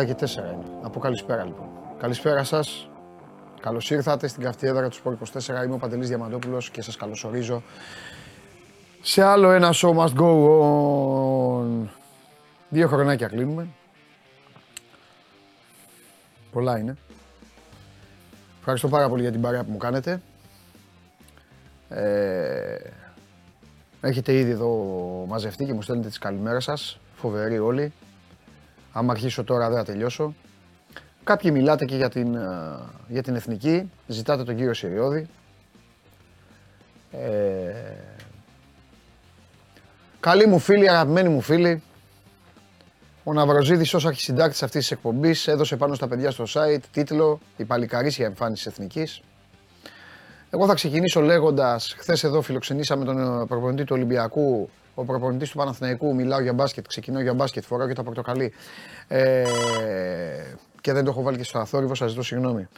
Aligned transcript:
12 0.00 0.04
και 0.04 0.14
4 0.20 0.36
είναι. 0.36 0.64
Από 0.82 1.00
καλησπέρα 1.00 1.44
λοιπόν. 1.44 1.68
Καλησπέρα 1.98 2.44
σας. 2.44 2.88
Καλώς 3.60 3.90
ήρθατε 3.90 4.26
στην 4.28 4.42
καυτή 4.42 4.66
έδρα 4.66 4.88
του 4.88 4.94
Σπορ 4.94 5.16
24. 5.32 5.64
Είμαι 5.64 5.74
ο 5.74 5.78
Παντελής 5.78 6.08
Διαμαντόπουλος 6.08 6.70
και 6.70 6.82
σας 6.82 6.96
καλωσορίζω 6.96 7.62
σε 9.06 9.22
άλλο 9.22 9.50
ένα 9.50 9.72
show 9.74 9.94
must 9.96 10.14
go 10.14 10.48
on. 10.60 11.88
Δύο 12.68 12.88
χρονάκια 12.88 13.28
κλείνουμε. 13.28 13.68
Πολλά 16.52 16.78
είναι. 16.78 16.96
Ευχαριστώ 18.58 18.88
πάρα 18.88 19.08
πολύ 19.08 19.22
για 19.22 19.30
την 19.32 19.40
παρέα 19.40 19.64
που 19.64 19.70
μου 19.70 19.76
κάνετε. 19.76 20.20
Ε, 21.88 22.76
έχετε 24.00 24.34
ήδη 24.34 24.50
εδώ 24.50 24.68
μαζευτεί 25.28 25.64
και 25.64 25.72
μου 25.72 25.82
στέλνετε 25.82 26.08
τις 26.08 26.18
καλημέρες 26.18 26.64
σας. 26.64 26.98
Φοβεροί 27.14 27.58
όλοι. 27.58 27.92
Άμα 28.96 29.12
αρχίσω 29.12 29.44
τώρα 29.44 29.68
δεν 29.68 29.78
θα 29.78 29.84
τελειώσω. 29.84 30.34
Κάποιοι 31.24 31.50
μιλάτε 31.54 31.84
και 31.84 31.96
για 31.96 32.08
την, 32.08 32.34
ε, 32.34 32.40
για 33.08 33.22
την 33.22 33.34
εθνική. 33.34 33.90
Ζητάτε 34.06 34.44
τον 34.44 34.56
κύριο 34.56 34.74
Σιριώδη. 34.74 35.28
Ε, 37.10 37.72
καλοί 40.20 40.46
μου 40.46 40.58
φίλοι, 40.58 40.88
αγαπημένοι 40.88 41.28
μου 41.28 41.40
φίλοι. 41.40 41.82
Ο 43.24 43.32
Ναυροζίδης 43.32 43.94
ως 43.94 44.06
αρχισυντάκτης 44.06 44.62
αυτής 44.62 44.80
της 44.80 44.90
εκπομπής 44.90 45.46
έδωσε 45.46 45.76
πάνω 45.76 45.94
στα 45.94 46.08
παιδιά 46.08 46.30
στο 46.30 46.44
site 46.48 46.82
τίτλο 46.92 47.40
«Η 47.56 47.64
παλικαρίσια 47.64 48.26
εμφάνιση 48.26 48.68
εθνικής». 48.68 49.20
Εγώ 50.50 50.66
θα 50.66 50.74
ξεκινήσω 50.74 51.20
λέγοντας, 51.20 51.94
χθες 51.98 52.24
εδώ 52.24 52.40
φιλοξενήσαμε 52.40 53.04
τον 53.04 53.40
ε, 53.40 53.46
προπονητή 53.46 53.84
του 53.84 53.94
Ολυμπιακού, 53.96 54.70
ο 54.94 55.04
προπονητής 55.04 55.50
του 55.50 55.56
Παναθηναϊκού, 55.56 56.14
μιλάω 56.14 56.40
για 56.40 56.52
μπάσκετ, 56.52 56.86
ξεκινώ 56.86 57.20
για 57.20 57.34
μπάσκετ, 57.34 57.64
φοράω 57.64 57.86
και 57.86 57.94
τα 57.94 58.02
πορτοκαλί. 58.02 58.52
Ε, 59.08 59.44
και 60.80 60.92
δεν 60.92 61.04
το 61.04 61.10
έχω 61.10 61.22
βάλει 61.22 61.36
και 61.36 61.44
στο 61.44 61.58
αθόρυβο, 61.58 61.94
σας 61.94 62.10
ζητώ 62.10 62.22
συγγνώμη. 62.22 62.68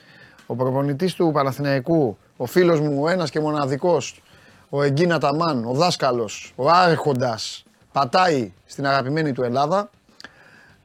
Ο 0.47 0.55
προπονητής 0.55 1.15
του 1.15 1.31
Παναθηναϊκού, 1.33 2.19
ο 2.37 2.47
φίλος 2.47 2.81
μου, 2.81 3.03
ο 3.03 3.09
ένας 3.09 3.31
και 3.31 3.41
μοναδικός, 3.41 4.23
ο 4.69 4.83
Εγκίνα 4.83 5.19
Ταμάν, 5.19 5.65
ο 5.65 5.73
δάσκαλος, 5.73 6.53
ο 6.57 6.71
άρχοντας, 6.71 7.65
πατάει 7.93 8.53
στην 8.67 8.87
αγαπημένη 8.87 9.33
του 9.33 9.43
Ελλάδα. 9.43 9.91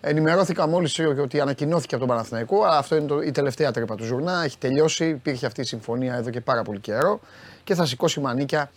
Ενημερώθηκα 0.01 0.67
μόλις 0.67 0.99
ότι 0.99 1.39
ανακοινώθηκε 1.39 1.95
από 1.95 2.05
τον 2.05 2.15
Παναθηναϊκό, 2.15 2.63
αλλά 2.63 2.77
αυτό 2.77 2.95
είναι 2.95 3.07
το, 3.07 3.21
η 3.21 3.31
τελευταία 3.31 3.71
τρύπα 3.71 3.95
του 3.95 4.03
ζουρνά. 4.03 4.43
Έχει 4.43 4.57
τελειώσει, 4.57 5.05
υπήρχε 5.05 5.45
αυτή 5.45 5.61
η 5.61 5.63
συμφωνία 5.63 6.15
εδώ 6.15 6.29
και 6.29 6.41
πάρα 6.41 6.61
πολύ 6.61 6.79
καιρό 6.79 7.19
και 7.63 7.75
θα 7.75 7.85
σηκώσει 7.85 8.19
μανίκια 8.19 8.71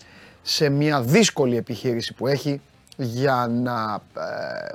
σε 0.46 0.68
μια 0.68 1.02
δύσκολη 1.02 1.56
επιχείρηση 1.56 2.14
που 2.14 2.26
έχει 2.26 2.60
για 2.96 3.46
να 3.50 4.00
ε, 4.22 4.74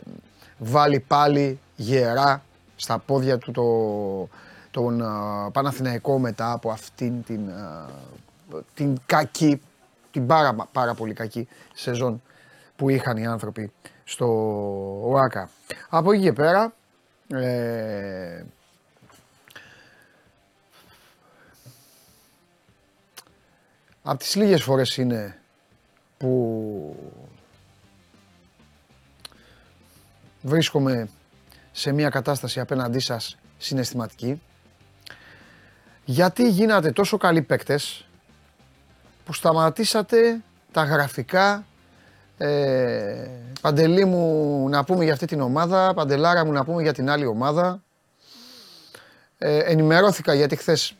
βάλει 0.57 0.99
πάλι 0.99 1.59
γερά 1.75 2.43
στα 2.75 2.97
πόδια 2.97 3.37
του 3.37 3.51
το, 3.51 4.37
τον 4.71 5.01
uh, 5.03 5.51
Παναθηναϊκό 5.51 6.19
μετά 6.19 6.51
από 6.51 6.71
αυτήν 6.71 7.23
την, 7.23 7.49
uh, 8.52 8.61
την 8.73 8.97
κακή, 9.05 9.61
την 10.11 10.27
πάρα, 10.27 10.55
πάρα 10.71 10.93
πολύ 10.93 11.13
κακή 11.13 11.47
σεζόν 11.73 12.21
που 12.75 12.89
είχαν 12.89 13.17
οι 13.17 13.25
άνθρωποι 13.27 13.71
στο 14.03 14.27
ΟΑΚΑ. 15.09 15.49
Από 15.89 16.11
εκεί 16.11 16.21
και 16.21 16.33
πέρα, 16.33 16.73
ε, 17.33 18.43
από 24.03 24.17
τις 24.19 24.35
λίγες 24.35 24.63
φορές 24.63 24.97
είναι 24.97 25.39
που 26.19 26.95
βρίσκομαι 30.41 31.09
σε 31.71 31.91
μια 31.91 32.09
κατάσταση 32.09 32.59
απέναντί 32.59 32.99
σας 32.99 33.37
συναισθηματική. 33.57 34.41
Γιατί 36.05 36.49
γίνατε 36.49 36.91
τόσο 36.91 37.17
καλοί 37.17 37.41
παίκτες 37.41 38.08
που 39.25 39.33
σταματήσατε 39.33 40.41
τα 40.71 40.83
γραφικά 40.83 41.65
ε, 42.37 43.27
Παντελή 43.61 44.05
μου 44.05 44.69
να 44.69 44.83
πούμε 44.83 45.03
για 45.03 45.13
αυτή 45.13 45.25
την 45.25 45.41
ομάδα, 45.41 45.93
Παντελάρα 45.93 46.45
μου 46.45 46.52
να 46.52 46.65
πούμε 46.65 46.81
για 46.81 46.93
την 46.93 47.09
άλλη 47.09 47.25
ομάδα. 47.25 47.83
Ε, 49.37 49.58
ενημερώθηκα 49.58 50.33
γιατί 50.33 50.55
χθες 50.55 50.95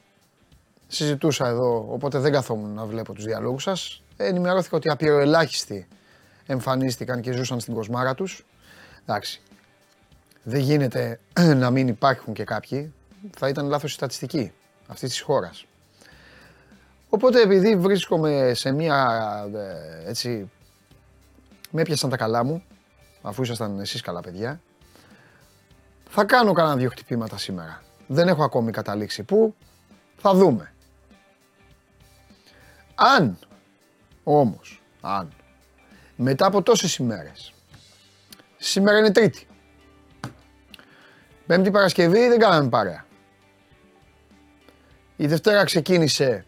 συζητούσα 0.88 1.48
εδώ, 1.48 1.88
οπότε 1.90 2.20
δεν 2.20 2.32
καθόμουν 2.32 2.74
να 2.74 2.86
βλέπω 2.86 3.14
τους 3.14 3.24
διαλόγους 3.24 3.64
σας. 3.64 4.02
Ε, 4.22 4.28
ενημερώθηκα 4.28 4.78
ότι 4.78 4.90
απειροελάχιστοι 4.90 5.88
εμφανίστηκαν 6.46 7.22
και 7.22 7.32
ζούσαν 7.32 7.60
στην 7.60 7.74
κοσμάρα 7.74 8.16
τους. 8.16 8.46
Εντάξει, 9.02 9.42
δεν 10.44 10.60
γίνεται 10.60 11.20
να 11.64 11.70
μην 11.70 11.88
υπάρχουν 11.88 12.34
και 12.34 12.44
κάποιοι. 12.44 12.94
Θα 13.38 13.48
ήταν 13.48 13.68
λάθος 13.68 13.92
η 13.92 13.94
στατιστική 13.94 14.52
αυτής 14.88 15.10
της 15.10 15.22
χώρας. 15.22 15.66
Οπότε 17.10 17.42
επειδή 17.42 17.76
βρίσκομαι 17.76 18.52
σε 18.54 18.72
μια 18.72 19.20
ε, 19.56 20.10
έτσι 20.10 20.52
με 21.72 21.82
έπιασαν 21.82 22.10
τα 22.10 22.18
καλά 22.18 22.44
μου, 22.44 22.64
αφού 23.22 23.42
ήσασταν 23.42 23.80
εσείς 23.80 24.02
καλά 24.02 24.22
παιδιά. 24.22 24.62
Θα 26.10 26.24
κάνω 26.24 26.54
κανένα 26.54 26.76
δύο 26.76 26.90
χτυπήματα 26.90 27.38
σήμερα. 27.38 27.84
Δεν 28.08 28.28
έχω 28.28 28.44
ακόμη 28.44 28.72
καταλήξει 28.72 29.24
πού, 29.24 29.56
θα 30.18 30.34
δούμε. 30.34 30.74
Αν, 32.96 33.38
όμως, 34.38 34.82
αν, 35.02 35.34
μετά 36.16 36.46
από 36.46 36.62
τόσες 36.62 36.96
ημέρες, 36.96 37.54
σήμερα 38.58 38.98
είναι 38.98 39.12
Τρίτη, 39.12 39.48
Πέμπτη 41.46 41.72
Παρασκευή 41.72 42.28
δεν 42.28 42.40
κάναμε 42.40 42.70
παρέα. 42.70 43.06
Η 45.16 45.28
Δευτέρα 45.28 45.64
ξεκίνησε 45.64 46.46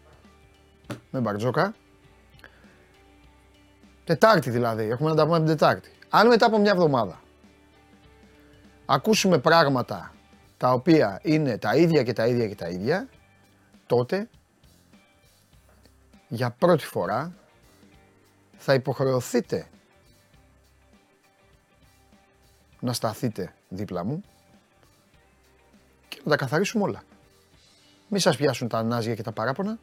με 1.10 1.20
Μπαρτζόκα, 1.20 1.74
Τετάρτη 4.04 4.50
δηλαδή, 4.50 4.84
έχουμε 4.84 5.10
να 5.10 5.16
τα 5.16 5.24
πούμε 5.24 5.36
την 5.36 5.46
Τετάρτη. 5.46 5.90
Αν 6.08 6.26
μετά 6.26 6.46
από 6.46 6.58
μια 6.58 6.70
εβδομάδα 6.70 7.20
ακούσουμε 8.86 9.38
πράγματα 9.38 10.14
τα 10.56 10.72
οποία 10.72 11.20
είναι 11.22 11.58
τα 11.58 11.76
ίδια 11.76 12.02
και 12.02 12.12
τα 12.12 12.26
ίδια 12.26 12.48
και 12.48 12.54
τα 12.54 12.68
ίδια, 12.68 13.08
τότε 13.86 14.28
για 16.28 16.50
πρώτη 16.50 16.84
φορά 16.84 17.41
θα 18.64 18.74
υποχρεωθείτε 18.74 19.66
να 22.80 22.92
σταθείτε 22.92 23.54
δίπλα 23.68 24.04
μου 24.04 24.24
και 26.08 26.20
να 26.24 26.30
τα 26.30 26.36
καθαρίσουμε 26.36 26.84
όλα. 26.84 27.02
Μη 28.08 28.18
σας 28.18 28.36
πιάσουν 28.36 28.68
τα 28.68 28.82
νάζια 28.82 29.14
και 29.14 29.22
τα 29.22 29.32
παράπονα. 29.32 29.78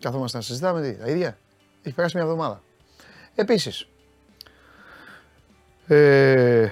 Καθόμαστε 0.00 0.36
να 0.36 0.42
συζητάμε 0.42 0.82
τι, 0.82 0.96
τα 0.96 1.08
ίδια. 1.08 1.38
Έχει 1.82 1.94
περάσει 1.94 2.16
μια 2.16 2.24
εβδομάδα. 2.24 2.62
Επίσης, 3.34 3.88
ε, 5.86 6.68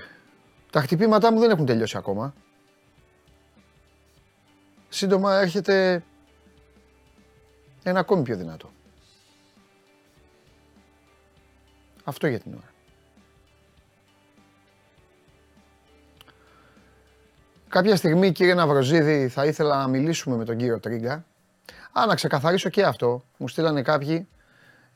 τα 0.71 0.81
χτυπήματά 0.81 1.33
μου 1.33 1.39
δεν 1.39 1.51
έχουν 1.51 1.67
τελειώσει 1.67 1.97
ακόμα. 1.97 2.35
Σύντομα 4.89 5.39
έρχεται 5.41 6.05
ένα 7.83 7.99
ακόμη 7.99 8.23
πιο 8.23 8.37
δυνατό. 8.37 8.75
Αυτό 12.09 12.27
για 12.27 12.39
την 12.39 12.53
ώρα. 12.53 12.71
Κάποια 17.69 17.97
στιγμή, 17.97 18.33
κύριε 18.33 18.55
Ναυροζίδη, 18.55 19.29
θα 19.29 19.45
ήθελα 19.45 19.77
να 19.77 19.89
μιλήσουμε 19.89 20.37
με 20.37 20.45
τον 20.45 20.57
κύριο 20.57 20.81
Τρίγκα. 20.81 21.25
Α, 21.93 22.07
να 22.07 22.15
ξεκαθαρίσω 22.15 22.69
και 22.69 22.83
αυτό. 22.83 23.25
Μου 23.37 23.49
στείλανε 23.49 23.83
κάποιοι 23.83 24.27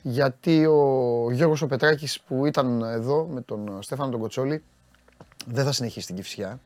γιατί 0.02 0.66
ο 0.66 1.30
Γιώργος 1.32 1.62
ο 1.62 1.66
Πετράκης 1.66 2.20
που 2.20 2.46
ήταν 2.46 2.82
εδώ 2.82 3.26
με 3.26 3.40
τον 3.40 3.82
Στέφανο 3.82 4.10
τον 4.10 4.20
Κοτσόλη 4.20 4.62
δεν 5.46 5.64
θα 5.64 5.72
συνεχίσει 5.72 6.06
την 6.06 6.16
Κυφσιά 6.16 6.60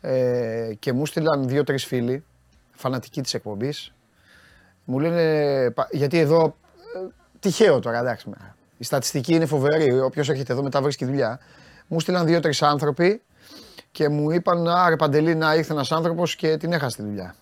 ε, 0.00 0.72
και 0.78 0.92
μου 0.92 1.06
στείλαν 1.06 1.48
δύο-τρεις 1.48 1.84
φίλοι 1.84 2.24
φανατικοί 2.72 3.20
της 3.20 3.34
εκπομπής 3.34 3.92
μου 4.84 4.98
λένε, 4.98 5.74
γιατί 5.90 6.18
εδώ 6.18 6.56
ε, 6.96 7.06
τυχαίο 7.40 7.78
τώρα 7.78 7.98
εντάξει 7.98 8.30
η 8.80 8.84
στατιστική 8.84 9.34
είναι 9.34 9.46
φοβερή, 9.46 10.00
όποιος 10.00 10.28
έρχεται 10.28 10.52
εδώ 10.52 10.62
μετά 10.62 10.82
βρίσκει 10.82 11.04
δουλειά 11.04 11.40
μου 11.90 12.00
στείλαν 12.00 12.26
δύο-τρεις 12.26 12.62
άνθρωποι 12.62 13.22
και 13.92 14.08
μου 14.08 14.30
είπαν 14.30 14.68
άρε 14.68 14.96
Παντελή 14.96 15.34
να 15.34 15.54
ήρθε 15.54 15.72
ένας 15.72 15.92
άνθρωπος 15.92 16.36
και 16.36 16.56
την 16.56 16.72
έχασε 16.72 16.96
τη 16.96 17.02
δουλειά. 17.02 17.34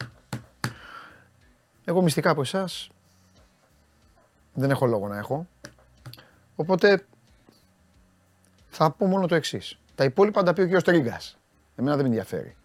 Εγώ 1.85 2.02
μυστικά 2.02 2.31
από 2.31 2.40
εσάς 2.40 2.90
δεν 4.55 4.70
έχω 4.70 4.87
λόγο 4.87 5.08
να 5.08 5.17
έχω. 5.17 5.46
Οπότε 6.56 7.05
θα 8.69 8.91
πω 8.91 9.06
μόνο 9.06 9.26
το 9.26 9.34
εξής. 9.34 9.79
Τα 9.94 10.05
υπόλοιπα 10.05 10.43
τα 10.43 10.52
πει 10.52 10.61
ο 10.61 10.69
κ. 10.69 10.82
Τρίγκας. 10.82 11.38
Εμένα 11.76 11.96
δεν 11.96 12.05
με 12.05 12.11
ενδιαφέρει. 12.11 12.56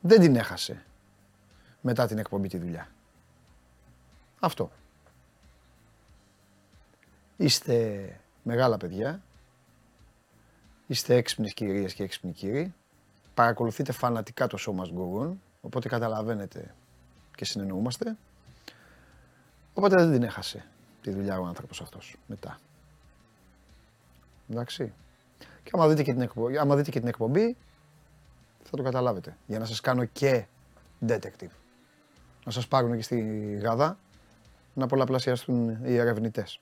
Δεν 0.00 0.20
την 0.20 0.36
έχασε 0.36 0.84
μετά 1.80 2.06
την 2.06 2.18
εκπομπή 2.18 2.48
τη 2.48 2.58
δουλειά. 2.58 2.88
Αυτό. 4.40 4.70
Είστε 7.40 8.20
μεγάλα 8.42 8.76
παιδιά. 8.76 9.22
Είστε 10.86 11.14
έξυπνες 11.14 11.54
κυρίες 11.54 11.94
και 11.94 12.02
έξυπνοι 12.02 12.32
κύριοι. 12.32 12.74
Παρακολουθείτε 13.34 13.92
φανατικά 13.92 14.46
το 14.46 14.58
show 14.60 14.80
must 14.80 14.98
go 14.98 15.22
on, 15.22 15.32
οπότε 15.60 15.88
καταλαβαίνετε 15.88 16.74
και 17.34 17.44
συνεννοούμαστε. 17.44 18.16
Οπότε 19.74 19.94
δεν 20.02 20.12
την 20.12 20.22
έχασε 20.22 20.66
τη 21.02 21.10
δουλειά 21.10 21.38
ο 21.38 21.44
άνθρωπος 21.44 21.80
αυτός 21.80 22.16
μετά. 22.26 22.60
Εντάξει. 24.50 24.92
Και 25.62 25.70
άμα 25.72 25.88
δείτε 25.88 26.02
και 26.02 26.12
την 26.12 26.20
εκπομπή, 26.20 26.58
άμα 26.58 26.76
δείτε 26.76 26.90
και 26.90 26.98
την 26.98 27.08
εκπομπή 27.08 27.56
θα 28.62 28.76
το 28.76 28.82
καταλάβετε. 28.82 29.36
Για 29.46 29.58
να 29.58 29.64
σας 29.64 29.80
κάνω 29.80 30.04
και 30.04 30.46
detective. 31.06 31.52
Να 32.44 32.52
σας 32.52 32.68
πάρουν 32.68 32.96
και 32.96 33.02
στη 33.02 33.20
Γαδά 33.62 33.98
να 34.74 34.86
πολλαπλασιαστούν 34.86 35.84
οι 35.84 35.96
ερευνητές. 35.96 36.60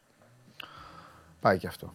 Πάει 1.47 1.59
και 1.59 1.67
αυτό. 1.67 1.93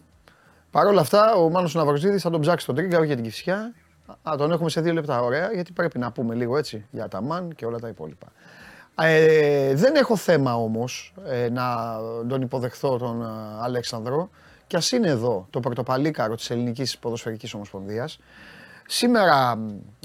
Παρ' 0.70 0.86
όλα 0.86 1.00
αυτά, 1.00 1.34
ο 1.34 1.50
Μάνος 1.50 1.74
Ναυροζίδης 1.74 2.22
θα 2.22 2.30
τον 2.30 2.40
ψάξει 2.40 2.66
τον 2.66 2.74
Τρίγκαρο 2.74 3.04
για 3.04 3.14
την 3.14 3.24
Κυφσιά. 3.24 3.74
Α, 4.22 4.34
τον 4.38 4.52
έχουμε 4.52 4.70
σε 4.70 4.80
δύο 4.80 4.92
λεπτά, 4.92 5.22
ωραία, 5.22 5.52
γιατί 5.52 5.72
πρέπει 5.72 5.98
να 5.98 6.12
πούμε 6.12 6.34
λίγο 6.34 6.56
έτσι 6.56 6.86
για 6.90 7.08
τα 7.08 7.22
μαν 7.22 7.54
και 7.54 7.66
όλα 7.66 7.78
τα 7.78 7.88
υπόλοιπα. 7.88 8.26
Ε, 8.94 9.74
δεν 9.74 9.94
έχω 9.94 10.16
θέμα 10.16 10.54
όμως 10.54 11.14
ε, 11.26 11.48
να 11.50 11.96
τον 12.28 12.42
υποδεχθώ 12.42 12.98
τον 12.98 13.22
ε, 13.22 13.26
Αλέξανδρο 13.60 14.30
και 14.66 14.76
ας 14.76 14.92
είναι 14.92 15.08
εδώ 15.08 15.46
το 15.50 15.60
πρωτοπαλίκαρο 15.60 16.34
της 16.34 16.50
Ελληνικής 16.50 16.98
Ποδοσφαιρικής 16.98 17.54
Ομοσπονδίας. 17.54 18.18
Σήμερα, 18.86 19.58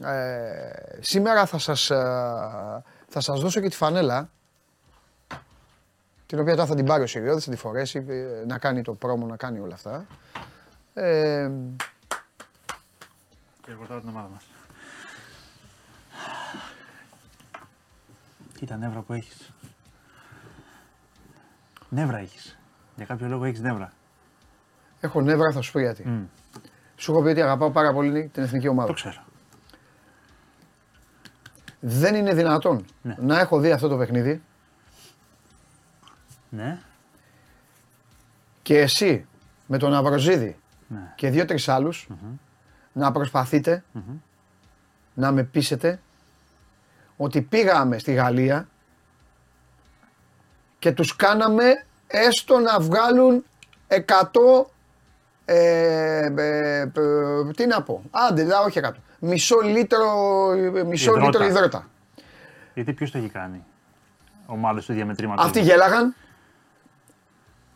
ε, 0.04 1.00
σήμερα 1.00 1.46
θα, 1.46 1.58
σας, 1.58 1.90
ε, 1.90 1.96
θα 3.08 3.20
σας 3.20 3.40
δώσω 3.40 3.62
και 3.62 3.70
τη 3.70 3.76
φανέλα 3.76 4.30
την 6.28 6.40
οποία 6.40 6.56
τώρα 6.56 6.68
θα 6.68 6.76
την 6.76 6.86
πάρει 6.86 7.04
ο 7.04 7.08
Σιριώδης, 7.08 7.44
θα 7.44 7.52
τη 7.52 7.58
φορέσει, 7.58 8.06
ε, 8.08 8.46
να 8.46 8.58
κάνει 8.58 8.82
το 8.82 8.94
πρόμο, 8.94 9.26
να 9.26 9.38
κάνει 9.38 9.60
όλα 9.60 9.74
αυτά. 9.74 10.06
Ε, 10.94 11.52
και 13.62 13.72
εγώ 13.72 14.00
την 14.00 14.10
ομάδα 14.10 14.30
μας. 14.34 14.44
Κοίτα 18.58 18.78
νεύρα 18.78 19.00
που 19.00 19.14
έχεις; 19.14 19.54
Νεύρα 21.90 22.18
έχεις. 22.18 22.58
Για 22.96 23.06
κάποιο 23.06 23.28
λόγο 23.28 23.46
έχεις 23.46 23.60
νεύρα. 23.60 23.92
Έχω 25.00 25.22
νεύρα, 25.22 25.52
θα 25.52 25.62
σου 25.62 25.72
πω 25.72 25.80
γιατί. 25.80 26.04
Mm. 26.08 26.26
Σου 26.96 27.12
έχω 27.12 27.22
πει 27.22 27.30
ότι 27.30 27.42
αγαπάω 27.42 27.72
πάρα 27.72 27.94
πολύ 27.94 28.30
την 28.34 28.44
εθνική 28.44 28.68
ομάδα. 28.68 28.88
Το 28.88 28.94
ξέρω. 28.94 29.24
Δεν 31.80 32.16
είναι 32.16 32.34
δυνατόν 32.34 32.86
ναι. 33.02 33.16
να 33.20 33.40
έχω 33.40 33.60
δει 33.60 33.72
αυτό 33.72 33.88
το 33.88 33.98
παιχνίδι. 33.98 34.42
Ναι. 36.50 36.80
Και 38.62 38.80
εσύ 38.80 39.26
με 39.66 39.78
τον 39.78 39.94
Αβροζίδη 39.94 40.58
ναι. 40.88 41.14
και 41.16 41.30
δύο-τρεις 41.30 41.70
να 42.92 43.12
προσπαθειτε 43.12 43.84
να 45.14 45.32
με 45.32 45.44
πείσετε 45.44 46.00
ότι 47.18 47.42
πήγαμε 47.42 47.98
στη 47.98 48.14
Γαλλία 48.14 48.68
και 50.80 50.92
τους 50.92 51.16
κάναμε 51.16 51.86
έστω 52.08 52.60
να 52.60 52.80
βγάλουν 52.80 53.46
100 53.88 53.98
ε, 55.46 56.32
ε, 56.36 56.82
ε, 56.82 56.92
τι 57.56 57.66
να 57.66 57.82
πω, 57.82 58.04
άντε, 58.12 58.44
δα, 58.44 58.60
όχι 58.60 58.80
100, 58.84 58.90
μισό 59.20 59.60
λίτρο, 59.60 60.08
μισό 60.86 61.16
λίτρο 61.16 61.44
υδρότα. 61.46 61.88
Γιατί 62.74 62.94
ποιος 62.94 63.12
το 63.12 63.18
έχει 63.18 63.30
κάνει, 63.30 63.64
ομάδες 64.46 64.86
του 64.86 64.94
διαμετρήματος; 64.94 65.46
Αυτοί 65.46 65.62
γέλαγαν, 65.62 66.16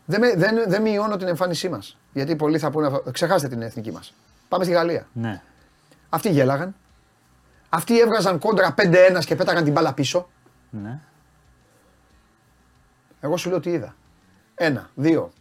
δεν, 0.04 0.38
δεν, 0.38 0.64
δεν 0.68 0.82
μειώνω 0.82 1.16
την 1.16 1.28
εμφάνισή 1.28 1.68
μας, 1.68 1.98
γιατί 2.12 2.36
πολλοί 2.36 2.58
θα 2.58 2.70
πούνε, 2.70 3.00
ξεχάστε 3.10 3.48
την 3.48 3.62
εθνική 3.62 3.92
μας. 3.92 4.14
Πάμε 4.48 4.64
στη 4.64 4.72
Γαλλία. 4.72 5.06
Ναι. 5.12 5.42
Αυτοί 6.08 6.30
γέλαγαν. 6.30 6.74
Αυτοί 7.68 8.00
έβγαζαν 8.00 8.38
κόντρα 8.38 8.74
5-1 8.76 9.20
και 9.24 9.36
πέταγαν 9.36 9.64
την 9.64 9.72
μπάλα 9.72 9.94
πίσω. 9.94 10.28
Ναι. 10.70 11.00
Εγώ 13.20 13.36
σου 13.36 13.48
λέω 13.48 13.60
τι 13.60 13.70
είδα. 13.70 13.94
Ένα, 14.54 14.90
δύο. 14.94 15.32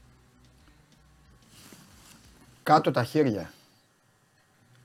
Κάτω 2.64 2.92
τα 2.92 3.04
χέρια 3.04 3.52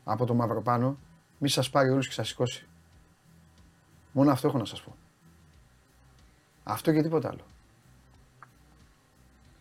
από 0.04 0.26
το 0.26 0.34
μαυροπάνω, 0.34 0.98
μη 1.38 1.48
σας 1.48 1.70
πάρει 1.70 1.90
όλους 1.90 2.06
και 2.06 2.12
σας 2.12 2.28
σηκώσει. 2.28 2.66
Μόνο 4.12 4.30
αυτό 4.30 4.48
έχω 4.48 4.58
να 4.58 4.64
σας 4.64 4.82
πω. 4.82 4.96
Αυτό 6.64 6.92
και 6.92 7.02
τίποτα 7.02 7.28
άλλο. 7.28 7.46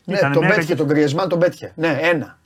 Ναι, 0.05 0.19
τον 0.19 0.47
πέτυχε 0.47 0.75
τον 0.75 0.87
Κριεσμάν, 0.87 1.29
τον 1.29 1.39
πέτυχε. 1.39 1.71
Ναι, 1.75 1.97
ένα. 2.01 2.37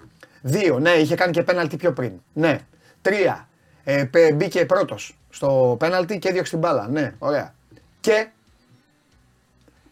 Δύο, 0.41 0.79
ναι, 0.79 0.89
είχε 0.89 1.15
κάνει 1.15 1.31
και 1.31 1.43
πέναλτι 1.43 1.77
πιο 1.77 1.93
πριν. 1.93 2.11
Ναι. 2.33 2.59
Τρία. 3.01 3.47
Ε, 3.83 4.05
μπήκε 4.33 4.65
πρώτος 4.65 5.17
στο 5.29 5.75
πέναλτι 5.79 6.19
και 6.19 6.29
έδιωξε 6.29 6.51
την 6.51 6.59
μπάλα. 6.59 6.87
Ναι, 6.87 7.13
ωραία. 7.19 7.53
Και 7.99 8.29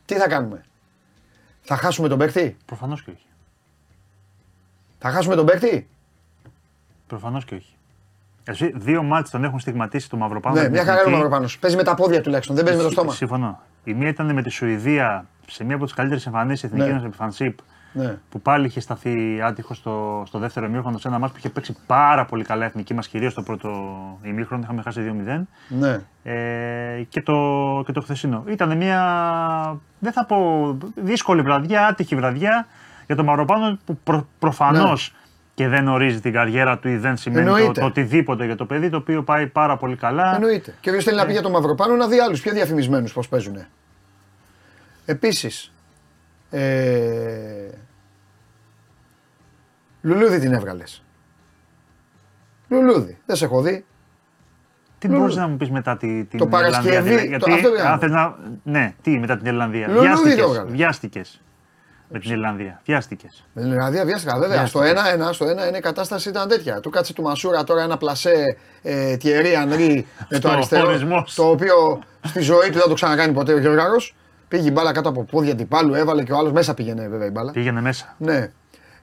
τι 0.06 0.16
θα 0.16 0.28
κάνουμε; 0.28 0.66
Θα 1.62 1.76
χάσουμε 1.76 2.08
τον 2.08 2.18
παίκτη; 2.18 2.58
Προφανώς 2.66 3.04
και 3.04 3.12
όχι. 3.12 3.26
Θα 5.00 5.10
χάσουμε 5.10 5.36
τον 5.36 5.46
παίκτη; 5.46 5.88
Προφανώς 7.08 7.46
και 7.46 7.56
όχι. 7.56 7.76
Εσύ, 8.44 8.72
δύο 8.76 9.04
μάτς 9.04 9.30
τον 9.30 9.44
έχουν 9.44 9.60
στιγματίσει 9.60 10.10
το 10.10 10.18
Μαυροπάνο. 10.18 10.62
Ναι, 10.62 10.70
μια 10.70 10.84
χαρά 10.84 11.02
είναι 11.02 11.10
ο 11.10 11.14
Μαυροπάνος. 11.14 11.60
Παίζει 11.60 11.76
με 11.76 11.84
τα 11.84 11.96
πόδια 11.96 12.22
τουλάχιστον, 12.22 12.56
δεν 12.56 12.66
παίζει 12.66 12.80
με 12.80 12.86
το 12.86 12.92
στόμα. 12.92 13.14
Συμφωνώ. 13.14 13.62
Η 13.88 13.94
μία 13.94 14.08
ήταν 14.08 14.34
με 14.34 14.42
τη 14.42 14.50
Σουηδία 14.50 15.28
σε 15.48 15.64
μία 15.64 15.76
από 15.76 15.86
τις 15.86 15.94
καλύτερες 15.94 16.26
εμφανίσεις 16.26 16.64
εθνικής 16.64 16.94
ναι. 16.94 17.06
επιφανσίπ 17.06 17.60
ναι. 17.94 18.18
που 18.30 18.42
πάλι 18.42 18.66
είχε 18.66 18.80
σταθεί 18.80 19.42
άτυχο 19.42 19.74
στο, 19.74 20.24
στο 20.28 20.40
δεύτερο 20.40 20.66
ημίχρονο 20.66 20.98
σε 20.98 21.08
ένα 21.08 21.20
μάτι 21.20 21.32
που 21.32 21.38
είχε 21.38 21.50
παίξει 21.50 21.76
πάρα 21.88 22.26
πολύ 22.26 22.44
καλά 22.44 22.66
εθνική 22.66 22.94
μας, 22.94 23.08
κυρίως 23.08 23.32
στο 23.32 23.42
πρώτο 23.42 23.70
ημίχρονο. 24.24 24.64
Είχαμε 24.64 24.82
χάσει 24.82 25.24
2-0. 25.28 25.42
Ναι. 25.68 26.02
Ε, 26.24 27.04
και, 27.10 27.22
το, 27.22 27.84
και 27.86 27.92
το 27.92 28.02
χθεσινό. 28.02 28.44
Ήταν 28.48 28.78
μια, 28.78 29.80
δεν 30.00 30.12
θα 30.12 30.26
πω, 30.26 30.78
δύσκολη 30.96 31.42
βραδιά, 31.42 31.88
άτυχη 31.88 32.16
βραδιά 32.16 32.68
για 33.06 33.16
τον 33.16 33.26
Μαροπάνο 33.26 33.80
που 33.86 33.98
προ, 34.04 34.28
προφανώς 34.40 35.14
ναι. 35.14 35.20
και 35.54 35.68
δεν 35.68 35.88
ορίζει 35.88 36.20
την 36.20 36.34
καριέρα 36.34 36.78
του 36.78 36.88
ή 36.88 36.98
δεν 36.98 37.18
σημαίνει 37.18 37.66
το, 37.66 37.72
το, 37.72 37.86
οτιδήποτε 37.86 38.46
για 38.46 38.56
το 38.56 38.66
παιδί, 38.66 38.90
το 38.90 38.98
οποίο 38.98 39.24
πάει 39.24 39.48
πάρα 39.48 39.78
πολύ 39.78 39.96
καλά. 39.96 40.36
Εννοείται. 40.36 40.76
Και 40.80 40.90
όποιο 40.90 41.02
θέλει 41.02 41.18
να 41.18 41.26
πει 41.26 41.32
για 41.32 41.42
τον 41.42 41.52
Μαυροπάνο 41.52 41.96
να 41.96 42.08
δει 42.08 42.20
άλλους 42.20 42.42
πιο 42.42 42.54
διαφημισμένους 42.54 43.14
πώς 43.14 43.28
παίζουν. 43.28 43.66
Επίσης, 45.10 45.74
ε... 46.50 47.70
Λουλούδι 50.02 50.40
την 50.40 50.54
έβγαλες. 50.54 51.04
Λουλούδι. 52.68 53.18
Δεν 53.26 53.36
σε 53.36 53.46
έχω 53.46 53.62
δει. 53.62 53.86
Τι 55.00 55.08
μπορούσε 55.08 55.40
να 55.40 55.48
μου 55.48 55.58
πεις 55.58 55.70
μετά 55.70 55.98
τη, 55.98 56.26
την 56.26 56.40
το 56.40 56.48
Παρασκευή. 56.48 57.16
Δηλαδή, 57.16 57.28
γιατί, 57.28 57.52
αν 57.86 58.12
να... 58.12 58.38
Ναι, 58.64 58.94
τι 59.02 59.20
μετά 59.20 59.38
την 59.38 59.46
Ιρλανδία. 59.46 59.90
Βιάστηκες. 60.68 61.42
Με 62.10 62.20
την 62.20 62.32
Ιρλανδία. 62.32 62.82
Βιάστηκες. 62.86 63.46
Με 63.54 63.62
την 63.62 63.72
Ιρλανδία 63.72 64.06
βιάστηκα, 64.06 64.38
βέβαια. 64.38 64.66
Στο 64.66 64.80
1-1 64.80 64.84
στο 65.32 65.46
1 65.74 65.78
η 65.78 65.80
κατάσταση 65.80 66.30
ήταν 66.30 66.48
τέτοια. 66.48 66.80
Του 66.80 66.90
κάτσε 66.90 67.14
του 67.14 67.22
Μασούρα 67.22 67.64
τώρα 67.64 67.82
ένα 67.82 67.98
πλασέ 67.98 68.58
ε, 68.82 69.18
Τιερή 69.18 69.56
Ανρή 69.56 70.08
με 70.30 70.40
το 70.40 70.50
αριστερό. 70.50 71.26
Το 71.36 71.50
οποίο 71.50 72.04
στη 72.24 72.40
ζωή 72.40 72.70
του 72.70 72.78
δεν 72.78 72.88
το 72.88 72.94
ξανακάνει 72.94 73.34
ποτέ 73.34 73.54
ο 73.54 73.60
Γιώργος. 73.60 74.16
Πήγε 74.48 74.68
η 74.68 74.72
μπάλα 74.74 74.92
κάτω 74.92 75.10
από 75.10 75.24
πόδια 75.24 75.52
αντιπάλου, 75.52 75.94
έβαλε 75.94 76.24
και 76.24 76.32
ο 76.32 76.38
άλλος 76.38 76.52
μέσα 76.52 76.74
πήγαινε 76.74 77.08
βέβαια 77.08 77.28
η 77.28 77.30
μπάλα. 77.30 77.52
Πήγαινε 77.52 77.82
μέσα. 77.82 78.16
Ναι. 78.18 78.52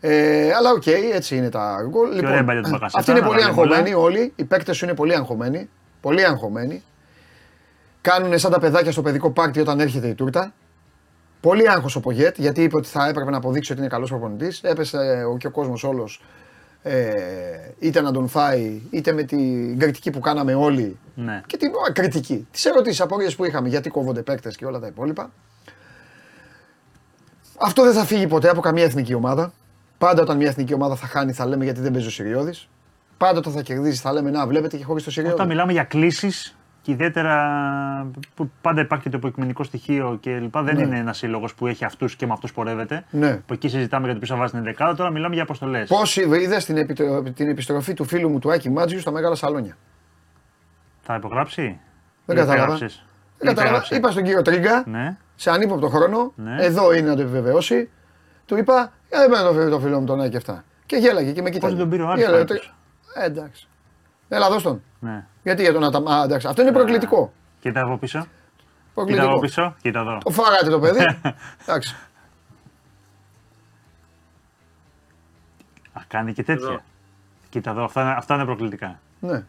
Ε, 0.01 0.53
αλλά 0.53 0.71
οκ, 0.71 0.83
οκέι, 0.83 1.15
έτσι 1.15 1.37
είναι 1.37 1.49
τα 1.49 1.87
γκολ. 1.89 2.15
Λοιπόν, 2.15 2.61
αυτοί 2.95 3.11
είναι 3.11 3.21
πολύ 3.21 3.43
αγχωμένοι 3.43 3.95
όλοι. 3.95 4.33
Οι 4.37 4.45
παίκτες 4.45 4.77
σου 4.77 4.85
είναι 4.85 4.95
πολύ 4.95 5.15
αγχωμένοι. 5.15 5.69
Πολύ 6.01 6.25
αγχωμένοι. 6.25 6.83
Κάνουν 8.01 8.39
σαν 8.39 8.51
τα 8.51 8.61
παιδάκια 8.61 8.93
στο 8.93 9.03
παιδικό 9.03 9.31
πάρτι 9.31 9.61
όταν 9.61 9.81
έρχεται 9.81 10.09
η 10.09 10.15
τούρτα. 10.15 10.53
Πολύ 11.41 11.71
άγχος 11.71 11.97
ο 11.97 12.01
Πογέτ 12.01 12.39
γιατί 12.39 12.63
είπε 12.63 12.77
ότι 12.77 12.89
θα 12.89 13.09
έπρεπε 13.09 13.31
να 13.31 13.37
αποδείξει 13.37 13.73
ότι 13.73 13.81
είναι 13.81 13.91
καλός 13.91 14.09
προπονητής. 14.09 14.63
Έπεσε 14.63 14.99
και 15.39 15.47
ο 15.47 15.51
κόσμος 15.51 15.85
όλος 15.85 16.23
ε, 16.87 17.11
είτε 17.79 18.01
να 18.01 18.13
τον 18.13 18.29
φάει 18.29 18.81
είτε 18.91 19.13
με 19.13 19.23
την 19.23 19.79
κριτική 19.79 20.11
που 20.11 20.21
κάναμε 20.21 20.55
όλοι. 20.55 20.99
Ναι. 21.15 21.43
Και 21.47 21.57
την 21.57 21.71
κριτική. 21.93 22.47
Τις 22.51 22.65
ερωτήσεις, 22.65 23.01
απορίες 23.01 23.37
που 23.37 23.45
είχαμε 23.45 23.69
γιατί 23.69 23.91
κόβονται 23.91 24.23
παίκτες 24.23 24.57
και 24.57 24.67
όλα 24.67 24.79
τα 24.79 24.87
υπόλοιπα. 24.87 25.31
Αυτό 27.59 27.83
δεν 27.83 27.93
θα 27.93 28.05
φύγει 28.05 28.27
ποτέ 28.27 28.49
από 28.49 28.61
καμία 28.61 28.85
εθνική 28.85 29.15
ομάδα. 29.15 29.53
Πάντα 29.99 30.23
όταν 30.23 30.37
μια 30.37 30.49
εθνική 30.49 30.75
ομάδα 30.75 30.95
θα 30.95 31.07
χάνει 31.07 31.33
θα 31.33 31.47
λέμε 31.47 31.65
γιατί 31.65 31.81
δεν 31.81 31.93
παίζει 31.93 32.07
ο 32.07 32.11
Σιριώδη. 32.11 32.53
Πάντα 33.17 33.39
όταν 33.39 33.53
θα 33.53 33.63
κερδίζει 33.63 34.01
θα 34.01 34.13
λέμε 34.13 34.31
να 34.31 34.47
βλέπετε 34.47 34.77
και 34.77 34.85
χωρίς 34.85 35.05
το 35.05 35.11
Σιριώδη. 35.11 35.35
Όταν 35.35 35.47
μιλάμε 35.47 35.73
για 35.73 35.85
κλήσεις 35.85 36.57
και 36.85 36.93
ιδιαίτερα 36.93 38.11
που 38.35 38.51
πάντα 38.61 38.81
υπάρχει 38.81 39.11
το 39.11 39.17
υποκειμενικό 39.17 39.65
στοιχείο 39.65 40.19
και 40.21 40.39
λοιπά. 40.39 40.63
Δεν 40.63 40.77
ναι. 40.77 40.83
είναι 40.83 40.99
ένας 40.99 41.19
σύλλογος 41.19 41.55
που 41.55 41.67
έχει 41.67 41.85
αυτούς 41.85 42.17
και 42.17 42.27
με 42.27 42.33
αυτούς 42.33 42.53
πορεύεται. 42.53 43.05
Ναι. 43.11 43.37
Που 43.37 43.53
εκεί 43.53 43.69
συζητάμε 43.69 44.05
για 44.05 44.15
το 44.15 44.21
ποιο 44.21 44.35
θα 44.35 44.41
βάζει 44.41 44.53
την 44.53 44.63
δεκάδα. 44.63 44.95
Τώρα 44.95 45.11
μιλάμε 45.11 45.35
για 45.35 45.43
αποστολές. 45.43 45.89
Πώ 45.89 46.21
είδες 46.41 46.65
την, 46.65 46.95
την 47.35 47.49
επιστροφή 47.49 47.95
του 47.95 48.05
φίλου 48.05 48.29
μου 48.29 48.39
του 48.39 48.53
Άκη 48.53 48.71
Μάτζιου 48.71 49.01
στα 49.01 49.11
μεγάλα 49.11 49.35
σαλόνια; 49.35 49.77
Θα 51.01 51.15
υπογράψει; 51.15 51.81
Δεν 52.25 52.37
κατάλαβα. 52.37 52.79
Δεν 53.39 53.55
κατάλαβα. 53.55 53.85
Είπα 53.91 54.11
στον 54.11 54.23
κύριο 54.23 54.43
Τρίγκα, 54.43 54.85
ναι. 54.87 55.17
σε 55.35 55.51
ανύποπτο 55.51 55.89
χρόνο, 55.89 56.33
ναι. 56.37 56.57
εδώ 56.59 56.95
είναι 56.95 57.09
να 57.09 57.17
το 57.17 57.23
επιβεβαιώσει. 57.23 57.91
Του 58.47 58.57
είπα, 58.57 58.93
«Ε, 59.09 59.19
δεν 59.19 59.31
πρέπει 59.31 59.57
να 59.59 59.71
το 59.71 59.81
φίλο 59.81 60.01
μου 60.01 60.07
τον 60.07 60.21
Άκη 60.21 60.37
αυτά. 60.37 60.65
Και 60.87 60.97
γέλαγε 60.97 61.33
και 61.33 61.43
με 61.43 61.51
κοίταγε. 61.51 61.75
Πώς 61.75 61.83
τον 61.83 61.91
πήρε 61.91 62.03
ο 62.03 62.11
Ε, 63.15 63.25
εντάξει. 63.25 63.69
Έλα, 64.29 64.49
δώσ' 64.51 64.63
τον. 64.63 64.83
Ναι. 65.01 65.25
Γιατί 65.43 65.63
για 65.63 65.73
τον 65.73 65.85
Αταμάν. 65.85 66.21
Α, 66.21 66.23
εντάξει. 66.25 66.47
Αυτό 66.47 66.63
είναι 66.63 66.73
προκλητικό. 66.73 67.33
Κοίτα 67.61 67.81
από 67.81 67.99
πίσω. 67.99 68.19
Κοίτα 68.19 68.29
προκλητικό. 68.95 69.27
από 69.31 69.39
πίσω. 69.41 69.75
Κοίτα 69.83 70.01
εδώ. 70.01 70.19
Το 70.25 70.31
φάγατε 70.31 70.71
το 70.71 70.79
παιδί. 70.81 71.05
εντάξει. 71.67 71.97
Α, 75.93 76.01
κάνει 76.09 76.33
και 76.33 76.43
τέτοια. 76.43 76.67
Εδώ. 76.69 76.81
Κοίτα 77.49 77.71
εδώ, 77.71 77.85
αυτά, 77.85 78.01
είναι- 78.03 78.15
αυτά 78.19 78.35
είναι 78.35 78.45
προκλητικά. 78.45 78.99
Ναι. 79.21 79.43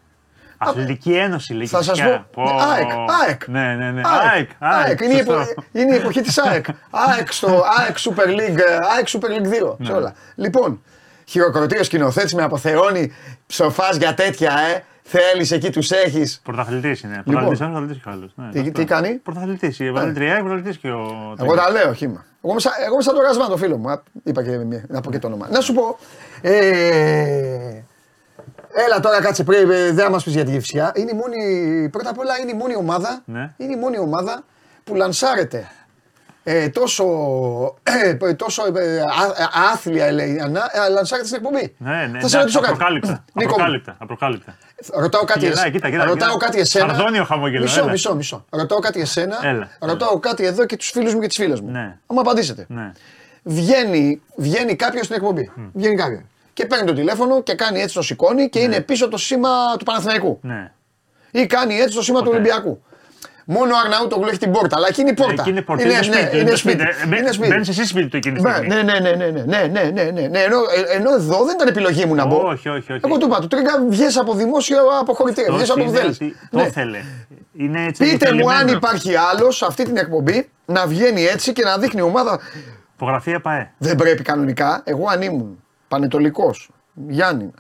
Αθλητική 0.58 1.14
Ένωση 1.14 1.54
λέει 1.54 1.68
Θα 1.68 1.78
και 1.78 1.84
σας 1.84 2.00
φυσικά. 2.00 2.20
πω, 2.32 2.44
ναι, 2.44 2.50
ΑΕΚ, 2.64 2.92
ΑΕΚ. 3.28 3.48
Ναι, 3.48 3.76
ναι, 3.76 3.92
ναι. 3.92 4.02
ΑΕΚ, 4.06 4.50
ΑΕΚ, 4.60 4.86
ΑΕΚ, 4.88 5.00
Είναι, 5.02 5.14
η 5.14 5.18
επο- 5.18 5.34
σωστό. 5.34 5.64
είναι 5.72 5.94
η 5.96 5.98
εποχή 5.98 6.22
της 6.22 6.38
ΑΕΚ. 6.38 6.66
ΑΕΚ 7.18 7.32
στο 7.32 7.64
ΑΕΚ 7.80 7.98
Super 8.00 8.28
League, 8.28 8.58
ε, 8.58 8.78
ΑΕΚ 8.96 9.08
Super 9.08 9.28
League 9.30 9.64
2. 9.72 9.76
Ναι. 9.78 9.86
Σε 9.86 9.92
όλα. 9.92 10.14
Λοιπόν, 10.36 10.82
χειροκροτεί 11.26 11.80
ο 11.80 11.84
σκηνοθέτης 11.84 12.34
με 12.34 12.44
αποθεώνει, 12.44 13.12
ψοφάς 13.48 13.96
για 13.98 14.14
τέτοια, 14.14 14.52
ε. 14.76 14.84
Θέλεις 15.08 15.52
εκεί, 15.52 15.70
τους 15.72 15.92
έχεις. 15.92 16.40
Πρωταθλητής 16.44 17.02
είναι. 17.02 17.22
Πρωταθλητής, 17.26 17.60
ένας 17.60 17.72
πρωταθλητής 17.72 18.02
και 18.04 18.10
ο 18.10 18.12
άλλος. 18.12 18.32
Ναι, 18.36 18.50
Τι- 18.52 18.60
αυτό. 18.60 18.72
τι 18.72 18.86
κάνει; 18.86 19.10
Πρωταθλητής. 19.14 19.80
Η 19.80 19.84
πρωταθλήτρια 19.86 20.34
ΑΕΚ, 20.34 20.44
πρωταθλητής 20.44 20.78
και 20.78 20.90
ο... 20.92 21.34
Εγώ 21.40 21.56
τα 21.56 21.70
λέω, 21.72 21.94
χήμα. 21.94 22.26
Εγώ 22.44 22.52
είμαι 22.52 22.60
σαν, 22.60 22.72
εγώ 22.86 22.94
είμαι 22.94 23.04
σαν 23.04 23.16
το 23.16 23.22
Ρασμάν, 23.22 23.50
το 23.50 23.58
φίλο 23.58 23.78
μου. 23.78 23.90
Α, 23.90 24.02
Είπα 24.24 24.44
και 24.44 24.50
μία- 24.58 24.84
να 24.88 25.02
πω 25.02 25.12
και 25.12 25.20
το 25.20 25.28
όνομα. 25.28 25.48
Να 25.52 25.62
σου 25.62 25.74
πω. 25.74 25.98
Ε, 26.42 27.84
έλα 28.86 29.00
τώρα 29.02 29.22
κάτσε 29.22 29.44
πριν, 29.44 29.70
ε, 29.72 29.92
δεν 29.92 29.96
θα 30.06 30.10
μας 30.10 30.24
πεις 30.24 30.34
για 30.34 30.46
τη 30.46 30.52
Γευσιά. 30.52 30.92
Είναι 30.96 31.12
η 31.14 31.16
μόνη, 31.16 31.90
πρώτα 31.90 32.10
απ' 32.10 32.20
όλα 32.20 32.38
είναι 32.42 32.52
η 32.52 32.56
μόνη 32.56 32.76
ομάδα, 32.76 33.22
Ναι. 33.26 33.54
είναι 33.58 33.74
η 33.74 33.78
μόνη 33.78 33.98
ομάδα 34.00 34.44
που 34.84 34.96
λανσάρεται 34.96 35.68
ε, 36.48 36.70
τόσο, 36.70 37.06
ε, 37.84 38.34
τόσο 38.34 38.64
ε, 38.78 39.00
α- 39.02 39.72
άθλια 39.74 40.12
λέει, 40.12 40.40
ανά, 40.44 40.70
ε, 40.88 40.90
λανσάρεται 40.90 41.28
στην 41.28 41.40
εκπομπή. 41.44 41.76
Ναι, 41.78 41.90
ναι, 41.92 41.98
Θα 41.98 42.08
σε 42.08 42.16
εντάξει, 42.16 42.38
ρωτήσω 42.38 42.60
κάτι. 42.60 42.72
απροκάλυπτα. 42.74 43.24
Νίκο, 43.34 43.50
μου, 43.50 43.54
Απροκάλυπτα, 43.56 43.96
απροκάλυπτα. 44.00 44.58
ρωτάω 44.94 45.24
κάτι, 45.24 45.40
Γελάει, 45.40 45.64
εσ- 45.66 45.72
κοίτα, 45.74 45.90
κοίτα, 45.90 46.04
ρωτάω 46.06 46.32
κοίτα. 46.34 46.46
κάτι 46.46 46.60
εσένα. 46.60 46.94
Σαρδόνιο 46.94 47.24
χαμόγελο, 47.24 47.62
Μισό, 47.64 47.80
έλα. 47.82 47.92
μισό, 47.92 48.16
μισό. 48.16 48.46
Ρωτάω 48.50 48.80
κάτι 48.80 49.02
εσένα. 49.02 49.40
Έλα, 49.44 49.70
Ρωτάω 49.80 50.20
κάτι 50.20 50.46
εδώ 50.46 50.66
και 50.66 50.76
τους 50.78 50.90
φίλους 50.90 51.14
μου 51.14 51.20
και 51.20 51.28
τις 51.28 51.36
φίλες 51.38 51.62
μου. 51.62 51.70
Ναι. 51.72 51.98
Θα 52.08 52.14
μου 52.14 52.20
απαντήσετε 52.20 52.66
Ναι. 52.70 52.92
βγαίνει, 53.44 54.22
βγαίνει 54.36 54.76
κάποιος 54.76 55.06
στην 55.06 55.16
εκπομπή. 55.18 55.52
Βγαίνει 55.74 55.96
κάποιος. 55.96 56.22
Και 56.54 56.66
παίρνει 56.66 56.86
το 56.86 56.94
τηλέφωνο 56.94 57.44
και 57.44 57.54
κάνει 57.56 57.82
έτσι 57.82 57.96
το 57.96 58.02
σηκώνει 58.02 58.50
και 58.50 58.60
είναι 58.60 58.80
πίσω 58.82 59.08
το 59.08 59.18
σήμα 59.18 59.50
του 59.80 59.86
Παναθηναϊκού. 59.86 60.40
Ναι. 60.42 60.72
Ή 61.32 61.46
κάνει 61.46 61.80
έτσι 61.80 61.96
το 61.96 62.02
σήμα 62.02 62.20
του 62.20 62.26
Ποτέ. 62.26 62.38
Ολυμπιακού. 62.38 62.82
Μόνο 63.46 63.74
ο 63.74 63.78
Αρναούτογλου 63.84 64.28
έχει 64.28 64.38
την 64.38 64.52
πόρτα, 64.52 64.76
αλλά 64.78 64.88
εκείνη 64.88 65.10
η 65.10 65.14
πόρτα. 65.14 65.44
Είναι 65.48 65.56
ναι, 65.56 65.62
πόρτα. 65.62 65.84
Είναι, 65.84 66.02
σπίτι. 66.02 66.28
Ε, 66.32 66.38
είναι 66.38 66.56
σπίτι. 67.32 67.50
Μπαίνει 67.50 67.68
εσύ 67.68 67.86
σπίτι 67.86 68.08
του 68.08 68.18
εκείνη 68.18 68.42
τη 68.42 68.50
στιγμή. 68.50 68.68
Ναι, 68.68 68.82
ναι, 68.82 69.00
ναι. 69.00 69.16
ναι, 69.16 69.32
ναι, 69.32 69.68
ναι, 69.68 70.02
ναι, 70.12 70.28
ναι. 70.28 70.40
Ενώ, 70.40 70.58
ε, 70.58 70.96
ενώ 70.96 71.14
εδώ 71.14 71.46
δεν 71.46 71.56
ήταν 71.56 71.68
επιλογή 71.68 72.06
μου 72.06 72.16
να 72.16 72.26
μπω. 72.26 72.38
Όχι, 72.38 72.70
όχι, 72.70 72.92
όχι. 72.92 73.02
Εγώ 73.04 73.18
του 73.18 73.26
είπα, 73.26 73.40
του 73.40 73.48
τρίγκα 73.48 73.72
βγες 73.90 74.18
από 74.18 74.34
δημόσιο 74.34 74.78
αποχωρητήριο. 75.02 75.54
Βγες 75.54 75.70
από 75.70 75.84
που. 75.84 75.92
Το 76.52 76.58
ναι. 76.58 76.70
θέλε. 76.70 77.00
Είναι 77.54 77.86
έτσι 77.86 78.04
Πείτε 78.04 78.34
μου 78.34 78.52
αν 78.52 78.68
υπάρχει 78.68 79.16
άλλος 79.16 79.58
σε 79.58 79.66
αυτή 79.66 79.84
την 79.84 79.98
εκπομπή 79.98 80.50
να 80.66 80.88
βγαίνει 80.88 81.24
έτσι 81.24 81.54
και 81.54 81.64
να 81.64 81.78
δείχνει 81.78 82.02
ομάδα. 82.02 82.40
Υπογραφία 82.96 83.42
ΠΑΕ. 83.42 83.72
Δεν 83.78 83.96
πρέπει 83.96 84.24
κανονικά. 84.24 84.82
Εγώ 84.86 85.08
αν 85.08 85.22
ήμουν 85.22 85.64
πανετολικός, 85.88 86.70
Γιάννη, 87.08 87.52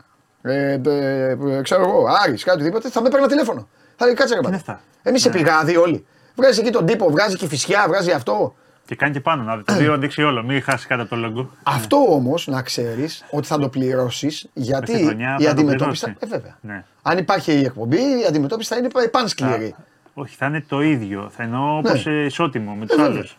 ε, 0.41 0.79
ε, 0.85 1.29
ε, 1.29 1.61
ξέρω 1.61 1.81
εγώ, 1.81 2.05
Άρης, 2.23 2.43
κάτι 2.43 2.57
οτιδήποτε, 2.57 2.89
θα 2.89 3.01
με 3.01 3.09
παίρνα 3.09 3.27
τηλέφωνο. 3.27 3.67
Θα 3.95 4.05
λέει 4.05 4.13
κάτσε 4.15 4.33
ρε 4.33 4.39
είναι 4.39 4.49
πατέρα. 4.57 4.77
αυτά. 4.77 4.81
Εμείς 5.09 5.21
σε 5.21 5.29
πηγάδι 5.29 5.77
όλοι. 5.77 6.05
Βγάζει 6.35 6.59
εκεί 6.59 6.69
τον 6.69 6.85
τύπο, 6.85 7.09
βγάζει 7.09 7.35
και 7.35 7.47
φυσιά, 7.47 7.85
βγάζει 7.87 8.11
αυτό. 8.11 8.55
Και 8.85 8.95
κάνει 8.95 9.13
και 9.13 9.19
πάνω 9.19 9.43
να 9.43 9.57
δει. 9.57 9.63
Το 9.63 9.73
δύο 9.73 9.97
δείξει 9.97 10.23
όλο. 10.23 10.43
Μην 10.43 10.61
χάσει 10.61 10.87
κάτι 10.87 11.01
από 11.01 11.09
το 11.09 11.15
λόγο. 11.15 11.51
Αυτό 11.63 11.97
όμως 12.09 12.47
να 12.47 12.61
ξέρεις 12.61 13.25
ότι 13.29 13.47
θα 13.47 13.57
το 13.57 13.69
πληρώσεις 13.69 14.47
γιατί 14.53 14.91
Μες 14.91 14.99
στη 14.99 15.07
χρονιά 15.07 15.35
η 15.39 15.43
θα 15.43 15.53
το 15.53 15.59
αντιμετώπιση. 15.61 16.05
Θα... 16.05 16.11
πληρώσει. 16.13 16.33
Ε, 16.33 16.37
βέβαια. 16.37 16.57
Ναι. 16.61 16.83
Αν 17.01 17.17
υπάρχει 17.17 17.51
η 17.53 17.63
εκπομπή, 17.65 17.97
η 17.97 18.25
αντιμετώπιση 18.27 18.73
θα 18.73 18.77
είναι 18.77 19.09
πανσκληρή. 19.11 19.75
Όχι, 20.13 20.35
θα 20.35 20.45
είναι 20.45 20.61
το 20.67 20.81
ίδιο. 20.81 21.31
Θα 21.35 21.43
εννοώ 21.43 21.77
όπως 21.77 22.05
ισότιμο 22.05 22.73
με 22.73 22.85
τους 22.85 22.97
Ναι. 22.97 23.03
Ε, 23.03 23.05
άλλους. 23.05 23.37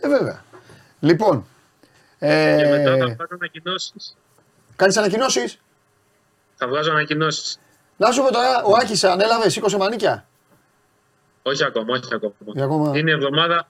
βέβαια. 0.00 0.16
Ε, 0.16 0.18
βέβαια. 0.18 0.44
Λοιπόν. 1.00 1.46
Και 2.18 2.68
μετά 2.70 2.90
Ε, 2.90 2.98
θα 2.98 3.06
βγάζω 3.06 3.26
ανακοινώσεις. 3.34 4.16
Κάνεις 4.76 4.96
ανακοινώσεις; 4.96 5.60
Θα 6.56 6.66
βγάζω 6.68 6.90
ανακοινώσεις. 6.90 7.60
Να 7.96 8.10
σου 8.10 8.22
πω 8.22 8.32
τώρα, 8.32 8.62
ο 8.64 8.72
Άκης 8.80 9.04
ανέλαβε, 9.04 9.48
σήκωσε 9.48 9.76
μανίκια. 9.76 10.26
Όχι 11.42 11.64
ακόμα, 11.64 11.86
όχι 11.90 12.14
ακόμα. 12.14 12.32
Για 12.40 12.64
ακόμα. 12.64 12.98
Είναι 12.98 13.10
εβδομάδα, 13.10 13.68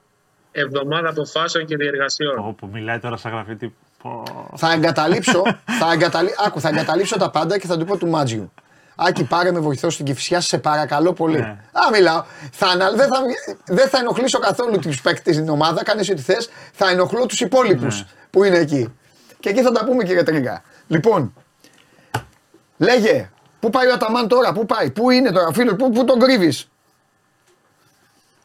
εβδομάδα 0.52 1.08
αποφάσεων 1.08 1.66
και 1.66 1.76
διεργασιών. 1.76 2.38
Όπου 2.38 2.66
μιλάει 2.66 2.98
τώρα 2.98 3.16
σαν 3.16 3.32
γραφτή. 3.32 3.74
Πω. 4.02 4.22
Θα 4.56 4.72
εγκαταλείψω, 4.72 5.42
θα, 5.64 5.92
εγκαταλεί... 5.92 6.30
Άκου, 6.46 6.60
θα 6.60 6.68
εγκαταλείψω 6.68 7.18
τα 7.18 7.30
πάντα 7.30 7.58
και 7.58 7.66
θα 7.66 7.78
του 7.78 7.84
πω 7.84 7.96
του 7.96 8.06
Μάτζιου. 8.06 8.52
Άκη, 8.96 9.24
πάρε 9.24 9.52
με 9.52 9.58
βοηθό 9.60 9.90
στην 9.90 10.04
Κυφσιά, 10.04 10.40
σε 10.40 10.58
παρακαλώ 10.58 11.12
πολύ. 11.12 11.38
Ναι. 11.38 11.46
Α, 11.72 11.90
μιλάω. 11.92 12.24
Θα, 12.52 12.66
ανα- 12.66 12.90
δεν, 12.90 13.08
θα... 13.08 13.20
δεν 13.64 13.88
θα 13.88 13.98
ενοχλήσω 13.98 14.38
καθόλου 14.38 14.78
τους 14.78 15.00
παίκτες 15.00 15.34
στην 15.34 15.48
ομάδα, 15.48 15.82
κάνε 15.82 16.00
ό,τι 16.00 16.20
θες. 16.22 16.48
Θα 16.72 16.90
ενοχλώ 16.90 17.26
τους 17.26 17.40
υπόλοιπους 17.40 18.00
Ναι. 18.00 18.06
που 18.30 18.44
είναι 18.44 18.58
εκεί. 18.58 18.94
Και 19.40 19.48
εκεί 19.48 19.62
θα 19.62 19.72
τα 19.72 19.84
πούμε 19.84 20.04
κύριε 20.04 20.22
Τρίγκα. 20.22 20.62
Λοιπόν, 20.86 21.34
λέγε, 22.76 23.30
πού 23.66 23.72
πάει 23.72 23.88
ο 23.88 23.92
Αταμάν 23.92 24.28
τώρα, 24.28 24.52
πού 24.52 24.66
πάει, 24.66 24.90
πού 24.90 25.10
είναι 25.10 25.30
τώρα, 25.32 25.52
φίλος, 25.52 25.76
πού, 25.76 25.90
πού 25.90 26.04
τον 26.04 26.18
κρύβεις; 26.18 26.68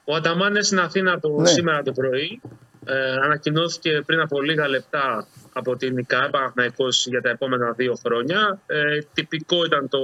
Ο 0.03 0.15
Αταμάν 0.15 0.49
είναι 0.49 0.61
στην 0.61 0.79
Αθήνα 0.79 1.19
το, 1.19 1.29
Ναι. 1.29 1.47
σήμερα 1.47 1.81
το 1.83 1.91
πρωί. 1.91 2.41
Ε, 2.85 3.11
ανακοινώθηκε 3.11 4.01
πριν 4.05 4.19
από 4.19 4.41
λίγα 4.41 4.67
λεπτά 4.67 5.27
από 5.53 5.75
την 5.75 5.97
ΙΚΑ 5.97 6.29
Παναθηναϊκός 6.31 7.07
για 7.07 7.21
τα 7.21 7.29
επόμενα 7.29 7.71
δύο 7.71 7.95
χρόνια. 8.05 8.59
Ε, 8.65 8.99
τυπικό 9.13 9.65
ήταν 9.65 9.89
το 9.89 9.99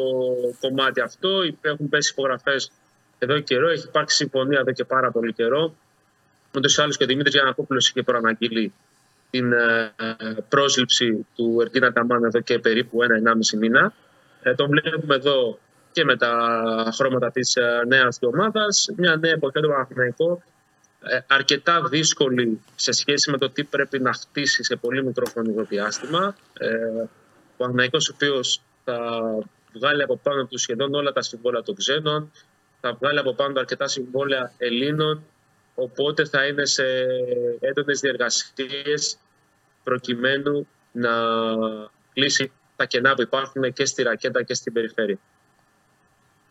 κομμάτι 0.60 1.02
αυτό. 1.02 1.30
Έχουν 1.62 1.90
πέσει 1.90 2.12
υπογραφές 2.12 2.72
εδώ 3.18 3.34
και 3.34 3.42
καιρό. 3.42 3.70
Έχει 3.70 3.86
υπάρξει 3.88 4.16
συμφωνία 4.16 4.60
εδώ 4.60 4.72
και 4.72 4.84
πάρα 4.84 5.12
πολύ 5.12 5.34
καιρό. 5.34 5.76
Ούτως 6.56 6.78
ή 6.78 6.82
άλλως 6.82 6.98
και 6.98 7.04
ο 7.04 7.08
Δημήτρης 7.08 7.34
Γιανακόπουλος 7.34 7.90
είχε 7.90 8.04
προαναγγείλει 8.04 8.74
την 9.30 9.54
ε, 9.54 9.94
ε, 9.96 10.16
πρόσληψη 10.50 11.26
του 11.36 11.58
Ερκίνα 11.62 11.94
Ταμάν 11.94 12.24
εδώ 12.24 12.40
και 12.40 12.60
περίπου 12.60 13.04
ένα-ενάμιση 13.04 13.58
μήνα. 13.58 13.94
Ε, 14.42 14.54
τον 14.56 14.68
βλέπουμε 14.70 15.16
εδώ 15.16 15.60
και 15.92 16.04
με 16.04 16.18
τα 16.18 16.92
χρώματα 16.94 17.32
της 17.32 17.56
ε, 17.56 17.84
νέας 17.88 18.20
του 18.20 18.32
ομάδας. 18.34 18.90
Μια 18.96 19.16
νέα 19.16 19.32
εποχή 19.32 19.60
του 19.60 19.70
Παναθηναϊκό, 19.70 20.44
ε, 21.04 21.20
αρκετά 21.28 21.82
δύσκολη 21.82 22.62
σε 22.76 22.92
σχέση 22.92 23.32
με 23.32 23.38
το 23.38 23.50
τι 23.50 23.64
πρέπει 23.64 24.00
να 24.00 24.14
χτίσει 24.14 24.64
σε 24.64 24.76
πολύ 24.76 25.04
μικρό 25.06 25.26
χρονικό 25.26 25.64
διάστημα. 25.64 26.36
Ε, 26.58 26.76
ο 26.98 27.10
Παναθηναϊκός 27.58 28.10
ο 28.10 28.12
οποίος 28.16 28.62
θα 28.84 29.00
βγάλει 29.74 30.04
από 30.04 30.18
πάνω 30.18 30.46
του 30.46 30.58
σχεδόν 30.58 30.94
όλα 30.94 31.12
τα 31.12 31.22
συμβόλαια 31.22 31.64
των 31.64 31.76
ξένων, 31.76 32.32
θα 32.82 32.94
βγάλει 32.94 33.20
από 33.20 33.34
πάνω 33.34 33.54
του 33.54 33.60
αρκετά 33.60 33.88
συμβόλαια 33.88 34.52
Ελλήνων, 34.58 35.24
οπότε 35.76 36.26
θα 36.26 36.46
είναι 36.46 36.66
σε 36.66 36.84
έντονες 37.60 38.00
διεργασίες 38.00 39.18
προκειμένου 39.84 40.68
να 40.92 41.12
κλείσει 42.14 42.52
τα 42.78 42.86
κενά 42.86 43.14
που 43.16 43.22
υπάρχουν 43.22 43.74
και 43.74 43.86
στη 43.86 44.04
ρακέτα 44.04 44.44
και 44.44 44.54
στην 44.54 44.74
περιφέρεια. 44.74 45.18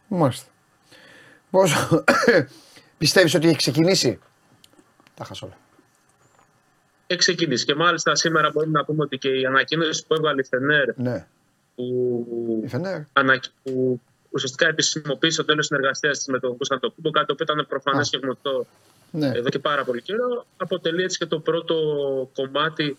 Μάλιστα. 0.09 0.51
Πόσο 1.51 2.05
πιστεύεις 2.99 3.35
ότι 3.35 3.49
έχει 3.49 3.57
ξεκινήσει; 3.57 4.19
Τα 5.15 5.25
χάσω 5.25 5.47
όλα. 5.47 5.57
Έχει 7.07 7.19
ξεκινήσει 7.19 7.65
και 7.65 7.75
μάλιστα 7.75 8.15
σήμερα 8.15 8.51
μπορούμε 8.51 8.79
να 8.79 8.85
πούμε 8.85 9.03
ότι 9.03 9.19
και 9.19 9.29
η 9.29 9.45
ανακοίνωση 9.45 10.07
που 10.07 10.15
έβγαλε 10.15 10.41
η 10.41 10.45
Φενέρ 10.45 10.99
Ναι. 10.99 11.27
που, 11.75 12.61
Η 12.65 12.69
Φενέρ. 12.69 13.01
ανα, 13.13 13.41
που 13.63 14.01
ουσιαστικά 14.31 14.67
επισημοποίησε 14.69 15.37
το 15.37 15.45
τέλος 15.45 15.67
συνεργασίας 15.67 16.17
της 16.19 16.27
με 16.27 16.39
τον 16.39 16.51
Κωνσταντοπούλο, 16.57 17.11
κάτι 17.11 17.27
το 17.27 17.33
οποίο 17.33 17.47
ήταν 17.55 17.67
προφανές 17.69 18.07
Α. 18.07 18.11
και 18.11 18.19
γνωστό 18.23 18.67
Ναι. 19.11 19.27
εδώ 19.27 19.49
και 19.49 19.59
πάρα 19.59 19.85
πολύ 19.85 20.03
καιρό, 20.03 20.47
αποτελεί 20.57 21.03
έτσι 21.03 21.19
και 21.19 21.27
το 21.27 21.39
πρώτο 21.41 21.75
κομμάτι 22.35 22.99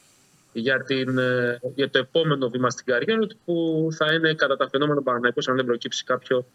για, 0.59 0.83
την, 0.83 1.17
ε, 1.17 1.59
για 1.75 1.89
το 1.89 1.99
επόμενο 1.99 2.49
βήμα 2.49 2.69
στην 2.69 2.85
καριέρα 2.85 3.27
του, 3.27 3.37
που 3.45 3.87
θα 3.91 4.13
είναι 4.13 4.33
κατά 4.33 4.57
τα 4.57 4.69
φαινόμενα 4.69 5.01
Παναναϊκός 5.01 5.47
αν 5.47 5.55
δεν 5.55 5.65
προκύψει 5.65 6.03
κάποιο, 6.03 6.45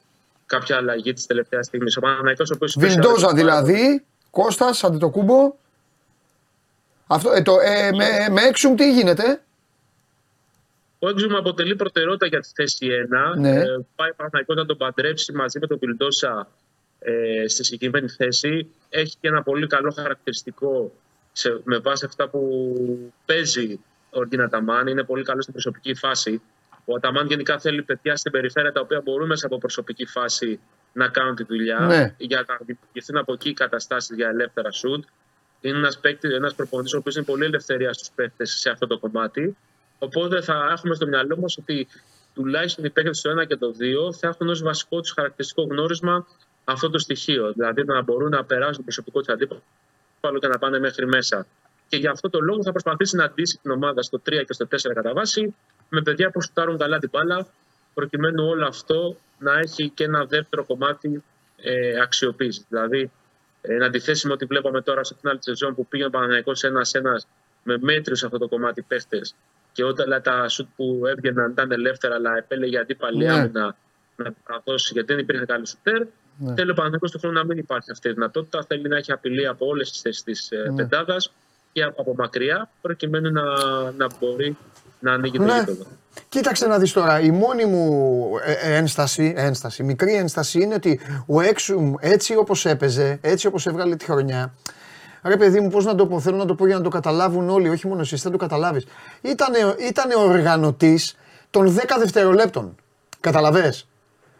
κάποια 0.46 0.76
αλλαγή 0.76 1.12
της 1.12 1.26
τελευταίας 1.26 1.66
στιγμής. 1.66 1.96
Ο 1.96 2.00
Παναναϊκός, 2.00 2.50
ο 2.50 2.54
οποίος 2.54 2.76
Βιλντόζα 2.78 3.32
δηλαδή, 3.34 4.04
Κώστας, 4.30 4.84
Αντιτοκούμπο. 4.84 5.54
Αυτό, 7.06 7.32
ε, 7.32 7.42
το, 7.42 7.56
ε, 7.60 7.92
με, 7.92 8.06
με 8.30 8.42
έξουμ 8.42 8.74
τι 8.74 8.92
γίνεται; 8.92 9.42
Ο 10.98 11.08
Έξουμ 11.08 11.36
αποτελεί 11.36 11.76
προτεραιότητα 11.76 12.26
για 12.26 12.40
τη 12.40 12.48
θέση 12.54 12.86
1. 13.34 13.36
Ναι. 13.36 13.50
Ε, 13.50 13.64
πάει 13.96 14.12
Παναθηναϊκός 14.12 14.56
να 14.56 14.66
τον 14.66 14.76
παντρέψει 14.76 15.32
μαζί 15.32 15.58
με 15.58 15.66
τον 15.66 15.78
Βιλντόσα 15.78 16.48
ε, 16.98 17.48
στη 17.48 17.64
συγκεκριμένη 17.64 18.08
θέση. 18.08 18.70
Έχει 18.88 19.16
και 19.20 19.28
ένα 19.28 19.42
πολύ 19.42 19.66
καλό 19.66 19.90
χαρακτηριστικό 19.90 20.92
σε, 21.32 21.60
με 21.64 21.78
βάση 21.78 22.04
αυτά 22.04 22.28
που 22.28 23.12
παίζει 23.24 23.80
ο 24.12 24.18
Οργκίνα 24.18 24.48
Ταμάν. 24.48 24.86
Είναι 24.86 25.02
πολύ 25.04 25.22
καλός 25.22 25.42
στην 25.42 25.54
προσωπική 25.54 25.94
φάση. 25.94 26.42
Ο 26.84 26.94
Αταμάν 26.94 27.26
γενικά 27.26 27.58
θέλει 27.58 27.82
παιδιά 27.82 28.16
στην 28.16 28.32
περιφέρεια 28.32 28.72
τα 28.72 28.80
οποία 28.80 29.00
μπορούν 29.00 29.26
μέσα 29.26 29.46
από 29.46 29.58
προσωπική 29.58 30.06
φάση 30.06 30.60
να 30.92 31.08
κάνουν 31.08 31.34
τη 31.34 31.44
δουλειά 31.44 31.78
Ναι. 31.78 32.14
για 32.18 32.44
να 32.48 32.56
δημιουργηθούν 32.60 33.16
από 33.16 33.32
εκεί 33.32 33.52
καταστάσεις 33.52 34.16
για 34.16 34.28
ελεύθερα 34.28 34.70
σουτ. 34.70 35.04
Είναι 35.60 35.76
ένας 35.76 35.98
παίκτης, 35.98 36.30
ένας 36.30 36.54
προπονητής 36.54 36.94
ο 36.94 36.98
οποίος 36.98 37.14
είναι 37.16 37.24
πολύ 37.24 37.44
ελευθερίας 37.44 37.96
στους 37.96 38.10
παίκτες 38.14 38.50
σε 38.50 38.70
αυτό 38.70 38.86
το 38.86 38.98
κομμάτι. 38.98 39.56
Οπότε 39.98 40.40
θα 40.42 40.68
έχουμε 40.72 40.94
στο 40.94 41.06
μυαλό 41.06 41.36
μας 41.36 41.56
ότι 41.58 41.88
τουλάχιστον 42.34 42.84
οι 42.84 42.90
παίκτες 42.90 43.20
του 43.20 43.30
1 43.30 43.44
και 43.46 43.56
το 43.56 43.74
2 43.78 44.12
θα 44.12 44.28
έχουν 44.28 44.48
ως 44.48 44.62
βασικό 44.62 45.00
τους 45.00 45.12
χαρακτηριστικό 45.12 45.62
γνώρισμα 45.62 46.26
αυτό 46.64 46.90
το 46.90 46.98
στοιχείο. 46.98 47.52
Δηλαδή 47.52 47.84
να 47.84 48.02
μπορούν 48.02 48.30
να 48.30 48.44
περάσουν 48.44 48.76
το 48.76 48.82
προσωπικό 48.82 49.18
τους 49.18 49.28
αντίπαλο 49.28 50.38
και 50.40 50.48
να 50.48 50.58
πάνε 50.58 50.78
μέχρι 50.78 51.06
μέσα. 51.06 51.46
Και 51.92 51.98
για 51.98 52.10
αυτό 52.10 52.30
το 52.30 52.40
λόγο 52.40 52.62
θα 52.62 52.70
προσπαθήσει 52.70 53.16
να 53.16 53.24
αντίσει 53.24 53.58
την 53.62 53.70
ομάδα 53.70 54.02
στο 54.02 54.20
3 54.30 54.44
και 54.46 54.52
στο 54.52 54.66
4 54.70 54.76
κατά 54.94 55.12
βάση 55.12 55.54
με 55.88 56.02
παιδιά 56.02 56.30
που 56.30 56.42
σουτάρουν 56.42 56.78
καλά 56.78 56.98
την 56.98 57.08
μπάλα, 57.12 57.46
προκειμένου 57.94 58.44
όλο 58.46 58.66
αυτό 58.66 59.16
να 59.38 59.58
έχει 59.58 59.88
και 59.88 60.04
ένα 60.04 60.24
δεύτερο 60.24 60.64
κομμάτι 60.64 61.22
ε, 61.56 62.00
αξιοποίηση. 62.00 62.64
Δηλαδή, 62.68 63.10
εν 63.60 63.82
αντιθέσει 63.82 64.26
με 64.26 64.32
ό,τι 64.32 64.44
βλέπαμε 64.44 64.80
τώρα 64.82 65.04
στο 65.04 65.14
φινάλ 65.20 65.36
τη 65.36 65.44
σεζόν 65.44 65.74
που 65.74 65.86
πήγαινε 65.86 66.10
Παναγιακό 66.10 66.52
ένα-ένας 66.62 67.26
με 67.62 67.78
μέτρου 67.80 68.16
σε 68.16 68.26
αυτό 68.26 68.38
το 68.38 68.48
κομμάτι 68.48 68.82
παίχτες 68.82 69.34
και 69.72 69.84
όταν 69.84 70.22
τα 70.22 70.48
σουτ 70.48 70.68
που 70.76 71.02
έβγαιναν 71.06 71.50
ήταν 71.50 71.72
ελεύθερα, 71.72 72.14
αλλά 72.14 72.36
επέλεγε 72.36 72.78
αντίπαλη 72.78 73.24
ναι. 73.24 73.32
άμυνα 73.32 73.76
να 74.16 74.24
τα 74.24 74.62
δώσει 74.64 74.92
γιατί 74.92 75.12
δεν 75.12 75.22
υπήρχε 75.22 75.44
καλή 75.44 75.66
σουτέρ. 75.66 76.02
Ναι. 76.38 76.54
Θέλει 76.54 76.70
ο 76.70 76.74
Παναγιακό 76.74 77.08
του 77.08 77.18
χρόνου 77.18 77.34
να 77.34 77.44
μην 77.44 77.58
υπάρχει 77.58 77.90
αυτή 77.90 78.08
η 78.08 78.12
δυνατότητα. 78.12 78.64
Θέλει 78.68 78.88
να 78.88 78.96
έχει 78.96 79.12
απειλή 79.12 79.46
από 79.46 79.66
όλες 79.66 79.90
τις 79.90 80.00
θέσεις 80.00 80.22
της 80.22 80.50
ε, 80.50 80.56
ναι. 80.56 80.74
πεντάδας 80.74 81.32
και 81.72 81.82
από 81.82 82.14
μακριά, 82.16 82.70
προκειμένου 82.80 83.30
να, 83.30 83.42
να 83.96 84.06
μπορεί 84.20 84.56
να 84.98 85.12
ανοίγει 85.12 85.36
το 85.38 85.44
ναι. 85.44 85.58
γήπεδο. 85.58 85.84
Κοίταξε 86.28 86.66
να 86.66 86.78
δεις 86.78 86.92
τώρα, 86.92 87.20
η 87.20 87.30
μόνη 87.30 87.64
μου 87.64 88.24
ε, 88.44 88.52
ε, 88.52 88.76
ένσταση, 88.76 89.32
ένσταση, 89.36 89.82
μικρή 89.82 90.14
ένσταση 90.14 90.60
είναι 90.60 90.74
ότι 90.74 91.00
ο 91.26 91.40
Έξουμ 91.40 91.94
έτσι 92.00 92.36
όπως 92.36 92.66
έπαιζε, 92.66 93.18
έτσι 93.20 93.46
όπως 93.46 93.66
έβγαλε 93.66 93.96
τη 93.96 94.04
χρονιά, 94.04 94.54
Ρε 95.24 95.36
παιδί 95.36 95.60
μου, 95.60 95.68
πώς 95.68 95.84
να 95.84 95.94
το 95.94 96.06
πω, 96.06 96.20
θέλω 96.20 96.36
να 96.36 96.46
το 96.46 96.54
πω 96.54 96.66
για 96.66 96.76
να 96.76 96.82
το 96.82 96.88
καταλάβουν 96.88 97.48
όλοι, 97.48 97.68
όχι 97.68 97.86
μόνο 97.86 98.00
εσύ, 98.00 98.16
δεν 98.16 98.32
το 98.32 98.38
καταλάβεις. 98.38 98.86
Ήταν 99.20 99.52
ήτανε 99.88 100.14
οργανωτής 100.14 101.16
των 101.50 101.76
10 101.76 101.80
δευτερολέπτων. 101.98 102.74
Καταλαβέ. 103.20 103.74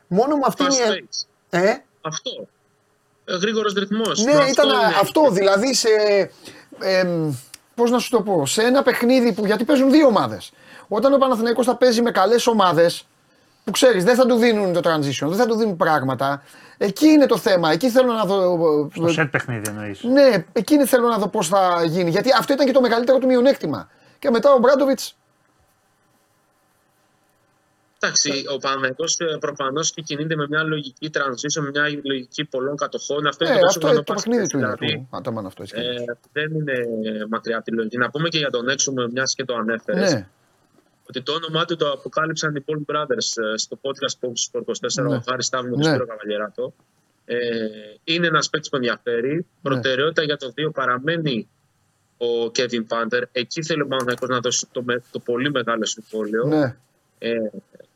Μόνο 0.07 0.37
με 0.37 0.43
αυτήν 0.47 0.67
η. 0.67 1.07
Ε; 1.51 1.77
Αυτό. 2.01 2.31
Ε, 3.25 3.37
Γρήγορος 3.37 3.73
ρυθμός. 3.73 4.25
Ναι, 4.25 4.33
ήταν 4.51 4.69
αυτό. 5.01 5.31
Δηλαδή 5.31 5.75
σε. 5.75 5.89
Ε, 6.83 7.07
Πώς 7.75 7.91
να 7.91 7.99
σου 7.99 8.11
το 8.11 8.21
πω, 8.21 8.47
σε 8.47 8.63
ένα 8.63 8.83
παιχνίδι 8.83 9.33
που. 9.33 9.47
Γιατί 9.47 9.65
παίζουν 9.65 9.91
δύο 9.91 10.07
ομάδες. 10.07 10.53
Όταν 10.89 11.13
ο 11.13 11.19
Παναθηναϊκός 11.19 11.67
θα 11.67 11.77
παίζει 11.77 12.03
με 12.03 12.11
καλές 12.11 12.47
ομάδες, 12.47 13.07
που 13.65 13.71
ξέρεις, 13.71 14.05
δεν 14.05 14.15
θα 14.15 14.27
του 14.27 14.35
δίνουν 14.35 14.73
το 14.73 14.81
transition, 14.85 15.27
δεν 15.27 15.37
θα 15.37 15.47
του 15.47 15.57
δίνουν 15.57 15.77
πράγματα. 15.77 16.43
Εκεί 16.79 17.07
είναι 17.07 17.27
το 17.27 17.37
θέμα. 17.37 17.73
Εκεί 17.73 17.91
θέλω 17.91 18.13
να 18.13 18.25
δω. 18.25 18.89
Το 18.95 19.09
σετ 19.09 19.31
παιχνίδι 19.31 19.63
εννοείς. 19.69 20.03
Ναι, 20.03 20.45
εκεί 20.53 20.87
θέλω 20.87 21.09
να 21.09 21.19
δω 21.19 21.29
πώς 21.29 21.49
θα 21.49 21.83
γίνει. 21.85 22.11
Γιατί 22.11 22.31
αυτό 22.39 22.53
ήταν 22.53 22.67
και 22.67 22.73
το 22.73 22.81
μεγαλύτερο 22.81 23.19
του 23.19 23.27
μειονέκτημα. 23.27 23.89
Και 24.19 24.31
μετά 24.31 24.53
ο 24.53 24.59
Μπράντοβιτς 24.59 25.17
Εντάξει, 28.05 28.45
ο 28.55 28.57
Παναγενικό 28.57 29.05
ε, 29.05 29.37
προφανώς 29.41 29.93
και 29.93 30.03
κινείται 30.03 30.37
με 30.37 30.47
μια 30.49 30.63
λογική 30.63 31.11
transition, 31.15 31.63
με 31.63 31.71
μια 31.71 32.01
λογική 32.03 32.45
πολλών 32.45 32.77
κατοχών. 32.77 33.27
Αυτό 33.27 33.45
είναι 33.45 33.55
ε, 33.55 33.59
το, 33.59 33.67
αυτό, 33.67 33.93
το 33.93 34.03
παιχνίδι 34.03 34.47
του. 34.49 34.57
Δηλαδή, 34.59 35.09
αυτό, 35.11 35.63
ε, 35.73 36.05
δεν 36.33 36.55
είναι 36.55 36.75
μακριά 37.29 37.57
από 37.57 37.65
τη 37.65 37.73
λογική. 37.73 37.97
Να 37.97 38.11
πούμε 38.11 38.29
και 38.29 38.39
για 38.39 38.51
τον 38.51 38.69
έξω, 38.69 38.93
μιας 39.13 39.35
και 39.35 39.45
το 39.45 39.55
ανέφερες. 39.55 40.13
Ναι. 40.13 40.29
Ότι 41.09 41.23
το 41.23 41.33
όνομά 41.33 41.65
του 41.65 41.77
το 41.77 41.91
αποκάλυψαν 41.91 42.55
οι 42.55 42.65
Paul 42.67 42.95
Brothers 42.95 43.43
ε, 43.53 43.57
στο 43.57 43.79
podcast 43.83 44.27
Post 44.27 44.61
24, 45.01 45.09
ναι. 45.09 45.15
ο 45.15 45.23
Χάρης 45.29 45.47
Σταύρου 45.47 45.71
με 45.71 45.77
τον 45.77 45.85
Σπύρο 45.85 46.07
Καβαλιεράτο. 46.07 46.75
Ε, 47.25 47.37
είναι 48.05 48.27
ένας 48.27 48.51
παίκτης 48.51 48.71
που 48.71 48.77
ενδιαφέρει. 48.77 49.35
Ναι. 49.35 49.43
Προτεραιότητα 49.63 50.23
για 50.23 50.37
το 50.37 50.53
2 50.69 50.73
παραμένει 50.73 51.49
ο 52.17 52.45
Kevin 52.45 52.85
Πάντερ. 52.89 53.23
Εκεί 53.33 53.63
θέλει 53.63 53.83
ο 53.83 53.87
Παναγενικό 53.87 54.27
να 54.27 54.41
δώσει 54.41 54.67
το, 54.73 54.85
το 55.11 55.19
πολύ 55.19 55.51
μεγάλο 55.51 55.85
συμβόλαιο. 55.85 56.47
Ναι. 56.47 56.77
Ε, 57.19 57.51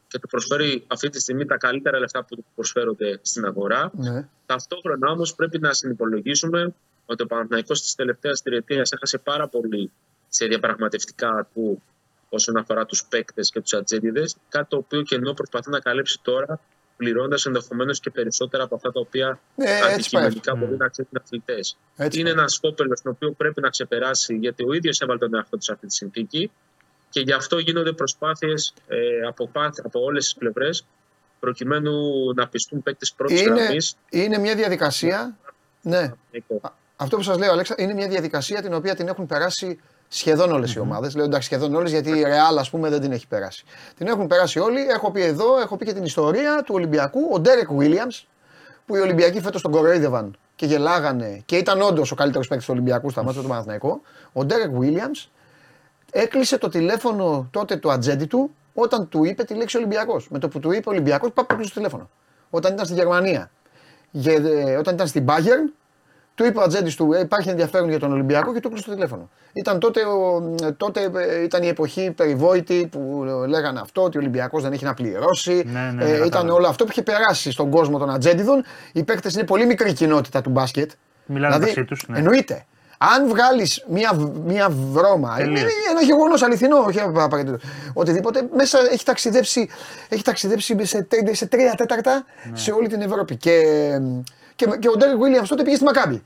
και 0.08 0.18
του 0.18 0.28
προσφέρει 0.28 0.84
αυτή 0.86 1.08
τη 1.08 1.20
στιγμή 1.20 1.44
τα 1.46 1.56
καλύτερα 1.56 1.98
λεφτά 1.98 2.24
που 2.24 2.34
του 2.34 2.44
προσφέρονται 2.54 3.18
στην 3.22 3.44
αγορά. 3.44 3.90
Ναι. 3.94 4.28
Ταυτόχρονα 4.46 5.10
όμως 5.10 5.34
πρέπει 5.34 5.58
να 5.58 5.72
συνυπολογίσουμε 5.72 6.74
ότι 7.06 7.22
ο 7.22 7.26
Παναθηναϊκός 7.26 7.82
της 7.82 7.94
τελευταίας 7.94 8.42
τριετίας 8.42 8.92
έχασε 8.92 9.18
πάρα 9.18 9.48
πολύ 9.48 9.90
σε 10.28 10.46
διαπραγματευτικά 10.46 11.48
του 11.54 11.82
όσον 12.28 12.56
αφορά 12.56 12.86
τους 12.86 13.04
παίκτες 13.04 13.50
και 13.50 13.60
τους 13.60 13.72
ατζέντιδες. 13.72 14.36
Κάτι 14.48 14.68
το 14.68 14.76
οποίο 14.76 15.02
και 15.02 15.14
ενώ 15.14 15.32
προσπαθεί 15.32 15.70
να 15.70 15.80
καλύψει 15.80 16.18
τώρα, 16.22 16.60
πληρώνοντας 16.96 17.46
ενδεχομένως 17.46 18.00
και 18.00 18.10
περισσότερα 18.10 18.62
από 18.62 18.74
αυτά 18.74 18.92
τα 18.92 19.00
οποία 19.00 19.40
ναι, 19.54 19.80
αντικειμενικά 19.92 20.54
μπορεί 20.54 20.76
να 20.76 20.88
ξέρουν 20.88 21.10
οι 21.12 21.18
αθλητές. 21.22 21.76
Είναι 22.10 22.30
ένα 22.30 22.48
σκόπελος 22.48 23.00
τον 23.00 23.12
οποίο 23.12 23.32
πρέπει 23.32 23.60
να 23.60 23.68
ξεπεράσει, 23.68 24.36
γιατί 24.36 24.64
ο 24.68 24.72
ίδιος 24.72 25.00
έβαλε 25.00 25.18
τον 25.18 25.34
εαυτό 25.34 25.56
του 25.56 25.62
σε 25.62 25.72
αυτή 25.72 25.86
τη 25.86 25.94
συνθήκη 25.94 26.50
και 27.16 27.22
γι' 27.22 27.32
αυτό 27.32 27.58
γίνονται 27.58 27.92
προσπάθειες 27.92 28.72
ε, 28.86 28.96
από, 29.28 29.50
από 29.82 30.00
όλες 30.00 30.24
τις 30.24 30.34
πλευρές 30.34 30.86
προκειμένου 31.40 31.92
να 32.34 32.48
πιστούν 32.48 32.82
παίκτες 32.82 33.12
πρώτης 33.12 33.40
είναι, 33.40 33.60
γραμμής. 33.60 33.96
Είναι 34.10 34.38
μια 34.38 34.54
διαδικασία, 34.54 35.36
ναι, 35.82 36.12
αυτό 36.96 37.16
που 37.16 37.22
σας 37.22 37.38
λέω 37.38 37.52
Αλέξα, 37.52 37.74
είναι 37.78 37.94
μια 37.94 38.08
διαδικασία 38.08 38.62
την 38.62 38.74
οποία 38.74 38.94
την 38.94 39.08
έχουν 39.08 39.26
περάσει 39.26 39.80
σχεδόν 40.08 40.52
όλες 40.52 40.74
οι 40.74 40.78
ομάδες. 40.78 41.14
Λέω 41.14 41.24
εντάξει, 41.24 41.46
σχεδόν 41.46 41.74
όλες, 41.74 41.90
γιατί 41.90 42.10
η 42.10 42.22
Ρεάλ, 42.22 42.58
ας 42.58 42.70
πούμε, 42.70 42.88
δεν 42.88 43.00
την 43.00 43.12
έχει 43.12 43.26
περάσει. 43.26 43.64
Την 43.96 44.06
έχουν 44.06 44.26
περάσει 44.26 44.58
όλοι. 44.58 44.80
Έχω 44.80 45.10
πει 45.10 45.22
εδώ, 45.22 45.60
έχω 45.60 45.76
πει 45.76 45.84
και 45.84 45.92
την 45.92 46.04
ιστορία 46.04 46.62
του 46.66 46.74
Ολυμπιακού. 46.74 47.20
Ο 47.32 47.38
Ντέρεκ 47.38 47.72
Βίλιαμ, 47.72 48.08
που 48.86 48.96
οι 48.96 49.00
Ολυμπιακοί 49.00 49.40
φέτος 49.40 49.62
τον 49.62 49.70
κοροϊδεύαν 49.70 50.36
και 50.56 50.66
γελάγανε 50.66 51.42
και 51.46 51.56
ήταν 51.56 51.80
όντως 51.80 52.10
ο 52.10 52.14
καλύτερος 52.14 52.48
παίκτης 52.48 52.66
του 52.66 52.72
Ολυμπιακού 52.74 53.10
στα 53.10 53.22
μάτια 53.22 53.42
του 53.42 53.48
Παναθηναϊκού. 53.48 54.02
Ο 54.32 54.44
Ντέρεκ 54.44 54.70
Βίλιαμ 54.70 55.10
έκλεισε 56.12 56.58
το 56.58 56.68
τηλέφωνο 56.68 57.48
τότε 57.50 57.76
του 57.76 57.90
ατζέντη 57.90 58.26
του 58.26 58.54
όταν 58.74 59.08
του 59.08 59.24
είπε 59.24 59.44
τη 59.44 59.54
λέξη 59.54 59.76
Ολυμπιακός. 59.76 60.28
Με 60.30 60.38
το 60.38 60.48
που 60.48 60.60
του 60.60 60.72
είπε 60.72 60.88
Ολυμπιακός, 60.88 61.30
πάει 61.32 61.46
έκλεισε 61.50 61.68
το 61.68 61.76
τηλέφωνο. 61.76 62.10
Όταν 62.50 62.72
ήταν 62.72 62.86
στη 62.86 62.94
Γερμανία, 62.94 63.50
ε, 64.24 64.76
όταν 64.76 64.94
ήταν 64.94 65.06
στην 65.06 65.24
Bayern, 65.28 65.72
του 66.34 66.44
είπε 66.44 66.58
ο 66.58 66.62
ατζέντης 66.62 66.96
του: 66.96 67.12
«Ε, 67.12 67.20
Υπάρχει 67.20 67.48
ενδιαφέρον 67.48 67.88
για 67.88 67.98
τον 67.98 68.12
Ολυμπιακό 68.12 68.52
και 68.52 68.60
του 68.60 68.68
έκλεισε 68.68 68.86
το 68.88 68.94
τηλέφωνο. 68.94 69.30
Ήταν 69.52 69.78
τότε, 69.78 70.00
ε, 70.62 70.72
τότε 70.72 71.10
ήταν 71.44 71.62
η 71.62 71.68
εποχή 71.68 72.10
περιβόητη 72.10 72.88
που 72.90 73.24
λέγανε 73.48 73.80
αυτό, 73.80 74.02
ότι 74.02 74.16
ο 74.16 74.20
Ολυμπιακός 74.20 74.62
δεν 74.62 74.72
έχει 74.72 74.84
να 74.84 74.94
πληρώσει. 74.94 75.62
Ναι, 75.66 75.90
ναι, 75.94 76.04
ναι, 76.04 76.26
ήταν 76.26 76.48
όλο 76.48 76.66
αυτό 76.66 76.84
που 76.84 76.90
είχε 76.90 77.02
περάσει 77.02 77.50
στον 77.50 77.70
κόσμο 77.70 77.98
των 77.98 78.10
ατζέντιδων. 78.10 78.64
Οι 78.92 79.04
παίκτες 79.04 79.34
είναι 79.34 79.44
πολύ 79.44 79.66
μικρή 79.66 79.92
κοινότητα 79.92 80.40
του 80.40 80.50
μπάσκετ. 80.50 80.90
Μιλάνε 81.26 81.58
δηλαδή, 81.58 81.84
τους, 81.84 82.08
ναι. 82.08 82.18
Εννοείται. 82.18 82.66
Αν 82.98 83.28
βγάλεις 83.28 83.84
μία, 83.88 84.12
μία 84.44 84.68
βρώμα, 84.70 85.36
είναι 85.40 85.60
ένα 85.90 86.02
γεγονός 86.02 86.42
αληθινό, 86.42 86.78
όχι 86.78 87.00
απαραίτητο. 87.00 87.58
Οτιδήποτε 87.92 88.48
μέσα 88.54 88.78
έχει 88.92 89.04
ταξιδέψει, 89.04 89.68
έχει 90.08 90.22
ταξιδέψει 90.22 90.76
σε, 90.86 91.06
σε 91.32 91.46
τρία 91.46 91.74
τέταρτα 91.74 92.24
ναι. 92.50 92.56
σε 92.56 92.70
όλη 92.72 92.88
την 92.88 93.00
Ευρώπη. 93.00 93.36
Και, 93.36 93.62
και, 94.54 94.66
και 94.78 94.88
ο 94.88 94.96
Ντέρι 94.96 95.16
Βίλιαμ 95.16 95.44
τότε 95.46 95.62
πήγε 95.62 95.76
στη 95.76 95.84
Μακάμπη. 95.84 96.24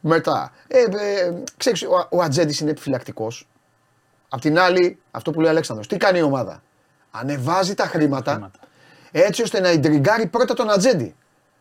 Μετά. 0.00 0.52
Ε, 0.68 0.78
ε, 0.78 1.34
ξέρεις, 1.56 1.82
ο, 1.82 2.08
ο 2.10 2.22
Ατζέντης 2.22 2.60
είναι 2.60 2.70
επιφυλακτικός. 2.70 3.48
Απ' 4.28 4.40
την 4.40 4.58
άλλη, 4.58 4.98
αυτό 5.10 5.30
που 5.30 5.38
λέει 5.40 5.48
ο 5.48 5.50
Αλέξανδρος, 5.50 5.88
τι 5.88 5.96
κάνει 5.96 6.18
η 6.18 6.22
ομάδα; 6.22 6.62
Ανεβάζει 7.10 7.74
τα 7.74 7.84
χρήματα, 7.86 8.50
έτσι 9.10 9.42
ώστε 9.42 9.60
να 9.60 9.70
ιντριγκάρει 9.70 10.26
πρώτα 10.26 10.54
τον 10.54 10.70
Ατζέντη. 10.70 11.14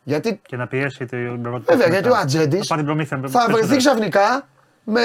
Γιατί... 0.07 0.41
Και 0.47 0.55
να 0.55 0.67
πιέσει 0.67 1.05
το 1.05 1.17
Βέβαια, 1.65 1.87
γιατί 1.87 2.09
ο 2.09 2.15
Ατζέντης 2.15 2.67
θα 3.27 3.47
βρεθεί 3.49 3.77
ξαφνικά 3.77 4.47
με 4.83 5.01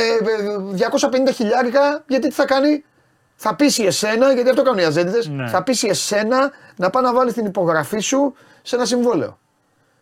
250 1.29 1.33
χιλιάρικα, 1.35 2.05
γιατί 2.07 2.29
τι 2.29 2.35
θα 2.35 2.45
κάνει, 2.45 2.85
θα 3.35 3.55
πείσει 3.55 3.83
εσένα, 3.83 4.33
γιατί 4.33 4.49
αυτό 4.49 4.63
κάνουν 4.63 4.79
οι 4.79 4.85
Ατζέντιδες, 4.85 5.29
ναι. 5.29 5.49
θα 5.49 5.63
πείσει 5.63 5.89
εσένα 5.89 6.51
να 6.77 6.91
πάει 6.91 7.03
να 7.03 7.15
βάλει 7.15 7.33
την 7.33 7.47
υπογραφή 7.47 7.99
σου 7.99 8.35
σε 8.63 8.77
ένα 8.77 8.85
συμβόλαιο. 8.85 9.39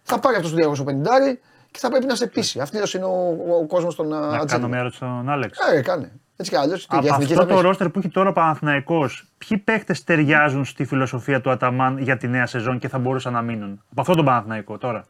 Θα 0.03 0.19
πάρει 0.19 0.37
αυτός 0.37 0.55
το 0.55 0.85
250 0.87 1.37
και 1.71 1.79
θα 1.79 1.89
πρέπει 1.89 2.07
να 2.07 2.15
σε 2.15 2.27
πείσει. 2.27 2.61
Αυτός 2.61 2.95
είναι 2.95 3.05
ο, 3.05 3.37
ο, 3.49 3.57
ο 3.57 3.67
κόσμος 3.67 3.95
των 3.95 4.15
Ατζέντιδων. 4.15 4.39
Να 4.39 4.47
κάνω 4.47 4.69
μια 4.69 4.79
ερώτηση 4.79 4.97
στον 4.99 5.31
Άλεξ. 5.31 5.59
Ε, 5.59 5.81
κάνε. 5.81 6.13
Έτσι 6.41 6.51
κι 6.51 6.57
αλλιώς. 6.57 6.87
Από 6.89 7.15
αυτό 7.15 7.47
το 7.47 7.61
ρόστερ 7.61 7.89
που 7.89 7.99
έχει 7.99 8.09
τώρα 8.09 8.29
ο 8.29 8.33
Παναθυναϊκό, 8.33 9.11
ποιοι 9.39 9.59
παίχτες 9.59 10.05
ταιριάζουν 10.05 10.65
στη 10.65 10.85
φιλοσοφία 10.85 11.41
του 11.41 11.51
Αταμάν 11.51 11.99
για 11.99 12.17
τη 12.17 12.29
νέα 12.29 12.47
σεζόν 12.47 12.79
και 12.79 12.89
θα 12.89 12.99
μπορούσαν 12.99 13.33
να 13.33 13.43
μείνουν; 13.43 13.83
Από 13.91 14.01
αυτό 14.01 14.15
τον 14.15 14.25
Παναθυναϊκό 14.25 14.79
τώρα. 14.79 15.07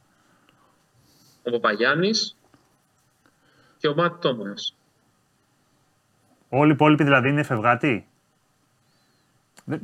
Ο 1.43 1.51
Παπαγιάννης 1.51 2.37
και 3.79 3.88
ο 3.88 3.95
Μάτ 3.95 4.23
Τόμας. 4.23 4.77
Όλοι 6.49 6.71
οι 6.71 6.73
υπόλοιποι 6.73 7.05
δηλαδή 7.05 7.29
είναι 7.29 7.43
φευγάτοι. 7.43 8.07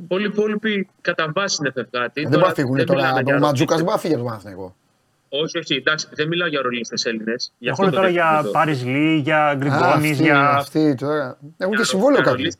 Όλοι 0.07 0.23
οι 0.23 0.29
υπόλοιποι 0.33 0.89
κατά 1.01 1.31
βάση 1.35 1.57
είναι 1.59 1.71
φευγάτοι. 1.71 2.25
Δεν 2.25 2.39
πάθηγουν 2.39 2.85
τώρα. 2.85 3.13
Ο 3.13 3.39
Ματζούκας 3.39 3.81
δεν 3.81 3.97
για 4.03 4.17
τον 4.17 4.25
Παναθυναϊκό. 4.25 4.75
Όχι, 5.29 5.57
όχι, 5.57 5.73
εντάξει, 5.73 6.07
δεν 6.11 6.27
μιλάω 6.27 6.47
για 6.47 6.61
ρολίστε 6.61 7.09
Έλληνες. 7.09 7.53
Έχω 7.59 7.89
τώρα 7.89 8.09
για 8.09 8.49
Παρισλή, 8.51 9.15
για 9.15 9.55
Γκριγκόνης, 9.57 10.19
για. 10.19 10.49
Αυτοί 10.49 10.95
τώρα. 10.95 11.37
Έχουν 11.57 11.75
και 11.75 11.83
συμβόλαιο 11.83 12.23
κάποιοι. 12.23 12.53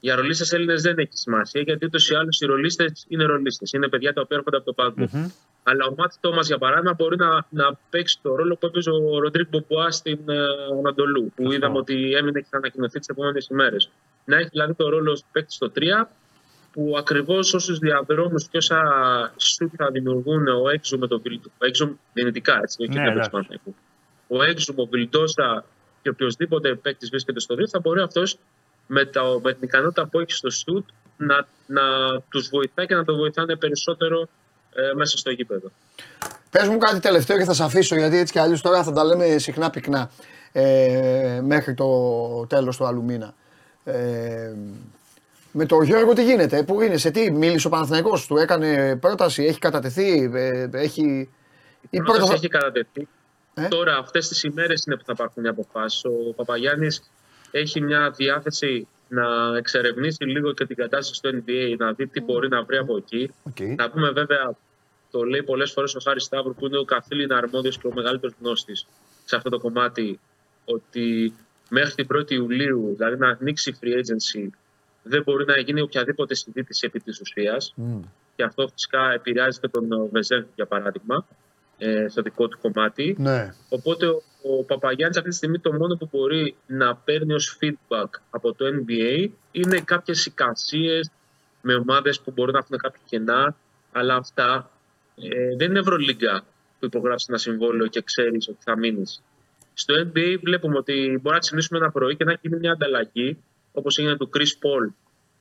Για 0.00 0.16
ρολίστες 0.16 0.52
Έλληνες 0.52 0.82
δεν 0.82 0.98
έχει 0.98 1.10
σημασία 1.12 1.60
γιατί 1.60 1.84
ούτως 1.84 2.10
ή 2.10 2.14
άλλως 2.14 2.40
οι 2.40 2.46
ρολίστες 2.46 3.04
είναι 3.08 3.24
ρολίστες. 3.24 3.72
Είναι 3.72 3.88
παιδιά 3.88 4.12
τα 4.12 4.20
οποία 4.20 4.36
έρχονται 4.36 4.56
από 4.56 4.66
το 4.66 4.72
παγκο 4.72 5.30
Αλλά 5.62 5.86
ο 5.86 5.94
Μάτς 5.96 6.18
Τόμας, 6.20 6.46
για 6.46 6.58
παράδειγμα, 6.58 6.94
μπορεί 6.94 7.16
να, 7.16 7.46
να 7.48 7.78
παίξει 7.90 8.18
το 8.22 8.34
ρόλο 8.34 8.56
που 8.56 8.66
έπαιζε 8.66 8.90
ο 8.90 9.18
Ροντρίκ 9.18 9.48
Μποπουά 9.48 9.90
στην 9.90 10.18
uh, 10.26 10.78
Ανατολού, 10.78 11.32
που 11.36 11.52
είδαμε 11.52 11.78
ότι 11.78 12.14
έμεινε 12.14 12.40
και 12.40 12.46
θα 12.50 12.56
ανακοινωθεί 12.56 12.98
τις 12.98 13.08
επόμενες 13.08 13.46
ημέρες. 13.46 13.90
Να 14.24 14.36
έχει 14.36 14.48
δηλαδή 14.52 14.74
το 14.74 14.88
ρόλο 14.88 15.20
παίκτης 15.32 15.54
στο 15.54 15.72
3 15.74 15.80
που 16.74 16.94
ακριβώς 16.98 17.54
όσους 17.54 17.78
διαδρόμους 17.78 18.48
και 18.48 18.56
όσα 18.56 18.80
σου 19.36 19.70
θα 19.76 19.90
δημιουργούν 19.90 20.48
ο 20.48 20.68
έξω 20.68 20.98
με 20.98 21.06
το 21.06 21.20
Βιλντόσα. 21.20 21.50
Ο 21.62 21.66
έξω 21.66 21.90
δυνητικά 22.12 22.58
έτσι, 22.62 22.76
όχι 22.82 22.90
Ναι, 22.92 23.02
ναι, 23.02 23.10
εντάξει. 23.10 23.60
Ο 24.28 24.42
έξω, 24.42 24.74
ο 24.76 24.84
Βιλντόσα 24.86 25.64
και 26.02 26.08
οποιοδήποτε 26.08 26.74
παίκτης 26.74 27.08
βρίσκεται 27.10 27.40
στο 27.40 27.54
2, 27.54 27.58
θα 27.70 27.78
μπορεί 27.80 28.00
αυτός 28.00 28.38
με, 28.86 29.04
τα- 29.04 29.40
με 29.42 29.52
την 29.52 29.62
ικανότητα 29.62 30.06
που 30.06 30.20
έχει 30.20 30.32
στο 30.32 30.50
σουτ 30.50 30.88
να, 31.16 31.46
να 31.66 31.82
τους 32.28 32.48
βοηθάει 32.48 32.86
και 32.86 32.94
να 32.94 33.04
το 33.04 33.16
βοηθάνε 33.16 33.56
περισσότερο 33.56 34.28
ε, 34.74 34.92
μέσα 34.94 35.18
στο 35.18 35.30
γήπεδο. 35.30 35.70
Πες 36.50 36.68
μου 36.68 36.78
κάτι 36.78 37.00
τελευταίο 37.00 37.36
και 37.38 37.44
θα 37.44 37.52
σε 37.54 37.64
αφήσω 37.64 37.96
γιατί 37.96 38.16
έτσι 38.16 38.32
κι 38.32 38.38
αλλιώς 38.38 38.60
τώρα 38.60 38.82
θα 38.82 38.92
τα 38.92 39.04
λέμε 39.04 39.38
συχνά 39.38 39.70
πυκνά 39.70 40.10
ε, 40.52 41.40
μέχρι 41.44 41.74
το 41.74 41.88
τέλος 42.46 42.76
του 42.76 42.84
άλλου 42.86 43.02
μήνα. 43.02 43.34
Ε, 43.84 44.52
με 45.56 45.66
τον 45.66 45.82
Γιώργο 45.82 46.12
τι 46.12 46.24
γίνεται, 46.24 46.62
πού 46.62 46.80
είναι, 46.80 46.96
σε 46.96 47.10
τι, 47.10 47.30
μίλησε 47.30 47.66
ο 47.66 47.70
Παναθηναϊκός, 47.70 48.26
του 48.26 48.36
έκανε 48.36 48.96
πρόταση, 48.96 49.44
έχει 49.44 49.58
κατατεθεί, 49.58 50.30
ε, 50.34 50.68
έχει... 50.72 51.02
Η 51.80 51.88
Η 51.90 51.96
πρόταση 51.98 52.18
πρώτα... 52.18 52.34
έχει 52.34 52.48
κατατεθεί. 52.48 53.08
Ε; 53.54 53.68
Τώρα, 53.68 53.96
αυτές 53.96 54.28
τις 54.28 54.42
ημέρες 54.42 54.84
είναι 54.86 54.96
που 54.96 55.04
θα 55.04 55.14
πάρθουν 55.14 55.44
οι 55.44 55.48
αποφάσεις. 55.48 56.04
Ο 56.04 56.32
Παπαγιάννης 56.36 57.10
έχει 57.50 57.80
μια 57.80 58.10
διάθεση 58.10 58.88
να 59.08 59.56
εξερευνήσει 59.56 60.24
λίγο 60.24 60.52
και 60.52 60.66
την 60.66 60.76
κατάσταση 60.76 61.14
στο 61.14 61.30
NBA, 61.32 61.74
να 61.78 61.92
δει 61.92 62.06
τι 62.06 62.20
μπορεί 62.20 62.48
να 62.48 62.62
βρει 62.62 62.76
από 62.76 62.96
εκεί. 62.96 63.32
Οκ. 63.42 63.60
Να 63.60 63.90
πούμε 63.90 64.10
βέβαια, 64.10 64.56
το 65.10 65.22
λέει 65.22 65.42
πολλές 65.42 65.72
φορές 65.72 65.94
ο 65.94 66.00
Χάρης 66.04 66.24
Σταύρου, 66.24 66.54
που 66.54 66.66
είναι 66.66 66.78
ο 66.78 66.84
καθ' 66.84 67.13
ύλην 67.13 67.36
αρμόδιος 67.36 67.78
και 67.78 67.86
ο 67.86 67.92
μεγαλύτερος 67.94 68.34
γνώστης 68.40 68.86
σε 69.24 69.36
αυτό 69.36 69.50
το 69.50 69.58
κομμάτι, 69.58 70.20
ότι 70.64 71.34
μέχρι 71.68 71.94
την 71.94 72.06
1η 72.16 72.30
Ιουλίου, 72.30 72.94
δηλαδή 72.96 73.16
να 73.16 73.28
ανοίξει 73.28 73.70
η 73.70 73.76
free 73.80 73.94
agency, 73.96 74.48
δεν 75.04 75.22
μπορεί 75.22 75.44
να 75.44 75.58
γίνει 75.58 75.80
οποιαδήποτε 75.80 76.34
συζήτηση 76.34 76.86
επί 76.86 77.00
της 77.00 77.20
ουσίας. 77.20 77.72
Μμ. 77.76 78.00
Και 78.36 78.42
αυτό 78.42 78.68
φυσικά 78.68 79.12
επηρεάζει 79.12 79.60
και 79.60 79.68
τον 79.68 80.08
Βεζένκοφ, 80.12 80.44
για 80.54 80.66
παράδειγμα, 80.66 81.26
ε, 81.78 82.08
στο 82.08 82.22
δικό 82.22 82.48
του 82.48 82.58
κομμάτι. 82.60 83.16
Ναι, 83.18 83.54
Οπότε 83.68 84.06
ο, 84.06 84.22
ο 84.42 84.62
Παπαγιάννης 84.64 85.16
αυτή 85.16 85.30
τη 85.30 85.36
στιγμή 85.36 85.58
το 85.58 85.72
μόνο 85.72 85.96
που 85.96 86.08
μπορεί 86.12 86.56
να 86.66 86.96
παίρνει 86.96 87.32
ως 87.32 87.58
feedback 87.60 88.08
από 88.30 88.52
το 88.54 88.64
NBA 88.64 89.28
είναι 89.50 89.80
κάποιες 89.80 90.26
εικασίες 90.26 91.10
με 91.60 91.74
ομάδες 91.74 92.20
που 92.20 92.30
μπορεί 92.30 92.52
να 92.52 92.58
έχουν 92.58 92.76
κάποια 92.76 93.00
κενά, 93.04 93.56
αλλά 93.92 94.14
αυτά 94.14 94.70
ε, 95.16 95.56
δεν 95.56 95.70
είναι 95.70 95.78
Ευρωλίγκα 95.78 96.44
που 96.78 96.86
υπογράψεις 96.86 97.28
ένα 97.28 97.38
συμβόλαιο 97.38 97.86
και 97.86 98.02
ξέρεις 98.02 98.48
ότι 98.48 98.58
θα 98.60 98.78
μείνεις. 98.78 99.22
Στο 99.74 99.94
NBA 99.94 100.36
βλέπουμε 100.42 100.76
ότι 100.76 101.18
μπορεί 101.22 101.34
να 101.34 101.38
ξυπνήσουμε 101.38 101.78
ένα 101.78 101.90
πρωί 101.90 102.16
και 102.16 102.24
να 102.24 102.38
γίνει 102.40 102.58
μια 102.58 102.72
ανταλλαγή, 102.72 103.38
όπως 103.74 103.98
έγινε 103.98 104.16
του 104.16 104.30
Chris 104.36 104.40
Paul 104.40 104.92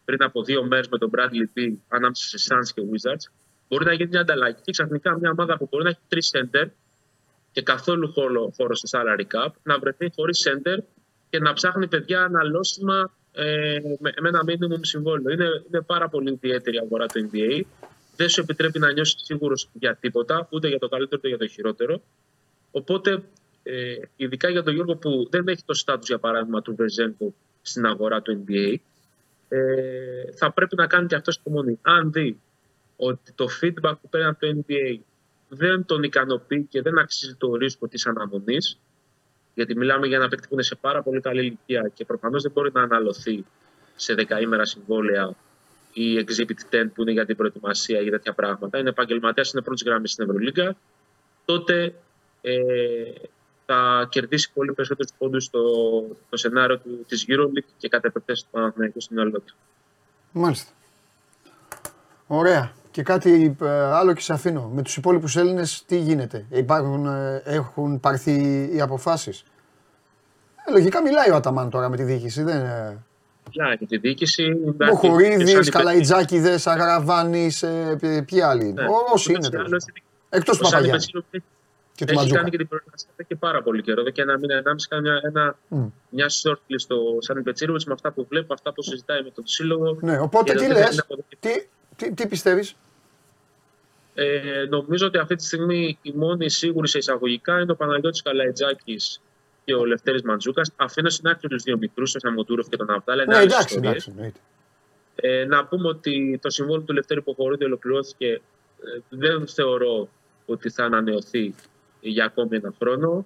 πριν 0.06 0.24
από 0.24 0.44
δύο 0.44 0.64
μέρες 0.64 0.88
με 0.88 0.98
τον 0.98 1.10
Bradley 1.16 1.60
Beal 1.60 1.74
ανάμεσα 1.88 2.38
σε 2.38 2.48
Suns 2.50 2.72
και 2.74 2.82
Wizards. 2.82 3.32
Μπορεί 3.68 3.86
να 3.86 3.94
γίνει 3.94 4.10
μια 4.10 4.20
ανταλλαγή 4.20 4.58
και 4.62 4.72
ξαφνικά 4.72 5.18
μια 5.20 5.32
ομάδα 5.32 5.58
που 5.58 5.68
μπορεί 5.72 5.84
να 5.84 5.90
έχει 5.90 6.00
τρεις 6.08 6.32
center 6.34 6.66
και 7.52 7.62
καθόλου 7.62 8.12
χώρο, 8.12 8.54
χώρο 8.56 8.76
σε 8.76 8.88
salary 8.92 9.26
cap, 9.36 9.50
να 9.64 9.80
βρεθεί 9.80 10.12
χωρίς 10.16 10.48
center 10.48 10.78
και 11.30 11.40
να 11.40 11.54
ψάχνει 11.54 11.88
παιδιά 11.88 12.22
αναλώσιμα 12.22 13.14
ε, 13.32 13.78
με, 14.00 14.14
με 14.22 14.30
ένα 14.30 14.44
minimum 14.48 14.80
συμβόλαιο. 14.82 15.34
Είναι, 15.34 15.64
είναι 15.68 15.82
πάρα 15.82 16.10
πολύ 16.10 16.32
ιδιαίτερη 16.32 16.76
η 16.76 16.80
αγορά 16.80 17.06
του 17.06 17.30
NBA. 17.32 17.62
Δεν 18.16 18.30
σου 18.30 18.42
επιτρέπει 18.42 18.80
να 18.80 18.92
νιώσεις 18.92 19.22
σίγουρος 19.24 19.70
για 19.74 19.96
τίποτα, 19.96 20.48
ούτε 20.52 20.68
για 20.68 20.80
το 20.80 20.88
καλύτερο 20.88 21.18
ούτε 21.18 21.28
για 21.28 21.38
το 21.38 21.48
χειρότερο. 21.48 22.02
Οπότε, 22.72 23.24
ε, 23.64 23.96
ειδικά 24.16 24.50
για 24.50 24.64
τον 24.64 24.74
Γιώργο 24.74 24.96
που 24.96 25.28
δεν 25.30 25.48
έχει 25.48 25.64
το 25.66 25.74
στάτους 25.74 26.08
για 26.08 26.20
παράδειγμα 26.20 26.62
του 26.62 26.76
Βεζέγκο 26.76 27.34
στην 27.64 27.86
αγορά 27.86 28.22
του 28.22 28.44
NBA, 28.48 28.76
ε, 29.50 30.32
θα 30.36 30.52
πρέπει 30.52 30.76
να 30.76 30.88
κάνει 30.88 31.08
και 31.08 31.16
αυτό 31.16 31.32
υπομονή. 31.40 31.80
Αν 31.82 32.12
δει 32.12 32.40
ότι 32.96 33.32
το 33.32 33.48
feedback 33.62 33.94
που 34.02 34.10
παίρνει 34.10 34.28
από 34.28 34.40
το 34.40 34.64
NBA 34.68 34.98
δεν 35.48 35.86
τον 35.86 36.04
ικανοποιεί 36.04 36.68
και 36.70 36.82
δεν 36.82 36.98
αξίζει 36.98 37.36
το 37.36 37.56
ρίσκο 37.56 37.88
της 37.88 38.06
αναμονής, 38.06 38.80
γιατί 39.54 39.76
μιλάμε 39.76 40.08
για 40.08 40.18
ένα 40.18 40.28
παίκτη 40.28 40.48
που 40.48 40.54
είναι 40.54 40.64
σε 40.64 40.76
πάρα 40.76 41.04
πολύ 41.04 41.22
καλή 41.22 41.40
ηλικία 41.40 41.92
και 41.94 42.06
προφανώς 42.06 42.42
δεν 42.42 42.52
μπορεί 42.52 42.72
να 42.74 42.82
αναλωθεί 42.82 43.46
σε 43.96 44.14
δεκαήμερα 44.14 44.66
συμβόλαια 44.66 45.36
ή 45.94 46.26
Exhibit 46.28 46.76
10 46.76 46.86
που 46.94 47.02
είναι 47.02 47.12
για 47.12 47.26
την 47.26 47.36
προετοιμασία 47.36 48.02
για 48.02 48.12
τέτοια 48.12 48.34
πράγματα. 48.34 48.78
Είναι 48.78 48.90
επαγγελματίας, 48.90 49.52
είναι 49.54 49.62
πρώτης 49.62 49.84
γραμμής 49.84 50.12
στην 50.12 50.24
Ευρωλίγκα. 50.30 50.76
Τότε 51.46 51.94
ε, 52.42 52.54
θα 53.66 54.08
κερδίσει 54.10 54.52
πολύ 54.54 54.74
περισσότερους 54.74 55.12
πόντους 55.18 55.44
στο, 55.44 55.60
στο 56.28 56.38
σενάριο 56.38 56.78
του, 56.78 57.06
της 57.08 57.26
EuroLeague 57.28 57.70
και 57.78 57.88
κατά 57.90 58.08
επεκτέρωση 58.08 58.44
του 58.44 58.50
Παναθηναϊκού 58.52 59.02
στην 59.02 59.16
μυαλό 59.16 59.40
του. 59.40 59.56
μάλιστα. 60.32 60.72
Ωραία. 62.28 62.72
Και 62.92 63.04
κάτι 63.04 63.56
ε, 63.62 63.70
άλλο 63.70 64.14
και 64.14 64.22
σε 64.22 64.34
αφήνω. 64.34 64.72
Με 64.74 64.82
τους 64.82 64.98
υπόλοιπους 64.98 65.36
Έλληνες 65.36 65.84
τι 65.88 65.98
γίνεται; 65.98 66.46
Υπάρχουν, 66.50 67.06
ε, 67.06 67.42
έχουν 67.46 68.00
πάρθει 68.00 68.70
οι 68.74 68.82
αποφάσεις; 68.82 69.44
Ε, 70.68 70.72
λογικά 70.72 71.02
μιλάει 71.02 71.32
ο 71.32 71.36
Αταμάν 71.36 71.70
τώρα 71.70 71.90
με 71.90 71.96
τη 71.98 72.04
διοίκηση. 72.04 72.44
Δεν, 72.44 72.62
ε, 72.66 72.98
Για 73.52 73.76
και 73.80 73.86
τη 73.86 73.98
διοίκηση. 73.98 74.44
υπάρχει 74.44 75.00
και 75.02 75.08
Μποχορίδης, 75.08 75.52
σαν 75.52 75.70
Καλαϊτζάκηδες, 75.70 76.68
Αγραβάνης, 76.68 77.64
ε, 77.64 77.98
ποι- 78.00 78.24
ποιοι 78.26 78.42
άλλοι 78.42 78.68
είναι; 78.68 78.82
Ναι. 78.82 78.88
Ό- 78.88 79.12
Όσοι 79.14 79.30
είναι. 79.32 79.38
Ούτως 79.38 79.48
ή 79.48 79.52
τέλος 79.52 79.68
άλλως, 79.72 79.84
πάντων. 79.86 80.04
Εκτός 80.30 80.58
τους 80.58 80.68
ο 80.68 80.70
Σάνι 80.70 80.88
Παπαγιάννη 80.88 81.04
Πετσίλο 81.04 81.24
έχει- 81.32 81.44
και 82.06 82.12
του 82.14 82.20
Έχει 82.20 82.20
Ματζούκα. 82.20 82.38
κάνει 82.40 82.50
και 82.50 82.58
την 82.58 82.68
προετοιμασία 82.68 83.10
εδώ 83.16 83.28
και 83.28 83.36
πάρα 83.36 83.62
πολύ 83.64 83.82
καιρό. 83.82 84.02
Εδώ 84.02 84.10
και 84.10 84.22
ένα 84.22 84.38
μήνα, 84.38 84.56
ενάμιση, 84.56 84.88
κάνει 84.88 85.02
μια, 85.02 85.20
ένα, 85.24 85.58
Μμ. 85.68 85.86
μια 86.10 86.30
shortlist 86.30 86.76
στο 86.76 87.18
Σάνι 87.20 87.42
Πετσίροβιτς 87.42 87.86
με 87.86 87.94
αυτά 87.94 88.12
που 88.12 88.26
βλέπω, 88.30 88.54
αυτά 88.54 88.74
που 88.74 88.82
συζητάει 88.84 89.24
με 89.24 89.30
τον 89.30 89.48
σύλλογο. 89.48 89.98
Ναι, 90.02 90.20
οπότε 90.20 90.52
Και 90.52 90.58
τι 90.58 90.64
δεν 90.66 90.72
είναι 90.76 90.86
λες, 90.86 91.00
αποδεκτή. 91.00 91.38
τι, 91.40 91.68
τι, 91.96 92.14
τι 92.14 92.28
πιστεύεις; 92.28 92.76
Ε, 94.16 94.66
νομίζω 94.70 95.08
ότι 95.08 95.18
αυτή 95.18 95.36
τη 95.36 95.44
στιγμή 95.46 95.98
η 96.02 96.12
μόνη 96.16 96.50
σίγουρη 96.50 96.88
σε 96.88 96.98
εισαγωγικά 96.98 97.60
είναι 97.60 97.72
ο 97.72 97.76
Παναγιώτης 97.76 98.22
Καλαϊτζάκης 98.22 99.22
και 99.66 99.74
ο 99.74 99.86
Λευτέρης 99.86 100.22
Μαντζούκας. 100.22 100.72
Αφήνω 100.76 101.10
στην 101.10 101.28
άκρη 101.28 101.48
τους 101.48 101.64
δύο 101.64 101.78
μικρούς, 101.78 102.12
τον 102.12 102.22
Σαμοτούροφ 102.22 102.68
και 102.70 102.78
τον 102.78 102.90
Αβδάλα. 102.92 103.24
είναι 103.24 103.34
Ναι, 103.34 103.40
άλλες 103.40 103.54
εντάξει, 103.54 103.76
ιστορίες. 103.76 104.08
εντάξει. 104.08 104.10
εννοείται. 104.16 104.40
Ε, 105.16 105.46
να 105.46 105.66
πούμε 105.66 105.88
ότι 105.88 106.40
το 106.42 106.50
συμβόλαιο 106.50 106.84
του 106.86 106.94
Λευτέρη 106.94 107.22
Ποχορίδη 107.22 107.64
ολοκληρώθηκε. 107.64 108.28
Ε, 108.28 109.00
δεν 109.10 109.48
θεωρώ 109.48 110.10
ότι 110.46 110.70
θα 110.70 110.84
ανανεωθεί 110.86 111.56
για 112.10 112.26
ακόμη 112.26 112.56
ένα 112.56 112.74
χρόνο. 112.80 113.26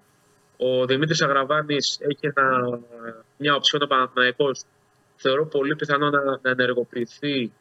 Ο 0.57 0.85
Δημήτρης 0.85 1.21
Αγραβάνης 1.21 1.97
έχει 2.01 2.19
ένα, 2.35 2.79
μια 3.37 3.55
οψιόν 3.55 3.81
ο 3.81 3.87
Παναθηναϊκός. 3.87 4.61
Θεωρώ 5.15 5.45
πολύ 5.45 5.75
πιθανό 5.75 6.09
να, 6.09 6.23
να 6.23 6.49
ενεργοποιηθεί 6.49 7.51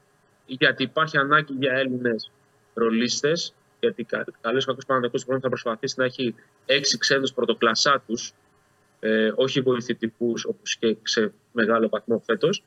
γιατί 0.47 0.83
υπάρχει 0.83 1.19
ανάγκη 1.19 1.55
για 1.59 1.73
Έλληνες 1.73 2.31
ρολίστες. 2.75 3.55
Γιατί 3.81 4.05
κα- 4.05 4.25
καλός 4.41 4.63
ή 4.63 4.67
κακός 4.67 4.85
Παναθηναϊκός 4.85 5.21
του 5.21 5.27
χρόνου 5.27 5.43
θα 5.43 5.49
προσπαθήσει 5.49 5.95
να 5.99 6.05
έχει 6.05 6.35
έξι 6.67 6.99
ξένους 6.99 7.33
πρωτοκλασσάτους, 7.33 8.33
ε, 9.01 9.33
όχι 9.35 9.61
βοηθητικούς 9.61 10.45
όπως 10.45 10.77
και 10.77 10.97
σε 11.03 11.33
μεγάλο 11.53 11.89
βαθμό 11.89 12.23
φέτος. 12.27 12.63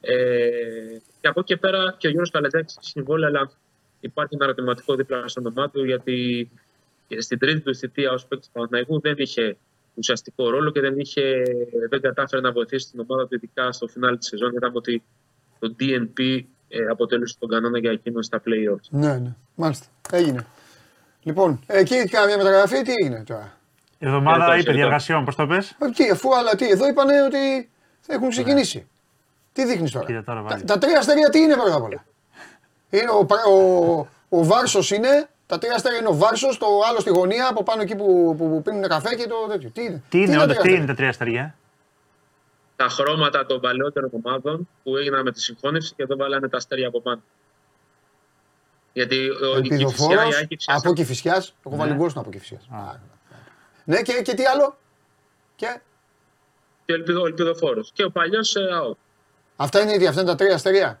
Ε, 0.00 0.48
και 1.20 1.28
από 1.28 1.40
εκεί 1.40 1.54
και 1.54 1.56
πέρα 1.56 1.94
και 1.98 2.06
ο 2.06 2.10
Γιώργος 2.10 2.30
Καλετζάκης 2.30 2.76
έχει 2.76 2.88
συμβόλαιο, 2.88 3.28
αλλά 3.28 3.50
υπάρχει 4.00 4.34
ένα 4.34 4.44
ερωτηματικό 4.44 4.94
δίπλα 4.94 5.28
στο 5.28 5.40
όνομά 5.40 5.70
του, 5.70 5.84
γιατί 5.84 6.50
στην 7.18 7.38
τρίτη 7.38 7.60
του 7.60 7.74
θητεία 7.74 8.10
ως 8.12 8.26
παίκτης 8.26 8.46
του 8.46 8.52
Παναθηναϊκού 8.52 9.00
δεν 9.00 9.14
είχε 9.16 9.56
ουσιαστικό 9.94 10.50
ρόλο 10.50 10.70
και 10.70 10.80
δεν, 10.80 10.98
είχε, 10.98 11.42
δεν 11.90 12.00
κατάφερε 12.00 12.42
να 12.42 12.52
βοηθήσει 12.52 12.90
την 12.90 13.00
ομάδα 13.00 13.26
του 13.26 13.34
ειδικά 13.34 13.72
στο 13.72 13.86
φινάλι 13.86 14.18
της 14.18 14.28
σεζόν. 14.28 14.52
Είδαμε 14.54 14.76
ότι 14.76 15.02
το 15.58 15.74
DNP 15.80 16.40
ε, 16.68 16.86
αποτέλεσε 16.90 17.36
τον 17.38 17.48
κανόνα 17.48 17.78
για 17.78 17.90
εκείνο 17.90 18.22
στα 18.22 18.42
play-offs. 18.46 18.88
Ναι, 18.90 19.18
ναι, 19.18 19.34
μάλιστα. 19.54 19.86
Έγινε. 20.12 20.46
Λοιπόν, 21.22 21.60
εκεί 21.66 22.04
καμία 22.04 22.36
μεταγραφή, 22.36 22.82
τι 22.82 22.92
έγινε 23.02 23.24
τώρα; 23.26 23.56
Εβδομάδα 23.98 24.36
Εντάξει, 24.36 24.50
είπε 24.60 24.70
εντάξει. 24.70 24.80
διαργασιών, 24.80 25.24
πώς 25.24 25.34
το 25.36 25.46
πες; 25.46 25.76
Ε, 25.78 25.90
Τι, 25.90 26.08
αφού 26.10 26.36
αλλά 26.36 26.54
τι, 26.54 26.68
εδώ 26.68 26.88
είπανε 26.88 27.22
ότι 27.22 27.70
έχουν 28.06 28.28
ξεκινήσει. 28.28 28.86
Τι 29.52 29.64
δείχνεις 29.66 29.90
τώρα; 29.92 30.06
Κοίτα 30.06 30.24
τώρα, 30.24 30.42
τα, 30.42 30.48
βάλει. 30.48 30.64
τα 30.64 30.78
τρία 30.78 30.98
αστέρια 30.98 31.28
τι 31.30 31.38
είναι 31.38 31.54
πρώτα 31.54 31.74
απ' 31.74 31.82
όλα; 31.82 32.04
Είναι 32.90 33.10
ο, 33.18 33.24
πρα- 33.24 33.44
ο, 33.44 34.08
ο 34.28 34.44
Βάρσος 34.44 34.90
είναι, 34.90 35.28
τα 35.46 35.58
τρία 35.58 35.74
αστέρια 35.74 35.98
είναι 35.98 36.08
ο 36.08 36.14
Βάρσος, 36.14 36.58
το 36.58 36.66
άλλο 36.88 37.00
στη 37.00 37.10
γωνία 37.10 37.48
από 37.48 37.62
πάνω 37.62 37.82
εκεί 37.82 37.96
που, 37.96 38.34
που, 38.38 38.48
που 38.48 38.62
πίνουν 38.62 38.82
καφέ 38.88 39.14
και 39.14 39.26
το 39.26 39.46
τέτοιο. 39.48 39.70
Τι 39.70 39.82
είναι, 39.84 40.02
Τι 40.08 40.18
είναι, 40.18 40.36
τα 40.36 40.42
όντως, 40.42 40.56
τρία 40.56 40.56
τι 40.56 40.58
αστέρια; 40.58 40.76
είναι 40.78 40.86
τα 40.86 40.94
τρία 40.94 41.08
αστέρια; 41.08 41.56
Τα 42.76 42.88
χρώματα 42.88 43.46
των 43.46 43.60
παλαιότερων 43.60 44.10
ομάδων 44.24 44.68
που 44.82 44.96
έγιναν 44.96 45.22
με 45.22 45.32
τη 45.32 45.40
συγχώνευση 45.40 45.94
και 45.94 46.06
δεν 46.06 46.16
βάλανε 46.16 46.48
τα 46.48 46.56
αστέρια 46.56 46.88
από 46.88 47.00
πάνω. 47.00 47.20
Γιατί 48.92 49.28
ο- 49.30 49.58
η 49.58 49.60
Κηφισιά, 49.62 49.76
Ελπιδοφόρο 49.86 50.28
η 50.28 50.34
Άκη 50.42 50.54
Φυσιά, 50.56 50.74
από 50.76 50.92
Κηφισιά. 50.92 51.44
Έχω 51.66 51.76
βάλει 51.76 51.90
Ναι. 51.90 51.96
γκολ 51.96 52.08
στην 52.08 52.20
από 52.20 52.30
Κηφισιάς. 52.30 52.68
Ναι, 53.84 54.02
και, 54.02 54.12
και 54.22 54.34
τι 54.34 54.44
άλλο; 54.44 54.76
Και; 55.56 55.80
Και 56.84 56.92
ο 56.92 56.94
Ελπιδο- 56.94 57.22
ο 57.22 57.26
Ελπιδοφόρος. 57.26 57.90
Και 57.94 58.04
ο 58.04 58.10
παλιός 58.10 58.54
ε, 58.56 58.60
ΑΟΚ. 58.74 58.96
αυτά 59.56 59.80
είναι, 59.80 59.92
οι- 59.92 60.06
αυτά 60.06 60.20
είναι 60.20 60.30
τα 60.30 60.36
τρία 60.36 60.54
αστέρια. 60.54 61.00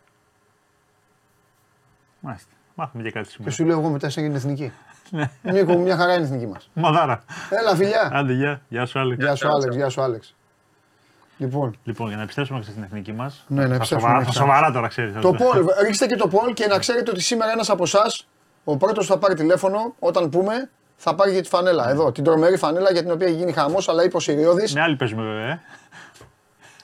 Μάλιστα. 2.20 2.50
Μάθαμε 2.78 3.02
και 3.02 3.10
κάτι 3.10 3.26
Και 3.26 3.32
σήμερα. 3.32 3.54
σου 3.54 3.64
λέω 3.64 3.78
εγώ 3.78 3.88
μετά 3.88 4.08
σε 4.10 4.20
έγινε 4.20 4.36
εθνική. 4.36 4.72
Νίκο 5.52 5.72
μου, 5.72 5.80
μια 5.80 5.96
χαρά 5.96 6.12
είναι 6.14 6.22
η 6.22 6.24
εθνική 6.24 6.46
μας. 6.46 6.70
Μαδάρα. 6.72 7.22
Έλα, 7.50 7.74
φιλιά. 7.76 8.10
Άντε, 8.12 8.32
γεια. 8.32 8.60
Γεια 8.68 8.86
σου, 8.86 8.98
Άλεξ. 8.98 9.22
Γεια 9.24 9.34
σου, 9.34 9.48
Άλεξ. 9.48 9.74
Γεια 9.76 9.88
σου, 9.88 10.02
Άλεξ. 10.02 10.34
Λοιπόν, 11.38 11.76
Λοιπόν, 11.84 12.08
για 12.08 12.16
να 12.16 12.22
επιστρέψουμε 12.22 12.58
και 12.60 12.64
στην 12.70 12.82
εθνική 12.82 13.12
μας. 13.12 13.44
Ναι, 13.48 13.66
να 13.66 13.74
επιστρέψουμε 13.74 14.00
Σοβαρά, 14.00 14.18
μετά. 14.18 14.32
σοβαρά 14.32 14.70
τώρα 14.72 14.88
ξέρεις. 14.88 15.12
το 15.20 15.34
poll, 15.38 15.84
ρίξτε 15.84 16.06
και 16.06 16.16
το 16.16 16.30
poll 16.32 16.54
και 16.54 16.66
να 16.66 16.78
ξέρετε 16.78 17.10
ότι 17.10 17.20
σήμερα 17.20 17.50
ένας 17.52 17.70
από 17.70 17.82
εσάς, 17.82 18.26
ο 18.64 18.76
πρώτος 18.76 19.06
θα 19.06 19.18
πάρει 19.18 19.34
τηλέφωνο 19.34 19.94
όταν 19.98 20.28
πούμε, 20.28 20.70
θα 20.96 21.14
πάρει 21.14 21.32
και 21.32 21.40
τη 21.40 21.48
φανέλα. 21.48 21.88
Εδώ, 21.90 22.12
την 22.12 22.24
τρομερή 22.24 22.56
φανέλα 22.56 22.90
για 22.92 23.02
την 23.02 23.10
οποία 23.10 23.26
έχει 23.26 23.36
γίνει 23.36 23.52
χαμός, 23.52 23.88
αλλά 23.88 24.04
είπε 24.04 24.16
ο 24.16 24.20
Σιριώδης, 24.20 24.74
Με 24.74 24.80
άλλη 24.80 24.96
παίζουμε 24.96 25.22
βέβαια. 25.22 25.46
ε. 25.50 25.60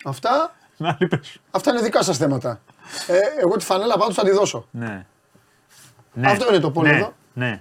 Αυτά, 0.05 0.55
Με 0.77 0.89
άλλη 0.89 1.09
παίζουμε. 1.09 1.37
αυτά 1.51 1.71
είναι 1.71 1.81
δικά 1.81 2.03
σας 2.03 2.17
θέματα. 2.19 2.61
Ε, 3.07 3.19
εγώ 3.41 3.57
τη 3.57 3.65
φανέλα 3.65 3.97
πάντως 3.99 4.15
θα 4.15 4.23
τη 4.25 4.31
δώσω. 4.31 4.67
Ναι. 4.71 5.07
Ναι. 6.12 6.31
Αυτό 6.31 6.48
είναι 6.48 6.59
το 6.59 6.72
poll 6.75 6.83
ναι. 6.83 6.96
εδώ. 6.96 7.14
Ναι. 7.33 7.61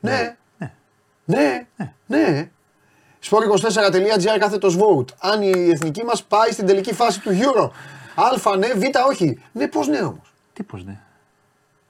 Ναι. 0.00 0.36
Ναι. 1.24 1.66
Ναι. 2.06 2.50
Sport24.gr 3.24 4.38
κάθετος 4.38 4.76
vote. 4.76 5.14
Αν 5.20 5.42
η 5.42 5.70
εθνική 5.70 6.04
μας 6.04 6.24
πάει 6.24 6.50
στην 6.50 6.66
τελική 6.66 6.94
φάση 6.94 7.20
του 7.20 7.30
Euro. 7.30 7.70
Α 8.14 8.56
ναι, 8.56 8.66
Β 8.66 8.82
όχι. 9.08 9.42
Ναι, 9.52 9.68
πώς 9.68 9.88
ναι 9.88 10.00
όμως. 10.00 10.32
Τι 10.52 10.62
πώς 10.62 10.84
ναι. 10.84 11.00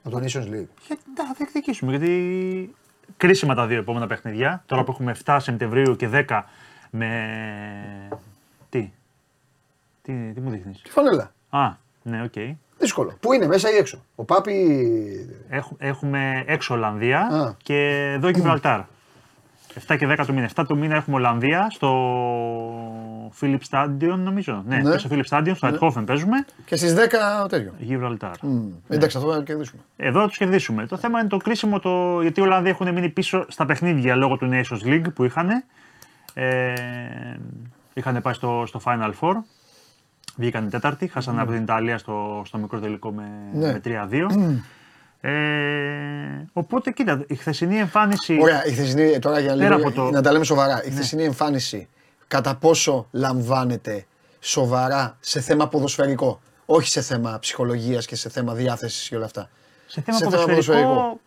Από 0.03 0.19
το 0.19 0.25
Nations 0.25 0.45
League. 0.45 0.67
Για, 0.87 0.97
να 1.17 1.25
θα 1.25 1.33
διεκδικήσουμε 1.37 1.91
γιατί 1.91 2.75
κρίσιμα 3.17 3.55
τα 3.55 3.67
δύο 3.67 3.77
επόμενα 3.77 4.07
παιχνίδια. 4.07 4.63
Τώρα 4.65 4.83
που 4.83 4.91
έχουμε 4.91 5.15
7 5.25 5.37
Σεπτεμβρίου 5.41 5.95
και 5.95 6.09
10 6.29 6.41
με. 6.89 7.09
Τι. 8.69 8.91
Τι, 10.01 10.31
τι 10.33 10.41
μου 10.41 10.49
δείχνεις; 10.49 10.81
Τη 10.81 10.89
φανέλα. 10.89 11.33
Α, 11.49 11.71
ναι, 12.03 12.23
οκ. 12.23 12.33
Δύσκολο. 12.81 13.17
Πού 13.19 13.33
είναι, 13.33 13.47
μέσα 13.47 13.71
ή 13.71 13.75
έξω. 13.75 14.03
Ωπα, 14.15 14.23
πει. 14.23 14.53
Έχ- 15.49 15.71
έχουμε 15.77 16.43
έξω 16.47 16.73
Ολλανδία 16.73 17.19
Α. 17.19 17.53
και 17.63 18.11
εδώ 18.15 18.29
Γιβραλτάρ. 18.29 18.79
7 19.87 19.95
και 19.97 20.07
10 20.07 20.25
του 20.25 20.33
μήνα. 20.33 20.49
7 20.55 20.63
του 20.67 20.77
μήνα 20.77 20.95
έχουμε 20.95 21.15
Ολλανδία 21.15 21.67
στο 21.69 21.89
Philip 23.41 23.57
Stadion, 23.69 24.17
νομίζω. 24.17 24.63
Ναι, 24.67 24.77
Ναι. 24.77 24.97
στο 24.97 25.09
Philip 25.11 25.23
Stadion, 25.29 25.51
στο 25.55 25.67
Eindhoven 25.67 26.03
παίζουμε. 26.05 26.45
Και 26.65 26.75
στις 26.75 26.93
10 26.93 27.47
τέτοιο. 27.49 27.73
Γιβραλτάρ. 27.77 28.31
Μμ. 28.41 28.67
Εντάξει, 28.89 29.17
αυτό 29.17 29.33
θα 29.33 29.41
κερδίσουμε. 29.43 29.81
Εδώ 29.97 30.19
θα 30.21 30.27
του 30.27 30.33
κερδίσουμε. 30.37 30.85
Το 30.85 30.97
θέμα 30.97 31.19
είναι 31.19 31.29
το 31.29 31.37
κρίσιμο, 31.37 31.79
το... 31.79 32.21
γιατί 32.21 32.39
οι 32.39 32.43
Ολλανδοί 32.43 32.69
έχουν 32.69 32.93
μείνει 32.93 33.09
πίσω 33.09 33.45
στα 33.47 33.65
παιχνίδια 33.65 34.15
λόγω 34.15 34.37
του 34.37 34.49
Nations 34.51 34.87
League 34.87 35.13
που 35.15 35.23
είχαν. 35.23 35.49
Ε, 36.33 36.73
είχαν 37.93 38.21
πάει 38.21 38.33
στο, 38.33 38.63
στο 38.67 38.81
Final 38.85 39.11
Four. 39.19 39.33
Βγήκαν 40.35 40.69
τέταρτη, 40.69 41.07
χάσανε 41.07 41.41
από 41.41 41.51
την 41.51 41.61
Ιταλία 41.61 41.97
στο, 41.97 42.41
στο 42.45 42.57
μικρό 42.57 42.79
τελικό 42.79 43.11
με, 43.11 43.23
Ναι. 43.53 43.71
με 43.71 43.81
3-2. 43.85 44.61
Ε, 45.23 45.31
οπότε 46.53 46.91
κοίτα, 46.91 47.23
η 47.27 47.35
χθεσινή 47.35 47.77
εμφάνιση. 47.77 48.37
Ωραία, 48.41 48.65
η 48.65 48.71
χθεσινή, 48.71 49.19
τώρα 49.19 49.39
για 49.39 49.55
Πέρα 49.55 49.75
λίγο, 49.75 49.87
από 49.87 49.95
το- 49.95 50.03
Ναι. 50.03 50.09
να 50.09 50.21
τα 50.21 50.31
λέμε 50.31 50.43
σοβαρά. 50.45 50.83
Η 50.85 50.89
χθεσινή 50.91 51.23
εμφάνιση 51.23 51.87
κατά 52.27 52.55
πόσο 52.55 53.07
λαμβάνεται 53.11 54.05
σοβαρά 54.39 55.17
σε 55.19 55.39
θέμα 55.39 55.67
ποδοσφαιρικό. 55.67 56.41
Όχι 56.65 56.87
σε 56.89 57.01
θέμα 57.01 57.37
ψυχολογίας 57.39 58.05
και 58.05 58.15
σε 58.15 58.29
θέμα 58.29 58.53
διάθεσης 58.53 59.09
και 59.09 59.15
όλα 59.15 59.25
αυτά. 59.25 59.49
Σε 59.85 60.01
θέμα 60.01 60.17
σε 60.17 60.23
θέμα 60.23 60.35
ποδοσφαιρικό, 60.45 60.87
ποδοσφαιρικό. 60.87 61.19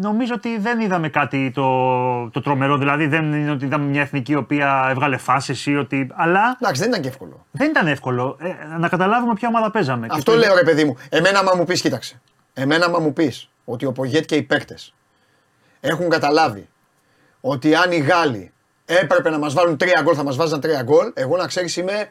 Νομίζω 0.00 0.34
ότι 0.34 0.58
δεν 0.58 0.80
είδαμε 0.80 1.08
κάτι 1.08 1.50
το, 1.54 2.30
το 2.30 2.40
τρομερό. 2.40 2.76
Δηλαδή 2.76 3.06
δεν 3.06 3.32
είναι 3.32 3.50
ότι 3.50 3.64
είδαμε 3.64 3.84
μια 3.84 4.00
εθνική 4.00 4.32
η 4.32 4.36
οποία 4.36 4.86
έβγαλε 4.90 5.16
φάσεις 5.16 5.66
ή 5.66 5.76
ότι. 5.76 6.10
Αλλά 6.14 6.56
Εντάξει, 6.60 6.80
δεν 6.80 6.90
ήταν 6.90 7.02
και 7.02 7.08
εύκολο. 7.08 7.46
δεν 7.50 7.68
ήταν 7.70 7.86
εύκολο 7.86 8.36
ε, 8.40 8.76
να 8.78 8.88
καταλάβουμε 8.88 9.34
ποια 9.34 9.48
ομάδα 9.48 9.70
παίζαμε. 9.70 10.06
Και 10.06 10.14
Αυτό 10.16 10.32
το- 10.32 10.38
λέω 10.38 10.54
ρε 10.54 10.62
παιδί 10.62 10.84
μου. 10.84 10.96
Εμένα 11.08 11.42
μα 11.42 11.54
μου 11.56 11.64
πεις, 11.64 11.80
κοίταξε. 11.80 12.20
Εμένα 12.54 12.90
μα 12.90 12.98
μου 12.98 13.12
πεις 13.12 13.50
ότι 13.64 13.84
ο 13.86 13.92
Πογέτ 13.92 14.24
και 14.24 14.34
οι 14.34 14.42
παίκτες 14.42 14.94
έχουν 15.80 16.08
καταλάβει 16.08 16.68
ότι 17.40 17.74
αν 17.74 17.92
οι 17.92 17.98
Γάλλοι 17.98 18.52
έπρεπε 18.84 19.30
να 19.30 19.38
μας 19.38 19.54
βάλουν 19.54 19.76
τρία 19.76 20.00
γκολ 20.02 20.14
θα 20.16 20.22
μας 20.24 20.36
βάζαν 20.36 20.60
τρία 20.60 20.82
γκολ, 20.82 21.10
εγώ 21.14 21.36
να 21.36 21.46
ξέρεις 21.46 21.76
είμαι, 21.76 22.10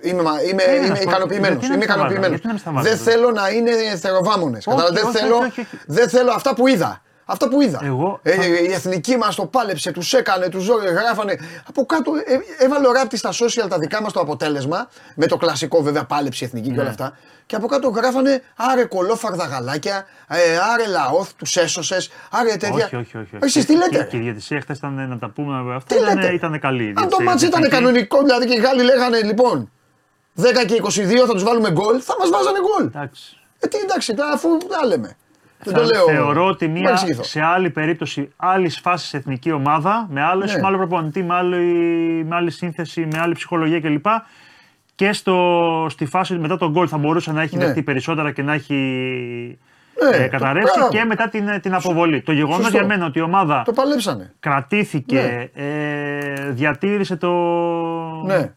είμαι, 0.00 0.22
μα- 0.22 0.42
είμαι, 0.42 0.62
είναι 0.62 0.74
είμαι 0.84 0.92
αυτό. 0.92 1.08
ικανοποιημένος. 1.08 1.58
Γιατί 1.58 1.68
να 1.68 1.74
Είμαι 1.74 1.76
μην 1.76 1.82
στα 1.88 1.96
βάζανε, 1.96 2.14
ικανοποιημένος. 2.14 2.28
γιατί 2.30 2.46
να 2.46 2.52
μην 2.52 2.60
στα 2.60 2.70
βάζανε. 2.72 2.94
Δεν 2.96 3.04
θέλω 3.06 3.30
να 3.30 3.48
είναι 3.48 3.96
θεροβάμονες. 3.96 4.66
Όχι, 4.66 4.76
Κατάλαβες, 4.76 5.02
όχι, 5.02 5.12
δεν, 5.12 5.22
θέλω, 5.22 5.36
όχι, 5.36 5.60
όχι. 5.60 5.66
δεν 5.86 6.08
θέλω 6.08 6.30
αυτά 6.32 6.54
που 6.54 6.66
είδα. 6.66 7.00
Αυτά 7.28 7.48
που 7.48 7.60
είδα. 7.60 7.80
Εγώ 7.84 8.20
Ε, 8.22 8.32
θα- 8.34 8.44
η 8.44 8.72
εθνική 8.72 9.16
μας 9.16 9.34
το 9.34 9.46
πάλεψε, 9.46 9.90
τους 9.92 10.12
έκανε, 10.14 10.48
τους 10.48 10.62
ζόρε, 10.62 10.90
γράφανε. 10.90 11.38
Από 11.68 11.86
κάτω 11.86 12.12
ε, 12.58 12.64
έβαλε 12.64 12.86
ο 12.88 12.92
ράπτης 12.92 13.18
στα 13.18 13.30
social 13.32 13.66
τα 13.68 13.78
δικά 13.78 14.02
μας 14.02 14.12
το 14.12 14.20
αποτέλεσμα. 14.20 14.88
Με 15.14 15.26
το 15.26 15.36
κλασικό 15.36 15.82
βέβαια 15.82 16.04
πάλεψε 16.04 16.44
η 16.44 16.46
εθνική 16.46 16.68
και 16.68 16.74
Ναι. 16.74 16.80
όλα 16.80 16.90
αυτά. 16.90 17.16
Και 17.46 17.56
από 17.56 17.66
κάτω 17.66 17.88
γράφανε 17.88 18.42
άρε 18.56 18.84
κολόφαρδα 18.84 19.44
γαλάκια, 19.44 20.06
ε, 20.28 20.36
άρε 20.74 20.86
λαόθ, 20.86 21.30
τους 21.36 21.56
έσωσες, 21.56 22.10
άρε 22.30 22.48
τέτοια. 22.56 22.68
Όχι, 22.74 22.82
όχι, 22.84 22.96
όχι. 22.96 23.16
όχι. 23.16 23.38
Εσείς 23.40 23.64
τι 23.66 23.72
λέτε; 23.76 23.88
Και, 23.88 23.96
ρε; 23.98 24.04
και 24.04 24.16
η 24.16 24.20
διαιτησία 24.20 24.60
χθε 24.60 24.72
ήταν 24.76 25.08
να 25.08 25.18
τα 25.18 25.30
πούμε. 25.30 25.74
Αυτό 25.74 25.94
Τι 25.94 26.00
ήταν, 26.02 26.16
λέτε; 26.18 26.32
ήταν 26.34 26.60
καλή. 26.60 26.84
η 26.84 26.88
Αν 26.88 26.94
το 26.94 27.00
διαιτησία, 27.00 27.24
μάτς 27.24 27.42
ήταν 27.42 27.60
τεχνική. 27.60 27.74
κανονικό, 27.82 28.22
δηλαδή 28.22 28.46
και 28.46 28.54
οι 28.54 28.60
Γάλλοι 28.60 28.82
λέγανε 28.82 29.20
λοιπόν 29.22 29.70
10 30.36 30.42
και 30.66 30.74
22 30.82 31.26
θα 31.26 31.32
τους 31.32 31.42
βάλουμε 31.42 31.70
γκολ, 31.70 32.00
θα 32.02 32.14
μας 32.18 32.30
βάζανε 32.30 32.58
γκολ. 32.60 32.86
Εντάξει. 32.86 33.36
Ε, 33.58 33.66
τι 33.66 33.76
εντάξει, 33.78 34.14
τα, 34.14 34.26
αφού 34.34 34.48
τα 34.58 34.86
λέμε. 34.86 35.16
Δεν 35.62 35.74
Θα- 35.74 35.80
το 35.80 35.86
λέω. 35.86 36.04
Θεωρώ 36.04 36.46
ότι 36.46 36.68
Μην 36.68 36.80
μια, 36.80 36.90
εξηγηθώ. 36.90 37.22
σε 37.22 37.40
άλλη 37.40 37.70
περίπτωση, 37.70 38.32
άλλης 38.36 38.78
φάσης 38.80 39.14
εθνική 39.14 39.50
ομάδα, 39.52 40.06
με, 40.10 40.22
άλλες, 40.22 40.54
Ναι. 40.54 40.60
με 40.60 40.66
άλλο 40.66 40.76
προπονητή, 40.76 41.22
με 41.22 41.34
άλλη, 41.34 41.56
με 42.28 42.36
άλλη 42.36 42.50
σύνθεση, 42.50 43.08
με 43.12 43.18
άλλη 43.18 43.34
ψυχολογία 43.34 43.80
κλπ. 43.80 44.06
Και 44.94 45.12
στο, 45.12 45.86
στη 45.90 46.06
φάση 46.06 46.34
μετά 46.34 46.56
τον 46.56 46.70
γκολ 46.70 46.86
θα 46.90 46.98
μπορούσε 46.98 47.32
να 47.32 47.42
έχει 47.42 47.56
Ναι. 47.56 47.64
δεχτεί 47.64 47.82
περισσότερα 47.82 48.30
και 48.32 48.42
να 48.42 48.52
έχει 48.52 48.74
Ναι, 50.10 50.16
ε, 50.16 50.22
το- 50.24 50.28
καταρρεύσει 50.30 50.72
μπράβο. 50.78 50.92
και 50.92 51.04
μετά 51.04 51.28
την, 51.28 51.60
την 51.60 51.74
αποβολή. 51.74 52.22
Το 52.22 52.32
γεγονός 52.32 52.56
Σωστό. 52.56 52.76
για 52.76 52.86
μένα 52.86 53.06
ότι 53.06 53.18
η 53.18 53.22
ομάδα 53.22 53.62
Το 53.64 53.72
παλέψανε. 53.72 54.32
κρατήθηκε, 54.40 55.50
ε, 55.54 56.50
διατήρησε 56.50 57.16
το. 57.16 57.30
Ναι. 58.26 58.52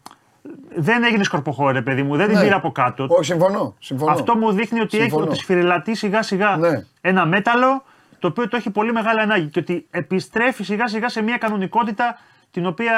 Δεν 0.82 1.04
έγινε 1.04 1.24
σκορποχώρε, 1.24 1.82
παιδί 1.82 2.02
μου, 2.02 2.16
δεν 2.16 2.26
την 2.28 2.36
Ναι. 2.36 2.42
πήρε 2.42 2.54
από 2.54 2.72
κάτω. 2.72 3.06
Όχι, 3.08 3.24
συμφωνώ. 3.24 3.74
συμφωνώ. 3.78 4.12
Αυτό 4.12 4.36
μου 4.36 4.52
δείχνει 4.52 4.80
ότι, 4.80 4.96
έχει, 4.96 5.06
Συμφωνώ. 5.08 5.24
ότι 5.30 5.36
σφυριλατεί 5.36 5.94
σιγά 5.94 6.22
σιγά 6.22 6.56
Ναι. 6.56 6.84
ένα 7.00 7.26
μέταλλο 7.26 7.84
το 8.18 8.26
οποίο 8.28 8.48
το 8.48 8.56
έχει 8.56 8.70
πολύ 8.70 8.92
μεγάλη 8.92 9.20
ανάγκη 9.20 9.46
και 9.46 9.58
ότι 9.58 9.86
επιστρέφει 9.90 10.64
σιγά 10.64 10.86
σιγά 10.88 11.08
σε 11.08 11.22
μια 11.22 11.36
κανονικότητα 11.36 12.18
την 12.50 12.66
οποία 12.66 12.92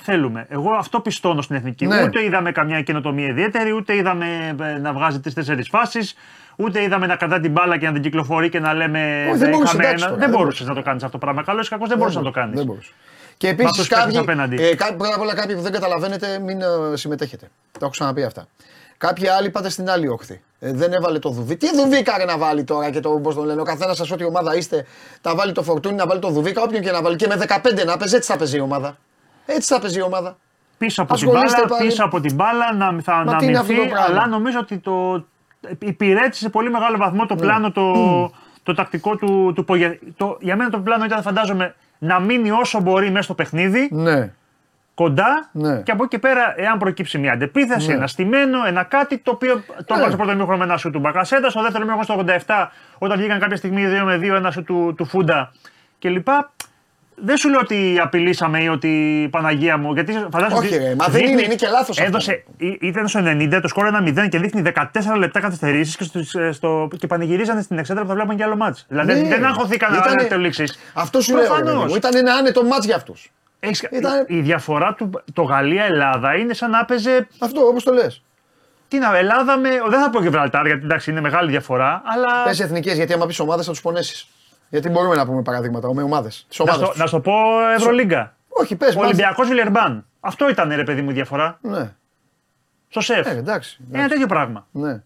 θέλουμε. 0.00 0.46
Εγώ 0.48 0.72
αυτό 0.72 1.00
πιστώνω 1.00 1.42
στην 1.42 1.56
εθνική. 1.56 1.86
Ναι. 1.86 2.02
Ούτε 2.02 2.24
είδαμε 2.24 2.52
καμιά 2.52 2.82
καινοτομία 2.82 3.26
ιδιαίτερη, 3.26 3.72
ούτε 3.72 3.96
είδαμε 3.96 4.56
ε, 4.62 4.78
να 4.78 4.92
βγάζει 4.92 5.20
τρει-τέσσερι 5.20 5.62
φάσεις, 5.64 6.14
ούτε 6.56 6.82
είδαμε 6.82 7.06
να 7.06 7.16
κρατά 7.16 7.40
την 7.40 7.52
μπάλα 7.52 7.78
και 7.78 7.86
να 7.86 7.92
την 7.92 8.02
κυκλοφορεί 8.02 8.48
και 8.48 8.60
να 8.60 8.74
λέμε. 8.74 9.26
Όχι, 9.30 9.38
δεν 9.38 9.50
μπορούσε, 9.50 9.62
είχαμε 9.76 9.82
εντάξει, 9.88 10.04
ένα- 10.04 10.12
τώρα, 10.12 10.20
Δεν 10.20 10.30
δεν 10.30 10.38
μπορούσες 10.38 10.66
να 10.66 10.74
το 10.74 10.82
κάνεις 10.82 11.02
αυτό 11.04 11.18
το 11.18 11.24
πράγμα. 11.24 11.42
Καλό 11.42 11.60
ή 11.60 11.68
κακό 11.68 11.86
δεν 11.86 11.96
μπορούσες 11.98 12.16
να 12.18 12.24
το 12.24 12.30
κάνεις. 12.30 12.66
Δεν 13.40 13.46
μπορούσε. 13.46 13.46
Και 13.46 13.46
Με 13.46 13.52
επίσης 13.52 13.70
αυτούς 13.70 13.86
τους 13.86 13.88
παίκτες 13.88 14.04
κάποιοι. 14.04 14.18
απέναντι. 14.18 14.62
Ε, 14.64 14.74
κά- 14.74 14.96
πρώτα 14.96 15.14
απ' 15.14 15.20
όλα 15.20 15.34
κάποιοι 15.34 15.54
που 15.54 15.60
δεν 15.60 15.72
καταλαβαίνετε, 15.72 16.38
μην 16.38 16.60
ε, 16.60 16.66
συμμετέχετε. 16.96 17.46
Το 17.72 17.78
έχω 17.80 17.90
ξαναπεί 17.90 18.22
αυτά. 18.24 18.46
Κάποιοι 18.98 19.28
άλλοι 19.28 19.50
πάτε 19.50 19.68
στην 19.70 19.90
άλλη 19.90 20.08
όχθη. 20.08 20.40
Ε, 20.58 20.72
δεν 20.72 20.92
έβαλε 20.92 21.18
το 21.18 21.28
δουβί. 21.30 21.56
Τι 21.56 21.76
δουβίκα 21.76 22.18
ρε 22.18 22.24
να 22.24 22.38
βάλει 22.38 22.64
τώρα 22.64 22.90
και 22.90 23.00
το 23.00 23.10
πώς 23.10 23.34
τον 23.34 23.44
λένε. 23.44 23.60
Ο 23.60 23.64
καθένας 23.64 23.96
σα, 23.96 24.14
ό,τι 24.14 24.24
ομάδα 24.24 24.56
είστε, 24.56 24.86
τα 25.20 25.34
βάλει 25.34 25.52
το 25.52 25.62
φορτούνι 25.62 25.94
να 25.94 26.06
βάλει 26.06 26.20
το 26.20 26.28
δουβίκα. 26.28 26.62
Όποιον 26.62 26.82
και 26.82 26.90
να 26.90 27.02
βάλει. 27.02 27.16
Και 27.16 27.26
με 27.26 27.36
15 27.48 27.84
να 27.84 27.96
παίζει, 27.96 28.16
έτσι 28.16 28.32
θα 28.32 28.38
παίζει 28.38 28.56
η 28.56 28.60
ομάδα. 28.60 28.96
Έτσι 29.46 29.74
θα 29.74 29.80
παίζει 29.80 29.98
η 29.98 30.02
ομάδα. 30.02 30.36
πίσω 30.78 31.02
από 31.02 31.14
την 31.14 31.28
Ασχολείστε 31.28 31.56
μπάλα, 31.60 31.68
πάλι. 31.76 31.88
πίσω 31.88 32.04
από 32.04 32.20
την 32.20 32.34
μπάλα 32.34 32.74
να, 32.74 33.02
θα 33.02 33.12
Μα 33.24 33.36
τι 33.36 33.44
είναι 33.46 33.58
αυτό 33.58 33.72
αναμειχθεί, 33.72 33.88
το 33.88 33.94
πράγμα; 33.94 34.04
αλλά 34.20 34.26
νομίζω 34.26 34.58
ότι 34.58 34.78
το 34.78 35.24
υπηρέτησε 35.78 36.42
σε 36.42 36.48
πολύ 36.48 36.70
μεγάλο 36.70 36.96
βαθμό 36.96 37.20
Ναι. 37.22 37.26
το 37.26 37.34
πλάνο 37.34 37.72
το, 37.72 37.92
το 38.62 38.74
τακτικό 38.74 39.16
του, 39.16 39.52
του 39.54 39.64
Πογε- 39.64 39.98
το, 40.16 40.36
Για 40.40 40.56
μένα 40.56 40.70
το 40.70 40.78
πλάνο 40.78 41.04
ήταν 41.04 41.22
φαντάζομαι 41.22 41.74
να 42.02 42.20
μείνει 42.20 42.50
όσο 42.50 42.80
μπορεί 42.80 43.10
μέσα 43.10 43.22
στο 43.22 43.34
παιχνίδι, 43.34 43.88
Ναι. 43.92 44.32
κοντά 44.94 45.48
Ναι. 45.52 45.80
και 45.82 45.90
από 45.92 46.02
εκεί 46.04 46.10
και 46.16 46.18
πέρα 46.18 46.54
εάν 46.56 46.78
προκύψει 46.78 47.18
μια 47.18 47.32
αντεπίθεση, 47.32 47.88
Ναι. 47.88 47.94
ένα 47.94 48.06
στημένο, 48.06 48.58
ένα 48.66 48.82
κάτι 48.82 49.18
το 49.18 49.30
οποίο 49.30 49.54
το 49.54 49.62
Ναι. 49.76 49.84
έβαλε 49.94 50.06
στο 50.06 50.16
πρώτο 50.16 50.32
μήχρονο 50.34 50.56
με 50.58 50.64
ένα 50.64 50.76
σου 50.76 50.90
του 50.90 50.98
Μπακασέτα, 50.98 51.50
στο 51.50 51.62
δεύτερο 51.62 51.84
μήχρονο 51.84 52.02
στο 52.02 52.14
87 52.46 52.70
όταν 52.98 53.18
βγήκαν 53.18 53.38
κάποια 53.38 53.56
στιγμή 53.56 53.84
2 53.86 54.04
με 54.04 54.16
2 54.16 54.34
ένα 54.36 54.50
σου 54.50 54.62
του, 54.64 54.94
του 54.96 55.04
Φούντα 55.04 55.52
κλπ. 55.98 56.28
Δεν 57.24 57.36
σου 57.36 57.48
λέω 57.48 57.60
ότι 57.60 57.98
απειλήσαμε 58.02 58.62
ή 58.62 58.68
ότι 58.68 59.28
Παναγία 59.30 59.76
μου. 59.76 59.92
Γιατί 59.92 60.12
φαντάζομαι 60.32 60.60
Όχι, 60.66 60.74
ότι 60.74 60.84
ρε, 60.84 60.94
μα 60.94 61.06
δεν 61.06 61.24
είναι, 61.26 61.42
είναι 61.42 61.54
και 61.54 61.66
λάθος 61.68 61.98
αυτό. 61.98 62.08
Έδωσε, 62.10 62.44
ή- 62.56 62.78
ήταν 62.80 63.08
στο 63.08 63.20
90, 63.24 63.58
το 63.62 63.68
σκόρ 63.68 63.86
1-0 63.86 64.28
και 64.28 64.38
δείχνει 64.38 64.62
14 64.62 65.16
λεπτά 65.16 65.40
καθυστερήσεις 65.40 65.96
και, 65.96 66.04
στους- 66.04 66.34
ε, 66.34 66.52
στο, 66.52 66.88
και 66.98 67.06
πανηγυρίζανε 67.06 67.62
στην 67.62 67.78
εξέδρα 67.78 68.02
που 68.02 68.08
θα 68.08 68.14
βλέπαν 68.14 68.36
και 68.36 68.42
άλλο 68.42 68.56
μάτς. 68.56 68.84
Δηλαδή 68.88 69.12
Ναι. 69.14 69.28
δεν 69.28 69.44
αγχωθήκαν 69.44 69.90
να 69.92 69.96
Ήτανε- 69.98 70.22
να 70.22 70.28
το 70.28 70.38
λήξει. 70.38 70.64
Αυτό 70.94 71.20
σου 71.20 71.34
λέω. 71.36 71.54
ρε 71.56 71.62
παιδί 71.62 71.76
μου. 71.76 71.94
Ήταν 71.94 72.16
ένα 72.16 72.32
άνετο 72.34 72.64
μάτς 72.64 72.84
για 72.86 72.96
αυτούς. 72.96 73.32
Ήταν- 73.90 74.24
Η 74.28 74.40
διαφορά 74.40 74.94
του 74.94 75.10
το 75.32 75.42
Γαλλία-Ελλάδα 75.42 76.34
είναι 76.36 76.54
σαν 76.54 76.70
να 76.70 76.78
έπαιζε. 76.78 77.28
Αυτό 77.38 77.60
όπως 77.60 77.82
το 77.84 77.92
λες. 77.92 78.22
Τι 78.88 78.98
να, 78.98 79.16
Ελλάδα 79.18 79.56
με. 79.58 79.68
Δεν 79.88 80.00
θα 80.00 80.10
πω 80.10 80.20
Γιβραλτάρ 80.22 80.66
γιατί 80.66 80.84
εντάξει 80.84 81.10
είναι 81.10 81.20
μεγάλη 81.20 81.50
διαφορά, 81.50 82.02
αλλά. 82.04 82.42
Πες 82.44 82.60
εθνικές, 82.60 82.96
γιατί 82.96 83.12
άμα 83.12 83.26
πεις 83.26 83.38
ομάδες 83.40 83.64
θα 83.66 83.70
τους 83.70 83.80
πονέσεις. 83.80 84.26
Γιατί 84.70 84.88
μπορούμε 84.88 85.14
να 85.14 85.26
πούμε 85.26 85.42
παραδείγματα 85.42 85.94
με 85.94 86.02
ομάδες. 86.02 86.46
Τι 86.48 86.62
Να 86.64 86.72
ομάδες. 86.72 86.88
στο, 86.88 86.98
να 86.98 87.06
στο 87.06 87.20
πω 87.20 87.32
Ευρωλίγκα. 87.76 88.34
Όχι, 88.48 88.76
πες. 88.76 88.96
Ολυμπιακός 88.96 89.48
Βιλερμπάν. 89.48 90.04
Αυτό 90.20 90.48
ήταν 90.48 90.72
ρε 90.74 90.84
παιδί 90.84 91.02
μου 91.02 91.10
η 91.10 91.12
διαφορά. 91.12 91.58
Ναι, 91.62 91.92
Στο 92.88 93.00
σεφ. 93.00 93.26
ε, 93.26 93.30
εντάξει. 93.36 93.78
Ένα 93.82 93.96
εντάξει. 93.98 94.08
τέτοιο 94.12 94.26
πράγμα. 94.26 94.66
Ναι. 94.70 95.02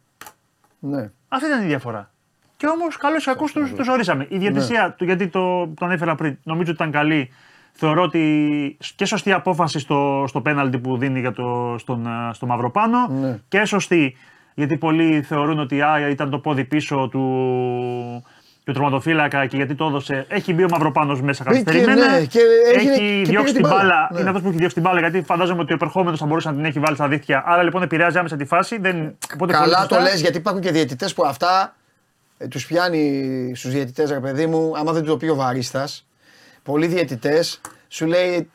Ναι. 0.78 1.10
Αυτή 1.28 1.46
ήταν 1.46 1.62
η 1.62 1.66
διαφορά. 1.66 2.10
Και 2.56 2.66
όμως, 2.66 2.96
καλώς 2.96 3.22
ή 3.22 3.26
κακό 3.26 3.44
του 3.52 3.72
τους 3.76 3.88
ορίσαμε. 3.88 4.26
Η 4.30 4.38
διαιτησία, 4.38 4.94
του, 4.98 5.04
γιατί 5.04 5.28
το, 5.28 5.66
τον 5.68 5.90
έφερα 5.90 6.14
πριν, 6.14 6.38
νομίζω 6.42 6.70
ότι 6.72 6.82
ήταν 6.82 6.90
καλή 6.90 7.30
Θεωρώ 7.76 8.02
ότι 8.02 8.76
και 8.96 9.04
σωστή 9.04 9.32
απόφαση 9.32 9.78
στο, 9.78 10.24
στο 10.28 10.40
πέναλτι 10.40 10.78
που 10.78 10.96
δίνει 10.96 11.20
για 11.20 11.32
το, 11.32 11.74
στον, 11.78 12.06
ε, 12.06 12.30
στο 12.32 12.46
Μαυροπάνο 12.46 13.08
Ναι. 13.08 13.38
και 13.48 13.64
σωστή 13.64 14.16
γιατί 14.54 14.76
πολλοί 14.76 15.22
θεωρούν 15.22 15.58
ότι 15.58 15.82
α, 15.82 16.08
ήταν 16.10 16.30
το 16.30 16.38
πόδι 16.38 16.64
πίσω 16.64 17.08
του, 17.10 18.24
του 18.64 18.72
τροματοφύλακα 18.72 19.46
και 19.46 19.56
γιατί 19.56 19.74
το 19.74 19.84
έδωσε. 19.86 20.26
Έχει 20.28 20.52
μπει 20.54 20.64
ο 20.64 20.68
Μαυροπάνος 20.70 21.22
μέσα 21.22 21.44
Μπήκε, 21.48 21.62
καθυστερημένα. 21.62 22.10
ναι, 22.18 22.24
και 22.24 22.38
έγινε- 22.74 22.94
έχει 22.94 22.98
και 22.98 23.04
πήρε 23.10 23.22
διώξει 23.30 23.52
την 23.52 23.62
την 23.62 23.70
μπάλα. 23.70 23.82
μπάλα. 23.82 24.08
Ναι. 24.12 24.18
Είναι 24.20 24.28
αυτός 24.28 24.42
που 24.42 24.48
έχει 24.48 24.56
διώξει 24.58 24.74
την 24.74 24.84
μπάλα 24.84 24.98
γιατί 24.98 25.22
φαντάζομαι 25.22 25.60
ότι 25.60 25.72
ο 25.72 25.74
επερχόμενος 25.74 26.18
θα 26.18 26.26
μπορούσε 26.26 26.48
να 26.48 26.54
την 26.54 26.64
έχει 26.64 26.78
βάλει 26.78 26.96
στα 26.96 27.08
δίχτυα. 27.08 27.42
Άρα 27.46 27.62
λοιπόν 27.62 27.82
επηρεάζει 27.82 28.18
άμεσα 28.18 28.36
τη 28.36 28.44
φάση. 28.44 28.78
Δεν, 28.78 28.96
οπότε 29.34 29.38
πολύ 29.38 29.52
Καλά 29.52 29.78
σωστά. 29.78 29.96
το 29.96 30.02
λες 30.02 30.20
γιατί 30.20 30.36
υπάρχουν 30.36 30.62
και 30.62 30.70
διαιτητές 30.70 31.14
που 31.14 31.24
αυτά 31.26 31.74
ε, 32.38 32.48
τους 32.48 32.66
πιάνει 32.66 33.52
στους 33.56 33.70
διαιτητές, 33.70 34.10
ρε 34.10 34.20
παιδί 34.20 34.46
μου, 34.46 34.72
άμα 34.76 34.92
δεν 34.92 35.02
τους 35.02 35.10
το 35.10 35.16
πει 35.16 35.28
ο 35.28 35.34
βαρίστα. 35.34 35.88
Πολλοί 36.62 36.86
διαιτητές 36.86 37.60
σου 37.88 38.06
λέει 38.06 38.50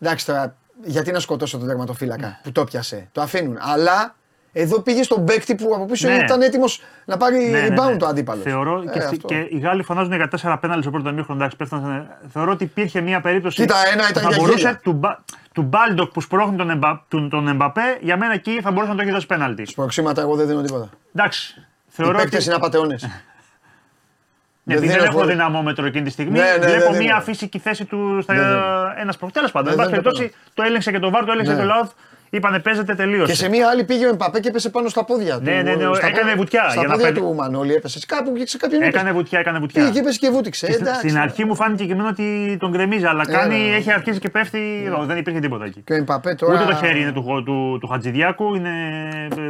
εντάξει 0.00 0.26
τώρα, 0.26 0.56
γιατί 0.84 1.12
να 1.12 1.20
σκοτώσω 1.20 1.58
τον 1.58 1.66
τερματοφύλακα 1.66 2.40
που 2.42 2.52
το 2.52 2.64
πιάσε. 2.64 3.08
Το 3.12 3.20
αφήνουν. 3.20 3.56
Αλλά 3.60 4.14
εδώ 4.52 4.80
πήγε 4.80 5.02
στον 5.02 5.24
παίκτη 5.24 5.54
που 5.54 5.72
από 5.74 5.84
πίσω 5.86 6.08
Ναι. 6.08 6.14
ήταν 6.14 6.42
έτοιμος 6.42 6.82
να 7.04 7.16
πάρει 7.16 7.36
Ναι, 7.50 7.60
ναι, 7.60 7.66
rebound 7.68 7.90
ναι. 7.90 7.96
το 7.96 8.06
αντίπαλος. 8.06 8.42
Θεωρώ 8.44 8.84
και, 8.92 9.00
στη- 9.00 9.16
και 9.16 9.46
οι 9.50 9.58
Γάλλοι 9.58 9.82
φωνάζουν 9.82 10.12
για 10.12 10.28
4 10.28 10.56
πέναλτι 10.60 10.82
στο 10.82 10.90
πρώτο 10.90 11.08
ημίχρονο. 11.08 11.38
Εντάξει, 11.40 11.56
πέφτανε. 11.56 12.06
Θεωρώ 12.32 12.50
ότι 12.52 12.64
υπήρχε 12.64 13.00
μια 13.00 13.20
περίπτωση. 13.20 13.60
Κοίτα, 13.60 13.74
ένα 13.92 14.08
ήταν 14.10 14.12
που 14.12 14.18
θα 14.20 14.28
για 14.28 14.38
μπορούσε 14.38 14.58
γέλια. 14.62 14.80
του, 14.82 14.92
Μπα- 14.92 15.18
του 15.52 15.62
Μπάλντοκ 15.62 16.12
που 16.12 16.20
σπρώχνει 16.20 16.56
τον, 16.56 16.70
Εμπα, 16.70 17.02
τον, 17.08 17.28
τον 17.30 17.48
Εμπαπέ, 17.48 17.98
για 18.00 18.16
μένα 18.16 18.32
εκεί 18.32 18.60
θα 18.62 18.70
μπορούσε 18.70 18.90
να 18.90 18.96
το 18.96 19.02
έχει 19.02 19.10
δώσει 19.10 19.26
πέναλτι. 19.26 19.64
Σποξίματα 19.66 20.20
εγώ 20.20 20.34
δεν 20.36 20.46
δίνω 20.46 20.62
τίποτα. 20.62 20.88
Εντάξει. 21.14 21.54
Οι 21.58 21.62
Θεωρώ 21.88 22.18
παίκτες 22.18 22.34
ότι. 22.38 22.44
είναι 22.46 22.54
απαταιώνε. 22.54 22.96
Ναι, 23.02 23.08
δεν 24.74 24.76
επειδή 24.76 24.86
δεν 24.86 24.96
δίνω 24.96 25.04
έχω 25.10 25.18
πολύ. 25.18 25.30
δυναμόμετρο 25.32 25.86
εκείνη 25.86 26.04
τη 26.04 26.10
στιγμή. 26.10 26.38
Ναι, 26.38 26.44
ναι, 26.58 26.66
βλέπω 26.66 26.90
ναι, 26.92 26.98
μια 26.98 27.14
ναι. 27.14 27.22
φυσική 27.22 27.58
θέση 27.58 27.84
του 27.84 28.18
στα 28.22 28.34
Ναι, 28.34 28.40
ναι. 28.40 29.00
ένας 29.00 29.14
σπρο. 29.14 29.30
Τέλος 29.32 29.50
πάντων, 29.50 29.66
Ναι, 29.74 29.82
εν 29.82 29.88
πάση 29.88 29.90
δεν 29.94 30.02
το 30.02 30.10
περιπτώσει 30.10 30.40
το 30.54 30.62
έλεγξε 30.62 30.90
και 30.90 30.98
το 30.98 31.10
βάρ, 31.10 31.24
το 31.24 31.32
έλεγξε 31.32 31.52
Ναι. 31.52 31.58
και 31.60 31.66
το 31.66 31.72
λαό. 31.74 31.86
Είπανε 32.32 32.58
παίζεται 32.58 32.94
τελείω. 32.94 33.24
και 33.24 33.34
σε 33.34 33.48
μία 33.48 33.68
άλλη 33.68 33.84
πήγε 33.84 34.06
ο 34.06 34.08
Εμπαπέ 34.08 34.40
και 34.40 34.48
έπεσε 34.48 34.70
πάνω 34.70 34.88
στα 34.88 35.04
πόδια 35.04 35.36
του. 35.36 35.42
Ναι, 35.42 35.50
ναι, 35.62 35.74
ναι, 35.74 35.94
στα 35.94 36.06
έκανε 36.06 36.20
πόδια- 36.20 36.36
βουτιά 36.36 36.62
Στα 36.68 36.72
για 36.72 36.82
να 36.88 36.92
πόδια 36.94 37.06
φέρει- 37.06 37.20
του 37.22 37.34
Μανώλη 37.34 37.74
έπεσε. 37.74 37.98
Κάπου 38.06 38.32
και 38.32 38.46
σε 38.46 38.56
κάποιον 38.56 38.82
έπεσε. 38.82 38.96
Έκανε 38.98 39.12
βουτιά, 39.12 39.38
έκανε 39.38 39.58
βουτιά. 39.58 39.80
Πήγε 39.82 39.92
και 39.92 39.98
έπεσε 39.98 40.18
και 40.18 40.30
βούτυξε. 40.30 40.66
Και 40.66 40.72
στην- 40.72 40.86
Εντάξει. 40.86 41.08
στην 41.08 41.20
αρχή 41.20 41.44
μου 41.44 41.54
φάνηκε 41.54 41.84
και 41.84 41.92
εμένα 41.92 42.08
ότι 42.08 42.56
τον 42.60 42.70
γκρεμίζει, 42.70 43.04
αλλά 43.04 43.24
Ε, 43.28 43.32
κάνει, 43.32 43.58
ναι, 43.58 43.68
ναι. 43.70 43.76
έχει 43.76 43.92
αρχίσει 43.92 44.18
και 44.18 44.28
πέφτει. 44.30 44.82
εδώ, 44.86 45.04
δεν 45.04 45.16
υπήρχε 45.16 45.40
τίποτα 45.40 45.64
εκεί. 45.64 45.80
Και 45.80 45.92
ο 45.92 45.96
Εμπαπέ 45.96 46.34
τώρα. 46.34 46.54
Ούτε 46.62 46.72
το 46.72 46.76
χέρι 46.78 47.00
είναι 47.00 47.12
του, 47.12 47.22
του, 47.22 47.42
του, 47.44 47.78
του 47.80 47.86
Χατζηδιάκου, 47.86 48.54
είναι 48.54 48.70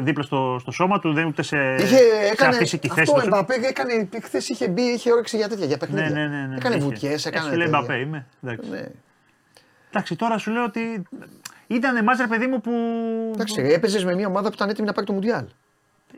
δίπλα 0.02 0.22
στο, 0.22 0.56
στο 0.60 0.70
σώμα 0.70 0.98
του, 1.00 1.12
δεν 1.12 1.26
ούτε 1.26 1.42
σε, 1.42 1.56
Είχε, 1.78 1.86
σε 1.86 1.96
έκανε, 2.32 2.56
αφύσικη 2.56 2.88
θέση. 2.88 3.00
αυτό 3.00 3.14
ο 3.14 3.20
του. 3.20 3.26
Εμπαπέ 3.26 3.54
έκανε, 3.68 4.08
χθες 4.22 4.48
είχε 4.48 4.68
μπει, 4.68 4.82
είχε 4.82 5.12
όρεξη 5.12 5.36
για 5.36 5.48
τέτοια, 5.48 5.66
για 5.66 5.76
Ναι, 5.80 5.86
παιχνίδια. 5.86 6.20
ναι, 6.20 6.36
ναι, 6.36 6.46
ναι, 6.46 6.56
έκανε 6.56 6.74
είχε. 6.74 6.84
βουτιές, 6.84 7.26
έκανε 7.26 7.44
Έτσι 7.46 7.56
λέει 7.58 7.66
τέτοια. 7.66 7.80
Μπαπέ, 7.80 7.96
είμαι. 8.00 8.26
Εντάξει. 8.44 8.70
Ναι. 8.70 8.82
Εντάξει, 9.92 10.16
τώρα 10.16 10.38
σου 10.38 10.50
λέω 10.50 10.64
ότι 10.64 11.02
ήταν 11.74 12.04
μάτς 12.04 12.20
ρε 12.20 12.26
παιδί 12.26 12.46
μου 12.46 12.60
που 12.60 12.70
Εντάξει, 13.34 13.60
έπαιζες 13.74 14.04
με 14.04 14.14
μια 14.14 14.26
ομάδα 14.26 14.48
που 14.48 14.54
ήταν 14.54 14.68
έτοιμη 14.68 14.86
να 14.86 14.92
πάρει 14.92 15.06
το 15.06 15.12
Μουντιάλ. 15.12 15.44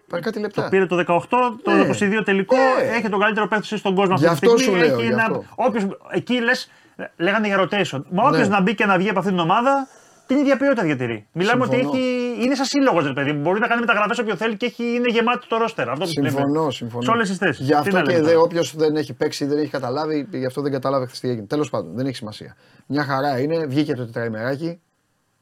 Πάρει 0.08 0.22
κάτι 0.22 0.38
λεπτά. 0.40 0.68
πήρε 0.68 0.86
το 0.86 0.96
18, 0.96 1.58
το 1.62 1.70
Ναι. 1.70 1.80
22 1.80 2.22
τελικό, 2.24 2.56
Ναι. 2.56 2.96
έχει 2.96 3.08
τον 3.08 3.20
καλύτερο 3.20 3.48
παίκτη 3.48 3.76
στον 3.76 3.94
κόσμο 3.94 4.14
Γι' 4.16 4.26
αυτή 4.26 4.46
τη 4.46 4.46
αυτό 4.52 4.58
στιγμή. 4.58 4.78
σου 4.80 4.86
λέω, 4.86 4.94
έχει 4.98 5.06
γι' 5.06 5.12
ένα- 5.12 5.22
αυτό. 5.22 5.44
όποιος, 5.54 5.86
εκεί 6.10 6.40
λες, 6.40 6.70
λέγανε 7.16 7.46
για 7.46 7.58
rotation. 7.60 8.02
Μα 8.10 8.22
όποιος 8.28 8.48
Ναι. 8.48 8.54
να 8.54 8.60
μπει 8.62 8.74
και 8.74 8.86
να 8.86 8.96
βγει 8.98 9.08
από 9.08 9.18
αυτή 9.18 9.30
την 9.30 9.40
ομάδα, 9.40 9.88
την 10.26 10.36
ίδια 10.38 10.56
ποιότητα 10.56 10.82
διατηρεί. 10.82 11.26
Μιλάμε 11.32 11.64
Συμφωνώ. 11.64 11.88
ότι 11.88 11.98
έχει, 11.98 12.44
είναι 12.44 12.54
σαν 12.54 12.64
σύλλογος, 12.64 13.06
ρε 13.06 13.12
παιδί 13.12 13.32
μου. 13.32 13.40
Μπορεί 13.40 13.60
να 13.60 13.66
κάνει 13.66 13.80
μεταγραφές 13.80 14.18
όποιο 14.18 14.36
θέλει 14.36 14.56
και 14.56 14.66
έχει, 14.66 14.84
είναι 14.94 15.08
γεμάτο 15.08 15.46
το 15.48 15.56
ρόστερ. 15.56 15.88
Αυτό 15.88 16.04
που 16.04 16.10
Συμφωνώ, 16.10 16.60
λέμε. 16.60 16.70
συμφωνώ. 16.72 17.02
Σε 17.04 17.10
όλες 17.10 17.28
τις 17.28 17.38
θέσεις. 17.38 17.66
Γι' 17.66 17.74
αυτό 17.74 18.02
και 18.02 18.20
δε, 18.20 18.34
όποιος 18.36 18.76
δεν 18.76 18.96
έχει 18.96 19.12
παίξει, 19.12 19.44
δεν 19.44 19.58
έχει 19.58 19.70
καταλάβει, 19.70 20.28
γι' 20.30 20.46
αυτό 20.46 20.60
δεν 20.62 20.72
κατάλαβε 20.72 21.04
χθες 21.06 21.20
τι 21.20 21.28
έγινε. 21.28 21.46
Τέλος 21.46 21.70
πάντων, 21.70 21.92
δεν 21.94 22.06
έχει 22.06 22.16
σημασία. 22.16 22.56
Μια 22.86 23.04
χαρά 23.04 23.38
είναι, 23.40 23.66
βγήκε 23.66 23.94
το 23.94 24.04
τετραημεράκι, 24.06 24.80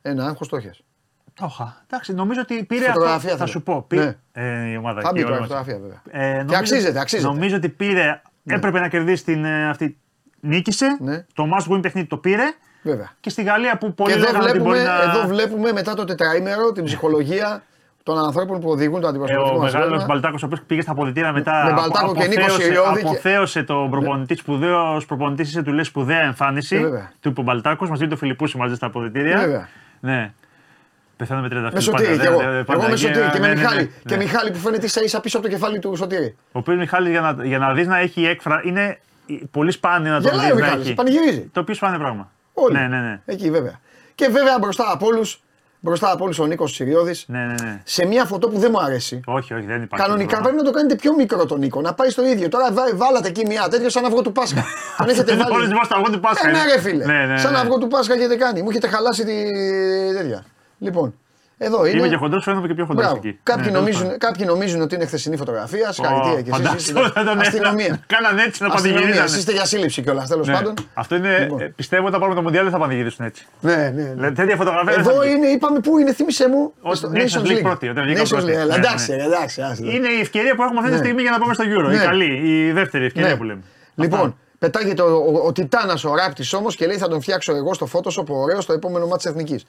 ένα 0.02 0.24
άγχος 0.26 0.48
το 0.48 0.56
έχεις. 0.56 0.80
Το 1.34 1.46
είχα. 1.50 1.82
Εντάξει, 1.86 2.14
νομίζω 2.14 2.40
ότι 2.40 2.64
πήρε 2.64 2.84
Φωτογραφία 2.84 3.14
αυτό. 3.16 3.28
Θα 3.28 3.36
θέλω. 3.36 3.46
σου 3.48 3.62
πω. 3.62 3.84
Πήρε, 3.88 4.04
Ναι. 4.04 4.16
ε, 4.66 4.70
η 4.70 4.76
ομάδα 4.76 5.00
Θα 5.00 5.08
εκεί, 5.08 5.16
μπει 5.18 5.22
τώρα 5.24 5.36
όλα 5.36 5.42
φωτογραφία 5.46 5.78
μαζί. 5.78 5.86
βέβαια. 6.10 6.26
Ε, 6.28 6.32
Και 6.32 6.38
νομίζω- 6.38 6.58
αξίζεται, 6.58 7.00
αξίζεται. 7.00 7.28
Νομίζω 7.28 7.56
ότι 7.56 7.68
πήρε. 7.68 8.22
Έπρεπε 8.44 8.80
να 8.80 8.88
κερδίσει 8.88 9.24
την 9.24 9.44
ε, 9.44 9.68
αυτή. 9.68 9.98
Νίκησε. 10.40 10.96
Ναι. 11.00 11.24
Το 11.34 11.44
must 11.52 11.72
win 11.72 11.82
παιχνίδι 11.82 12.06
το 12.06 12.16
πήρε. 12.16 12.42
Βέβαια. 12.82 13.10
Και 13.20 13.30
στη 13.30 13.42
Γαλλία 13.42 13.78
που 13.78 13.94
πολλοί 13.94 14.12
Και 14.12 14.18
εδώ 14.18 14.26
λέγανε 14.26 14.44
ότι 14.44 14.52
βλέπουμε, 14.52 14.74
μπορεί 14.74 14.86
να. 14.86 15.02
εδώ 15.02 15.26
βλέπουμε 15.28 15.72
μετά 15.72 15.94
το 15.94 16.04
τετραήμερο 16.04 16.72
την 16.72 16.84
ψυχολογία 16.84 17.62
των 18.02 18.18
ανθρώπων 18.18 18.60
που 18.60 18.70
οδηγούν 18.70 19.00
το 19.00 19.06
Ε, 19.06 19.10
αντιπροσωπευτικό 19.10 19.56
ο 19.56 19.60
μας 19.60 19.72
μεγάλος 19.72 19.92
ρεύμα. 19.98 20.06
Μπαλτάκος, 20.06 20.42
ο 20.42 20.46
οποίος 20.46 20.62
πήγε 20.62 20.80
στα 20.80 20.90
αποδητήρια 20.90 21.32
μετά. 21.32 21.52
με 21.64 21.70
απο- 21.70 21.80
Μπαλτάκο 21.80 22.14
και 22.14 22.26
Νίκος 22.26 22.34
αποθέωσε- 22.44 22.62
Σιριώδη 22.62 23.00
και- 23.00 23.06
Αποθέωσε 23.08 23.62
τον 23.62 23.90
προπονητή, 23.90 24.34
σπουδαίος 24.34 25.06
προπονητής, 25.06 25.48
είσαι 25.48 25.62
του 25.62 25.72
λες 25.72 25.86
σπουδαία 25.86 26.20
εμφάνιση. 26.20 26.76
Ε, 26.76 26.80
βέβαια. 26.80 27.12
του 27.20 27.28
είπε 27.28 27.40
ο 27.40 27.42
Μπαλτάκος, 27.42 27.88
μαζί 27.88 28.02
με 28.02 28.08
τον 28.08 28.18
Φιλιππούση 28.18 28.56
μαζί 28.56 28.74
στα 28.74 28.86
αποδητήρια. 28.86 29.68
Βέβαια. 30.00 30.18
Ναι. 30.18 30.32
Πεθαίνω 31.16 31.40
με 31.40 31.48
30 31.52 31.70
Με 31.72 31.80
σωτήρι 31.80 32.18
κι 32.18 32.26
εγώ. 32.26 32.42
Εγώ 32.42 32.88
με 32.88 32.96
σωτήρι 32.96 33.30
και 33.32 33.38
με 33.38 33.54
Μιχάλη. 33.54 33.92
Και 34.06 34.16
Μιχάλη 34.16 34.50
που 34.50 34.58
φαίνεται 34.58 34.86
ίσα 34.86 35.02
ίσα 35.02 35.20
πίσω 35.20 35.38
από 35.38 35.46
το 35.46 35.52
κεφάλι 35.52 35.78
του 35.78 35.96
σωτήρι. 35.96 36.36
Ο 36.52 36.58
οποίος 36.58 36.76
Μιχάλη 36.76 37.10
για 37.10 37.20
να, 37.20 37.44
για 37.44 37.58
να 37.58 37.72
δεις 37.72 37.86
να 37.86 37.98
έχει 37.98 38.24
έκφρα 38.24 38.60
είναι 38.64 39.00
πολύ 39.50 39.70
σπάνιο 39.70 40.12
να 40.12 40.20
τον 40.20 40.30
Γελάει 40.30 40.50
ο 40.50 40.54
δει 40.54 40.60
να 40.60 40.66
Μιχάλης, 40.66 40.86
έχει. 40.86 40.94
πανηγυρίζει. 40.94 41.50
Το 41.52 41.60
οποίο 41.60 41.74
σπάνιο 41.74 41.98
πράγμα. 41.98 42.30
Όλοι. 42.52 42.74
Ναι, 42.78 42.86
ναι, 42.86 42.98
ναι. 43.00 43.20
Εκεί 43.24 43.50
βέβαια. 43.50 43.80
Και 44.14 44.28
βέβαια 44.28 44.58
μπροστά 44.58 44.84
από 44.92 45.06
όλους, 45.06 45.42
μπροστά 45.80 46.10
από 46.12 46.24
όλους 46.24 46.38
ο 46.38 46.46
Νίκος 46.46 46.72
Σιριώδη, 46.74 47.14
ναι, 47.26 47.38
ναι, 47.38 47.54
ναι. 47.62 47.80
σε 47.84 48.06
μια 48.06 48.24
φωτό 48.24 48.48
που 48.48 48.58
δεν 48.58 48.70
μου 48.72 48.80
αρέσει. 48.80 49.20
Όχι, 49.26 49.54
όχι, 49.54 49.66
δεν 49.66 49.82
υπάρχει. 49.82 50.04
Κανονικά 50.06 50.26
πρόβλημα. 50.30 50.40
πρέπει 50.42 50.56
να 50.56 50.62
το 50.62 50.70
κάνετε 50.70 50.94
πιο 50.94 51.14
μικρό 51.14 51.46
τον 51.46 51.58
Νίκο, 51.58 51.80
να 51.80 51.94
πάει 51.94 52.10
στο 52.10 52.26
ίδιο. 52.26 52.48
Τώρα 52.48 52.72
βά- 52.72 52.96
βάλατε 52.96 53.28
εκεί 53.28 53.46
μια 53.46 53.68
τέτοια 53.68 53.90
σαν 53.90 54.04
αυγό 54.04 54.22
του 54.22 54.32
Πάσχα. 54.32 54.64
Αν 54.98 55.08
έχετε 55.08 55.32
Όλες 55.32 55.46
βάλει. 55.48 55.68
μας 55.74 55.88
το 55.88 55.94
αυγό 55.98 56.10
του 56.12 56.20
Πάσχα 56.20 56.48
Ε, 56.48 56.52
ναι, 56.52 56.58
είναι. 56.58 56.72
ρε 56.74 56.80
φίλε. 56.80 57.04
Ναι, 57.04 57.26
ναι, 57.26 57.38
Σαν 57.38 57.52
ναι. 57.52 57.58
αυγό 57.58 57.78
του 57.78 57.88
Πάσχα 57.88 58.14
έχετε 58.14 58.36
κάνει. 58.36 58.62
Μου 58.62 58.70
έχετε 58.70 58.88
χαλάσει 58.88 59.24
τη 59.24 59.34
τέτοια. 60.16 60.44
Λοιπόν, 60.78 61.14
εδώ 61.62 61.84
είναι. 61.86 61.98
Είμαι 61.98 62.08
και 62.08 62.16
χοντρός, 62.16 62.44
φαίνομαι 62.44 62.66
και 62.66 62.74
πιο 62.74 62.84
χοντρός 62.84 63.04
Μπράβο. 63.06 63.20
εκεί. 63.24 63.38
Κάποιοι, 63.42 63.62
Ναι, 63.64 63.70
τέλος 63.70 63.80
νομίζουν, 63.82 64.02
πάντων. 64.02 64.18
κάποιοι 64.18 64.44
νομίζουν 64.48 64.80
ότι 64.80 64.94
είναι 64.94 65.06
χθεσινή 65.06 65.36
φωτογραφία. 65.36 65.92
Συγχαρητήρια 65.92 66.32
Ω, 66.38 66.42
και 66.42 66.50
εσείς. 66.50 66.52
φαντάζομαι, 66.56 66.76
είστε- 67.06 67.12
θα 67.14 67.24
τον 67.24 67.40
Αστυνομία. 67.40 68.00
Κάνανε 68.14 68.42
έτσι 68.42 68.62
να 68.62 68.68
Αστυνομία. 68.68 68.92
πανηγυρίζανε. 68.92 69.24
Εσείς 69.26 69.38
είστε 69.38 69.52
για 69.52 69.64
σύλληψη 69.64 70.02
κιόλας 70.02 70.28
τέλος 70.28 70.46
Ναι. 70.46 70.52
πάντων. 70.54 70.74
Αυτό 70.94 71.14
είναι. 71.16 71.38
Λοιπόν. 71.38 71.60
ε, 71.60 71.72
Πιστεύω 71.76 72.02
ότι 72.02 72.12
θα 72.12 72.18
πάρουμε 72.18 72.36
το 72.36 72.42
Μουντιάλ 72.42 72.62
δεν 72.64 72.72
θα 72.72 72.78
πανηγυρίσουν 72.78 73.24
έτσι. 73.26 73.46
Ναι, 73.60 73.74
ναι. 73.76 73.88
ναι. 73.90 74.10
Δηλαδή, 74.14 74.34
τέτοια 74.34 74.56
φωτογραφία 74.56 74.94
δεν 74.94 75.04
θα 75.04 75.10
Εδώ 75.10 75.20
βγει. 75.20 75.30
είναι, 75.32 75.46
είπαμε 75.46 75.78
πού 75.80 75.98
είναι, 75.98 76.12
θύμισε 76.12 76.48
μου. 76.48 76.72
Ως 76.80 76.98
Στο 76.98 77.10
Nations 77.14 77.46
League 77.50 77.62
πρώτη, 77.62 77.88
όταν 77.88 78.04
βγήκαν 78.04 78.24
Nations 78.24 78.28
πρώτη. 78.28 78.44
League, 78.46 78.54
έλα, 78.54 78.64
Ναι, 78.64 78.74
εντάξει, 78.74 79.14
ναι. 79.16 79.22
εντάξει. 79.22 79.62
άσε 79.62 79.82
το. 79.82 79.90
Είναι 79.90 80.08
η 80.08 80.20
ευκαιρία 80.20 80.54
που 80.54 80.62
έχουμε 80.62 80.78
αυτή 80.78 80.90
τη 80.90 80.96
Ναι. 80.98 81.04
στιγμή 81.04 81.22
για 81.22 81.30
να 81.30 81.38
πάμε 81.38 81.54
στο 81.54 81.64
Euro. 81.66 81.92
Η 81.92 81.96
Ναι. 81.96 82.04
καλή, 82.04 82.30
η 82.66 82.72
δεύτερη 82.72 83.04
ευκαιρία 83.04 83.28
Ναι. 83.28 83.36
που 83.36 83.44
λέμε. 83.44 83.60
Λοιπόν, 83.94 84.36
πετάγεται 84.58 85.02
ο, 85.02 85.14
ο, 85.14 85.46
ο 85.46 85.52
Τιτάνας 85.52 86.04
ο 86.04 86.14
ράπτης 86.14 86.52
όμως 86.52 86.76
και 86.76 86.86
λέει 86.86 86.96
θα 86.96 87.08
τον 87.08 87.20
φτιάξω 87.20 87.54
εγώ 87.54 87.74
στο 87.74 87.88
Photoshop 87.92 88.26
ωραίος 88.26 88.62
στο 88.64 88.72
επόμενο 88.72 89.06
μάτι 89.06 89.28
εθνικής. 89.28 89.64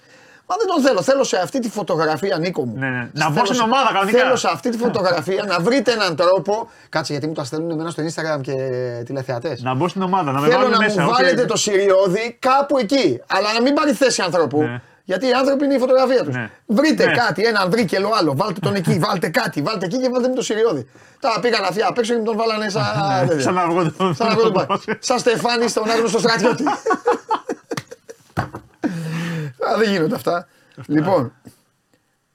Μα 0.46 0.56
δεν 0.58 0.68
τον 0.68 0.82
θέλω. 0.82 1.02
Θέλω 1.02 1.24
σε 1.24 1.38
αυτή 1.38 1.60
τη 1.60 1.70
φωτογραφία, 1.70 2.38
Νίκο 2.38 2.66
μου. 2.66 2.74
Ναι, 2.78 2.88
ναι. 2.90 3.10
Να 3.14 3.24
Θέλω 3.26 3.34
μπω 3.36 3.46
στην 3.46 3.56
σε- 3.58 3.64
ομάδα 3.64 3.90
κανονικά. 3.94 4.18
Θέλω 4.20 4.36
σε 4.36 4.48
αυτή 4.54 4.70
τη 4.70 4.78
φωτογραφία 4.78 5.44
να 5.48 5.60
βρείτε 5.60 5.92
έναν 5.92 6.16
τρόπο. 6.16 6.70
Κάτσε 6.90 7.12
γιατί 7.12 7.28
μου 7.28 7.34
τα 7.34 7.44
στέλνουν 7.44 7.72
εμένα 7.72 7.90
στο 7.90 8.04
Instagram 8.04 8.42
και 8.42 8.54
τηλεθεατές. 9.06 9.62
Να 9.62 9.74
μπω 9.74 9.88
στην 9.88 10.02
ομάδα, 10.02 10.32
να 10.32 10.40
με 10.40 10.48
Θέλω 10.48 10.58
βάλουν 10.60 10.72
να 10.72 10.78
μέσα. 10.78 11.02
μου 11.02 11.08
οκ. 11.10 11.16
βάλετε 11.16 11.46
το 11.46 11.58
Συριώδη 11.58 12.38
κάπου 12.40 12.78
εκεί. 12.78 13.22
Αλλά 13.28 13.54
να 13.54 13.62
μην 13.62 13.74
πάρει 13.74 13.92
θέση 13.94 14.22
ανθρώπου. 14.22 14.62
Ναι. 14.62 14.82
Γιατί 15.04 15.28
οι 15.28 15.32
άνθρωποι 15.32 15.66
είναι 15.66 15.74
η 15.74 15.80
φωτογραφία 15.80 16.24
τους. 16.24 16.36
Ναι. 16.36 16.50
Βρείτε 16.66 17.06
Ναι. 17.06 17.12
κάτι, 17.12 17.44
έναν 17.44 17.70
βρήκελο 17.70 18.10
άλλο. 18.20 18.34
Βάλτε 18.36 18.60
τον 18.60 18.76
εκεί, 18.76 19.00
βάλτε 19.06 19.30
κάτι, 19.30 19.62
βάλτε 19.62 19.86
εκεί 19.86 20.00
και 20.00 20.10
βάλτε 20.10 20.28
με 20.28 20.36
το 20.36 20.42
Συριώδη. 20.42 20.88
Τα 21.20 21.40
πήγαν 21.42 21.64
αυτοί 21.64 21.82
απ' 21.82 21.98
έξω 21.98 22.14
και 22.14 22.20
μου 22.20 22.26
τον 22.26 22.38
βάλανε 22.38 22.70
σαν. 22.70 22.84
τέτοια. 23.20 23.36
Ναι, 23.36 23.42
Σαν 23.42 23.54
να 23.54 23.66
βγω 23.70 23.92
το- 23.92 24.14
Σαν 24.14 24.28
να 24.28 24.34
βγω 24.34 24.44
το 24.44 24.52
πα- 24.68 24.80
Σαν 25.00 25.20
Στεφάνι 25.20 25.68
στον 25.68 25.90
άγνωστο 25.92 26.20
στρατιώτη. 26.20 26.64
Α, 29.70 29.78
δεν 29.78 29.92
γίνονται 29.92 30.16
αυτά. 30.16 30.48
Λοιπόν. 30.88 31.34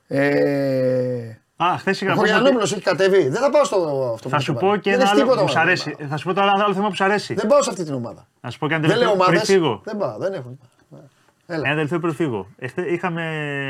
Ε, 0.09 1.39
Α, 1.57 1.77
χθες 1.79 2.01
είχα 2.01 2.13
ο 2.13 2.15
πω. 2.15 2.21
ότι- 2.21 2.31
Χωριανόπουλος 2.31 2.73
έχει 2.73 2.83
κατεβεί. 2.83 3.29
Δεν 3.29 3.41
θα 3.43 3.51
πάω 3.51 3.65
στο 3.65 4.11
αυτό. 4.15 4.29
Θα 4.29 4.37
που 4.37 4.43
σου 4.43 4.51
είπα. 4.53 4.61
πω 4.61 4.77
και 4.77 4.91
Δεν 4.91 5.01
ένα 5.01 5.03
έχει 5.03 5.13
άλλο 5.13 5.21
τίποτα 5.23 5.43
που 5.43 5.49
σου 5.49 5.59
άλλο. 5.59 5.69
αρέσει. 5.69 5.97
Θα 6.09 6.17
σου 6.17 6.25
πω 6.27 6.33
τώρα 6.35 6.51
ένα 6.55 6.65
άλλο 6.65 6.75
θέμα 6.75 6.89
που 6.89 6.95
σου 6.95 7.05
αρέσει. 7.05 7.35
Δεν 7.35 7.47
πάω 7.47 7.63
σε 7.63 7.71
αυτή 7.71 7.85
την 7.85 7.95
ομάδα. 7.95 8.27
Να 8.41 8.51
σου 8.51 8.59
πω 8.59 8.69
και 8.69 8.75
ένα 8.75 8.89
Δεν 8.89 8.97
λέω 8.99 9.07
τελευταίο 9.11 9.25
πριν 9.27 9.37
ομάδες. 9.37 9.55
φύγω. 9.55 9.81
Δεν 9.85 9.97
πάω, 9.97 10.17
δεν 10.19 10.33
έχω. 10.33 10.59
Έλα. 11.49 11.63
Ένα 11.67 11.75
τελευταίο 11.75 12.01
πριν 12.01 12.15
φύγω. 12.15 12.47
Εχθέ 12.59 12.83
είχαμε 12.83 13.23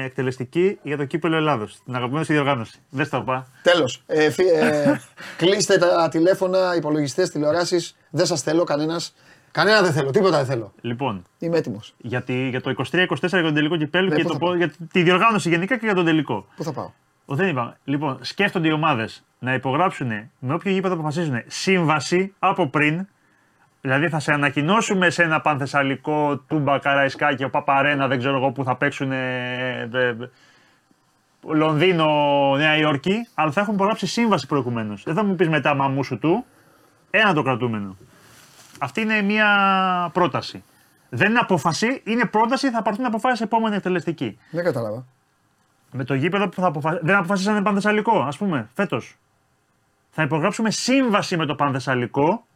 εκτελεστική 0.05 0.79
για 0.83 0.97
το 0.97 1.05
κύπελο 1.05 1.37
Ελλάδος. 1.37 1.79
Την 1.85 1.95
αγαπημένη 1.97 2.25
σου 2.25 2.33
διοργάνωση. 2.33 2.79
Δεν 2.91 3.07
στο 3.07 3.17
είπα. 3.17 3.47
Τέλος. 3.63 4.03
Ε, 4.07 4.31
φι- 4.31 4.53
ε, 4.55 5.01
κλείστε 5.37 5.79
τα 5.79 6.09
τηλέφωνα, 6.09 6.75
υπολογιστές, 6.77 7.31
τηλεοράσεις. 7.31 7.97
Δεν 8.11 8.27
σας 8.27 8.43
θέλω 8.43 8.65
κανένας. 8.65 9.15
Κανένα 9.57 9.83
δεν 9.83 9.93
θέλω, 9.93 10.11
τίποτα 10.11 10.37
δεν 10.37 10.47
θέλω. 10.47 10.73
Λοιπόν, 10.81 11.23
Είμαι 11.39 11.57
έτοιμος. 11.57 11.95
για, 11.99 12.23
τη- 12.23 12.49
για 12.49 12.61
το 12.61 12.71
23-24 12.71 13.07
για 13.21 13.43
τον 13.43 13.55
τελικό 13.55 13.77
κυπέλου 13.77 14.09
Ναι, 14.09 14.15
και 14.17 14.23
πού 14.23 14.29
το, 14.29 14.33
θα 14.35 14.39
πω- 14.39 14.49
πάω; 14.49 14.57
για 14.57 14.73
τη 14.93 15.03
διοργάνωση 15.03 15.49
γενικά 15.49 15.77
και 15.79 15.87
για 15.87 15.95
τον 15.95 16.05
τελικό. 16.05 16.47
Πού 16.57 16.63
θα 16.63 16.73
πάω; 16.73 16.91
Ο, 17.25 17.35
δεν 17.35 17.49
είπαμε. 17.49 17.77
Λοιπόν, 17.85 18.19
σκέφτονται 18.21 18.69
οι 18.69 18.73
ομάδες 18.73 19.25
να 19.39 19.55
υπογράψουν 19.55 20.09
με 20.39 20.55
όποιο 20.55 20.71
γήπεδο 20.73 20.95
αποφασίζουν 20.95 21.43
σύμβαση 21.47 22.35
από 22.39 22.67
πριν. 22.67 23.07
Δηλαδή 23.81 24.09
θα 24.09 24.19
σε 24.19 24.33
ανακοινώσουμε 24.33 25.11
σε 25.11 25.23
ένα 25.23 25.41
πανθεσσαλικό 25.41 26.37
Τούμπα 26.39 26.79
Καραϊσκάκη, 26.79 27.45
ο 27.45 27.51
Παπαρένα, 27.51 28.07
δεν 28.09 28.19
ξέρω 28.19 28.37
εγώ 28.37 28.51
που 28.53 28.65
θα 28.65 28.77
παίξουν 28.77 29.13
ε, 29.13 29.89
ε, 29.93 29.99
ε, 30.09 30.15
Λονδίνο, 31.43 32.07
Νέα 32.57 32.77
Υόρκη, 32.77 33.29
αλλά 33.35 33.51
θα 33.51 33.61
έχουν 33.61 33.75
υπογράψει 33.75 34.07
σύμβαση 34.07 34.47
προηγουμένως. 34.47 35.03
Δεν 35.03 35.15
θα 35.15 35.25
μου 35.25 35.35
πεις 35.35 35.49
μετά 35.49 35.75
μαμούσου 35.75 36.19
του, 36.19 36.45
ένα 37.11 37.35
το 37.35 37.43
κρατούμενο. 37.43 37.97
Αυτή 38.81 39.01
είναι 39.01 39.23
μια 39.23 39.49
πρόταση. 40.13 40.65
Δεν 41.09 41.31
είναι 41.31 41.39
απόφαση, 41.39 42.03
είναι 42.05 42.25
πρόταση, 42.25 42.71
θα 42.71 42.83
πάρθουν 42.83 43.05
αποφάσεις 43.05 43.41
επόμενη 43.41 43.77
εκτελεστική. 43.77 44.39
Δεν 44.51 44.65
κατάλαβα. 44.65 45.05
Με 45.93 46.05
το 46.05 46.15
γήπεδο 46.15 46.49
που 46.49 46.61
θα 46.61 46.67
αποφασίσουν. 46.67 47.07
Δεν 47.07 47.17
αποφασίσανε 47.17 47.63
Πανθεσσαλικό, 47.63 48.21
ας 48.21 48.37
πούμε, 48.37 48.69
φέτος. 48.75 49.17
Θα 50.11 50.23
υπογράψουμε 50.23 50.71
σύμβαση 50.71 51.37
με 51.37 51.47
το 51.47 51.55
Πανθεσσαλικό 51.55 52.47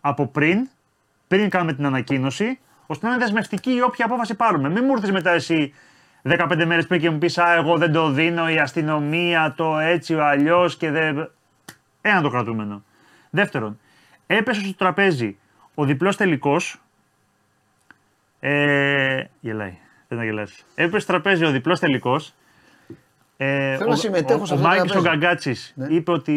από 0.00 0.26
πριν, 0.26 0.68
πριν 1.28 1.48
κάνουμε 1.48 1.72
την 1.72 1.86
ανακοίνωση, 1.86 2.58
ώστε 2.86 3.06
να 3.06 3.12
είναι 3.12 3.22
δεσμευτική 3.22 3.74
η 3.74 3.82
όποια 3.82 4.04
απόφαση 4.04 4.34
πάρουμε. 4.34 4.68
Μην 4.68 4.84
μου 4.84 4.92
έρθεις 4.92 5.10
μετά 5.10 5.30
εσύ 5.30 5.74
15 6.22 6.64
μέρες 6.66 6.86
πριν 6.86 7.00
και 7.00 7.10
μου 7.10 7.18
πεις 7.18 7.38
Α, 7.38 7.52
εγώ 7.52 7.78
δεν 7.78 7.92
το 7.92 8.10
δίνω, 8.10 8.48
η 8.48 8.58
αστυνομία, 8.58 9.54
το 9.56 9.78
έτσι, 9.78 10.14
ο 10.14 10.24
αλλιώς 10.24 10.76
και 10.76 10.90
δεν. 10.90 11.30
Ένα 12.00 12.20
το 12.22 12.30
κρατούμενο. 12.30 12.82
Δεύτερον, 13.30 13.78
έπεσε 14.26 14.60
στο 14.60 14.74
τραπέζι 14.74 15.38
ο 15.80 15.84
διπλός 15.84 16.16
τελικός. 16.16 16.80
Ε, 18.40 19.22
γελάει. 19.40 19.78
Δεν 20.08 20.18
να 20.18 20.24
γελάσει. 20.24 20.64
Έπεσε 20.74 20.98
στο 20.98 21.12
τραπέζι 21.12 21.44
ο 21.44 21.50
διπλός 21.50 21.80
τελικός. 21.80 22.34
Ε, 23.36 23.76
Θέλω 23.76 23.90
να 23.90 23.96
συμμετέχω 23.96 24.46
σε 24.46 24.54
ο, 24.54 24.56
ο, 24.56 24.60
αυτό 24.60 24.72
το 24.72 24.76
Μάκης 24.78 24.82
ο 24.96 25.00
τραπέζι. 25.00 25.16
Γκαγκάτσης 25.16 25.72
Ναι. 25.76 25.86
είπε 25.86 26.10
ότι 26.10 26.34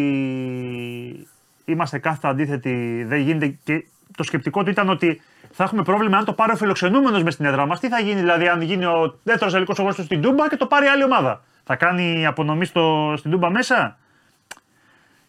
είμαστε 1.65 1.99
κάθετα 1.99 2.29
αντίθετοι, 2.29 3.03
δεν 3.07 3.19
γίνεται 3.19 3.57
και 3.63 3.85
το 4.15 4.23
σκεπτικό 4.23 4.63
του 4.63 4.69
ήταν 4.69 4.89
ότι 4.89 5.21
θα 5.51 5.63
έχουμε 5.63 5.83
πρόβλημα 5.83 6.17
αν 6.17 6.25
το 6.25 6.33
πάρει 6.33 6.51
ο 6.51 6.55
φιλοξενούμενος 6.55 7.23
μες 7.23 7.33
στην 7.33 7.45
έδρα 7.45 7.65
μας. 7.65 7.79
Τι 7.79 7.87
θα 7.87 7.99
γίνει, 7.99 8.19
δηλαδή, 8.19 8.47
αν 8.47 8.61
γίνει 8.61 8.85
ο 8.85 9.19
δεύτερο 9.23 9.51
ελληνικό 9.51 9.73
αγώνα 9.77 9.93
στην 9.93 10.21
Τούμπα 10.21 10.49
και 10.49 10.55
το 10.55 10.65
πάρει 10.65 10.85
άλλη 10.85 11.03
ομάδα. 11.03 11.43
Θα 11.63 11.75
κάνει 11.75 12.25
απονομή 12.25 12.65
στο, 12.65 13.13
στην 13.17 13.31
Τούμπα 13.31 13.49
μέσα. 13.49 13.97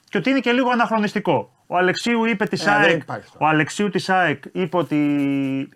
Και 0.08 0.18
ότι 0.18 0.30
είναι 0.30 0.40
και 0.40 0.52
λίγο 0.52 0.70
αναχρονιστικό. 0.70 1.61
Ο 1.66 1.76
Αλεξίου 1.76 2.24
είπε 2.24 2.44
τη 2.46 2.62
Ε, 2.62 2.64
δεν 2.64 2.74
ΑΕΚ, 2.74 3.02
υπάρχει 3.02 3.24
αυτό. 3.26 3.44
ο 3.44 3.48
Αλεξίου 3.48 3.88
τη 3.90 4.04
ΑΕΚ 4.08 4.42
είπε 4.52 4.76
ότι 4.76 4.98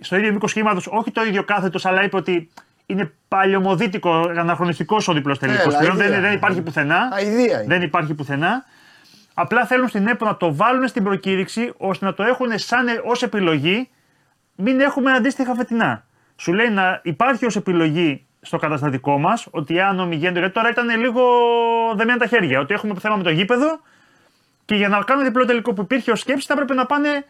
στο 0.01 0.17
ίδιο 0.17 0.33
μήκος 0.33 0.53
κύματος, 0.53 0.87
όχι 0.91 1.11
το 1.11 1.25
ίδιο 1.25 1.43
κάθετος, 1.45 1.87
αλλά 1.87 2.03
είπε 2.03 2.17
ότι 2.17 2.51
είναι 2.87 3.13
παλιωμοδίτικο, 3.29 4.11
αναχρονιστικός 4.39 5.09
ο 5.09 5.13
διπλός 5.13 5.39
τελικός. 5.39 5.67
Έλα, 5.67 5.79
Πλέον 5.79 5.97
δεν, 5.97 6.07
αηδία. 6.07 6.21
δεν 6.21 6.33
υπάρχει 6.33 6.63
πουθενά. 6.63 7.09
Αηδία 7.13 7.57
είναι. 7.63 7.65
Δεν 7.75 7.83
υπάρχει 7.83 8.15
πουθενά. 8.15 8.65
Απλά 9.35 9.65
θέλουν 9.67 9.89
στην 9.89 10.07
ΕΠΟ 10.07 10.25
να 10.25 10.37
το 10.37 10.55
βάλουν 10.55 10.89
στην 10.89 11.05
προκήρυξη 11.05 11.73
ώστε 11.77 12.05
να 12.05 12.15
το 12.15 12.23
έχουν 12.23 12.59
σαν 12.59 12.87
ως 13.05 13.23
επιλογή. 13.23 13.89
Μην 14.57 14.81
έχουμε 14.81 15.13
αντίστοιχα 15.13 15.55
φετινά. 15.55 16.05
Σου 16.37 16.53
λέει 16.53 16.71
να 16.71 17.01
υπάρχει 17.03 17.47
ως 17.47 17.57
επιλογή 17.57 18.27
στο 18.41 18.57
καταστατικό 18.57 19.19
μας 19.19 19.47
ότι 19.51 19.81
αν 19.81 20.01
ομιγένεται. 20.01 20.39
Γιατί 20.39 20.55
τώρα 20.55 20.69
ήταν 20.69 21.01
λίγο 21.01 21.23
δεμένα 21.97 22.19
τα 22.19 22.27
χέρια. 22.27 22.61
Ότι 22.61 22.75
έχουμε 22.75 22.95
θέμα 23.01 23.17
με 23.17 23.23
το 23.23 23.31
γήπεδο 23.31 23.81
και 24.67 24.75
για 24.75 24.89
να 24.89 25.03
κάνουν 25.03 25.25
διπλό 25.25 25.45
τελικό 25.45 25.73
που 25.73 25.83
υπήρχε 25.83 26.11
ως 26.11 26.21
σκέψη 26.21 26.47
θα 26.47 26.53
έπρεπε 26.53 26.75
να 26.75 26.87
πάνε 26.87 27.25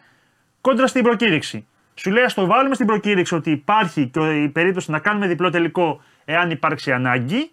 κόντρα 0.61 0.87
στην 0.87 1.03
προκήρυξη. 1.03 1.67
Σου 1.95 2.11
λέει 2.11 2.23
ας 2.23 2.33
το 2.33 2.45
βάλουμε 2.45 2.75
στην 2.75 2.87
προκήρυξη 2.87 3.35
ότι 3.35 3.51
υπάρχει 3.51 4.07
και 4.07 4.43
η 4.43 4.49
περίπτωση 4.49 4.91
να 4.91 4.99
κάνουμε 4.99 5.27
διπλό 5.27 5.49
τελικό 5.49 6.01
εάν 6.25 6.51
υπάρξει 6.51 6.91
ανάγκη. 6.91 7.51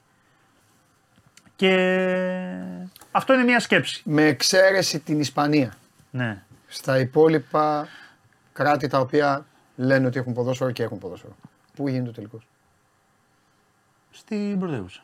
Και 1.57 1.75
αυτό 3.11 3.35
είναι 3.35 3.43
μια 3.43 3.61
σκέψη. 3.61 4.03
Με 4.05 4.23
εξαίρεση 4.23 5.01
την 5.01 5.21
Ισπανία. 5.21 5.75
Ναι. 6.11 6.43
Στα 6.67 6.99
υπόλοιπα 6.99 7.89
κράτη 8.53 8.89
τα 8.89 8.99
οποία 8.99 9.47
λένε 9.77 10.07
ότι 10.07 10.19
έχουν 10.19 10.33
ποδόσφαιρο 10.33 10.71
και 10.71 10.83
έχουν 10.83 10.99
ποδόσφαιρο. 10.99 11.37
Πού 11.75 11.89
γίνεται 11.89 12.09
ο 12.09 12.13
τελικός; 12.13 12.47
Στην 14.11 14.59
πρωτεύουσα. 14.59 15.03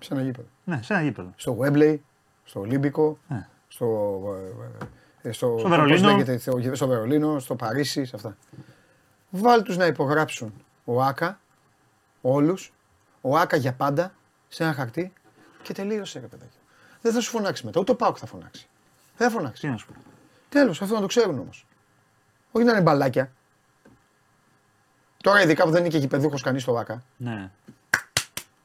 Σε 0.00 0.14
ένα 0.14 0.22
γήπεδο. 0.22 0.48
Ναι, 0.64 0.80
σε 0.82 0.92
ένα 0.92 1.02
γήπεδο. 1.02 1.32
Στο 1.36 1.58
Wembley, 1.60 1.96
στο 2.44 2.60
Ολύμπικο, 2.60 3.18
Ναι. 3.28 3.48
Στο, 3.68 4.20
ε, 5.22 5.28
ε, 5.28 5.32
στο, 5.32 5.56
Στο 5.58 5.68
Βερολίνο. 5.68 6.00
πώς 6.00 6.10
λέγεται, 6.10 6.38
στο, 6.38 6.74
στο 6.74 6.86
Βερολίνο, 6.86 7.38
στο 7.38 7.54
Παρίσι, 7.56 8.04
σε 8.04 8.16
αυτά. 8.16 8.36
Βάλ 9.30 9.62
τους 9.62 9.76
να 9.76 9.86
υπογράψουν 9.86 10.54
ο 10.84 11.02
Άκα, 11.02 11.40
όλους, 12.20 12.72
ο 13.20 13.36
Άκα 13.36 13.56
για 13.56 13.72
πάντα, 13.72 14.14
σε 14.48 14.62
ένα 14.62 14.72
χαρτί 14.72 15.12
και 15.62 15.72
τελείωσε 15.72 16.20
ρε 16.20 16.26
παιδάκι. 16.26 16.58
Δεν 17.02 17.12
θα 17.12 17.20
σου 17.20 17.30
φωνάξει 17.30 17.64
μετά, 17.66 17.80
ούτε 17.80 17.92
ο 17.92 17.96
Πάουκ 17.96 18.16
θα 18.20 18.26
φωνάξει. 18.26 18.68
Δεν 19.16 19.30
θα 19.30 19.36
φωνάξει. 19.36 19.60
Τι 19.62 19.68
να 19.68 19.76
σου 19.76 19.86
πω. 19.86 19.92
Τέλος, 20.48 20.82
αυτό 20.82 20.94
να 20.94 21.00
το 21.00 21.06
ξέρουν 21.06 21.38
όμως. 21.38 21.66
Όχι 22.52 22.64
να 22.64 22.72
είναι 22.72 22.80
μπαλάκια. 22.80 23.32
Τώρα 25.22 25.42
ειδικά 25.42 25.64
που 25.64 25.70
δεν 25.70 25.80
είναι 25.80 25.88
και 25.88 25.98
γηπεδούχος 25.98 26.42
κανείς 26.42 26.62
στο 26.62 26.76
Άκα. 26.76 27.02
Ναι. 27.16 27.50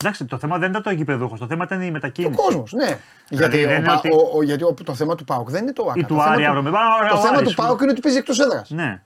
Εντάξει, 0.04 0.26
το 0.26 0.38
θέμα 0.38 0.58
δεν 0.58 0.70
ήταν 0.70 0.82
το 0.84 0.90
γηπεδούχος, 0.92 1.40
το 1.40 1.48
θέμα 1.48 1.64
ήταν 1.64 1.82
η 1.82 1.88
Ο 1.88 1.92
μετακίνηση. 1.92 2.36
κόσμος, 2.36 2.74
ναι. 2.74 2.98
γιατί, 3.30 3.58
δεν 3.58 3.70
ο, 3.70 3.74
είναι 3.74 3.86
Πα- 3.86 3.94
ότι- 3.98 4.10
ο- 4.12 4.32
ο- 4.38 4.44
γιατί 4.44 4.64
ο- 4.64 4.74
το 4.84 4.96
θέμα 4.96 5.16
του 5.16 5.24
Πάουκ 5.24 5.50
δεν 5.50 5.62
είναι 5.64 5.74
το 5.74 5.84
Άκα. 5.84 5.94
Ή 6.00 6.02
το 6.02 6.08
του 6.08 6.14
θέμα 6.22 6.26
Άρη 6.34 6.46
αύριο 6.46 6.62
με 6.62 6.72
πάρα 6.72 7.08
Το 7.10 7.16
ο 7.16 7.20
θέμα 7.22 7.38
Άρης, 7.38 7.50
του 7.50 7.56
Πάουκ 7.56 7.82
είναι 7.82 7.92
ότι 7.92 8.02
παίζει 8.02 8.18
εκτός 8.18 8.40
έδρας. 8.40 8.70
Ναι. 8.70 9.02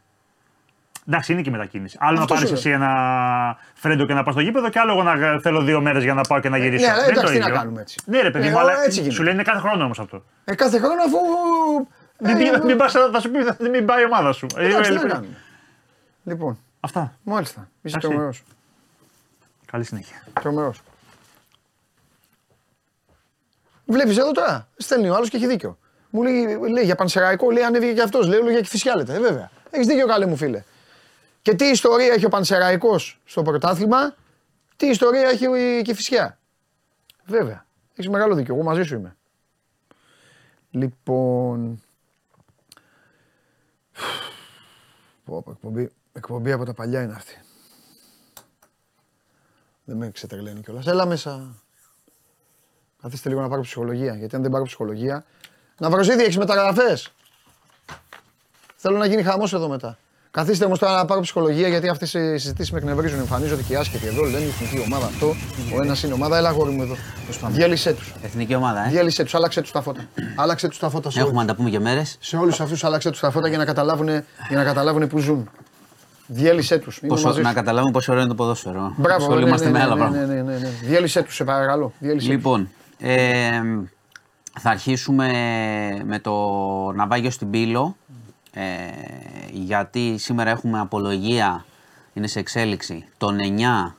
Εντάξει, 1.07 1.31
είναι 1.33 1.41
και 1.41 1.49
η 1.49 1.51
μετακίνηση. 1.51 1.97
Άλλο 1.99 2.19
Αυτό 2.19 2.33
να 2.33 2.39
πάρεις 2.39 2.49
σου 2.49 2.55
εσύ 2.55 2.69
ένα 2.69 3.57
φρέντο 3.73 4.05
και 4.05 4.13
να 4.13 4.23
πας 4.23 4.33
στο 4.33 4.41
γήπεδο, 4.43 4.69
και 4.69 4.79
άλλο 4.79 4.91
εγώ 4.91 5.03
να 5.03 5.39
θέλω 5.41 5.61
δύο 5.61 5.81
μέρες 5.81 6.03
για 6.03 6.13
να 6.13 6.21
πάω 6.21 6.39
και 6.39 6.49
να 6.49 6.57
γυρίσω. 6.57 6.85
ναι, 6.85 6.91
αλλά 6.91 7.01
Δεν 7.01 7.09
είναι 7.09 7.19
εντάξει, 7.19 7.33
το 7.33 7.39
τι 7.39 7.43
να 7.43 7.45
ίδιο. 7.47 7.59
κάνουμε 7.59 7.81
έτσι. 7.81 7.99
Ναι, 8.05 8.21
ρε 8.21 8.31
παιδί 8.31 8.47
Ε, 8.47 8.51
μου, 8.51 8.59
αλλά 8.59 8.83
έτσι 8.83 8.99
γίνεται. 8.99 9.15
σου 9.15 9.23
λένε 9.23 9.43
κάθε 9.43 9.59
χρόνο 9.59 9.83
όμως 9.83 9.99
αυτό. 9.99 10.23
Ε, 10.45 10.55
κάθε 10.55 10.77
χρόνο 10.79 11.01
αφού. 11.05 11.17
Μην, 12.19 12.35
ε, 12.47 12.51
μην, 12.51 12.65
μην 12.65 12.77
πας, 12.77 12.91
θα 13.11 13.19
σου 13.19 13.31
πει, 13.31 13.43
θα- 13.43 13.57
μην 13.71 13.85
πάει 13.85 14.01
η 14.01 14.05
ομάδα 14.05 14.31
σου. 14.31 14.47
Ε, 14.57 14.65
εντάξει, 14.67 14.91
τι 14.91 14.97
ε, 14.97 15.01
να 15.01 15.07
κάνουμε. 15.09 15.37
Λοιπόν, 16.23 16.57
Αυτά. 16.79 17.13
μάλιστα. 17.23 17.67
Είσαι 17.81 17.97
Εντάξει. 18.03 18.43
Τρομερό. 19.67 19.71
Καλή 19.71 19.83
συνέχεια. 19.83 20.23
Τρομερός. 20.41 20.81
Βλέπεις 23.85 24.17
εδώ 24.17 24.31
τώρα. 24.31 24.67
Στέλνει 24.77 25.09
ο 25.09 25.15
άλλος 25.15 25.29
και 25.29 25.37
έχει 25.37 25.47
δίκιο. 25.47 25.77
Μου 26.09 26.23
λέει, 26.23 26.57
λέει 26.71 26.83
για 26.83 26.95
πανσεραϊκό, 26.95 27.51
λέει 27.51 27.63
ανέβηκε 27.63 27.93
και 27.93 28.01
αυτός. 28.01 28.27
Λέει 28.27 28.39
όλο 28.39 28.49
για 28.49 28.61
κυφισιά 28.61 28.95
λέτε. 28.95 29.13
Ε, 29.15 29.19
βέβαια. 29.19 29.51
Έχεις 29.69 29.87
δίκιο, 29.87 30.07
καλέ 30.07 30.25
μου 30.25 30.35
φίλε. 30.35 30.63
Και 31.41 31.55
τι 31.55 31.65
ιστορία 31.65 32.13
έχει 32.13 32.25
ο 32.25 32.29
Πανσεραϊκός 32.29 33.19
στο 33.25 33.41
πρωτάθλημα, 33.41 34.15
τι 34.75 34.87
ιστορία 34.87 35.27
έχει 35.27 35.45
η 35.59 35.81
Κηφισιά. 35.81 36.39
Βέβαια. 37.25 37.65
Έχεις 37.95 38.09
μεγάλο 38.09 38.35
δίκιο. 38.35 38.53
Εγώ 38.53 38.63
μαζί 38.63 38.83
σου 38.83 38.95
είμαι. 38.95 39.17
Λοιπόν. 40.69 41.81
Πω, 45.25 45.41
πω, 45.41 45.51
εκπομπή, 45.51 45.91
εκπομπή 46.13 46.51
από 46.51 46.65
τα 46.65 46.73
παλιά 46.73 47.01
είναι 47.01 47.13
αυτή. 47.13 47.41
Δεν 49.89 49.97
με 49.97 50.09
ξετρελαίνει 50.11 50.61
κιόλας. 50.61 50.85
Έλα 50.87 51.05
μέσα. 51.05 51.55
Καθίστε 53.01 53.29
λίγο 53.29 53.41
να 53.41 53.47
πάρω 53.49 53.61
ψυχολογία. 53.61 54.15
Γιατί 54.15 54.35
αν 54.35 54.41
δεν 54.41 54.51
πάρω 54.51 54.63
ψυχολογία. 54.63 55.25
Να 55.77 55.89
βρω 55.89 55.99
έχεις 55.99 56.37
μεταγραφές. 56.37 57.11
Θέλω 58.75 58.97
να 58.97 59.05
γίνει 59.05 59.23
χαμός 59.23 59.53
εδώ 59.53 59.67
μετά. 59.67 59.97
Καθίστε 60.31 60.65
όμως 60.65 60.79
τώρα 60.79 60.95
να 60.95 61.05
πάρω 61.05 61.21
ψυχολογία 61.21 61.67
γιατί 61.67 61.87
αυτές 61.89 62.13
οι 62.13 62.37
συζητήσεις 62.37 62.71
με 62.71 62.77
εκνευρίζουν. 62.77 63.19
Εμφανίζονται 63.19 63.61
και 63.61 63.73
οι 63.73 63.75
άσχετοι 63.75 64.07
εδώ. 64.07 64.23
Λένε 64.23 64.43
η 64.45 64.47
εθνική 64.47 64.79
ομάδα 64.85 65.05
αυτό. 65.05 65.35
Ο 65.75 65.81
ένας 65.81 66.03
είναι 66.03 66.13
ομάδα. 66.13 66.37
Έλα 66.37 66.49
αγόρι 66.49 66.71
μου 66.71 66.81
εδώ. 66.81 66.95
Διέλυσέ 67.49 67.93
τους. 67.93 68.13
Εθνική 68.21 68.55
ομάδα, 68.55 68.85
ε. 68.85 68.89
Διέλυσέ 68.89 69.23
τους. 69.23 69.35
Άλλαξε 69.35 69.61
τους 69.61 69.71
τα 69.71 69.81
φώτα. 69.81 70.07
Άλλαξε 70.35 70.67
τους 70.67 70.79
τα 70.79 70.89
φώτα 70.89 71.09
σε 71.11 71.19
Έχουμε 71.19 71.33
όλους. 71.33 71.45
να 71.47 71.51
τα 71.53 71.57
πούμε 71.57 71.69
και 71.69 71.79
μέρες. 71.79 72.17
Σε 72.19 72.37
όλους 72.37 72.59
αυτούς 72.59 72.83
άλλαξε 72.83 73.09
τους 73.09 73.19
τα 73.19 73.31
φώτα 73.31 73.47
για 73.47 73.57
να 73.57 73.65
καταλάβουν, 73.65 74.07
για 74.07 74.23
να 74.57 74.63
καταλάβουν 74.63 75.07
που 75.07 75.17
ζουν. 75.19 75.49
Διέλυσέ 76.27 76.77
τους. 76.77 77.01
Να 77.41 77.53
καταλάβουμε 77.53 77.91
πόσο 77.91 78.11
ωραίο 78.11 78.23
είναι 78.23 78.33
το 78.33 78.37
ποδόσφαιρο. 78.43 78.93
Μπράβο, 78.97 79.27
ναι, 79.27 79.33
Ασχολούμαστε 79.33 79.65
ναι, 79.65 79.71
με 79.71 79.77
ναι, 79.77 79.83
άλλα 79.83 79.93
ναι, 79.93 79.99
πράγματα. 79.99 80.25
ναι, 80.25 80.41
ναι, 80.41 80.57
ναι. 80.57 80.69
Διέλυσέ 80.81 81.21
τους, 81.23 81.35
σε 81.35 81.43
παρακαλώ. 81.43 81.93
Διέλυσέ 81.99 82.27
τους. 82.27 82.35
Λοιπόν, 82.35 82.69
ε, 82.99 83.61
θα 84.59 84.69
αρχίσουμε 84.69 85.29
με 86.05 86.19
το 86.19 86.33
ναυάγιο 86.95 87.29
στην 87.29 87.49
Πύλο. 87.49 87.95
Ε, 88.53 88.63
γιατί 89.51 90.17
σήμερα 90.17 90.49
έχουμε 90.49 90.79
απολογία, 90.79 91.65
είναι 92.13 92.27
σε 92.27 92.39
εξέλιξη, 92.39 93.05
των 93.17 93.37
9 93.87 93.95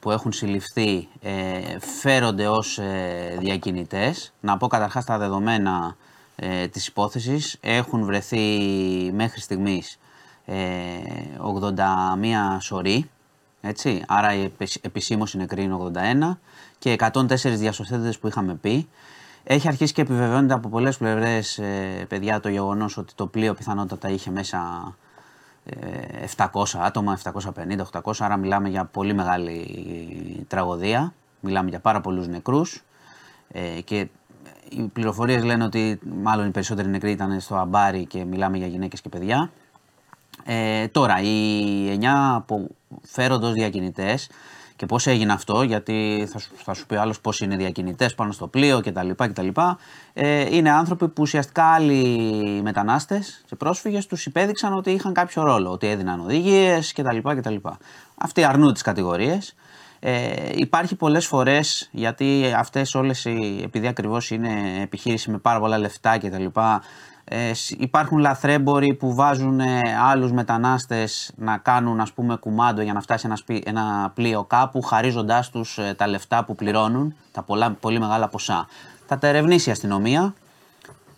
που 0.00 0.10
έχουν 0.10 0.32
συλληφθεί 0.32 1.08
ε, 1.22 1.30
φέρονται 2.00 2.48
ως 2.48 2.78
ε, 2.78 3.36
διακινητές. 3.38 4.32
Να 4.40 4.56
πω 4.56 4.66
καταρχάς 4.66 5.04
τα 5.04 5.18
δεδομένα 5.18 5.96
ε, 6.36 6.66
της 6.66 6.86
υπόθεσης. 6.86 7.56
Έχουν 7.60 8.04
βρεθεί 8.04 8.38
μέχρι 9.14 9.40
στιγμής 9.40 9.92
ε, 9.92 9.98
81 10.46 10.52
σωροί, 12.60 13.10
έτσι, 13.60 14.04
άρα 14.08 14.34
η 14.34 14.42
επισ- 14.42 14.84
επισήμως 14.84 15.34
η 15.34 15.36
νεκρή 15.36 15.62
είναι 15.62 15.74
81 15.74 16.38
και 16.78 16.92
104 16.92 17.56
διασωθέντες 17.56 18.18
που 18.18 18.26
είχαμε 18.28 18.54
πει. 18.54 18.88
Έχει 19.44 19.68
αρχίσει 19.68 19.92
και 19.92 20.00
επιβεβαιώνεται 20.00 20.54
από 20.54 20.68
πολλές 20.68 20.96
πλευρές, 20.96 21.58
ε, 21.58 22.04
παιδιά, 22.08 22.40
το 22.40 22.48
γεγονός 22.48 22.96
ότι 22.96 23.14
το 23.14 23.26
πλοίο 23.26 23.54
πιθανότατα 23.54 24.08
είχε 24.08 24.30
μέσα 24.30 24.58
ε, 25.64 26.24
700 26.36 26.78
άτομα, 26.78 27.18
750-800, 28.02 28.12
άρα 28.18 28.36
μιλάμε 28.36 28.68
για 28.68 28.84
πολύ 28.84 29.14
μεγάλη 29.14 30.44
τραγωδία. 30.48 31.14
Μιλάμε 31.40 31.68
για 31.68 31.80
πάρα 31.80 32.00
πολλούς 32.00 32.28
νεκρούς 32.28 32.82
ε, 33.48 33.80
και 33.80 34.08
οι 34.68 34.82
πληροφορίες 34.82 35.44
λένε 35.44 35.64
ότι 35.64 35.98
μάλλον 36.22 36.46
οι 36.46 36.50
περισσότεροι 36.50 36.88
νεκροί 36.88 37.10
ήταν 37.10 37.40
στο 37.40 37.56
αμπάρι 37.56 38.06
και 38.06 38.24
μιλάμε 38.24 38.56
για 38.56 38.66
γυναίκες 38.66 39.00
και 39.00 39.08
παιδιά. 39.08 39.50
Ε, 40.46 40.88
τώρα, 40.88 41.20
οι 41.22 41.98
9 42.00 42.42
που 42.46 42.76
φέρονται 43.02 43.46
ως 43.46 43.52
διακινητές 43.52 44.28
Και 44.76 44.86
πώς 44.86 45.06
έγινε 45.06 45.32
αυτό, 45.32 45.62
γιατί 45.62 46.28
θα 46.32 46.38
σου, 46.38 46.50
θα 46.56 46.74
σου 46.74 46.86
πει 46.86 46.96
άλλος 46.96 47.20
πώς 47.20 47.40
είναι 47.40 47.56
διακινητές 47.56 48.14
πάνω 48.14 48.32
στο 48.32 48.46
πλοίο 48.46 48.80
κτλ. 48.80 49.10
κτλ. 49.16 49.48
Ε, 50.12 50.56
είναι 50.56 50.70
άνθρωποι 50.70 51.08
που 51.08 51.22
ουσιαστικά 51.22 51.64
άλλοι 51.64 52.60
μετανάστες 52.62 53.44
και 53.46 53.56
πρόσφυγες 53.56 54.06
τους 54.06 54.26
υπέδειξαν 54.26 54.72
ότι 54.72 54.90
είχαν 54.90 55.12
κάποιο 55.12 55.42
ρόλο, 55.42 55.70
ότι 55.70 55.86
έδιναν 55.86 56.20
οδηγίες 56.20 56.92
κτλ. 56.92 57.18
κτλ. 57.36 57.56
Αυτοί 58.14 58.44
αρνούν 58.44 58.72
τις 58.72 58.82
κατηγορίες. 58.82 59.54
Ε, 60.06 60.50
υπάρχει 60.54 60.94
πολλές 60.94 61.26
φορές, 61.26 61.88
γιατί 61.92 62.52
αυτές 62.56 62.94
όλες, 62.94 63.24
οι, 63.24 63.60
επειδή 63.64 63.86
ακριβώς 63.86 64.30
είναι 64.30 64.80
επιχείρηση 64.82 65.30
με 65.30 65.38
πάρα 65.38 65.60
πολλά 65.60 65.78
λεφτά 65.78 66.18
και 66.18 66.30
τα 66.30 66.38
λοιπά, 66.38 66.82
ε, 67.24 67.52
υπάρχουν 67.78 68.18
λαθρέμποροι 68.18 68.94
που 68.94 69.14
βάζουν 69.14 69.60
ε, 69.60 69.80
άλλους 70.02 70.32
μετανάστες 70.32 71.32
να 71.36 71.56
κάνουν 71.58 72.00
ας 72.00 72.12
πούμε 72.12 72.36
κουμάντο 72.36 72.82
για 72.82 72.92
να 72.92 73.00
φτάσει 73.00 73.26
ένα, 73.26 73.36
σπί, 73.36 73.62
ένα 73.66 74.12
πλοίο 74.14 74.44
κάπου 74.44 74.82
χαρίζοντάς 74.82 75.50
τους 75.50 75.78
ε, 75.78 75.94
τα 75.96 76.06
λεφτά 76.06 76.44
που 76.44 76.54
πληρώνουν, 76.54 77.14
τα 77.32 77.42
πολλά, 77.42 77.70
πολύ 77.80 77.98
μεγάλα 77.98 78.28
ποσά. 78.28 78.66
Θα 79.06 79.18
τα 79.18 79.26
ερευνήσει 79.26 79.68
η 79.68 79.72
αστυνομία, 79.72 80.34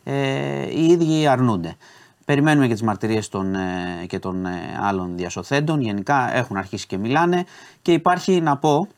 ε, 0.04 0.70
οι 0.70 0.86
ίδιοι 0.86 1.26
αρνούνται. 1.26 1.76
Περιμένουμε 2.24 2.66
και 2.66 2.72
τις 2.72 2.82
μαρτυρίες 2.82 3.28
των, 3.28 3.54
ε, 3.54 4.06
και 4.06 4.18
των 4.18 4.46
ε, 4.46 4.78
άλλων 4.80 5.16
διασωθέντων. 5.16 5.80
Γενικά 5.80 6.36
έχουν 6.36 6.56
αρχίσει 6.56 6.86
και 6.86 6.98
μιλάνε 6.98 7.44
και 7.82 7.92
υπάρχει 7.92 8.40
να 8.40 8.56
πω, 8.56 8.88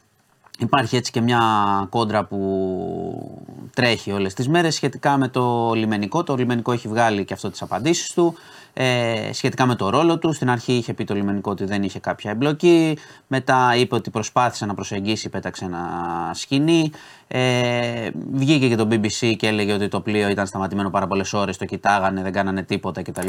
υπάρχει 0.58 0.96
έτσι 0.96 1.10
και 1.10 1.20
μια 1.20 1.40
κόντρα 1.90 2.24
που 2.24 3.42
τρέχει 3.74 4.12
όλες 4.12 4.34
τις 4.34 4.48
μέρες 4.48 4.74
σχετικά 4.74 5.16
με 5.16 5.28
το 5.28 5.72
λιμενικό. 5.74 6.22
Το 6.22 6.34
λιμενικό 6.34 6.72
έχει 6.72 6.88
βγάλει 6.88 7.24
και 7.24 7.34
αυτό 7.34 7.50
τις 7.50 7.62
απαντήσεις 7.62 8.12
του 8.12 8.34
ε, 8.80 9.30
σχετικά 9.32 9.66
με 9.66 9.74
το 9.74 9.88
ρόλο 9.88 10.18
του. 10.18 10.32
Στην 10.32 10.50
αρχή 10.50 10.72
είχε 10.72 10.92
πει 10.92 11.04
το 11.04 11.14
λιμενικό 11.14 11.50
ότι 11.50 11.64
δεν 11.64 11.82
είχε 11.82 11.98
κάποια 11.98 12.30
εμπλοκή. 12.30 12.98
Μετά 13.26 13.74
είπε 13.76 13.94
ότι 13.94 14.10
προσπάθησε 14.10 14.66
να 14.66 14.74
προσεγγίσει, 14.74 15.28
πέταξε 15.28 15.64
ένα 15.64 15.80
σκηνή. 16.34 16.90
Ε, 17.28 18.10
βγήκε 18.32 18.68
και 18.68 18.76
το 18.76 18.88
BBC 18.90 19.34
και 19.36 19.46
έλεγε 19.46 19.72
ότι 19.72 19.88
το 19.88 20.00
πλοίο 20.00 20.28
ήταν 20.28 20.46
σταματημένο 20.46 20.90
πάρα 20.90 21.06
πολλές 21.06 21.32
ώρες, 21.32 21.56
το 21.56 21.64
κοιτάγανε, 21.64 22.22
δεν 22.22 22.32
κάνανε 22.32 22.62
τίποτα 22.62 23.02
κτλ. 23.02 23.28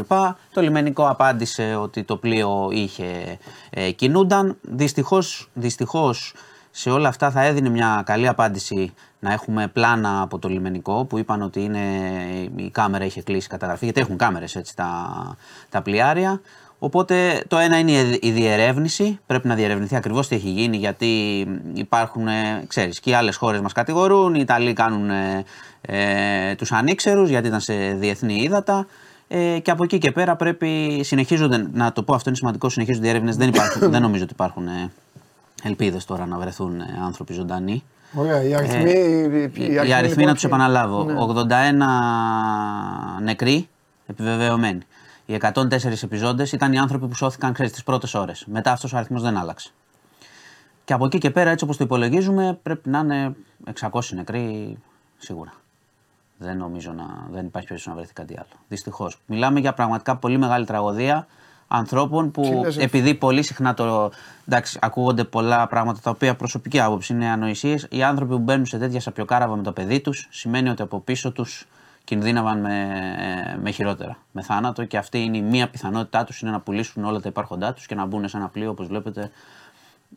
Το 0.54 0.62
λιμενικό 0.62 1.08
απάντησε 1.08 1.76
ότι 1.76 2.04
το 2.04 2.16
πλοίο 2.18 2.70
είχε 2.72 3.38
ε, 3.70 3.92
κινούνταν. 3.92 4.58
Δυστυχώς 4.62 5.50
δυστυχώς, 5.54 6.34
σε 6.72 6.90
όλα 6.90 7.08
αυτά 7.08 7.32
θα 7.32 7.44
έδινε 7.44 7.70
μια 7.70 8.04
καλή 8.06 8.28
απάντηση 8.28 8.94
να 9.20 9.32
έχουμε 9.34 9.68
πλάνα 9.68 10.22
από 10.22 10.40
το 10.40 10.48
λιμενικό 10.48 11.06
που 11.06 11.18
είπαν 11.18 11.42
ότι 11.42 11.64
είναι, 11.64 11.80
η 12.56 12.70
κάμερα 12.70 13.06
είχε 13.06 13.22
κλείσει 13.22 13.48
καταγραφή, 13.48 13.84
γιατί 13.86 14.00
έχουν 14.02 14.18
κάμερες 14.18 14.56
έτσι 14.56 14.76
τα, 14.76 15.10
τα 15.70 15.82
πλοιάρια. 15.82 16.42
Οπότε 16.80 17.44
το 17.48 17.58
ένα 17.58 17.80
είναι 17.80 18.18
η 18.22 18.32
διερεύνηση, 18.32 19.20
πρέπει 19.26 19.48
να 19.48 19.56
διερευνηθεί 19.56 19.96
ακριβώς 19.96 20.28
τι 20.28 20.36
έχει 20.36 20.50
γίνει 20.50 20.78
γιατί 20.78 21.08
υπάρχουν, 21.74 22.28
ε, 22.28 22.64
ξέρεις, 22.68 23.00
και 23.00 23.10
οι 23.10 23.14
άλλες 23.14 23.36
χώρες 23.36 23.62
μας 23.62 23.74
κατηγορούν, 23.74 24.36
οι 24.36 24.40
Ιταλοί 24.42 24.74
κάνουν 24.74 25.10
ε, 25.10 25.46
ε, 25.82 26.56
τους 26.56 26.72
ανήξερους 26.72 27.30
γιατί 27.30 27.48
ήταν 27.48 27.60
σε 27.60 27.74
διεθνή 27.74 28.34
ύδατα. 28.34 28.86
Ε, 29.32 29.60
και 29.60 29.72
από 29.72 29.84
εκεί 29.84 29.98
και 29.98 30.12
πέρα 30.12 30.36
πρέπει, 30.36 31.00
συνεχίζονται, 31.04 31.68
να 31.74 31.92
το 31.92 32.04
πω 32.04 32.14
αυτό 32.14 32.30
είναι 32.30 32.38
σημαντικό, 32.38 32.70
συνεχίζονται 32.70 33.08
οι 33.08 33.10
έρευνες, 33.10 33.36
δεν, 33.36 33.48
υπάρχουν, 33.48 33.90
δεν 33.92 34.02
νομίζω 34.02 34.24
ότι 34.24 34.34
υπάρχουν 34.34 34.68
ε, 34.68 34.92
ελπίδες 35.64 36.06
τώρα 36.06 36.26
να 36.26 36.38
βρεθούν 36.38 36.80
ε, 36.80 36.86
άνθρωποι 37.04 37.34
ζωντανοί. 37.34 37.84
Ωραία, 38.14 38.44
οι 38.44 38.56
αριθμοί, 38.56 38.92
Ε, 38.92 39.50
οι 39.54 39.74
οι 39.88 39.94
αριθμοί 39.94 40.10
λοιπόν 40.10 40.26
να 40.26 40.32
τους 40.34 40.42
και- 40.42 40.48
επαναλάβω. 40.48 41.04
Ναι. 41.04 41.14
81 41.20 43.22
νεκροί, 43.22 43.70
επιβεβαιωμένοι. 44.08 44.80
Οι 45.26 45.34
104 45.34 46.04
επιζώντες 46.04 46.52
ήταν 46.52 46.74
οι 46.74 46.80
άνθρωποι 46.80 47.08
που 47.08 47.16
σώθηκαν 47.16 47.54
ξέρεις, 47.54 47.72
τις 47.72 47.84
πρώτες 47.84 48.14
ώρες. 48.14 48.46
Μετά 48.48 48.72
αυτός 48.72 48.94
ο 48.94 48.98
αριθμός 48.98 49.22
δεν 49.22 49.38
άλλαξε. 49.38 49.70
Και 50.86 50.94
από 50.94 51.06
εκεί 51.06 51.18
και 51.18 51.30
πέρα, 51.32 51.50
έτσι 51.50 51.64
όπως 51.64 51.78
το 51.78 51.84
υπολογίζουμε, 51.84 52.60
πρέπει 52.64 52.90
να 52.90 53.00
είναι 53.00 53.36
600 53.80 54.16
νεκροί 54.16 54.78
σίγουρα. 55.18 55.54
Δεν 56.38 56.58
νομίζω 56.58 56.92
να 56.92 57.04
δεν 57.32 57.46
υπάρχει 57.46 57.68
περίπτωση 57.68 57.90
να 57.90 57.96
βρεθεί 57.96 58.14
κάτι 58.14 58.34
άλλο. 58.38 58.60
Δυστυχώς. 58.68 59.22
Μιλάμε 59.26 59.60
για 59.60 59.74
πραγματικά 59.74 60.16
πολύ 60.16 60.38
μεγάλη 60.38 60.66
τραγωδία 60.66 61.28
ανθρώπων 61.72 62.32
Τι 62.32 62.42
που 62.42 62.62
λες, 62.64 62.76
ρε. 62.76 62.84
επειδή 62.84 63.14
πολύ 63.14 63.44
συχνά 63.44 63.74
το. 63.74 64.12
Εντάξει, 64.48 64.80
ακούγονται 64.82 65.24
πολλά 65.24 65.68
πράγματα 65.68 66.00
τα 66.04 66.10
οποία 66.10 66.36
προσωπική 66.36 66.80
άποψη 66.80 67.14
είναι 67.14 67.26
ανοησίες. 67.26 67.88
Οι 67.90 68.04
άνθρωποι 68.04 68.34
που 68.34 68.40
μπαίνουν 68.40 68.66
σε 68.66 68.78
τέτοια 68.78 69.00
σαπιοκάραβα 69.00 69.56
με 69.56 69.64
το 69.64 69.72
παιδί 69.72 70.00
τους 70.00 70.28
σημαίνει 70.32 70.70
ότι 70.70 70.82
από 70.82 71.00
πίσω 71.00 71.32
τους 71.32 71.68
κινδύναβαν 72.04 72.60
με, 72.60 72.88
με 73.62 73.72
χειρότερα, 73.72 74.18
με 74.32 74.42
θάνατο 74.42 74.84
και 74.86 74.98
αυτή 74.98 75.24
είναι 75.24 75.38
η 75.38 75.42
μία 75.42 75.70
πιθανότητά 75.70 76.24
τους 76.24 76.42
είναι 76.42 76.52
να 76.52 76.60
πουλήσουν 76.60 77.04
όλα 77.04 77.20
τα 77.20 77.30
υπάρχοντά 77.30 77.74
τους 77.74 77.86
και 77.86 77.96
να 77.96 78.06
μπουν 78.06 78.28
σε 78.28 78.38
ένα 78.38 78.48
πλοίο 78.48 78.70
όπως 78.70 78.88
βλέπετε. 78.88 79.32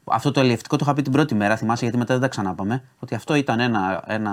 Αυτό 0.04 0.30
το 0.30 0.40
αλλιευτικό 0.40 0.76
το 0.76 0.84
είχα 0.84 0.94
πει 0.94 1.02
την 1.02 1.12
πρώτη 1.12 1.34
μέρα, 1.34 1.56
θυμάσαι 1.56 1.82
γιατί 1.82 1.98
μετά 1.98 2.12
δεν 2.12 2.22
τα 2.22 2.28
ξανάπαμε. 2.28 2.82
Ότι 2.98 3.14
αυτό 3.14 3.34
ήταν 3.34 3.60
ένα, 3.60 4.02
ένα 4.06 4.32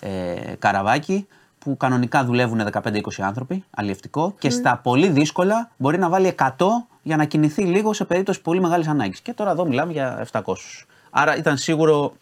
ε, 0.00 0.10
καραβάκι 0.58 1.26
που 1.64 1.76
κανονικά 1.76 2.24
δουλεύουν 2.24 2.68
15-20 2.72 3.00
άνθρωποι, 3.20 3.64
αλλιευτικό, 3.70 4.34
και 4.38 4.50
στα 4.50 4.80
πολύ 4.82 5.08
δύσκολα 5.08 5.70
μπορεί 5.76 5.98
να 5.98 6.08
βάλει 6.08 6.34
100 6.38 6.48
για 7.02 7.16
να 7.16 7.24
κινηθεί 7.24 7.62
λίγο 7.62 7.92
σε 7.92 8.04
περίπτωση 8.04 8.40
πολύ 8.40 8.60
μεγάλης 8.60 8.86
ανάγκης. 8.88 9.20
Και 9.20 9.32
τώρα 9.32 9.50
εδώ 9.50 9.66
μιλάμε 9.66 9.92
για 9.92 10.26
700. 10.32 10.42
Άρα 11.10 11.36
ήταν 11.36 11.56
σίγουρο, 11.56 12.14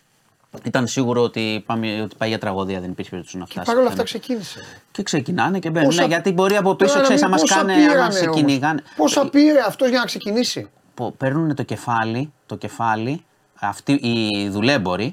ήταν 0.65 0.87
σίγουρο 0.87 1.23
ότι, 1.23 1.63
πάμε, 1.67 2.03
ότι 2.03 2.17
πάει 2.17 2.29
για 2.29 2.39
τραγωδία, 2.39 2.81
δεν 2.81 2.91
υπήρχε 2.91 3.11
περίπτωση 3.11 3.39
να 3.39 3.47
φτάσει. 3.47 3.67
Παρ' 3.67 3.77
όλα 3.77 3.85
αυτά 3.85 3.97
Δεν- 3.97 4.05
ξεκίνησε. 4.05 4.59
Και 4.91 5.03
ξεκινάνε 5.03 5.59
και 5.59 5.71
μπαίνουν. 5.71 5.89
Πόσα- 5.89 6.03
Ναι, 6.03 6.09
γιατί 6.09 6.33
μπορεί 6.33 6.57
από 6.57 6.75
πίσω, 6.75 6.93
Τώρα, 6.93 7.03
ξέρει, 7.05 7.21
να 7.21 7.29
να 7.29 7.35
μα 7.35 7.37
μην- 7.41 7.47
πόσα 7.49 7.61
κάνε, 7.61 7.73
να 7.75 7.79
πήρανε 7.81 8.05
μας 8.05 8.15
σε 8.15 8.25
όμως; 8.25 8.37
κυνηγάνε. 8.37 8.83
Πόσα 8.97 9.29
πήρε 9.29 9.61
αυτός 9.67 9.89
για 9.89 9.99
να 9.99 10.05
ξεκινήσει; 10.05 10.71
Παίρνουν 11.17 11.55
το 11.55 11.63
κεφάλι, 11.63 12.33
το 12.47 12.57
κεφάλι, 12.57 13.25
αυτοί 13.61 13.93
οι 13.93 14.49
δουλέμποροι, 14.49 15.05
Ναι. 15.05 15.13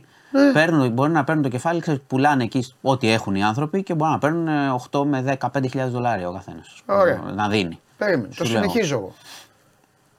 Παίρνουν, 0.53 0.91
μπορεί 0.91 1.11
να 1.11 1.23
παίρνουν 1.23 1.43
το 1.43 1.49
κεφάλι, 1.49 1.79
ξέρεις, 1.81 2.01
πουλάνε 2.07 2.43
εκεί 2.43 2.73
ό,τι 2.81 3.11
έχουν 3.11 3.35
οι 3.35 3.43
άνθρωποι 3.43 3.83
και 3.83 3.93
μπορεί 3.93 4.11
να 4.11 4.17
παίρνουν 4.17 4.47
ε, 4.47 4.75
8 4.91 5.03
με 5.05 5.37
15.000 5.39 5.87
δολάρια 5.89 6.29
ο 6.29 6.33
καθένας. 6.33 6.81
Ωραία. 6.85 7.21
Να 7.35 7.49
δίνει. 7.49 7.79
Περίμενε, 7.97 8.27
το 8.37 8.45
Σου 8.45 8.51
λέω. 8.53 8.61
συνεχίζω 8.61 8.95
εγώ. 8.95 9.13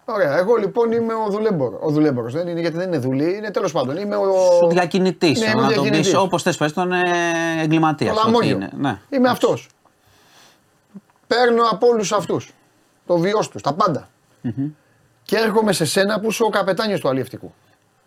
Ωραία, 0.05 0.37
εγώ 0.39 0.57
λοιπόν 0.57 0.93
είμαι 0.93 1.13
ο 1.15 1.31
δουλέμπορος. 1.31 1.81
Ο 1.83 1.91
δουλέμπορος 1.91 2.33
δεν 2.33 2.49
είναι 2.49 2.61
γιατί 2.61 2.77
δεν 2.77 2.87
είναι 2.87 2.99
δουλή, 2.99 3.37
είναι 3.37 3.51
τέλος 3.51 3.73
πάντων. 3.73 3.97
Είμαι 3.97 4.17
ο. 4.17 4.23
Ο 4.63 4.67
διακινητής, 4.69 5.41
Ναι, 5.41 5.47
είμαι 5.47 5.61
ο 5.61 5.65
να 5.65 5.73
τον 5.73 5.83
διακινητής. 5.83 6.11
πει 6.11 6.17
όπως 6.17 6.43
θες, 6.43 6.57
πες 6.57 6.73
τον 6.73 6.93
ε, 6.93 7.03
εγκληματίας. 7.63 8.17
Το 8.17 8.23
λαμόγιο. 8.25 8.59
Ναι. 8.77 8.99
Είμαι 9.11 9.29
αυτός. 9.29 9.69
Παίρνω 11.27 11.63
από 11.71 11.87
όλους 11.87 12.13
αυτούς. 12.13 12.53
Το 13.07 13.17
βιός 13.19 13.49
τους, 13.49 13.63
τα 13.63 13.73
παντα 13.73 14.09
Και 15.23 15.37
έρχομαι 15.37 15.73
σε 15.73 15.85
σένα 15.85 16.21
που 16.21 16.29
είσαι 16.31 16.43
ο 16.43 16.49
καπετάνιος 16.49 17.01
του 17.01 17.09
αλλιευτικού. 17.09 17.55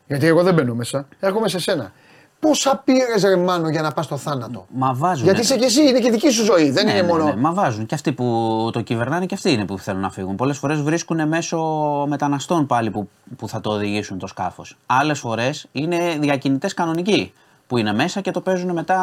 Γιατί 0.08 0.26
εγώ 0.28 0.43
δεν 0.43 0.54
μπαίνω 0.54 0.74
μέσα. 0.74 1.08
Έρχομαι 1.20 1.47
σε 1.47 1.60
σένα. 1.60 1.91
Πόσα 2.39 2.82
πήρες 2.86 3.24
ρε 3.24 3.36
Μάνο 3.36 3.70
για 3.70 3.82
να 3.82 3.91
πας 3.91 4.06
στο 4.06 4.18
θάνατο; 4.18 4.66
Μα 4.76 4.93
βάζουν. 4.93 5.24
Γιατί 5.26 5.39
είσαι 5.41 5.58
και 5.58 5.66
εσύ, 5.66 5.82
είναι 5.88 5.99
και 5.99 6.12
δική 6.12 6.30
σου 6.30 6.43
ζωή. 6.43 6.72
Δεν 6.72 6.86
Ναι, 6.86 6.91
είναι 6.91 7.01
ναι, 7.01 7.08
μόνο. 7.08 7.24
ναι. 7.24 7.36
Μα 7.36 7.54
βάζουν. 7.54 7.86
Και 7.86 7.95
αυτοί 7.95 8.12
που 8.12 8.70
το 8.74 8.82
κυβερνάνε 8.82 9.26
και 9.26 9.34
αυτοί 9.36 9.51
είναι 9.51 9.66
που 9.66 9.78
θέλουν 9.80 10.01
να 10.01 10.10
φύγουν. 10.10 10.36
Πολλές 10.36 10.58
φορές 10.58 10.82
βρίσκουν 10.82 11.28
μέσω 11.28 11.60
μεταναστών 12.08 12.66
πάλι 12.66 12.89
που, 12.91 13.10
που 13.38 13.47
θα 13.47 13.62
το 13.62 13.70
οδηγήσουν 13.70 14.18
το 14.18 14.28
σκάφος. 14.28 14.78
Άλλες 14.86 15.20
φορές 15.20 15.68
είναι 15.72 15.97
διακινητές 16.20 16.74
κανονικοί 16.74 17.34
που 17.68 17.78
είναι 17.78 17.93
μέσα 17.93 18.22
και 18.22 18.32
το 18.32 18.41
παίζουν 18.41 18.72
μετά 18.72 18.99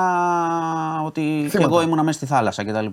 ότι 1.04 1.40
και 1.42 1.48
Θύματα. 1.48 1.74
εγώ 1.74 1.82
ήμουνα 1.82 2.02
μέσα 2.02 2.18
στη 2.18 2.26
θάλασσα 2.26 2.64
κτλ. 2.64 2.86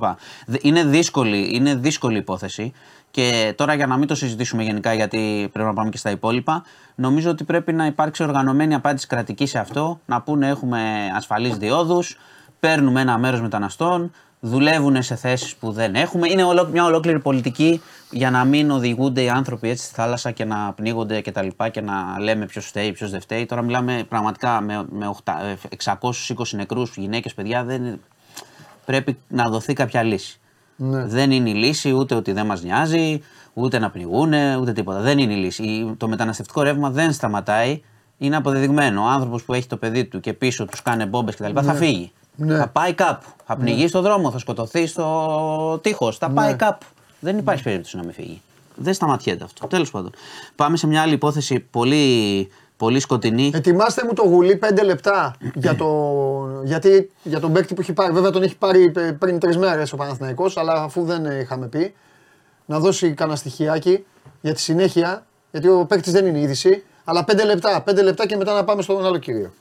Δε- 0.45 0.57
Είναι 0.61 0.83
δύσκολη, 0.83 1.49
είναι 1.53 1.75
δύσκολη 1.75 2.17
υπόθεση. 2.17 2.73
Και 3.17 3.53
τώρα 3.57 3.73
για 3.73 3.87
να 3.87 3.97
μην 3.97 4.07
το 4.07 4.15
συζητήσουμε 4.15 4.63
γενικά, 4.63 4.93
γιατί 4.93 5.49
πρέπει 5.53 5.67
να 5.67 5.73
πάμε 5.73 5.89
και 5.89 5.97
στα 5.97 6.09
υπόλοιπα, 6.09 6.63
νομίζω 6.95 7.29
ότι 7.29 7.43
πρέπει 7.43 7.73
να 7.73 7.85
υπάρξει 7.85 8.23
οργανωμένη 8.23 8.73
απάντηση 8.73 9.07
κρατική 9.07 9.45
σε 9.45 9.59
αυτό. 9.59 9.99
Να 10.05 10.21
πούνε 10.21 10.47
έχουμε 10.47 10.81
ασφαλείς 11.15 11.57
διόδους, 11.57 12.17
παίρνουμε 12.59 13.01
ένα 13.01 13.17
μέρος 13.17 13.41
μεταναστών, 13.41 14.11
δουλεύουν 14.39 15.01
σε 15.03 15.15
θέσεις 15.15 15.55
που 15.55 15.71
δεν 15.71 15.95
έχουμε. 15.95 16.27
Είναι 16.29 16.43
ολό- 16.43 16.69
μια 16.71 16.85
ολόκληρη 16.85 17.19
πολιτική 17.19 17.81
για 18.11 18.31
να 18.31 18.45
μην 18.45 18.71
οδηγούνται 18.71 19.21
οι 19.21 19.29
άνθρωποι 19.29 19.69
έτσι 19.69 19.85
στη 19.85 19.93
θάλασσα 19.93 20.31
και 20.31 20.45
να 20.45 20.73
πνίγονται 20.73 21.21
και 21.21 21.31
τα 21.31 21.41
λοιπά 21.41 21.69
και 21.69 21.81
να 21.81 22.19
λέμε 22.19 22.45
ποιος 22.45 22.65
φταίει, 22.65 22.91
ποιος 22.91 23.11
δεν 23.11 23.21
φταίει. 23.21 23.45
Τώρα 23.45 23.61
μιλάμε 23.61 24.05
πραγματικά 24.09 24.61
με, 24.61 24.85
με 24.89 25.07
8, 25.25 25.33
ε, 25.43 25.55
620 25.69 26.55
νεκρούς, 26.55 26.95
γυναίκες, 26.95 27.33
παιδιά. 27.33 27.63
Δεν, 27.63 27.85
είναι- 27.85 27.99
πρέπει 28.85 29.17
να 29.27 29.49
δοθεί 29.49 29.73
κάποια 29.73 30.03
λύση. 30.03 30.39
Δεν 31.07 31.31
είναι 31.31 31.49
η 31.49 31.53
λύση 31.53 31.91
ούτε 31.91 32.15
ότι 32.15 32.31
δεν 32.31 32.45
μας 32.45 32.63
νοιάζει, 32.63 33.21
ούτε 33.53 33.79
να 33.79 33.89
πνιγούν, 33.89 34.33
ούτε 34.59 34.73
τίποτα. 34.73 34.99
Δεν 34.99 35.17
είναι 35.19 35.33
η 35.33 35.37
λύση. 35.37 35.63
Η- 35.63 35.93
Το 35.97 36.07
μεταναστευτικό 36.07 36.61
ρεύμα 36.61 36.89
δεν 36.89 37.13
σταματάει. 37.13 37.81
Είναι 38.17 38.35
αποδεδειγμένο. 38.35 39.01
Ο 39.03 39.07
άνθρωπος 39.07 39.43
που 39.43 39.53
έχει 39.53 39.67
το 39.67 39.77
παιδί 39.77 40.05
του 40.05 40.19
και 40.19 40.33
πίσω 40.33 40.65
τους 40.65 40.81
κάνει 40.81 41.05
μπόμπες 41.05 41.35
κτλ. 41.35 41.51
θα 41.63 41.73
φύγει. 41.73 42.11
Ναι. 42.35 42.57
Θα 42.57 42.67
πάει 42.67 42.93
κάπου. 42.93 43.25
Θα 43.45 43.55
πνιγεί 43.55 43.87
στο 43.87 44.01
δρόμο, 44.01 44.31
θα 44.31 44.37
σκοτωθεί 44.39 44.87
στο 44.87 45.79
τείχος. 45.83 46.17
Θα 46.17 46.29
πάει 46.29 46.55
κάπου. 46.55 46.85
Δεν 47.19 47.37
υπάρχει 47.37 47.63
περίπτωση 47.63 47.97
να 47.97 48.03
μην 48.03 48.13
φύγει. 48.13 48.41
Δεν 48.75 48.93
σταματιέται 48.93 49.43
αυτό. 49.43 49.67
Τέλος 49.67 49.91
πάντων. 49.91 50.11
Πάμε 50.55 50.77
σε 50.77 50.87
μια 50.87 51.01
άλλη 51.01 51.13
υπόθεση 51.13 51.59
πολύ, 51.59 52.47
πολύ 52.77 52.99
σκοτεινή. 52.99 53.51
Ετοιμάστε 53.53 54.05
μου 54.05 54.13
το 54.13 54.23
γουλί 54.23 54.59
5 54.63 54.83
λεπτά 54.83 55.35
για, 55.53 55.75
το, 55.75 55.87
γιατί, 56.63 57.11
για 57.23 57.39
τον 57.39 57.53
παίκτη 57.53 57.73
που 57.73 57.81
έχει 57.81 57.93
πάρει. 57.93 58.13
Βέβαια 58.13 58.31
τον 58.31 58.43
έχει 58.43 58.57
πάρει 58.57 58.91
πε- 58.91 59.13
πριν 59.13 59.39
τρεις 59.39 59.57
μέρες 59.57 59.93
ο 59.93 59.95
Παναθηναϊκός, 59.95 60.57
αλλά 60.57 60.73
αφού 60.73 61.03
δεν 61.03 61.25
ε, 61.25 61.39
είχαμε 61.39 61.67
πει, 61.67 61.93
να 62.65 62.79
δώσει 62.79 63.13
κανένα 63.13 63.37
στοιχειάκι 63.37 64.05
για 64.41 64.53
τη 64.53 64.59
συνέχεια. 64.59 65.25
Γιατί 65.51 65.67
ο 65.67 65.85
παίκτης 65.85 66.11
δεν 66.11 66.25
είναι 66.25 66.39
είδηση. 66.39 66.83
Αλλά 67.03 67.23
πέντε 67.23 67.45
λεπτά, 67.45 67.81
πέντε 67.81 68.01
λεπτά 68.01 68.27
και 68.27 68.35
μετά 68.35 68.53
να 68.53 68.63
πάμε 68.63 68.81
στον 68.81 69.05
άλλο 69.05 69.17
κύριο. 69.17 69.51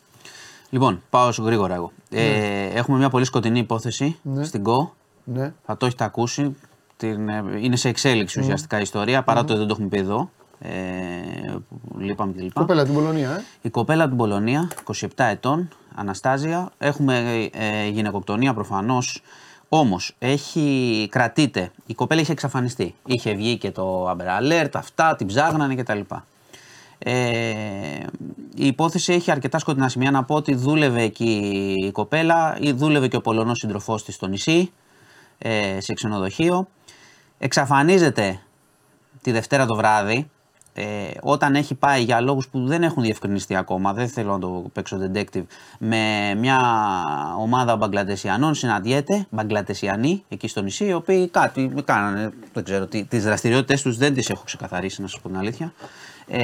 Λοιπόν, 0.70 1.02
πάω 1.10 1.32
σου 1.32 1.44
γρήγορα 1.44 1.74
εγώ. 1.74 1.92
Ε, 2.10 2.64
έχουμε 2.74 2.98
μια 2.98 3.08
πολύ 3.08 3.24
σκοτεινή 3.24 3.58
υπόθεση 3.58 4.18
στην 4.42 4.62
ΚΟ. 4.62 4.94
Ναι. 5.24 5.52
Θα 5.66 5.76
το 5.76 5.86
έχετε 5.86 6.04
ακούσει. 6.04 6.56
Την, 6.96 7.28
ε, 7.28 7.44
είναι 7.60 7.76
σε 7.76 7.88
εξέλιξη 7.88 8.40
ουσιαστικά 8.40 8.78
η 8.78 8.82
ιστορία, 8.82 9.22
παρά 9.22 9.44
το 9.44 9.52
ότι 9.52 9.58
δεν 9.58 9.68
το 9.68 9.74
έχουμε 9.74 9.88
πει 9.88 9.98
εδώ. 9.98 10.30
Ε, 10.58 10.68
που 11.68 11.98
λείπαμε 11.98 12.32
κλπ. 12.32 12.52
Κοπέλα 12.52 12.84
την 12.84 12.94
Πολωνία, 12.94 13.30
ε. 13.30 13.44
Η 13.62 13.70
κοπέλα 13.70 14.00
από 14.02 14.08
την 14.08 14.18
Πολωνία, 14.18 14.70
27 14.84 15.06
ετών, 15.16 15.68
Αναστάζια. 15.94 16.70
Έχουμε 16.78 17.48
ε, 17.52 17.88
γυναικοκτονία 17.88 18.54
προφανώς. 18.54 19.22
Όμως 19.68 20.14
έχει 20.18 21.08
κρατείται. 21.10 21.70
Η 21.86 21.94
κοπέλα 21.94 22.20
είχε 22.20 22.32
εξαφανιστεί. 22.32 22.94
Είχε 23.06 23.34
βγει 23.34 23.56
και 23.56 23.70
το 23.70 24.10
Amber 24.10 24.42
Alert, 24.42 24.70
αυτά, 24.72 25.16
την 25.16 25.26
ψάγνανε 25.26 25.74
κτλ. 25.74 26.00
Ε, 26.98 27.12
η 28.54 28.66
υπόθεση 28.66 29.12
έχει 29.12 29.30
αρκετά 29.30 29.58
σκοτεινά 29.58 29.88
σημεία. 29.88 30.10
Να 30.10 30.24
πω 30.24 30.34
ότι 30.34 30.54
δούλευε 30.54 31.02
εκεί 31.02 31.74
η 31.86 31.90
κοπέλα 31.90 32.56
ή 32.60 32.72
δούλευε 32.72 33.08
και 33.08 33.16
ο 33.16 33.20
Πολωνός 33.20 33.58
σύντροφός 33.58 34.04
της 34.04 34.14
στο 34.14 34.26
νησί, 34.26 34.72
ε, 35.38 35.80
σε 35.80 35.92
ξενοδοχείο. 35.92 36.68
Εξαφανίζεται 37.38 38.40
τη 39.22 39.32
Δευτέρα 39.32 39.66
το 39.66 39.74
βράδυ, 39.74 40.30
ε, 40.78 40.84
όταν 41.22 41.54
έχει 41.54 41.74
πάει 41.74 42.02
για 42.02 42.20
λόγους 42.20 42.48
που 42.48 42.66
δεν 42.66 42.82
έχουν 42.82 43.02
διευκρινιστεί 43.02 43.56
ακόμα, 43.56 43.92
δεν 43.92 44.08
θέλω 44.08 44.32
να 44.32 44.38
το 44.38 44.64
παίξω 44.72 44.98
detective, 45.12 45.44
με 45.78 46.34
μια 46.38 46.60
ομάδα 47.38 47.76
Μπαγκλαντεσιανών 47.76 48.54
συναντιέται, 48.54 49.26
Μπαγκλαντεσιανοί 49.30 50.24
εκεί 50.28 50.48
στο 50.48 50.62
νησί, 50.62 50.84
οι 50.84 50.92
οποίοι 50.92 51.28
κάτι 51.28 51.72
κάνανε, 51.84 52.30
δεν 52.52 52.64
ξέρω, 52.64 52.86
τι- 52.86 53.04
τις 53.04 53.24
δραστηριότητες 53.24 53.82
τους 53.82 53.96
δεν 53.96 54.14
τις 54.14 54.30
έχω 54.30 54.42
ξεκαθαρίσει 54.44 55.00
να 55.02 55.08
σας 55.08 55.20
πω 55.20 55.28
την 55.28 55.38
αλήθεια. 55.38 55.72
Ε, 56.28 56.38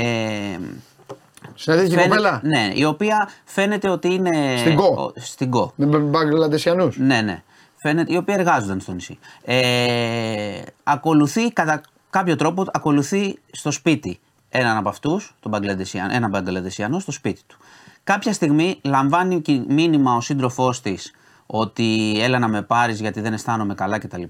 Συναντήθηκε 1.55 1.95
η 1.95 1.99
φαίνεται- 2.03 2.09
κοπέλα; 2.23 2.41
Ναι, 2.45 2.71
η 2.75 2.85
οποία 2.85 3.29
φαίνεται 3.45 3.89
ότι 3.89 4.15
είναι... 4.15 4.57
Στην 4.59 4.79
Go. 4.79 4.97
ο- 4.99 5.13
Στην 5.17 5.51
Go. 5.55 5.71
Με 5.75 5.99
Μπαγκλαντεσιανούς; 5.99 6.99
Ναι, 6.99 7.21
ναι. 7.21 7.43
Φαίνεται, 7.77 8.13
οι 8.13 8.17
οποίοι 8.17 8.35
εργάζονταν 8.39 8.81
στο 8.81 8.93
νησί. 8.93 9.19
Ε, 9.45 10.63
ακολουθεί, 10.83 11.53
κατά 11.53 11.81
κάποιο 12.13 12.37
τρόπο, 12.37 12.65
ακολουθεί 12.73 13.39
στο 13.53 13.71
σπίτι 13.71 14.21
έναν 14.49 14.77
από 14.77 14.89
αυτούς, 14.89 15.35
τον 15.41 15.51
Μπαγκλαντεσιανό, 15.51 16.11
έναν 16.11 16.31
Μπαγκλαντεσιανό, 16.31 16.99
στο 16.99 17.13
σπίτι 17.13 17.41
του. 17.47 17.57
Κάποια 18.05 18.33
στιγμή 18.33 18.79
λαμβάνει 18.83 19.41
κι- 19.41 19.65
μήνυμα 19.69 20.15
ο 20.15 20.21
σύντροφός 20.21 20.81
της 20.81 21.13
ότι 21.47 22.17
έλα 22.21 22.39
να 22.39 22.49
με 22.49 22.63
πάρεις 22.63 23.01
γιατί 23.01 23.21
δεν 23.21 23.33
αισθάνομαι 23.33 23.75
καλά 23.75 23.99
κτλ. 23.99 24.23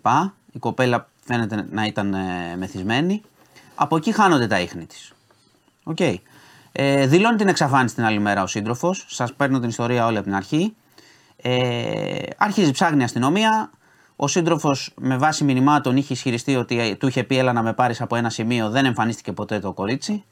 Η 0.52 0.58
κοπέλα 0.58 1.08
φαίνεται 1.24 1.66
να 1.70 1.86
ήταν 1.86 2.14
ε, 2.14 2.56
μεθυσμένη. 2.56 3.22
Από 3.74 3.96
εκεί 3.96 4.12
χάνονται 4.12 4.46
τα 4.46 4.60
ίχνη 4.60 4.86
της. 4.86 5.12
Οκ. 5.84 5.98
Ε, 6.72 7.06
δηλώνει 7.06 7.36
την 7.36 7.48
εξαφάνιση 7.48 7.94
την 7.94 8.04
άλλη 8.04 8.18
μέρα 8.18 8.42
ο 8.42 8.46
σύντροφος. 8.46 9.04
Σας 9.08 9.34
παίρνω 9.34 9.60
την 9.60 9.68
ιστορία 9.68 10.06
όλη 10.06 10.16
από 10.16 10.26
την 10.26 10.34
αρχή. 10.34 10.74
Ε, 11.36 12.18
αρχίζει 12.36 12.70
ψάχνει 12.70 13.00
η 13.00 13.04
αστυνομία. 13.04 13.70
Ο 14.22 14.28
σύντροφος 14.28 14.92
με 14.96 15.16
βάση 15.16 15.44
μηνυμάτων 15.44 15.96
είχε 15.96 16.12
ισχυριστεί 16.12 16.56
ότι 16.56 16.80
ε, 16.80 16.94
του 16.94 17.06
είχε 17.06 17.22
πει: 17.22 17.38
Έλα 17.38 17.52
να 17.52 17.62
με 17.62 17.72
πάρεις 17.72 18.00
από 18.00 18.16
ένα 18.16 18.30
σημείο. 18.30 18.70
Δεν 18.70 18.84
εμφανίστηκε 18.84 19.32
ποτέ 19.32 19.58
το 19.58 19.72
κορίτσι. 19.72 20.24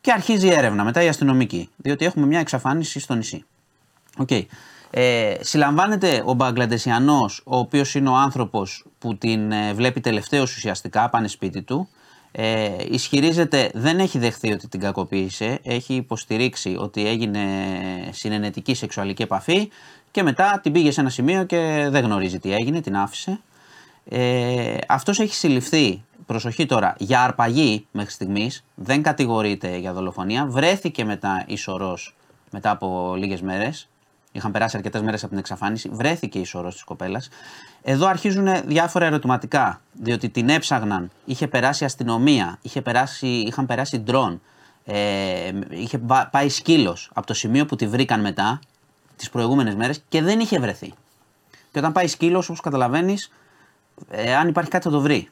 Και 0.00 0.12
αρχίζει 0.12 0.46
η 0.46 0.50
έρευνα 0.52 0.84
μετά 0.84 1.02
η 1.02 1.08
αστυνομική. 1.08 1.68
Διότι 1.76 2.04
έχουμε 2.04 2.26
μια 2.26 2.38
εξαφάνιση 2.40 3.00
στο 3.00 3.14
νησί. 3.14 3.44
Οκ. 4.18 4.30
Ε, 4.90 5.34
συλλαμβάνεται 5.40 6.22
ο 6.26 6.34
Μπαγκλαντεσιανός, 6.34 7.42
ο 7.44 7.56
οποίος 7.56 7.94
είναι 7.94 8.08
ο 8.08 8.14
άνθρωπος 8.14 8.84
που 8.98 9.16
την 9.16 9.52
ε, 9.52 9.72
βλέπει 9.74 10.00
τελευταίο 10.00 10.42
ουσιαστικά, 10.42 11.08
πάνε 11.08 11.28
σπίτι 11.28 11.62
του. 11.62 11.88
Ε, 12.32 12.76
ισχυρίζεται, 12.88 13.70
δεν 13.74 13.98
έχει 13.98 14.18
δεχθεί 14.18 14.52
ότι 14.52 14.68
την 14.68 14.80
κακοποίησε, 14.80 15.58
έχει 15.62 15.94
υποστηρίξει 15.94 16.76
ότι 16.78 17.06
έγινε 17.06 17.40
συνενετική 18.10 18.74
σεξουαλική 18.74 19.22
επαφή 19.22 19.68
και 20.14 20.22
μετά 20.22 20.60
την 20.62 20.72
πήγε 20.72 20.90
σε 20.90 21.00
ένα 21.00 21.10
σημείο 21.10 21.44
και 21.44 21.86
δεν 21.90 22.04
γνωρίζει 22.04 22.38
τι 22.38 22.52
έγινε, 22.52 22.80
την 22.80 22.96
άφησε. 22.96 23.40
Ε, 24.08 24.76
αυτός 24.88 25.20
έχει 25.20 25.34
συλληφθεί, 25.34 26.04
προσοχή 26.26 26.66
τώρα, 26.66 26.94
για 26.98 27.22
αρπαγή 27.22 27.86
μέχρι 27.90 28.10
στιγμής, 28.10 28.64
δεν 28.74 29.02
κατηγορείται 29.02 29.76
για 29.76 29.92
δολοφονία, 29.92 30.46
βρέθηκε 30.46 31.04
μετά 31.04 31.44
ισορρός 31.46 32.14
μετά 32.50 32.70
από 32.70 33.14
λίγες 33.16 33.40
μέρες, 33.40 33.88
είχαν 34.32 34.50
περάσει 34.52 34.76
αρκετές 34.76 35.02
μέρες 35.02 35.20
από 35.20 35.28
την 35.30 35.38
εξαφάνιση, 35.38 35.88
βρέθηκε 35.92 36.38
ισορρός 36.38 36.74
της 36.74 36.84
κοπέλας. 36.84 37.28
Εδώ 37.82 38.06
αρχίζουν 38.06 38.48
διάφορα 38.66 39.06
ερωτηματικά, 39.06 39.80
διότι 39.92 40.28
την 40.28 40.48
έψαγναν, 40.48 41.10
είχε 41.24 41.48
περάσει 41.48 41.84
αστυνομία, 41.84 42.58
είχε 42.62 42.80
περάσει, 42.82 43.26
είχαν 43.26 43.66
περάσει 43.66 43.98
ντρόν, 43.98 44.40
ε, 44.84 45.50
είχε 45.68 45.98
πα- 45.98 46.28
πάει 46.32 46.48
σκύλος. 46.48 47.10
Από 47.14 47.26
το 47.26 47.34
σημείο 47.34 47.66
που 47.66 47.76
τη 47.76 47.86
βρήκαν 47.86 48.20
μετά, 48.20 48.60
τις 49.24 49.32
προηγούμενες 49.32 49.74
μέρες 49.74 50.02
και 50.08 50.22
δεν 50.22 50.40
είχε 50.40 50.58
βρεθεί. 50.58 50.94
Και 51.72 51.78
όταν 51.78 51.92
πάει 51.92 52.06
σκύλος, 52.06 52.48
όπως 52.48 52.60
καταλαβαίνεις, 52.60 53.32
ε, 54.10 54.34
αν 54.34 54.48
υπάρχει 54.48 54.70
κάτι 54.70 54.84
θα 54.84 54.90
το 54.90 55.00
βρει. 55.00 55.28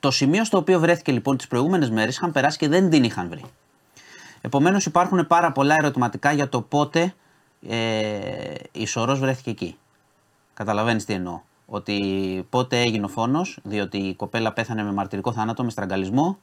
Το 0.00 0.10
σημείο 0.10 0.44
στο 0.44 0.58
οποίο 0.58 0.80
βρέθηκε 0.80 1.12
λοιπόν 1.12 1.36
τις 1.36 1.46
προηγούμενες 1.46 1.90
μέρες 1.90 2.16
είχαν 2.16 2.32
περάσει 2.32 2.58
και 2.58 2.68
δεν 2.68 2.90
την 2.90 3.04
είχαν 3.04 3.28
βρει. 3.28 3.44
Επομένως 4.40 4.86
υπάρχουν 4.86 5.26
πάρα 5.26 5.52
πολλά 5.52 5.74
ερωτηματικά 5.74 6.32
για 6.32 6.48
το 6.48 6.60
πότε 6.60 7.14
ε, 7.68 8.54
η 8.72 8.86
Σωρός 8.86 9.18
βρέθηκε 9.18 9.50
εκεί. 9.50 9.78
Καταλαβαίνεις 10.54 11.04
τι 11.04 11.12
εννοώ. 11.12 11.40
Ότι 11.66 12.46
πότε 12.50 12.80
έγινε 12.80 13.04
ο 13.04 13.08
φόνος, 13.08 13.58
διότι 13.62 13.98
η 13.98 14.14
κοπέλα 14.14 14.52
πέθανε 14.52 14.82
με 14.82 14.92
μαρτυρικό 14.92 15.32
θάνατο, 15.32 15.64
με 15.64 15.70
στραγγαλισμό. 15.70 16.38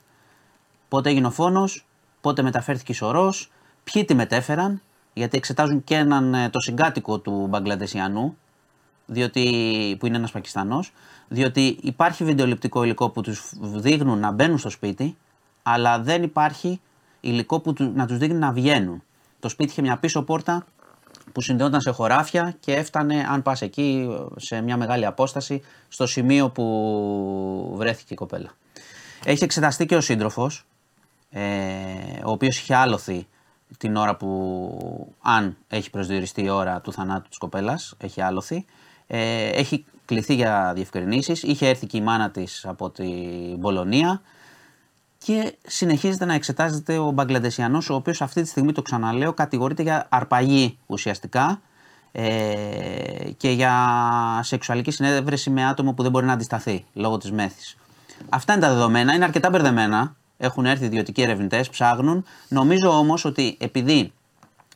Πότε 0.87 1.09
έγινε 1.09 1.27
ο 1.27 1.31
φόνος, 1.31 1.85
πότε 2.21 2.41
μεταφέρθηκε 2.41 2.91
η 2.91 2.95
Σωρός, 2.95 3.51
ποιοι 3.83 4.05
τη 4.05 4.13
μετέφεραν, 4.13 4.81
γιατί 5.13 5.37
εξετάζουν 5.37 5.83
και 5.83 5.95
έναν, 5.95 6.33
ε, 6.33 6.49
το 6.49 6.59
συγκάτοικο 6.59 7.19
του 7.19 7.47
Μπαγκλαντεσιανού, 7.49 8.37
διότι, 9.05 9.95
που 9.99 10.05
είναι 10.05 10.17
ένας 10.17 10.31
Πακιστανός, 10.31 10.91
διότι 11.27 11.77
υπάρχει 11.81 12.23
βιντεοληπτικό 12.23 12.83
υλικό 12.83 13.09
που 13.09 13.21
τους 13.21 13.51
δείχνουν 13.59 14.19
να 14.19 14.31
μπαίνουν 14.31 14.57
στο 14.57 14.69
σπίτι, 14.69 15.17
αλλά 15.63 15.99
δεν 15.99 16.23
υπάρχει 16.23 16.81
υλικό 17.19 17.59
που 17.59 17.73
του- 17.73 17.91
να 17.95 18.07
τους 18.07 18.17
δείχνει 18.17 18.37
να 18.37 18.51
βγαίνουν. 18.51 19.03
Το 19.39 19.49
σπίτι 19.49 19.71
είχε 19.71 19.81
μια 19.81 19.97
πίσω 19.97 20.21
πόρτα 20.21 20.65
που 21.31 21.41
συνδεόταν 21.41 21.81
σε 21.81 21.91
χωράφια 21.91 22.55
και 22.59 22.73
έφτανε, 22.73 23.25
αν 23.29 23.41
πας 23.41 23.61
εκεί, 23.61 24.09
σε 24.35 24.61
μια 24.61 24.77
μεγάλη 24.77 25.05
απόσταση, 25.05 25.61
στο 25.87 26.07
σημείο 26.07 26.49
που 26.49 27.73
βρέθηκε 27.77 28.13
η 28.13 28.15
κοπέλα. 28.15 28.49
Έχει 29.25 29.43
εξεταστεί 29.43 29.85
και 29.85 29.95
ο 29.95 30.01
σύντροφος, 30.01 30.65
ε, 31.29 31.41
ο 32.25 32.31
οποίος 32.31 32.59
είχε 32.59 32.75
άλοθη 32.75 33.27
την 33.77 33.95
ώρα 33.95 34.15
που, 34.15 35.15
αν 35.21 35.57
έχει 35.67 35.89
προσδιοριστεί 35.89 36.43
η 36.43 36.49
ώρα 36.49 36.81
του 36.81 36.91
θανάτου 36.91 37.29
της 37.29 37.37
κοπέλας, 37.37 37.93
έχει 37.97 38.21
άλοθη. 38.21 38.65
Ε, 39.07 39.47
έχει 39.47 39.85
κληθεί 40.05 40.35
για 40.35 40.71
διευκρινήσεις, 40.75 41.43
είχε 41.43 41.67
έρθει 41.67 41.87
και 41.87 41.97
η 41.97 42.01
μάνα 42.01 42.29
της 42.29 42.65
από 42.65 42.89
την 42.89 43.59
Πολωνία 43.61 44.21
και 45.17 45.55
συνεχίζεται 45.67 46.25
να 46.25 46.33
εξετάζεται 46.33 46.97
ο 46.97 47.11
Μπαγκλαντεσιανός, 47.11 47.89
ο 47.89 47.95
οποίος 47.95 48.21
αυτή 48.21 48.41
τη 48.41 48.47
στιγμή, 48.47 48.71
το 48.71 48.81
ξαναλέω, 48.81 49.33
κατηγορείται 49.33 49.81
για 49.81 50.05
αρπαγή 50.09 50.77
ουσιαστικά 50.85 51.61
ε, 52.11 53.31
και 53.37 53.49
για 53.49 53.73
σεξουαλική 54.43 54.91
συνέβρεση 54.91 55.49
με 55.49 55.65
άτομο 55.65 55.93
που 55.93 56.01
δεν 56.01 56.11
μπορεί 56.11 56.25
να 56.25 56.33
αντισταθεί 56.33 56.85
λόγω 56.93 57.17
της 57.17 57.31
μέθης. 57.31 57.77
Αυτά 58.29 58.53
είναι 58.53 58.61
τα 58.61 58.69
δεδομένα, 58.69 59.13
είναι 59.13 59.23
αρκετά 59.23 59.49
μπερδεμένα. 59.49 60.15
Έχουν 60.41 60.65
έρθει 60.65 60.85
ιδιωτικοί 60.85 61.21
ερευνητές, 61.21 61.69
ψάχνουν. 61.69 62.25
Νομίζω 62.47 62.89
όμως 62.89 63.25
ότι 63.25 63.57
επειδή 63.59 64.11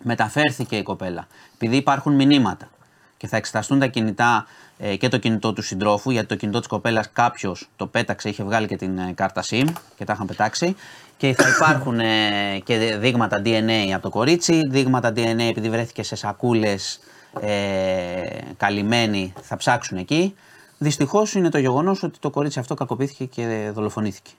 μεταφέρθηκε 0.04 0.76
η 0.76 0.84
κοπέλα, 0.84 1.28
επειδή 1.56 1.76
υπάρχουν 1.76 2.14
μηνύματα 2.14 2.70
και 3.18 3.28
θα 3.28 3.38
εξεταστούν 3.38 3.80
τα 3.80 3.88
κινητά 3.88 4.46
ε, 4.78 4.96
και 4.96 5.08
το 5.08 5.18
κινητό 5.18 5.54
του 5.54 5.62
συντρόφου, 5.62 6.12
γιατί 6.12 6.28
το 6.28 6.36
κινητό 6.36 6.60
της 6.60 6.68
κοπέλας 6.68 7.12
κάποιος 7.12 7.70
το 7.76 7.88
πέταξε, 7.88 8.30
είχε 8.30 8.44
βγάλει 8.44 8.68
και 8.68 8.76
την 8.76 8.98
ε, 8.98 9.12
κάρτα 9.16 9.44
SIM 9.50 9.66
και 9.98 10.06
τα 10.06 10.14
είχαν 10.14 10.28
πετάξει. 10.28 10.76
Και 11.18 11.34
θα 11.34 11.50
υπάρχουν 11.56 12.00
ε, 12.00 12.60
και 12.64 12.98
δείγματα 13.00 13.42
DNA 13.46 13.92
από 13.94 14.02
το 14.02 14.10
κορίτσι, 14.10 14.62
δείγματα 14.70 15.10
DNA 15.10 15.42
επειδή 15.50 15.70
βρέθηκε 15.70 16.04
σε 16.04 16.16
σακούλες 16.16 17.00
ε, 17.42 18.22
καλυμμένη, 18.58 19.34
θα 19.42 19.58
ψάξουν 19.58 19.98
εκεί. 19.98 20.36
Δυστυχώς 20.78 21.34
είναι 21.34 21.50
το 21.50 21.58
γεγονός 21.58 22.04
ότι 22.04 22.20
το 22.20 22.30
κορίτσι 22.30 22.60
αυτό 22.60 22.74
κακοποιήθηκε 22.74 23.26
και 23.26 23.72
δολοφονήθηκε. 23.74 24.32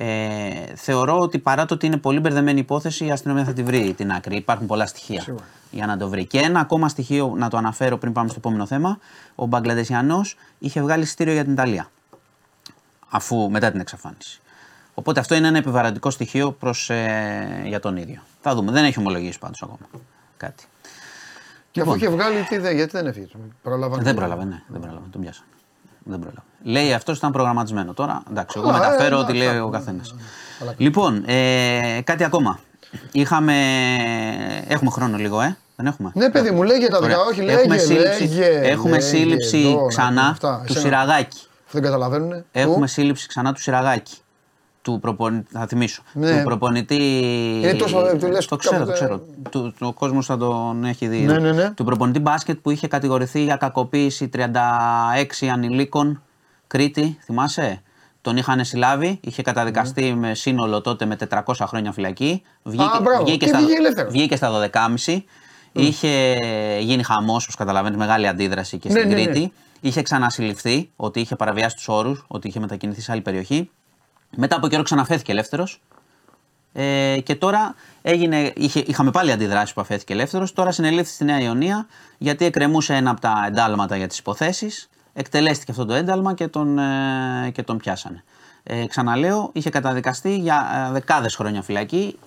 Ε, 0.00 0.74
θεωρώ 0.74 1.18
ότι 1.18 1.38
παρά 1.38 1.64
το 1.64 1.74
ότι 1.74 1.86
είναι 1.86 1.96
πολύ 1.96 2.20
μπερδεμένη 2.20 2.58
υπόθεση, 2.60 3.04
η 3.06 3.10
αστυνομία 3.10 3.44
θα 3.44 3.52
τη 3.52 3.62
βρει 3.62 3.94
την 3.96 4.12
άκρη. 4.12 4.36
Υπάρχουν 4.36 4.66
πολλά 4.66 4.86
στοιχεία 4.86 5.24
για 5.70 5.86
να 5.86 5.96
το 5.96 6.08
βρει. 6.08 6.24
Και 6.26 6.38
ένα 6.38 6.60
ακόμα 6.60 6.88
στοιχείο 6.88 7.34
να 7.36 7.48
το 7.48 7.56
αναφέρω 7.56 7.98
πριν 7.98 8.12
πάμε 8.12 8.28
στο 8.28 8.38
επόμενο 8.38 8.66
θέμα. 8.66 8.98
Ο 9.34 9.46
Μπαγκλαντεσιανός 9.46 10.36
είχε 10.58 10.80
βγάλει 10.82 11.02
εισιτήριο 11.02 11.32
για 11.32 11.42
την 11.44 11.52
Ιταλία. 11.52 11.90
Αφού 13.08 13.50
μετά 13.50 13.70
την 13.70 13.80
εξαφάνιση. 13.80 14.40
Οπότε 14.94 15.20
αυτό 15.20 15.34
είναι 15.34 15.48
ένα 15.48 15.58
επιβαρυντικό 15.58 16.10
στοιχείο 16.10 16.52
προς, 16.52 16.90
ε, 16.90 17.62
για 17.64 17.80
τον 17.80 17.96
ίδιο. 17.96 18.20
Θα 18.40 18.54
δούμε. 18.54 18.72
Δεν 18.72 18.84
έχει 18.84 18.98
ομολογήσει 18.98 19.38
πάντως 19.38 19.62
ακόμα 19.62 19.78
κάτι. 20.36 20.64
Και 21.70 21.80
αφού 21.80 21.94
είχε 21.94 22.08
βγάλει, 22.08 22.42
τι, 22.42 22.58
δεν- 22.58 22.74
γιατί 22.76 22.90
δεν 22.90 23.06
έφυγε; 23.06 23.26
Προλάβανε. 23.62 24.02
Δεν 24.02 24.14
πρόλαβε, 24.14 24.44
ναι, 24.44 24.62
δεν 24.68 24.80
πρόλαβε. 24.80 25.06
Τον 25.10 25.20
πιάσανε. 25.20 25.46
Δεν 26.08 26.18
πρόλαβε. 26.18 26.42
Λέει 26.62 26.92
αυτός 26.92 27.18
ήταν 27.18 27.32
προγραμματισμένο. 27.32 27.92
Τώρα 27.94 28.22
εντάξει, 28.30 28.58
εγώ 28.60 28.68
Α, 28.68 28.72
μεταφέρω 28.72 29.16
ε, 29.16 29.20
ό,τι 29.20 29.32
εντάξει, 29.32 29.50
λέει 29.52 29.60
ο 29.60 29.64
ναι, 29.64 29.70
καθένα. 29.70 30.02
ναι, 30.02 30.66
ναι. 30.66 30.74
Λοιπόν, 30.76 31.22
ε, 31.26 32.00
κάτι 32.04 32.24
ακόμα. 32.24 32.58
Είχαμε. 33.12 33.54
Έχουμε 34.68 34.90
χρόνο 34.90 35.16
λίγο, 35.16 35.40
ε. 35.40 35.56
Δεν 35.76 35.86
έχουμε; 35.86 36.10
Ναι, 36.14 36.30
παιδί 36.30 36.50
μου, 36.50 36.62
λέγε 36.62 36.88
τα 36.88 36.96
Ωραία. 36.98 37.08
δικά, 37.08 37.20
όχι, 37.20 37.40
λέγε, 37.40 37.58
έχουμε 37.58 37.78
σύλληψη, 37.78 38.22
λέγε, 38.22 38.46
έχουμε 38.62 38.90
λέγε, 38.90 39.00
σύλληψη 39.02 39.58
εδώ, 39.58 39.80
να 39.82 39.86
ξανά 39.88 40.10
πούμε 40.20 40.28
αυτά. 40.30 40.62
του 40.66 40.72
Εσένα, 40.72 40.80
Σιραγάκη. 40.84 41.38
Αφού 41.66 41.72
δεν 41.72 41.82
καταλαβαίνουν. 41.82 42.44
Έχουμε 42.52 42.86
σύλληψη 42.86 43.28
ξανά 43.28 43.52
του 43.52 43.60
Σιραγάκη. 43.60 44.16
Του 44.92 44.98
προπονητή, 45.00 45.46
θα 45.52 45.66
θυμίσω. 45.66 46.02
Ναι. 46.12 46.36
Του 46.38 46.42
προπονητή. 46.44 46.94
Είναι 47.62 47.74
τόσο, 47.74 48.06
ε, 48.06 48.14
του 48.14 48.26
λες, 48.26 48.46
το 48.46 48.56
ξέρω, 48.56 48.74
το 48.74 48.80
κάποτε- 48.84 49.04
ξέρω. 49.04 49.20
Του, 49.50 49.74
ο 49.80 49.92
κόσμος 49.92 50.26
θα 50.26 50.36
τον 50.36 50.84
έχει 50.84 51.06
δει. 51.08 51.18
Ναι, 51.18 51.38
ναι, 51.38 51.52
ναι. 51.52 51.70
Του 51.70 51.84
προπονητή 51.84 52.18
μπάσκετ 52.18 52.58
που 52.62 52.70
είχε 52.70 52.88
κατηγορηθεί 52.88 53.42
για 53.42 53.56
κακοποίηση 53.56 54.28
36 54.28 55.48
ανηλίκων 55.52 56.22
Κρήτη, 56.66 57.18
θυμάσαι; 57.24 57.82
Τον 58.20 58.36
είχαν 58.36 58.64
συλλάβει, 58.64 59.20
είχε 59.22 59.42
καταδικαστεί 59.42 60.14
με 60.14 60.34
σύνολο 60.34 60.80
τότε 60.80 61.04
με 61.04 61.16
400 61.16 61.66
χρόνια 61.66 61.92
φυλακή. 61.92 62.42
Βγήκε, 62.62 62.98
μπράβο. 63.02 63.24
βγήκε, 63.24 63.44
Και 63.44 63.46
στα, 63.46 63.58
βγήκε 63.58 63.74
ελεύθερος. 63.78 64.12
βγήκε 64.12 64.36
στα 64.36 64.50
12.30. 64.50 65.24
Είχε 65.72 66.36
γίνει 66.80 67.02
χαμός, 67.02 67.42
όπως 67.42 67.54
καταλαβαίνεις, 67.54 67.98
μεγάλη 67.98 68.26
αντίδραση 68.28 68.78
και 68.78 68.88
Ναι, 68.92 68.98
στην 68.98 69.10
ναι, 69.10 69.14
ναι. 69.16 69.24
Κρήτη. 69.24 69.52
Είχε 69.80 70.02
ξανασυλληφθεί 70.02 70.90
ότι 70.96 71.20
είχε 71.20 71.36
παραβιάσει 71.36 71.76
τους 71.76 71.88
όρους, 71.88 72.24
ότι 72.28 72.48
είχε 72.48 72.60
μετακινηθεί 72.60 73.00
σε 73.00 73.12
άλλη 73.12 73.20
περιοχή. 73.20 73.70
Μετά 74.36 74.56
από 74.56 74.68
καιρό 74.68 74.82
ξαναφέθηκε 74.82 75.32
ελεύθερος. 75.32 75.80
Ε, 76.72 77.20
και 77.24 77.34
τώρα 77.34 77.74
έγινε, 78.02 78.52
είχε, 78.56 78.80
είχαμε 78.86 79.10
πάλι 79.10 79.32
αντιδράσεις 79.32 79.72
που 79.74 79.80
αφέθηκε 79.80 80.12
ελεύθερος. 80.12 80.52
Τώρα 80.52 80.70
συνελήφθη 80.70 81.12
στη 81.12 81.24
Νέα 81.24 81.40
Ιωνία 81.40 81.86
γιατί 82.18 82.44
εκκρεμούσε 82.44 82.94
ένα 82.94 83.10
από 83.10 83.20
τα 83.20 83.44
εντάλματα 83.46 83.96
για 83.96 84.06
τις 84.06 84.18
υποθέσεις. 84.18 84.88
Εκτελέστηκε 85.12 85.70
αυτό 85.70 85.84
το 85.84 85.94
ένταλμα 85.94 86.34
και 86.34 86.48
τον, 86.48 86.78
ε, 86.78 87.50
και 87.52 87.62
τον 87.62 87.76
πιάσανε. 87.76 88.24
Ε, 88.62 88.86
ξαναλέω, 88.86 89.50
είχε 89.52 89.70
καταδικαστεί 89.70 90.38
για 90.38 90.86
ε, 90.88 90.92
δεκάδες 90.92 91.34
χρόνια 91.36 91.62
φυλακή 91.62 92.18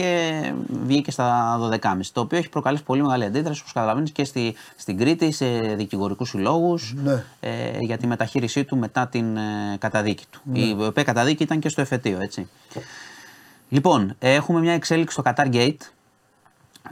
και 0.00 0.52
βγήκε 0.86 1.10
στα 1.10 1.58
12.30. 1.82 1.90
Το 2.12 2.20
οποίο 2.20 2.38
έχει 2.38 2.48
προκαλέσει 2.48 2.82
πολύ 2.82 3.02
μεγάλη 3.02 3.24
αντίδραση, 3.24 3.60
όπως 3.60 3.72
καταλαβαίνεις, 3.72 4.10
και 4.10 4.24
στη, 4.24 4.54
στην 4.76 4.98
Κρήτη, 4.98 5.30
σε 5.32 5.46
δικηγορικούς 5.76 6.28
συλλόγους, 6.28 6.94
Ναι. 7.04 7.24
ε, 7.40 7.50
για 7.80 7.96
τη 7.98 8.06
μεταχείρισή 8.06 8.64
του 8.64 8.76
μετά 8.76 9.06
την 9.06 9.36
ε, 9.36 9.76
καταδίκη 9.78 10.24
του. 10.30 10.40
Η 10.52 10.76
οποία 10.86 11.02
καταδίκη 11.04 11.42
ήταν 11.42 11.58
και 11.58 11.68
στο 11.68 11.80
εφετείο, 11.80 12.18
έτσι. 12.20 12.48
Λοιπόν, 13.68 14.14
ε, 14.18 14.34
έχουμε 14.34 14.60
μια 14.60 14.72
εξέλιξη 14.72 15.12
στο 15.20 15.22
Qatar 15.26 15.54
Gate. 15.54 15.76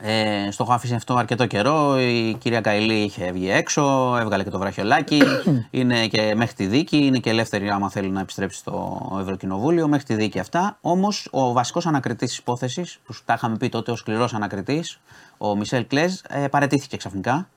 Ε, 0.00 0.50
στο 0.50 0.62
έχω 0.62 0.72
αφήσει 0.72 0.94
αυτό 0.94 1.14
αρκετό 1.14 1.46
καιρό. 1.46 2.00
Η 2.00 2.36
κυρία 2.40 2.60
Καηλή 2.60 2.94
είχε 2.94 3.32
βγει 3.32 3.50
έξω, 3.50 4.16
έβγαλε 4.20 4.44
και 4.44 4.50
το 4.50 4.58
βραχιολάκι. 4.58 5.22
είναι 5.70 6.06
και 6.06 6.34
μέχρι 6.34 6.54
τη 6.54 6.66
δίκη, 6.66 6.96
είναι 6.96 7.18
και 7.18 7.30
ελεύθερη 7.30 7.70
άμα 7.70 7.90
θέλει 7.90 8.10
να 8.10 8.20
επιστρέψει 8.20 8.58
στο 8.58 9.16
Ευρωκοινοβούλιο. 9.20 9.88
Μέχρι 9.88 10.04
τη 10.04 10.14
δίκη 10.14 10.38
αυτά. 10.38 10.78
Όμως 10.80 11.28
ο 11.30 11.52
βασικός 11.52 11.86
ανακριτής 11.86 12.28
της 12.28 12.38
υπόθεσης, 12.38 12.98
που 13.04 13.12
σου 13.12 13.22
τα 13.24 13.34
είχαμε 13.34 13.56
πει 13.56 13.68
τότε 13.68 13.90
ο 13.90 13.96
σκληρός 13.96 14.34
ανακριτής, 14.34 15.00
ο 15.38 15.56
Μισελ 15.56 15.86
Κλέζ, 15.86 16.20
ε, 16.28 16.48
παρετήθηκε 16.48 16.96
ξαφνικά. 16.96 17.48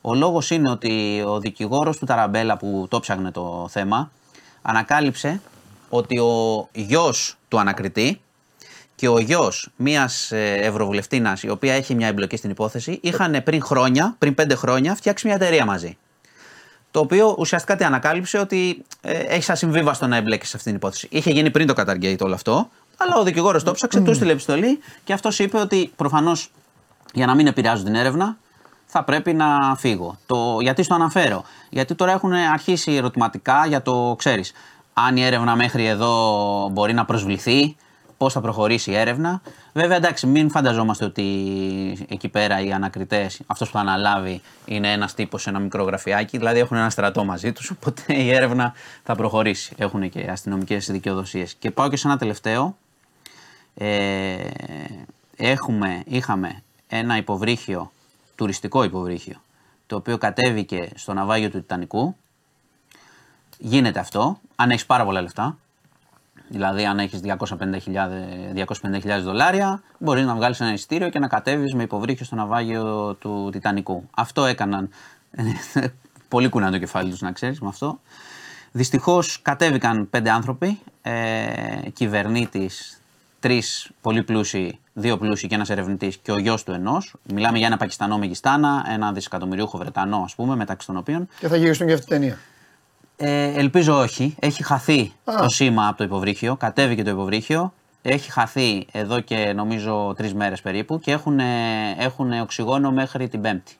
Ο 0.00 0.14
λόγος 0.14 0.50
είναι 0.50 0.70
ότι 0.70 1.22
ο 1.26 1.40
δικηγόρος 1.40 1.98
του 1.98 2.06
Ταραμπέλα 2.06 2.56
που 2.56 2.86
το 2.90 3.00
ψάχνε 3.00 3.30
το 3.30 3.66
θέμα 3.70 4.10
ανακάλυψε 4.62 5.40
ότι 5.88 6.18
ο 6.18 6.68
γιος 6.72 7.36
του 7.48 7.58
ανακριτή 7.58 8.20
και 8.94 9.08
ο 9.08 9.18
γιος 9.18 9.68
μιας 9.76 10.32
Ευρωβουλευτήνα, 10.32 11.38
η 11.42 11.48
οποία 11.48 11.74
έχει 11.74 11.94
μια 11.94 12.06
εμπλοκή 12.06 12.36
στην 12.36 12.50
υπόθεση, 12.50 12.98
είχαν 13.02 13.42
πριν 13.44 13.62
χρόνια, 13.62 14.14
πριν 14.18 14.34
πέντε 14.34 14.54
χρόνια, 14.54 14.94
φτιάξει 14.94 15.26
μια 15.26 15.36
εταιρεία 15.36 15.64
μαζί. 15.64 15.96
Το 16.90 17.00
οποίο 17.00 17.34
ουσιαστικά 17.38 17.76
τι 17.76 17.84
ανακάλυψε 17.84 18.38
ότι 18.38 18.84
ε, 19.00 19.18
έχει 19.18 19.52
ασυμβίβαστο 19.52 20.06
να 20.06 20.16
εμπλέκει 20.16 20.46
σε 20.46 20.56
αυτήν 20.56 20.72
την 20.72 20.80
υπόθεση. 20.80 21.08
Είχε 21.10 21.30
γίνει 21.30 21.50
πριν 21.50 21.66
το 21.66 21.74
Qatargate 21.76 22.20
όλο 22.20 22.34
αυτό, 22.34 22.68
αλλά 22.96 23.16
ο 23.16 23.22
δικηγόρος 23.22 23.62
το 23.62 23.72
ψάξε, 23.72 24.00
του 24.00 24.14
στείλε 24.14 24.32
επιστολή 24.32 24.78
και 25.04 25.12
αυτός 25.12 25.38
είπε 25.38 25.58
ότι 25.58 25.92
προφανώς 25.96 26.50
για 27.12 27.26
να 27.26 27.34
μην 27.34 27.46
επηρεάζουν 27.46 27.84
την 27.84 27.94
έρευνα 27.94 28.36
θα 28.86 29.04
πρέπει 29.04 29.32
να 29.32 29.76
φύγω. 29.78 30.18
Το, 30.26 30.58
γιατί 30.60 30.82
στο 30.82 30.94
αναφέρω. 30.94 31.44
Γιατί 31.70 31.94
τώρα 31.94 32.12
έχουν 32.12 32.32
αρχίσει 32.32 32.92
ερωτηματικά 32.92 33.66
για 33.66 33.82
το 33.82 34.14
ξέρεις. 34.18 34.52
Αν 34.92 35.16
η 35.16 35.24
έρευνα 35.24 35.56
μέχρι 35.56 35.86
εδώ 35.86 36.68
μπορεί 36.72 36.92
να 36.92 37.04
προσβληθεί, 37.04 37.76
πώς 38.22 38.32
θα 38.32 38.40
προχωρήσει 38.40 38.90
η 38.90 38.94
έρευνα. 38.94 39.40
Βέβαια, 39.72 39.96
εντάξει, 39.96 40.26
μην 40.26 40.50
φανταζόμαστε 40.50 41.04
ότι 41.04 42.06
εκεί 42.08 42.28
πέρα 42.28 42.60
οι 42.60 42.72
ανακριτές, 42.72 43.40
αυτός 43.46 43.70
που 43.70 43.74
θα 43.74 43.80
αναλάβει, 43.80 44.40
είναι 44.64 44.92
ένας 44.92 45.14
τύπος 45.14 45.42
σε 45.42 45.50
ένα 45.50 45.58
μικρό 45.58 45.84
γραφιάκι. 45.84 46.38
Δηλαδή, 46.38 46.58
έχουν 46.58 46.76
ένα 46.76 46.90
στρατό 46.90 47.24
μαζί 47.24 47.52
τους, 47.52 47.70
οπότε 47.70 48.02
η 48.14 48.30
έρευνα 48.30 48.72
θα 49.02 49.14
προχωρήσει. 49.14 49.74
Έχουν 49.78 50.10
και 50.10 50.30
αστυνομικές 50.30 50.90
δικαιοδοσίες. 50.90 51.54
Και 51.54 51.70
πάω 51.70 51.88
και 51.88 51.96
σε 51.96 52.08
ένα 52.08 52.18
τελευταίο. 52.18 52.76
Ε, 53.74 54.36
έχουμε, 55.36 56.02
είχαμε 56.06 56.62
ένα 56.88 57.16
υποβρύχιο, 57.16 57.92
τουριστικό 58.34 58.84
υποβρύχιο, 58.84 59.36
το 59.86 59.96
οποίο 59.96 60.18
κατέβηκε 60.18 60.90
στο 60.94 61.12
ναυάγιο 61.12 61.50
του 61.50 61.60
Τιτανικού. 61.60 62.16
Γίνεται 63.58 63.98
αυτό, 63.98 64.40
αν 64.56 64.70
έχεις 64.70 64.86
πάρα 64.86 65.04
πολλά 65.04 65.20
λεφτά. 65.20 65.56
Δηλαδή, 66.52 66.84
αν 66.84 66.98
έχεις 66.98 67.20
250.000 67.24 67.34
250.000 68.54 69.20
δολάρια, 69.22 69.82
μπορείς 69.98 70.24
να 70.24 70.34
βγάλεις 70.34 70.60
ένα 70.60 70.72
εισιτήριο 70.72 71.08
και 71.08 71.18
να 71.18 71.28
κατέβεις 71.28 71.74
με 71.74 71.82
υποβρύχιο 71.82 72.24
στο 72.24 72.34
ναυάγιο 72.34 73.14
του 73.14 73.48
Τιτανικού. 73.52 74.08
Αυτό 74.14 74.44
έκαναν. 74.44 74.88
Πολύ 76.28 76.48
κουνά 76.48 76.70
το 76.70 76.78
κεφάλι 76.78 77.10
τους, 77.10 77.20
να 77.20 77.32
ξέρεις 77.32 77.60
με 77.60 77.68
αυτό. 77.68 78.00
Δυστυχώς 78.72 79.42
κατέβηκαν 79.42 80.10
πέντε 80.10 80.30
άνθρωποι. 80.30 80.78
Ε, 81.02 81.12
Κυβερνήτης, 81.92 83.00
τρεις 83.40 83.90
πολύ 84.00 84.22
πλούσιοι, 84.22 84.78
δύο 84.92 85.18
πλούσιοι 85.18 85.46
και 85.46 85.54
ένας 85.54 85.70
ερευνητής 85.70 86.16
και 86.16 86.32
ο 86.32 86.38
γιος 86.38 86.62
του 86.64 86.72
ενός. 86.72 87.14
Μιλάμε 87.32 87.58
για 87.58 87.66
ένα 87.66 87.76
Πακιστανό 87.76 88.18
Μεγιστάνα, 88.18 88.86
ένα 88.88 89.12
δισεκατομμυριούχο 89.12 89.78
Βρετανό, 89.78 90.22
ας 90.24 90.34
πούμε, 90.34 90.56
μεταξύ 90.56 90.86
των 90.86 90.96
οποίων. 90.96 91.28
Και 91.38 91.48
θα 91.48 91.56
γυρίσουν 91.56 91.86
και 91.86 91.92
αυτή 91.92 92.06
την 92.06 92.18
ταινία. 92.18 92.38
Ε, 93.24 93.52
ελπίζω 93.60 93.98
όχι. 93.98 94.34
Έχει 94.38 94.62
χαθεί 94.62 95.12
Α. 95.24 95.34
το 95.38 95.48
σήμα 95.48 95.88
από 95.88 95.96
το 95.96 96.04
υποβρύχιο. 96.04 96.56
Κατέβηκε 96.56 97.02
το 97.02 97.10
υποβρύχιο. 97.10 97.72
Έχει 98.02 98.30
χαθεί 98.32 98.86
εδώ 98.92 99.20
και 99.20 99.52
νομίζω 99.56 100.14
τρεις 100.16 100.34
μέρες 100.34 100.60
περίπου 100.60 100.98
και 100.98 101.12
έχουν, 101.12 101.40
έχουν 101.98 102.32
οξυγόνο 102.40 102.90
μέχρι 102.90 103.28
την 103.28 103.40
Πέμπτη. 103.40 103.76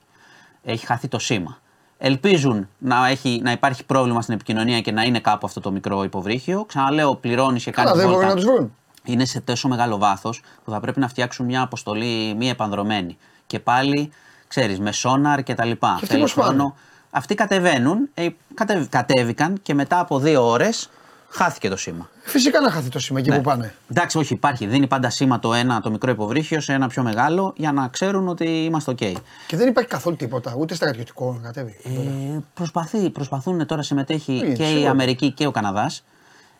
Έχει 0.63 0.85
χαθεί 0.85 1.07
το 1.07 1.19
σήμα. 1.19 1.57
Ελπίζουν 1.97 2.67
να, 2.77 3.07
έχει, 3.07 3.39
να 3.43 3.51
υπάρχει 3.51 3.85
πρόβλημα 3.85 4.21
στην 4.21 4.33
επικοινωνία 4.33 4.81
και 4.81 4.91
να 4.91 5.03
είναι 5.03 5.19
κάπου 5.19 5.45
αυτό 5.45 5.59
το 5.59 5.71
μικρό 5.71 6.03
υποβρύχιο. 6.03 6.65
Ξαναλέω, 6.65 7.15
πληρώνει 7.15 7.59
και 7.59 7.71
κάνει 7.71 7.87
Καλά, 7.89 8.01
δεν 8.01 8.09
μπορούν 8.11 8.27
να 8.27 8.35
τους 8.35 8.43
βρουν. 8.45 8.75
είναι 9.03 9.25
σε 9.25 9.39
τόσο 9.41 9.67
μεγάλο 9.67 9.97
βάθος 9.97 10.41
που 10.63 10.71
θα 10.71 10.79
πρέπει 10.79 10.99
να 10.99 11.07
φτιάξουν 11.07 11.45
μια 11.45 11.61
αποστολή 11.61 12.33
μη 12.37 12.49
επανδρομένη. 12.49 13.17
Και 13.47 13.59
πάλι, 13.59 14.11
ξέρεις, 14.47 14.79
με 14.79 14.91
σόναρ 14.91 15.43
και 15.43 15.53
τα 15.53 15.65
λοιπά. 15.65 15.89
αυτοί 15.89 16.05
Θέλει 16.05 16.21
πώς 16.21 16.33
πάνε; 16.33 16.47
χρόνο. 16.47 16.75
Αυτοί 17.15 17.35
κατεβαίνουν, 17.35 18.09
ε, 18.13 18.27
κατε, 18.53 18.87
κατέβηκαν 18.89 19.59
και 19.61 19.73
μετά 19.73 19.99
από 19.99 20.19
δύο 20.19 20.47
ώρες 20.49 20.89
χάθηκε 21.29 21.69
το 21.69 21.77
σήμα. 21.77 22.09
Φυσικά 22.23 22.61
να 22.61 22.71
χαθεί 22.71 22.89
το 22.89 22.99
σήμα 22.99 23.19
εκεί 23.19 23.29
Ναι. 23.29 23.35
που 23.35 23.41
πάνε. 23.41 23.73
Εντάξει, 23.91 24.17
όχι, 24.17 24.33
υπάρχει. 24.33 24.65
Δίνει 24.65 24.87
πάντα 24.87 25.09
σήμα 25.09 25.39
το 25.39 25.53
ένα, 25.53 25.81
το 25.81 25.91
μικρό 25.91 26.11
υποβρύχιο, 26.11 26.61
σε 26.61 26.73
ένα 26.73 26.87
πιο 26.87 27.03
μεγάλο 27.03 27.53
για 27.57 27.71
να 27.71 27.87
ξέρουν 27.87 28.27
ότι 28.27 28.45
είμαστε 28.45 28.91
OK. 28.91 29.13
Και 29.47 29.57
δεν 29.57 29.67
υπάρχει 29.67 29.89
καθόλου 29.89 30.15
τίποτα, 30.15 30.55
ούτε 30.57 30.75
στρατιωτικό 30.75 31.33
να 31.41 31.47
κατέβει. 31.47 31.77
Ε, 31.83 32.39
προσπαθεί, 32.53 33.09
προσπαθούν 33.09 33.65
τώρα 33.65 33.81
συμμετέχει 33.81 34.33
Είναι, 34.33 34.53
και 34.53 34.63
η 34.63 34.67
σίγουρα. 34.67 34.89
Αμερική 34.89 35.31
και 35.31 35.45
ο 35.45 35.51
Καναδάς. 35.51 36.03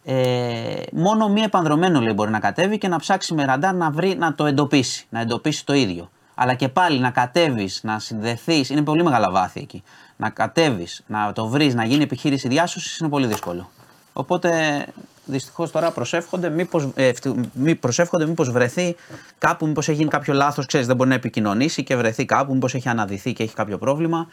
Ε, 0.03 0.81
μόνο 0.91 1.29
μη 1.29 1.41
επανδρομένο 1.41 2.01
λέει 2.01 2.13
μπορεί 2.15 2.31
να 2.31 2.39
κατέβει 2.39 2.77
και 2.77 2.87
να 2.87 2.97
ψάξει 2.99 3.33
με 3.33 3.45
ραντάρ 3.45 3.75
να, 3.75 3.91
βρει, 3.91 4.15
να 4.15 4.33
το 4.35 4.45
εντοπίσει. 4.45 5.05
Να 5.09 5.19
εντοπίσει 5.19 5.65
το 5.65 5.73
ίδιο. 5.73 6.09
Αλλά 6.35 6.53
και 6.53 6.69
πάλι 6.69 6.99
να 6.99 7.09
κατέβεις, 7.09 7.79
να 7.83 7.99
συνδεθείς, 7.99 8.69
είναι 8.69 8.81
πολύ 8.81 9.03
μεγάλα 9.03 9.31
βάθη 9.31 9.59
εκεί. 9.59 9.83
Να 10.17 10.29
κατέβεις, 10.29 11.03
να 11.07 11.33
το 11.33 11.47
βρεις, 11.47 11.73
να 11.73 11.85
γίνει 11.85 12.03
επιχείρηση 12.03 12.47
διάσωσης 12.47 12.97
είναι 12.97 13.09
πολύ 13.09 13.27
δύσκολο. 13.27 13.69
Οπότε 14.13 14.85
δυστυχώς 15.25 15.71
τώρα 15.71 15.91
προσεύχονται 15.91 16.49
μήπως, 16.49 16.87
ε, 16.95 17.07
ευτυ- 17.07 17.35
μη 17.53 17.75
προσεύχονται 17.75 18.25
μήπως 18.25 18.51
βρεθεί 18.51 18.95
κάπου, 19.37 19.67
μήπως 19.67 19.87
έχει 19.87 19.97
γίνει 19.97 20.09
κάποιο 20.09 20.33
λάθος, 20.33 20.65
ξέρεις 20.65 20.87
δεν 20.87 20.95
μπορεί 20.95 21.09
να 21.09 21.15
επικοινωνήσει 21.15 21.83
και 21.83 21.95
βρεθεί 21.95 22.25
κάπου, 22.25 22.53
μήπως 22.53 22.73
έχει 22.73 22.89
αναδυθεί 22.89 23.33
και 23.33 23.43
έχει 23.43 23.53
κάποιο 23.53 23.77
πρόβλημα. 23.77 24.27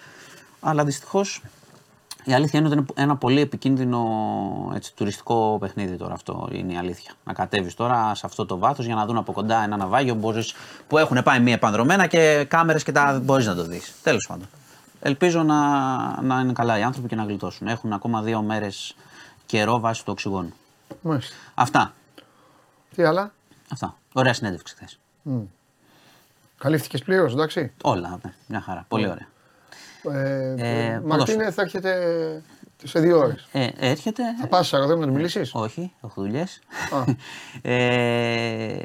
Αλλά 0.60 0.84
δυστυχώς 0.84 1.42
η 2.24 2.32
αλήθεια 2.32 2.58
είναι 2.58 2.68
ότι 2.68 2.76
είναι 2.76 2.86
ένα 2.94 3.16
πολύ 3.16 3.40
επικίνδυνο 3.40 4.02
έτσι, 4.74 4.94
τουριστικό 4.94 5.56
παιχνίδι 5.60 5.96
τώρα 5.96 6.12
αυτό 6.14 6.48
είναι 6.52 6.72
η 6.72 6.76
αλήθεια. 6.76 7.12
Να 7.24 7.32
κατέβεις 7.32 7.74
τώρα 7.74 8.14
σε 8.14 8.26
αυτό 8.26 8.46
το 8.46 8.58
βάθος 8.58 8.86
για 8.86 8.94
να 8.94 9.06
δουν 9.06 9.16
από 9.16 9.32
κοντά 9.32 9.62
ένα 9.62 9.76
ναυάγιο 9.76 10.14
μπορείς, 10.14 10.54
που 10.88 10.98
έχουν 10.98 11.22
πάει 11.22 11.40
μία 11.40 11.54
επανδρομένα 11.54 12.06
και 12.06 12.44
κάμερες 12.48 12.82
και 12.82 12.92
τα 12.92 13.20
μπορείς 13.24 13.46
να 13.46 13.54
το 13.54 13.64
δεις. 13.64 13.92
Τέλος 14.02 14.26
πάντων. 14.28 14.48
Ελπίζω 15.00 15.42
να, 15.42 16.22
να 16.22 16.40
είναι 16.40 16.52
καλά 16.52 16.78
οι 16.78 16.82
άνθρωποι 16.82 17.08
και 17.08 17.14
να 17.16 17.24
γλιτώσουν. 17.24 17.66
Έχουν 17.66 17.92
ακόμα 17.92 18.22
δύο 18.22 18.42
μέρες 18.42 18.96
καιρό 19.46 19.80
βάσει 19.80 20.04
του 20.04 20.12
οξυγόνου. 20.12 20.52
Μάλιστα. 21.02 21.34
Αυτά. 21.54 21.94
Τι 22.94 23.02
άλλα; 23.02 23.32
Αυτά. 23.72 23.96
Ωραία 24.12 24.32
συνέντευξη 24.32 24.74
χθες. 24.74 24.98
Καλύφθηκες 26.58 27.02
πλήρως, 27.02 27.32
εντάξει; 27.32 27.72
Όλα. 27.82 28.18
Ναι, 28.24 28.32
μια 28.46 28.60
χαρά. 28.60 28.84
Πολύ 28.88 29.08
ωραία. 29.08 29.28
Ε, 30.02 30.54
Ε, 30.58 31.00
Μαρτίνε, 31.00 31.50
θα 31.50 31.62
έρχεται 31.62 32.42
σε 32.84 33.00
δύο 33.00 33.18
ώρες. 33.18 33.48
Ε, 33.52 33.68
έρχεται. 33.78 34.22
Θα 34.40 34.46
πας 34.46 34.66
σε 34.66 34.76
αεροδρόμιο 34.76 35.06
να 35.06 35.12
του 35.12 35.16
μιλήσεις; 35.18 35.54
Όχι, 35.54 35.92
έχω 36.04 36.22
δουλειές. 36.22 36.60
Α. 36.90 37.04
ε, 37.70 38.76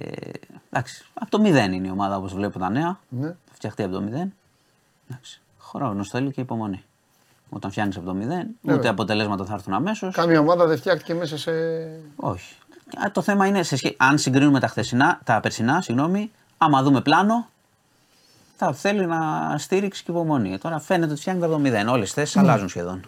Εντάξει, 0.70 1.06
από 1.14 1.32
το 1.32 1.42
0 1.44 1.74
είναι 1.74 1.88
η 1.88 1.92
ομάδα 1.92 2.18
όπως 2.18 2.34
βλέπω 2.34 2.60
τα 2.60 2.70
νέα. 2.70 3.00
Ναι. 3.10 3.28
Θα 3.28 3.54
φτιαχτεί 3.54 3.84
από 3.84 3.92
το 3.94 4.04
0. 4.06 4.28
Εντάξει. 5.10 5.42
Χρόνο 5.76 6.04
θέλει 6.04 6.32
και 6.32 6.42
υπομονή. 6.42 6.84
Όταν 7.50 7.72
φτιάχνεις 7.72 7.98
από 7.98 8.06
το 8.06 8.12
0, 8.12 8.16
ούτε 8.16 8.74
Βέβαια. 8.74 8.92
αποτελέσματα 8.92 9.46
θα 9.46 9.54
έρθουν 9.54 9.74
αμέσως. 9.74 10.16
Κάμια 10.16 10.40
ομάδα 10.40 10.66
δεν 10.66 10.78
φτιάχτηκε 10.78 11.14
μέσα 11.14 11.38
σε. 11.38 11.52
Όχι. 12.16 12.56
Α, 13.06 13.12
Το 13.12 13.22
θέμα 13.22 13.48
είναι, 13.48 13.64
σε 13.64 13.76
σχέ... 13.76 13.94
αν 13.98 14.18
συγκρίνουμε 14.18 14.60
τα, 14.60 14.68
χθεσινά, 14.68 15.20
τα 15.24 15.40
περσινά, 15.40 15.82
συγγνώμη, 15.82 16.32
άμα 16.58 16.84
δούμε 16.84 17.02
πλάνο, 17.02 17.48
θα 18.56 18.74
θέλει 18.74 19.06
να 19.06 19.54
στήριξη 19.58 20.04
και 20.04 20.12
υπομονή. 20.12 20.58
Τώρα 20.58 20.80
φαίνεται 20.80 21.12
ότι 21.12 21.22
φτιάχνει 21.22 21.44
από 21.44 21.54
το 21.54 21.62
0. 21.64 21.92
Όλες 21.92 22.04
τις 22.04 22.14
θέσεις 22.14 22.38
αλλάζουν 22.38 22.70
σχεδόν. 22.70 23.02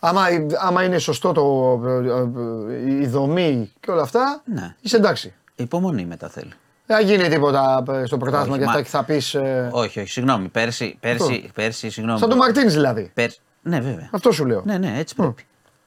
Άμα, 0.00 0.22
άμα 0.60 0.84
είναι 0.84 0.98
σωστό 0.98 1.32
το, 1.32 1.80
ε, 1.88 2.74
ε, 2.74 3.00
η 3.02 3.06
δομή 3.06 3.72
και 3.80 3.90
όλα 3.90 4.02
αυτά, 4.02 4.42
Ναι. 4.44 4.74
είσαι 4.80 4.96
εντάξει. 4.96 5.34
Υπομονή 5.56 6.04
μετά 6.04 6.28
θέλει. 6.28 6.52
Δεν 6.86 6.96
θα 6.96 7.02
γίνει 7.02 7.28
τίποτα 7.28 7.82
ε, 7.90 8.06
στο 8.06 8.16
πρωτάθλημα 8.16 8.54
Όχι, 8.54 8.58
και 8.58 8.64
αυτά 8.64 8.76
μα- 8.78 8.82
και 8.84 8.88
θα 8.90 9.04
πεις. 9.04 9.34
Ε, 9.34 9.68
Όχι, 9.72 10.00
όχι, 10.00 10.08
συγγνώμη. 10.10 10.48
Πέρσι, 10.48 10.96
πέρσι, 11.00 11.50
πέρσι 11.54 11.90
συγγνώμη. 11.90 12.18
σαν 12.18 12.28
τον 12.28 12.38
Μαρτίνη 12.38 12.70
δηλαδή. 12.70 13.10
Πέρσι- 13.14 13.40
Ναι, 13.62 13.80
βέβαια. 13.80 14.08
Αυτό 14.12 14.32
σου 14.32 14.44
λέω. 14.46 14.62
Ναι, 14.64 14.78
ναι, 14.78 14.94
έτσι 14.98 15.14
πρέπει. 15.14 15.42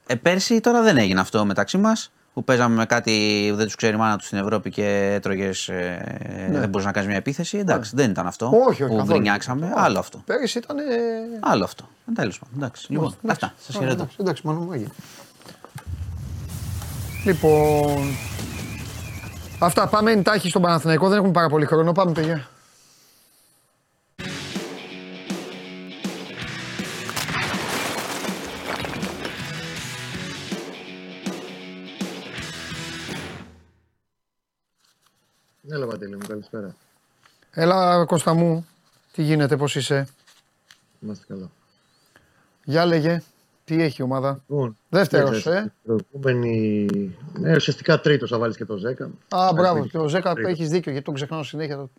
Ε, 0.06 0.14
πέρσι 0.14 0.60
τώρα 0.60 0.82
δεν 0.82 0.96
έγινε 0.96 1.20
αυτό 1.20 1.44
μεταξύ 1.44 1.78
μας. 1.78 2.10
Που 2.34 2.44
παίζαμε 2.44 2.74
με 2.74 2.86
κάτι 2.86 3.46
που 3.50 3.56
δεν 3.56 3.64
τους 3.66 3.74
ξέρει 3.74 3.94
η 3.94 3.98
μάνα 3.98 4.16
τους 4.16 4.26
στην 4.26 4.38
Ευρώπη 4.38 4.70
και 4.70 5.10
έτρωγες. 5.14 5.70
Δεν 6.50 6.60
μπορούσες 6.64 6.84
να 6.84 6.92
κάνεις 6.92 7.08
μια 7.08 7.16
επίθεση. 7.16 7.58
Εντάξει, 7.58 7.92
δεν 7.94 8.10
ήταν 8.10 8.26
αυτό. 8.26 8.48
Ναι. 8.50 8.56
Όχι, 8.56 8.64
όχι. 8.68 8.82
Που 8.82 8.88
καθόλου. 8.88 9.04
γκρινιάξαμε. 9.06 9.64
Όχι. 9.64 9.74
Άλλο 9.76 9.98
αυτό. 9.98 10.22
Πέρυσι 10.26 10.58
ήταν. 10.58 10.78
Ε... 10.78 10.82
Άλλο 11.40 11.64
αυτό. 11.64 11.88
Τέλος 12.14 12.38
πάντων. 12.38 12.54
Εντάξει. 12.56 12.86
Λοιπόν, 12.92 13.04
εντάξει. 13.06 13.44
αυτά. 13.44 13.54
Σας 13.58 13.74
Ωραία, 13.76 13.88
χαιρετώ. 13.88 14.02
Εντάξει, 14.02 14.16
εντάξει, 14.20 14.42
μόνο 14.46 14.60
μου 14.60 14.72
έγινε. 14.72 14.90
Λοιπόν. 17.24 18.08
Αυτά 19.60 19.88
πάμε 19.88 20.10
εντάχει 20.12 20.48
στον 20.48 20.62
Παναθηναϊκό. 20.62 21.08
Δεν 21.08 21.16
έχουμε 21.16 21.32
πάρα 21.32 21.48
πολύ 21.48 21.66
χρόνο. 21.66 21.92
Πάμε, 21.92 22.12
παιδιά. 22.12 22.48
Έλα, 35.70 35.86
Βατέλη 35.86 36.16
μου, 36.16 36.26
καλησπέρα. 36.28 36.76
Έλα, 37.50 38.04
Κώστα 38.04 38.34
μου. 38.34 38.66
Τι 39.12 39.22
γίνεται, 39.22 39.56
πώς 39.56 39.76
είσαι; 39.76 40.08
Είμαστε 41.00 41.24
καλά. 41.28 41.50
Για 42.64 42.84
λέγε. 42.84 43.22
Τι 43.68 43.82
έχει 43.82 44.00
η 44.00 44.04
ομάδα; 44.04 44.42
Λοιπόν, 44.48 44.76
Δεύτερος, 44.88 45.42
δεν 45.42 45.52
ε. 45.52 45.56
ξέρεις, 45.56 45.70
Προηγούμενη. 46.12 46.86
Ναι, 47.38 47.54
ουσιαστικά 47.56 48.00
τρίτος 48.00 48.30
θα 48.30 48.38
βάλεις 48.38 48.56
και 48.56 48.64
το 48.64 48.74
10. 48.74 49.10
Α, 49.28 49.52
μπράβο. 49.52 49.60
Αριθμητικά 49.70 49.98
Και 49.98 50.04
ο 50.04 50.08
Ζέκα 50.08 50.32
τρίτος. 50.34 50.52
έχεις 50.52 50.68
δίκιο 50.68 50.90
γιατί 50.90 51.06
τον 51.06 51.14
ξεχνάω 51.14 51.42
συνέχεια. 51.42 51.76
Το... 51.76 51.90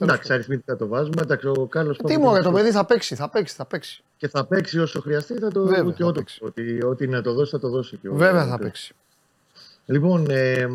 Εντάξει, 0.00 0.32
αριθμητικά 0.32 0.76
το 0.76 0.86
βάζουμε. 0.86 1.22
Εντάξει, 1.22 1.46
ο 1.46 1.66
Κάρλος 1.66 1.98
Τι 2.06 2.18
μου, 2.18 2.42
το 2.42 2.52
παιδί 2.52 2.70
θα 2.70 2.84
παίξει, 2.84 3.14
θα 3.14 3.28
παίξει, 3.30 3.54
θα 3.54 3.64
παίξει. 3.66 4.02
Και 4.16 4.28
θα 4.28 4.44
παίξει 4.46 4.78
όσο 4.78 5.00
χρειαστεί, 5.00 5.34
θα 5.38 5.50
το 5.50 5.62
Βέβαια, 5.66 5.92
και 5.92 6.02
θα 6.02 6.06
ό,τι, 6.08 6.18
παίξει. 6.18 6.40
ότι, 6.44 6.84
ό,τι 6.84 7.06
να 7.06 7.22
το 7.22 7.32
δώσει, 7.32 7.50
θα 7.50 7.58
το 7.58 7.68
δώσει. 7.68 7.96
Και 7.96 8.08
ο- 8.08 8.14
Βέβαια 8.14 8.46
θα 8.46 8.54
ο- 8.54 8.58
παίξει. 8.58 8.94
Λοιπόν, 9.86 10.26
ε, 10.30 10.66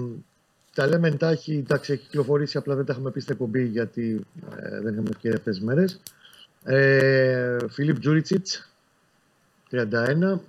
τα 0.75 0.87
λέμε 0.87 1.07
εν 1.07 1.17
τάχει. 1.17 1.53
Εντάξει, 1.65 1.93
έχει 1.93 2.01
κυκλοφορήσει, 2.03 2.57
απλά 2.57 2.75
δεν 2.75 2.85
τα 2.85 2.93
έχουμε 2.93 3.11
πει 3.11 3.19
στην 3.19 3.33
εκπομπή 3.33 3.63
γιατί 3.65 4.25
ε, 4.59 4.79
δεν 4.81 4.93
είχαμε 4.93 5.09
ευκαιρία 5.09 5.37
αυτές 5.37 5.55
τις 5.57 5.65
μέρες. 5.65 5.99
Ε, 6.63 7.57
Φίλιπ 7.69 7.99
Τζούριτσιτς, 7.99 8.70
31. 9.71 10.39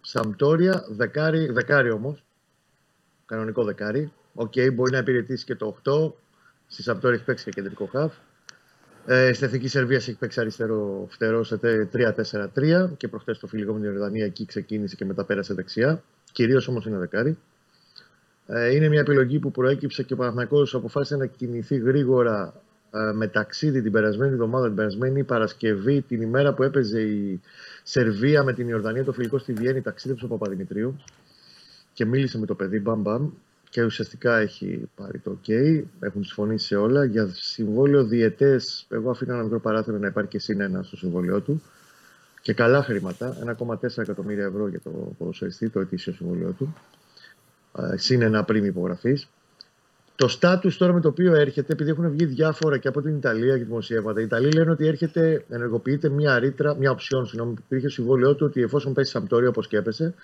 Σαμπντόρια, 0.00 0.84
δεκάρι, 0.88 1.52
δεκάρι 1.52 1.90
όμως. 1.90 2.24
Κανονικό 3.26 3.64
δεκάρι. 3.64 4.12
Οκ, 4.34 4.52
μπορεί 4.72 4.92
να 4.92 4.98
υπηρετήσει 4.98 5.44
και 5.44 5.54
το 5.54 5.76
8. 5.84 6.12
Στη 6.66 6.82
Σαμπντόρια 6.82 7.16
έχει 7.16 7.24
παίξει 7.24 7.44
και 7.44 7.50
κεντρικό 7.50 7.86
χαφ. 7.86 8.14
Ε, 9.06 9.32
στην 9.32 9.46
Εθνική 9.46 9.68
Σερβίας 9.68 10.08
έχει 10.08 10.18
παίξει 10.18 10.40
αριστερό 10.40 11.06
φτερό 11.10 11.44
σε 11.44 11.56
τε- 11.56 11.88
3-4-3 11.92 12.90
και 12.96 13.08
προχτές 13.08 13.38
το 13.38 13.46
φιλικό 13.46 13.72
με 13.72 13.80
την 13.80 13.88
Ιορδανία 13.88 14.24
εκεί 14.24 14.44
ξεκίνησε 14.46 14.96
και 14.96 15.04
μετά 15.04 15.24
πέρασε 15.24 15.54
δεξιά. 15.54 16.02
Κυρίως 16.32 16.68
όμως 16.68 16.86
είναι 16.86 16.98
δεκάρι. 16.98 17.38
Ε, 18.46 18.74
είναι 18.74 18.88
μια 18.88 19.00
επιλογή 19.00 19.38
που 19.38 19.50
προέκυψε 19.50 20.02
και 20.02 20.12
ο 20.12 20.16
Παναθηναϊκός 20.16 20.74
αποφάσισε 20.74 21.16
να 21.16 21.26
κινηθεί 21.26 21.76
γρήγορα 21.76 22.62
ε, 22.90 23.12
με 23.12 23.26
ταξίδι 23.28 23.82
την 23.82 23.92
περασμένη 23.92 24.32
εβδομάδα, 24.32 24.66
την 24.66 24.76
περασμένη 24.76 25.24
Παρασκευή, 25.24 26.02
την 26.02 26.22
ημέρα 26.22 26.54
που 26.54 26.62
έπαιζε 26.62 27.00
η 27.00 27.40
Σερβία 27.82 28.42
με 28.42 28.52
την 28.52 28.68
Ιορδανία 28.68 29.04
το 29.04 29.12
φιλικό 29.12 29.38
στη 29.38 29.52
Βιέννη, 29.52 29.80
ταξίδεψε 29.80 30.24
ο 30.24 30.28
Παπαδημητρίου 30.28 30.96
και 31.92 32.04
μίλησε 32.04 32.38
με 32.38 32.46
το 32.46 32.54
παιδί 32.54 32.80
μπαμ 32.80 33.00
μπαμ 33.00 33.30
και 33.70 33.82
ουσιαστικά 33.82 34.38
έχει 34.38 34.88
πάρει 34.94 35.18
το 35.18 35.38
OK, 35.46 35.82
έχουν 36.00 36.24
συμφωνήσει 36.24 36.66
σε 36.66 36.76
όλα. 36.76 37.04
Για 37.04 37.28
συμβόλαιο 37.32 38.04
διετέ, 38.04 38.60
εγώ 38.88 39.10
αφήνω 39.10 39.32
ένα 39.32 39.42
μικρό 39.42 39.60
παράθυρο 39.60 39.98
να 39.98 40.06
υπάρχει 40.06 40.30
και 40.30 40.38
συν 40.38 40.60
ένα 40.60 40.82
στο 40.82 40.96
συμβόλαιό 40.96 41.40
του. 41.40 41.62
Και 42.40 42.52
καλά 42.52 42.82
χρήματα, 42.82 43.36
1,4 43.58 43.98
εκατομμύρια 43.98 44.44
ευρώ 44.44 44.68
για 44.68 44.80
το 44.80 45.14
ποδοσφαιριστή, 45.18 45.68
το 45.68 45.80
ετήσιο 45.80 46.12
συμβόλαιό 46.12 46.50
του. 46.50 46.74
Ε, 47.78 47.96
Συν 47.96 48.22
ένα 48.22 48.44
πριν 48.44 48.64
υπογραφής. 48.64 49.28
Το 50.16 50.28
στάτου 50.28 50.76
τώρα 50.76 50.92
με 50.92 51.00
το 51.00 51.08
οποίο 51.08 51.34
έρχεται, 51.34 51.72
επειδή 51.72 51.90
έχουν 51.90 52.10
βγει 52.10 52.24
διάφορα 52.24 52.78
και 52.78 52.88
από 52.88 53.02
την 53.02 53.16
Ιταλία 53.16 53.58
και 53.58 53.64
δημοσιεύματα, 53.64 54.20
οι 54.20 54.24
Ιταλοί 54.24 54.52
λένε 54.52 54.70
ότι 54.70 54.86
έρχεται, 54.86 55.44
ενεργοποιείται 55.48 56.08
μια 56.08 56.38
ρήτρα, 56.38 56.76
μια 56.76 56.90
οψιόν, 56.90 57.26
συγγνώμη, 57.26 57.54
που 57.54 57.62
υπήρχε 57.64 57.88
στο 57.88 58.02
συμβόλαιό 58.02 58.34
του 58.34 58.46
ότι 58.48 58.62
εφόσον 58.62 58.92
πέσει 58.92 59.10
Σαμπτόρια 59.10 59.48
όπως 59.48 59.68
και 59.68 59.76
έπεσε, 59.76 60.14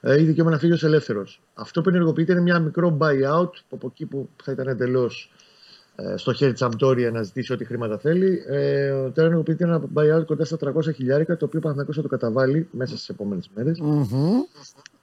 ε, 0.00 0.14
έχει 0.14 0.24
δικαίωμα 0.24 0.50
να 0.50 0.58
φύγει 0.58 0.72
ως 0.72 0.84
ελεύθερος. 0.84 1.40
Αυτό 1.54 1.80
που 1.80 1.88
ενεργοποιείται 1.88 2.32
είναι 2.32 2.40
μια 2.40 2.58
μικρό 2.58 2.96
buyout, 3.00 3.50
από 3.70 3.86
εκεί 3.86 4.06
που 4.06 4.28
θα 4.42 4.52
ήταν 4.52 4.66
εντελώς 4.66 5.30
στο 6.14 6.32
χέρι 6.32 6.50
της 6.50 6.60
Σαμπτόρια 6.60 7.10
να 7.10 7.22
ζητήσει 7.22 7.52
ό,τι 7.52 7.64
χρήματα 7.64 7.98
θέλει. 7.98 8.42
Ε, 8.46 8.88
τώρα 8.90 9.26
ενεργοποιείται 9.26 9.64
ένα 9.64 9.82
buyout 9.94 10.24
κοντά 10.26 10.44
στα 10.44 10.56
300 10.56 10.94
χιλιάρικα, 10.94 11.36
το 11.36 11.44
οποίο 11.44 11.58
ο 11.58 11.62
Παναθηναϊκός 11.62 11.96
θα 11.96 12.02
το 12.02 12.08
καταβάλει 12.08 12.68
μέσα 12.70 12.96
στις 12.96 13.08
επόμενες 13.08 13.50
μέρες. 13.54 13.80
Μμμ. 13.80 14.42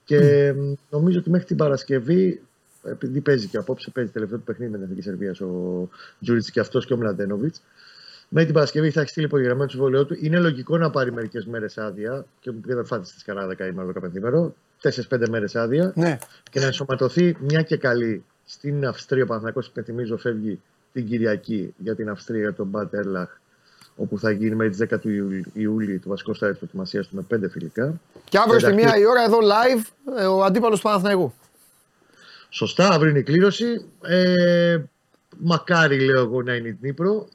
Και 0.04 0.54
μ, 0.58 0.74
νομίζω 0.90 1.20
ότι 1.20 1.30
μέχρι 1.30 1.46
την 1.46 1.56
Παρασκευή, 1.56 2.42
επειδή 2.90 3.22
παίζει 3.22 3.48
και 3.48 3.58
απόψε, 3.58 3.92
παίζει 3.92 4.12
τελευταίο 4.12 4.38
του 4.38 4.44
παιχνίδι 4.44 4.72
με 4.72 4.78
την 4.78 4.86
Εθνική 4.86 5.02
Σερβίας 5.04 5.42
ο 5.42 5.90
Τζούριτ 6.20 6.46
και 6.52 6.60
αυτός 6.60 6.86
και 6.86 6.94
ο 6.94 6.98
Μλαντένοβιτς. 6.98 7.62
Μέχρι 8.30 8.46
την 8.46 8.54
Παρασκευή 8.54 8.90
θα 8.92 9.00
έχεις 9.00 9.12
στείλει 9.12 9.26
υπογεγραμμένο 9.26 9.66
το 9.66 9.72
συμβόλαιό 9.72 10.06
του. 10.06 10.18
Είναι 10.22 10.40
λογικό 10.40 10.78
να 10.78 10.90
πάρει 10.90 11.12
μερικές 11.12 11.46
μέρες 11.46 11.78
άδεια 11.78 12.26
και 12.40 12.52
δεν 12.66 12.86
φάτε 12.86 13.06
στη 13.06 13.24
κανένα 13.24 13.48
δεκαήμερο, 13.48 13.88
δεκαπενθήμερο. 13.88 14.56
4-5 14.82 15.30
μέρες 15.30 15.56
άδεια 15.56 15.92
Ναι. 15.96 16.18
και 16.52 16.60
να 16.60 16.66
ενσωματωθεί 16.66 17.38
μια 17.40 17.62
και 17.62 17.78
καλή 17.78 18.24
στην 18.46 18.86
Αυστρία. 18.86 19.24
Ο 19.24 19.26
Παναθηναϊκός, 19.26 19.68
υπενθυμίζω, 19.68 20.18
φεύγει 20.18 20.62
την 20.94 21.06
Κυριακή 21.08 21.74
για 21.78 21.96
την 21.96 22.10
Αυστρία, 22.10 22.40
για 22.40 22.54
τον 22.54 22.68
Μπατ 22.68 22.94
Έρλαχ, 22.94 23.30
όπου 23.96 24.20
θα 24.20 24.32
γίνει 24.32 24.56
μέχρι 24.56 24.70
τις 24.76 24.80
10 24.80 25.00
του 25.00 25.10
Ιούλη, 25.10 25.46
Ιούλη 25.54 26.00
το 26.00 26.10
βασικό 26.10 26.34
στάδιο 26.34 26.56
προετοιμασίας 26.56 27.08
του 27.08 27.16
με 27.16 27.22
πέντε 27.22 27.50
φιλικά. 27.50 28.00
Και 28.30 28.38
αύριο 28.38 28.60
στη 28.60 28.68
Εντάξει. 28.70 28.86
μία 28.86 28.98
η 28.98 29.06
ώρα 29.06 29.24
εδώ 29.24 29.38
live 29.38 29.84
ε, 30.18 30.26
ο 30.26 30.44
αντίπαλος 30.44 30.80
του 30.80 30.88
Παναθηναϊκού. 30.88 31.34
Σωστά, 32.50 32.90
αύριο 32.90 33.10
είναι 33.10 33.20
η 33.20 33.24
κλήρωση. 33.24 33.86
Ε, 34.02 34.78
μακάρι, 35.38 36.00
λέω 36.00 36.22
εγώ, 36.22 36.42
να 36.42 36.56
είναι 36.56 36.68
η 36.68 36.78
Δνήπρο. 36.80 37.28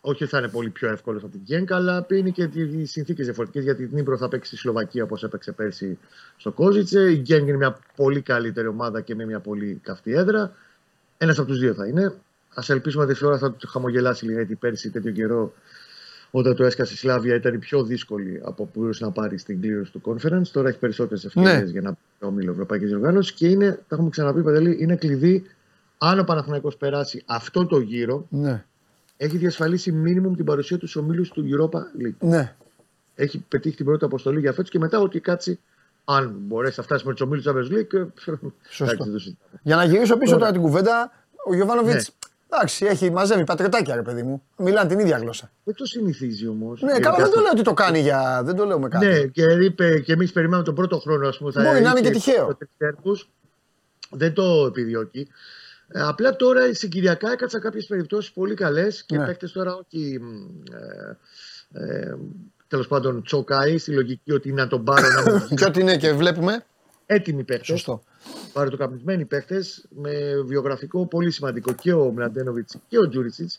Όχι 0.00 0.22
ότι 0.22 0.32
θα 0.32 0.38
είναι 0.38 0.48
πολύ 0.48 0.68
πιο 0.70 0.88
εύκολο 0.88 1.18
από 1.18 1.28
την 1.28 1.40
Γκένκα, 1.40 1.76
αλλά 1.76 2.06
είναι 2.10 2.30
και 2.30 2.42
οι 2.42 2.84
συνθήκες 2.84 3.24
διαφορετικές. 3.24 3.64
Γιατί 3.64 3.82
η 3.82 3.86
Δνήπρο 3.86 4.16
θα 4.16 4.28
παίξει 4.28 4.48
στη 4.48 4.56
Σλοβακία 4.56 5.04
όπως 5.04 5.22
έπαιξε 5.22 5.52
πέρσι 5.52 5.98
στο 6.36 6.50
Κόζιτσε. 6.50 7.10
Η 7.10 7.16
Γκένκα 7.16 7.48
είναι 7.48 7.56
μια 7.56 7.78
πολύ 7.96 8.20
καλύτερη 8.20 8.66
ομάδα 8.66 9.00
και 9.00 9.14
με 9.14 9.24
μια 9.24 9.40
πολύ 9.40 9.80
καυτή 9.82 10.12
έδρα. 10.12 10.52
Ένας 11.18 11.38
από 11.38 11.48
τους 11.48 11.58
δύο 11.58 11.74
θα 11.74 11.86
είναι. 11.86 12.04
Α 12.54 12.62
ελπίσουμε 12.68 13.04
ότι 13.04 13.18
η 13.22 13.24
ώρα 13.24 13.38
θα 13.38 13.52
του 13.52 13.68
χαμογελάσει 13.68 14.24
λίγα, 14.24 14.36
γιατί 14.36 14.54
πέρσι 14.54 14.90
τέτοιο 14.90 15.10
καιρό 15.10 15.54
όταν 16.34 16.56
το 16.56 16.64
έσκασε 16.64 16.92
η 16.92 16.96
Σλάβια 16.96 17.34
ήταν 17.34 17.54
η 17.54 17.58
πιο 17.58 17.84
δύσκολη 17.84 18.40
από 18.44 18.64
που 18.64 18.80
μπορούσε 18.80 19.04
να 19.04 19.10
πάρει 19.10 19.38
στην 19.38 19.60
κλήρωση 19.60 19.92
του 19.92 20.00
conference. 20.04 20.46
Τώρα 20.52 20.68
έχει 20.68 20.78
περισσότερες 20.78 21.24
ευκαιρίες 21.24 21.62
Ναι. 21.62 21.70
για 21.70 21.80
να 21.80 21.92
πει 21.92 22.24
ο 22.24 22.30
Μήλο 22.30 22.50
Ευρωπαϊκής 22.50 22.88
Διοργάνωση 22.88 23.34
και 23.34 23.48
είναι, 23.48 23.70
τα 23.70 23.94
έχουμε 23.94 24.08
ξαναπεί, 24.10 24.42
Παντελή, 24.42 24.76
είναι 24.80 24.96
κλειδί. 24.96 25.44
Αν 25.98 26.18
ο 26.18 26.24
Παναθηναϊκός 26.24 26.76
περάσει 26.76 27.22
αυτό 27.26 27.66
το 27.66 27.78
γύρο, 27.80 28.26
Ναι. 28.30 28.64
έχει 29.16 29.36
διασφαλίσει 29.36 29.92
μίνιμουμ 29.92 30.34
την 30.34 30.44
παρουσία 30.44 30.78
τους 30.78 30.90
στου 30.90 31.00
ομίλους 31.04 31.30
του 31.30 31.44
Europa 31.48 31.78
League. 31.78 32.16
Ναι. 32.28 32.54
Έχει 33.14 33.44
πετύχει 33.48 33.76
την 33.76 33.84
πρώτη 33.84 34.04
αποστολή 34.04 34.40
για 34.40 34.52
φέτος 34.52 34.70
και 34.70 34.78
μετά 34.78 34.98
ότι 35.00 35.20
κάτσει. 35.20 35.58
Αν 36.04 36.34
μπορέσει 36.38 36.74
να 36.76 36.84
φτάσει 36.84 37.06
με 37.06 37.12
τους 37.12 37.20
ομίλους 37.20 37.44
Champions 37.48 37.72
League. 37.78 37.92
ε, 37.94 38.04
Σωστό. 38.68 38.84
εντάξει, 38.84 39.02
δεν 39.02 39.12
το 39.12 39.18
συζητάμε. 39.18 39.60
Για 39.62 39.76
να 39.76 39.84
γυρίσω 39.84 40.16
πίσω 40.16 40.30
Τώρα. 40.32 40.38
τώρα 40.38 40.52
την 40.52 40.60
κουβέντα, 40.62 41.12
ο 41.48 41.54
Γιωβάνοβιτς. 41.54 41.94
Ναι. 42.08 42.21
Εντάξει, 42.54 42.86
έχει 42.86 43.10
μαζεύει 43.10 43.44
πατριωτάκια, 43.44 43.94
ρε 43.94 44.02
παιδί 44.02 44.22
μου. 44.22 44.42
Μιλάνε 44.56 44.88
την 44.88 44.98
ίδια 44.98 45.18
γλώσσα. 45.18 45.50
Δεν 45.64 45.74
το 45.74 45.84
συνηθίζει 45.84 46.48
όμως. 46.48 46.80
Ναι, 46.82 46.98
καλά, 46.98 47.16
δεν 47.16 47.30
το 47.30 47.40
λέω 47.40 47.50
ότι 47.52 47.62
το 47.62 47.74
κάνει 47.74 48.00
για. 48.00 48.42
Δεν 48.44 48.56
το 48.56 48.64
λέω 48.64 48.78
με 48.78 48.88
κάτι. 48.88 49.06
Ναι, 49.06 49.20
και 49.26 49.42
είπε 49.42 50.00
και 50.00 50.12
εμείς 50.12 50.32
περιμέναμε 50.32 50.64
τον 50.64 50.74
πρώτο 50.74 50.98
χρόνο, 50.98 51.28
ας 51.28 51.38
πούμε. 51.38 51.52
θα 51.52 51.62
Μπορεί 51.62 51.80
να 51.80 51.90
είναι 51.90 51.98
είχε 51.98 52.08
και 52.08 52.14
τυχαίο. 52.14 52.46
το 52.46 52.54
τριχτέρπους. 52.56 53.28
Δεν 54.10 54.32
το 54.34 54.64
επιδιώκει. 54.66 55.28
Ε, 55.88 56.00
απλά 56.02 56.36
τώρα 56.36 56.74
συγκυριακά 56.74 57.32
έκατσα 57.32 57.58
κάποιες 57.60 57.86
περιπτώσεις 57.86 58.32
πολύ 58.32 58.54
καλές 58.54 59.02
και 59.04 59.16
Ναι. 59.18 59.24
παίχτε 59.26 59.48
τώρα 59.48 59.74
όχι. 59.74 60.18
μ, 60.20 60.62
Ε, 60.74 61.84
ε, 61.84 62.14
Τέλος 62.68 62.86
πάντων, 62.88 63.22
τσοκάει 63.22 63.78
στη 63.78 63.90
λογική 63.92 64.32
ότι 64.32 64.52
να 64.52 64.66
τον 64.66 64.84
πάρω 64.84 65.06
να 65.08 65.22
μου 65.32 65.54
Και 65.56 65.64
ό,τι 65.64 65.80
είναι 65.80 65.96
και 65.96 66.12
βλέπουμε. 66.12 66.64
Έτοιμοι 67.12 67.44
παίχτε. 67.44 67.64
Σωστό. 67.64 68.02
παροτοκαπνισμένοι 68.52 69.24
παίχτε 69.24 69.64
με 69.88 70.42
βιογραφικό 70.46 71.06
πολύ 71.06 71.30
σημαντικό 71.30 71.72
και 71.72 71.92
ο 71.92 72.10
Μλαντένοβιτς 72.10 72.76
και 72.88 72.98
ο 72.98 73.08
Τζούριτσιτ. 73.08 73.50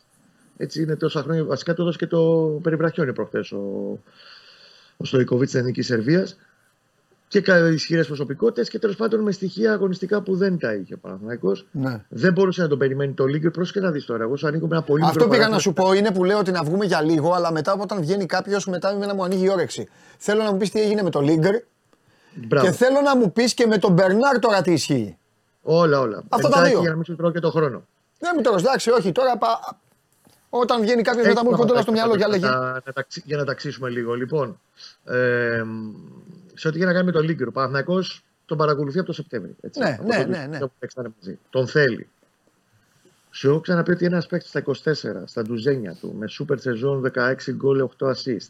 Έτσι 0.58 0.82
είναι 0.82 0.96
τόσα 0.96 1.22
χρόνια. 1.22 1.44
Βασικά 1.44 1.74
το 1.74 1.82
έδωσε 1.82 1.98
και 1.98 2.08
το 2.08 2.20
περιβραχιόνι 2.64 3.14
προχθές 3.14 3.52
ο, 3.52 4.00
ο 4.98 5.06
Στοικοβίτ 5.06 5.46
της 5.46 5.56
Εθνικής 5.56 5.86
Σερβίας. 5.86 6.38
Και 7.28 7.44
ισχυρές 7.74 8.08
προσωπικότητες 8.08 8.70
και 8.70 8.80
τέλος 8.80 8.96
πάντων 8.96 9.22
με 9.22 9.32
στοιχεία 9.32 9.74
αγωνιστικά 9.74 10.22
που 10.22 10.36
δεν 10.36 10.58
τα 10.58 10.74
είχε 10.74 10.94
ο 10.94 10.98
Παναθυναϊκό. 10.98 11.52
Ναι. 11.72 12.04
Δεν 12.10 12.34
μπορούσε 12.34 12.62
να 12.62 12.68
τον 12.68 12.78
περιμένει 12.78 13.14
το 13.14 13.26
Λίγκερ. 13.26 13.52
Πρόσεχε 13.52 13.80
να 13.80 13.92
δεις 13.92 14.06
τώρα. 14.06 14.24
Εγώ 14.24 14.38
σου 14.38 14.48
ανήκω 14.48 14.68
με 14.68 14.76
ένα 14.76 14.86
πολύ 14.86 15.04
Αυτό 15.06 15.28
πήγα 15.28 15.48
να 15.48 15.60
σου 15.60 15.74
πω 15.74 15.94
είναι 15.94 16.12
που 16.12 16.24
λέω 16.24 16.40
ότι 16.40 16.52
να 16.52 16.64
βγούμε 16.64 16.86
για 16.86 17.02
λίγο, 17.02 17.32
αλλά 17.32 17.52
μετά 17.52 17.74
όταν 17.74 18.02
βγαίνει 18.02 18.26
κάποιος, 18.26 18.68
μετά 18.68 18.96
με 18.96 19.06
να 19.06 19.16
μου 19.16 19.24
ανοίγει 19.24 19.46
η 19.46 19.50
όρεξη. 19.50 19.88
Θέλω 20.18 20.44
να 20.44 20.52
μου 20.52 20.58
πεις 20.58 20.70
τι 20.70 20.82
έγινε 20.82 21.04
με 21.04 21.10
το 21.10 21.22
Λίγκερ 21.22 21.56
και 22.62 22.72
θέλω 22.72 23.02
να 23.02 23.16
μου 23.18 23.32
πεις 23.32 23.54
και 23.54 23.68
με 23.68 23.78
τον 23.78 23.94
Μπερνάρ 23.94 24.40
τώρα 24.40 24.62
τι 24.62 24.72
ισχύει. 24.72 25.18
Όλα, 25.62 26.00
όλα. 26.00 26.24
Αυτά 26.30 26.50
τα 26.50 26.64
δύο. 26.64 26.80
Για 26.80 26.90
να 26.90 26.96
μην 26.96 27.06
σου 27.06 27.16
τρώω 27.16 27.32
και 27.32 27.40
το 27.40 27.52
χρόνο. 27.52 27.86
Δεν 28.20 28.32
μου 28.36 28.42
τώρα, 28.42 28.60
εντάξει, 28.60 28.90
όχι. 28.90 29.12
Τώρα 29.12 29.38
πα... 29.38 29.78
όταν 30.50 30.82
βγαίνει 30.82 31.02
κάποιος 31.02 31.28
μετά 31.28 31.44
μου 31.44 31.50
έρχονται 31.52 31.72
όλα 31.72 31.82
στο 31.82 31.92
μυαλό 31.92 32.16
για 32.16 32.28
λέγε. 32.28 32.48
Για 33.24 33.38
να 33.38 33.46
ταξίσουμε 33.46 33.90
λίγο. 33.90 34.14
Λοιπόν, 34.14 34.60
ε, 35.06 35.64
σε 36.54 36.68
ό,τι 36.68 36.78
είχε 36.78 36.86
να 36.86 36.94
κάνει 36.94 37.06
με 37.06 37.12
το 37.12 37.20
Λίγκερ, 37.20 37.48
ο 37.48 37.52
Παναθυνακό 37.52 38.00
τον 38.46 38.58
παρακολουθεί 38.58 38.98
από 38.98 39.08
το 39.08 39.14
Σεπτέμβριο. 39.14 39.56
Έτσι. 39.62 39.80
Ναι, 39.80 39.98
ναι, 40.06 40.18
ναι, 40.24 40.46
ναι. 40.50 40.60
Μαζί. 41.20 41.40
Τον 41.50 41.68
θέλει. 41.68 42.08
Σου 43.32 43.50
έχω 43.50 43.60
ξαναπεί 43.60 43.92
ότι 43.92 44.06
ένας 44.06 44.28
παίκτης 44.28 44.50
στα 44.50 44.64
24, 44.66 45.24
στα 45.26 45.42
ντουζένια 45.42 45.96
του, 46.02 46.16
με 46.20 46.28
super 46.40 46.60
σεζόν 46.60 47.12
16 47.16 47.36
γκολ, 47.52 47.88
8 48.00 48.08
assist, 48.08 48.50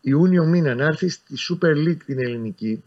Ιούνιο 0.00 0.44
μήνα 0.44 0.74
να 0.74 0.84
έρθει 0.84 1.08
στη 1.08 1.34
Super 1.48 1.88
League 1.88 2.02
την 2.06 2.18
ελληνική 2.18 2.82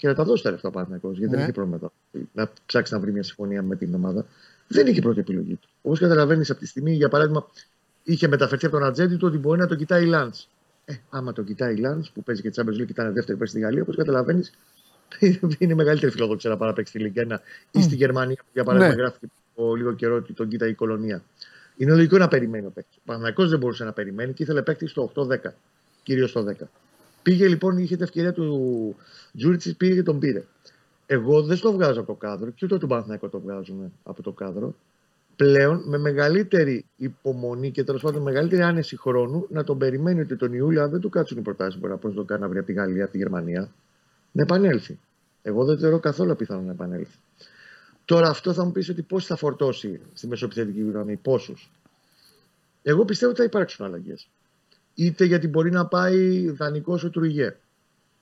και 0.00 0.08
να 0.08 0.14
τα 0.14 0.24
δώσει 0.24 0.42
τα 0.42 0.50
λεφτά 0.50 0.68
ο 0.68 0.70
Παναθυνακό, 0.70 1.10
γιατί 1.10 1.24
ναι. 1.24 1.30
δεν 1.30 1.40
είχε 1.40 1.52
πρόβλημα 1.52 1.92
να 2.32 2.50
ψάξει 2.66 2.92
να 2.92 3.00
βρει 3.00 3.12
μια 3.12 3.22
συμφωνία 3.22 3.62
με 3.62 3.76
την 3.76 3.94
ομάδα. 3.94 4.26
Δεν 4.68 4.86
είχε 4.86 5.00
πρώτη 5.00 5.20
επιλογή 5.20 5.54
του. 5.54 5.68
Όπως 5.82 5.98
καταλαβαίνεις 5.98 6.50
από 6.50 6.60
τη 6.60 6.66
στιγμή, 6.66 6.92
για 6.92 7.08
παράδειγμα, 7.08 7.46
είχε 8.02 8.28
μεταφερθεί 8.28 8.66
από 8.66 8.78
τον 8.78 8.86
ατζέντη 8.86 9.16
του 9.16 9.26
ότι 9.28 9.38
μπορεί 9.38 9.60
να 9.60 9.66
το 9.66 9.74
κοιτάει 9.74 10.02
η 10.02 10.06
Λάντς. 10.06 10.48
Ε, 10.84 10.94
άμα 11.10 11.32
το 11.32 11.42
κοιτάει 11.42 11.74
η 11.74 11.76
Λάντς 11.76 12.10
που 12.10 12.22
παίζει 12.22 12.42
και 12.42 12.50
τη 12.50 12.60
Champions 12.60 12.72
League 12.72 12.86
και 12.86 12.92
ήταν 12.92 13.12
δεύτερη 13.12 13.38
πέρσι 13.38 13.52
στη 13.52 13.62
Γαλλία, 13.62 13.82
όπως 13.82 13.96
καταλαβαίνεις, 13.96 14.52
είναι 15.58 15.74
μεγαλύτερη 15.74 16.12
φιλοδοξία 16.12 16.50
να 16.50 16.56
πάει 16.56 16.68
να 16.68 16.74
παίξει 16.74 16.98
στη 16.98 17.12
Ligue 17.16 17.32
1 17.32 17.36
ή 17.70 17.82
στη 17.82 17.94
Γερμανία, 17.94 18.36
που 18.36 18.50
για 18.52 18.64
παράδειγμα 18.64 18.94
ναι. 18.94 19.00
γράφει 19.00 19.26
λίγο 19.76 19.92
καιρό 19.92 20.14
ότι 20.14 20.32
τον 20.32 20.48
κοίταει 20.48 20.70
η 20.70 20.74
κολονία. 20.74 21.22
Είναι 21.76 21.94
λογικό 21.94 22.18
να 22.18 22.28
περιμένει 22.28 22.66
ο 22.66 22.70
παίκτης. 22.70 22.96
Ο 22.96 23.02
Παναγικό 23.04 23.46
δεν 23.46 23.58
μπορούσε 23.58 23.84
να 23.84 23.92
περιμένει 23.92 24.32
και 24.32 24.42
ήθελε 24.42 24.62
παίκτη 24.62 24.86
στο 24.86 25.12
8-10, 25.14 25.36
κυρίως 26.02 26.30
στο 26.30 26.44
10. 26.60 26.64
Πήγε 27.22 27.48
λοιπόν, 27.48 27.78
είχε 27.78 27.94
την 27.94 28.04
ευκαιρία 28.04 28.32
του 28.32 28.96
Τζούριτσι, 29.36 29.76
πήγε 29.76 29.94
και 29.94 30.02
τον 30.02 30.18
πήρε. 30.18 30.44
Εγώ 31.06 31.42
δεν 31.42 31.60
το 31.60 31.72
βγάζω 31.72 32.00
από 32.00 32.12
το 32.12 32.18
κάδρο 32.18 32.50
και 32.50 32.64
ούτε 32.64 32.78
τον 32.78 32.88
Παναθηναϊκό 32.88 33.28
το 33.28 33.40
βγάζουμε 33.40 33.90
από 34.02 34.22
το 34.22 34.32
κάδρο. 34.32 34.74
Πλέον 35.36 35.82
με 35.86 35.98
μεγαλύτερη 35.98 36.84
υπομονή 36.96 37.70
και 37.70 37.84
τέλος 37.84 38.02
πάντων 38.02 38.22
μεγαλύτερη 38.22 38.62
άνεση 38.62 38.96
χρόνου 38.96 39.46
να 39.50 39.64
τον 39.64 39.78
περιμένει 39.78 40.20
ότι 40.20 40.36
τον 40.36 40.52
Ιούλιο, 40.52 40.82
αν 40.82 40.90
δεν 40.90 41.00
του 41.00 41.08
κάτσουν 41.08 41.38
οι 41.38 41.42
προτάσεις 41.42 41.80
μπορεί 41.80 41.92
να 42.02 42.12
το 42.12 42.24
κάνει 42.24 42.44
από 42.44 42.62
τη 42.62 42.72
Γαλλία, 42.72 43.02
από 43.02 43.12
τη 43.12 43.18
Γερμανία, 43.18 43.72
να 44.32 44.42
επανέλθει. 44.42 44.98
Εγώ 45.42 45.64
δεν 45.64 45.78
θεωρώ 45.78 45.98
καθόλου 45.98 46.36
πιθανό 46.36 46.60
να 46.60 46.72
επανέλθει. 46.72 47.16
Τώρα 48.04 48.28
αυτό 48.28 48.52
θα 48.52 48.64
μου 48.64 48.72
πεις 48.72 48.88
ότι 48.88 49.02
πώς 49.02 49.26
θα 49.26 49.36
φορτώσει 49.36 50.00
στη 50.14 50.26
μεσοπιθετική 50.26 50.90
γραμμή, 50.90 51.16
πόσους. 51.16 51.70
Εγώ 52.82 53.04
πιστεύω 53.04 53.30
ότι 53.30 53.40
θα 53.40 53.46
υπάρξουν 53.46 53.86
αλλαγές. 53.86 54.28
Είτε 54.94 55.24
γιατί 55.24 55.48
μπορεί 55.48 55.70
να 55.70 55.86
πάει 55.86 56.50
δανεικός 56.50 57.04
ο 57.04 57.10
Τρουγέ. 57.10 57.56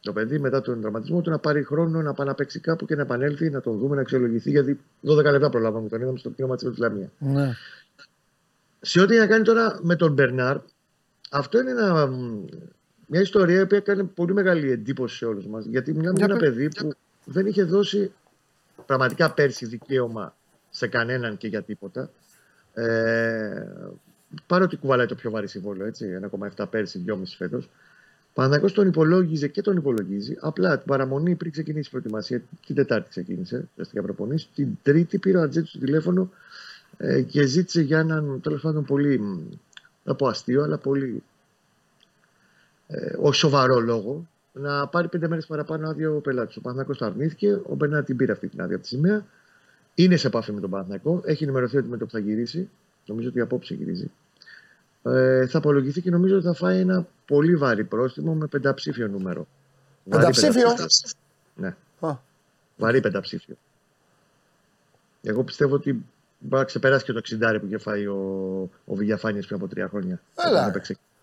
Το 0.08 0.14
παιδί 0.14 0.38
μετά 0.38 0.60
τον 0.60 0.80
τραυματισμό 0.80 1.20
του 1.20 1.30
να 1.30 1.38
πάρει 1.38 1.64
χρόνο 1.64 2.02
να 2.02 2.14
πάει 2.14 2.26
να 2.26 2.34
παίξει 2.34 2.60
κάπου 2.60 2.86
και 2.86 2.94
να 2.94 3.02
επανέλθει, 3.02 3.50
να 3.50 3.60
τον 3.60 3.78
δούμε, 3.78 3.94
να 3.94 4.00
αξιολογηθεί. 4.00 4.50
Γιατί 4.50 4.80
12 5.02 5.22
λεπτά 5.24 5.50
προλάβαμε 5.50 5.88
τον 5.88 6.00
είδαμε 6.00 6.18
στο 6.18 6.30
πτήμα 6.30 6.56
της 6.56 6.68
Ισλαμία. 6.68 7.10
Ναι. 7.18 7.52
Σε 8.80 9.00
ό,τι 9.00 9.16
να 9.16 9.26
κάνει 9.26 9.44
τώρα 9.44 9.78
με 9.82 9.96
τον 9.96 10.12
Μπερνάρ, 10.12 10.56
αυτό 11.30 11.60
είναι 11.60 11.70
ένα, 11.70 12.06
μια 13.06 13.20
ιστορία 13.20 13.66
που 13.66 13.74
έκανε 13.74 14.04
πολύ 14.04 14.32
μεγάλη 14.32 14.70
εντύπωση 14.70 15.16
σε 15.16 15.24
όλους 15.26 15.46
μας. 15.46 15.64
Γιατί 15.64 15.94
μιλάμε 15.94 16.16
για 16.16 16.24
ένα 16.24 16.36
παιδί 16.36 16.68
που 16.68 16.94
δεν 17.24 17.46
είχε 17.46 17.62
δώσει 17.62 18.12
πραγματικά 18.86 19.32
πέρσι 19.32 19.66
δικαίωμα 19.66 20.36
σε 20.70 20.86
κανέναν 20.86 21.36
και 21.36 21.48
για 21.48 21.62
τίποτα. 21.62 22.10
Ε, 22.74 23.66
παρότι 24.46 24.76
κουβαλάει 24.76 25.06
το 25.06 25.14
πιο 25.14 25.30
βαρύ 25.30 25.48
συμβόλαιο, 25.48 25.86
έτσι, 25.86 26.20
1,7 26.56 26.64
πέρσι, 26.70 27.04
2,5 27.06 27.22
φέτος. 27.36 27.68
Παναγιώ 28.38 28.72
τον 28.72 28.86
υπολόγιζε 28.86 29.48
και 29.48 29.62
τον 29.62 29.76
υπολογίζει. 29.76 30.36
Απλά 30.40 30.78
την 30.78 30.86
παραμονή 30.86 31.34
πριν 31.34 31.52
ξεκινήσει 31.52 31.88
η 31.88 31.90
προετοιμασία, 31.90 32.42
την 32.66 32.74
Τετάρτη 32.74 33.08
ξεκίνησε, 33.08 33.68
ουσιαστικά 33.70 34.02
προπονήσει. 34.02 34.48
Την 34.54 34.68
Τρίτη 34.82 35.18
πήρε 35.18 35.38
ο 35.38 35.42
Ατζέτη 35.42 35.68
στο 35.68 35.78
τηλέφωνο 35.78 36.30
ε, 36.96 37.22
και 37.22 37.46
ζήτησε 37.46 37.80
για 37.80 37.98
έναν 37.98 38.40
τέλος 38.42 38.60
πάντων 38.60 38.84
πολύ, 38.84 39.20
δεν 40.04 40.16
πω 40.16 40.26
αστείο, 40.26 40.62
αλλά 40.62 40.78
πολύ 40.78 41.22
ε, 42.86 43.16
ο 43.20 43.32
σοβαρό 43.32 43.80
λόγο 43.80 44.26
να 44.52 44.86
πάρει 44.86 45.08
πέντε 45.08 45.28
μέρες 45.28 45.46
παραπάνω 45.46 45.88
άδεια 45.88 46.10
ο 46.10 46.20
πελάτης. 46.20 46.56
Ο 46.56 46.60
Παναθυνακό 46.60 46.98
το 46.98 47.04
αρνήθηκε. 47.04 47.60
Ο 47.66 47.74
Μπερνά 47.74 48.02
την 48.02 48.16
πήρε 48.16 48.32
αυτή 48.32 48.48
την 48.48 48.60
άδεια 48.60 48.74
από 48.74 48.84
τη 48.84 48.90
σημαία. 48.90 49.26
Είναι 49.94 50.16
σε 50.16 50.26
επαφή 50.26 50.52
με 50.52 50.60
τον 50.60 50.70
Παναθυνακό. 50.70 51.22
Έχει 51.24 51.44
ενημερωθεί 51.44 51.76
ότι 51.76 51.88
με 51.88 51.96
το 51.96 52.04
που 52.04 52.10
θα 52.10 52.18
γυρίσει, 52.18 52.68
νομίζω 53.06 53.28
ότι 53.28 53.40
απόψε 53.40 53.74
γυρίζει, 53.74 54.10
ε, 55.14 55.46
θα 55.46 55.58
απολογηθεί 55.58 56.00
και 56.00 56.10
νομίζω 56.10 56.36
ότι 56.36 56.44
θα 56.44 56.54
φάει 56.54 56.80
ένα 56.80 57.06
πολύ 57.26 57.56
βαρύ 57.56 57.84
πρόστιμο 57.84 58.34
με 58.34 58.46
πενταψήφιο 58.46 59.08
νούμερο. 59.08 59.46
Πενταψήφιο; 60.08 60.68
Ναι. 61.54 61.74
Α. 62.00 62.16
Βαρύ 62.76 63.00
πενταψήφιο. 63.00 63.54
Εγώ 65.22 65.44
πιστεύω 65.44 65.74
ότι 65.74 66.04
μπορεί 66.38 66.60
να 66.60 66.64
ξεπεράσει 66.64 67.04
και 67.04 67.12
το 67.12 67.20
60 67.54 67.58
που 67.60 67.66
είχε 67.66 67.78
φάει 67.78 68.06
ο, 68.06 68.70
ο 68.84 68.94
πριν 68.94 69.34
από 69.50 69.68
τρία 69.68 69.88
χρόνια. 69.88 70.20
Έλα. 70.46 70.72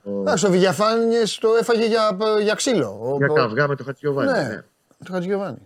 Ο, 0.04 0.30
ο 0.48 0.50
Βηγιαφάνιες 0.50 1.38
το 1.38 1.56
έφαγε 1.60 1.86
για, 1.86 2.18
για 2.42 2.54
ξύλο. 2.54 3.16
Για 3.18 3.28
καυγά 3.28 3.68
με 3.68 3.76
το 3.76 3.84
Χατζιωβάνι. 3.84 4.32
Ναι, 4.32 4.48
ναι. 4.48 4.64
το 5.06 5.12
Χατζιωβάνι. 5.12 5.58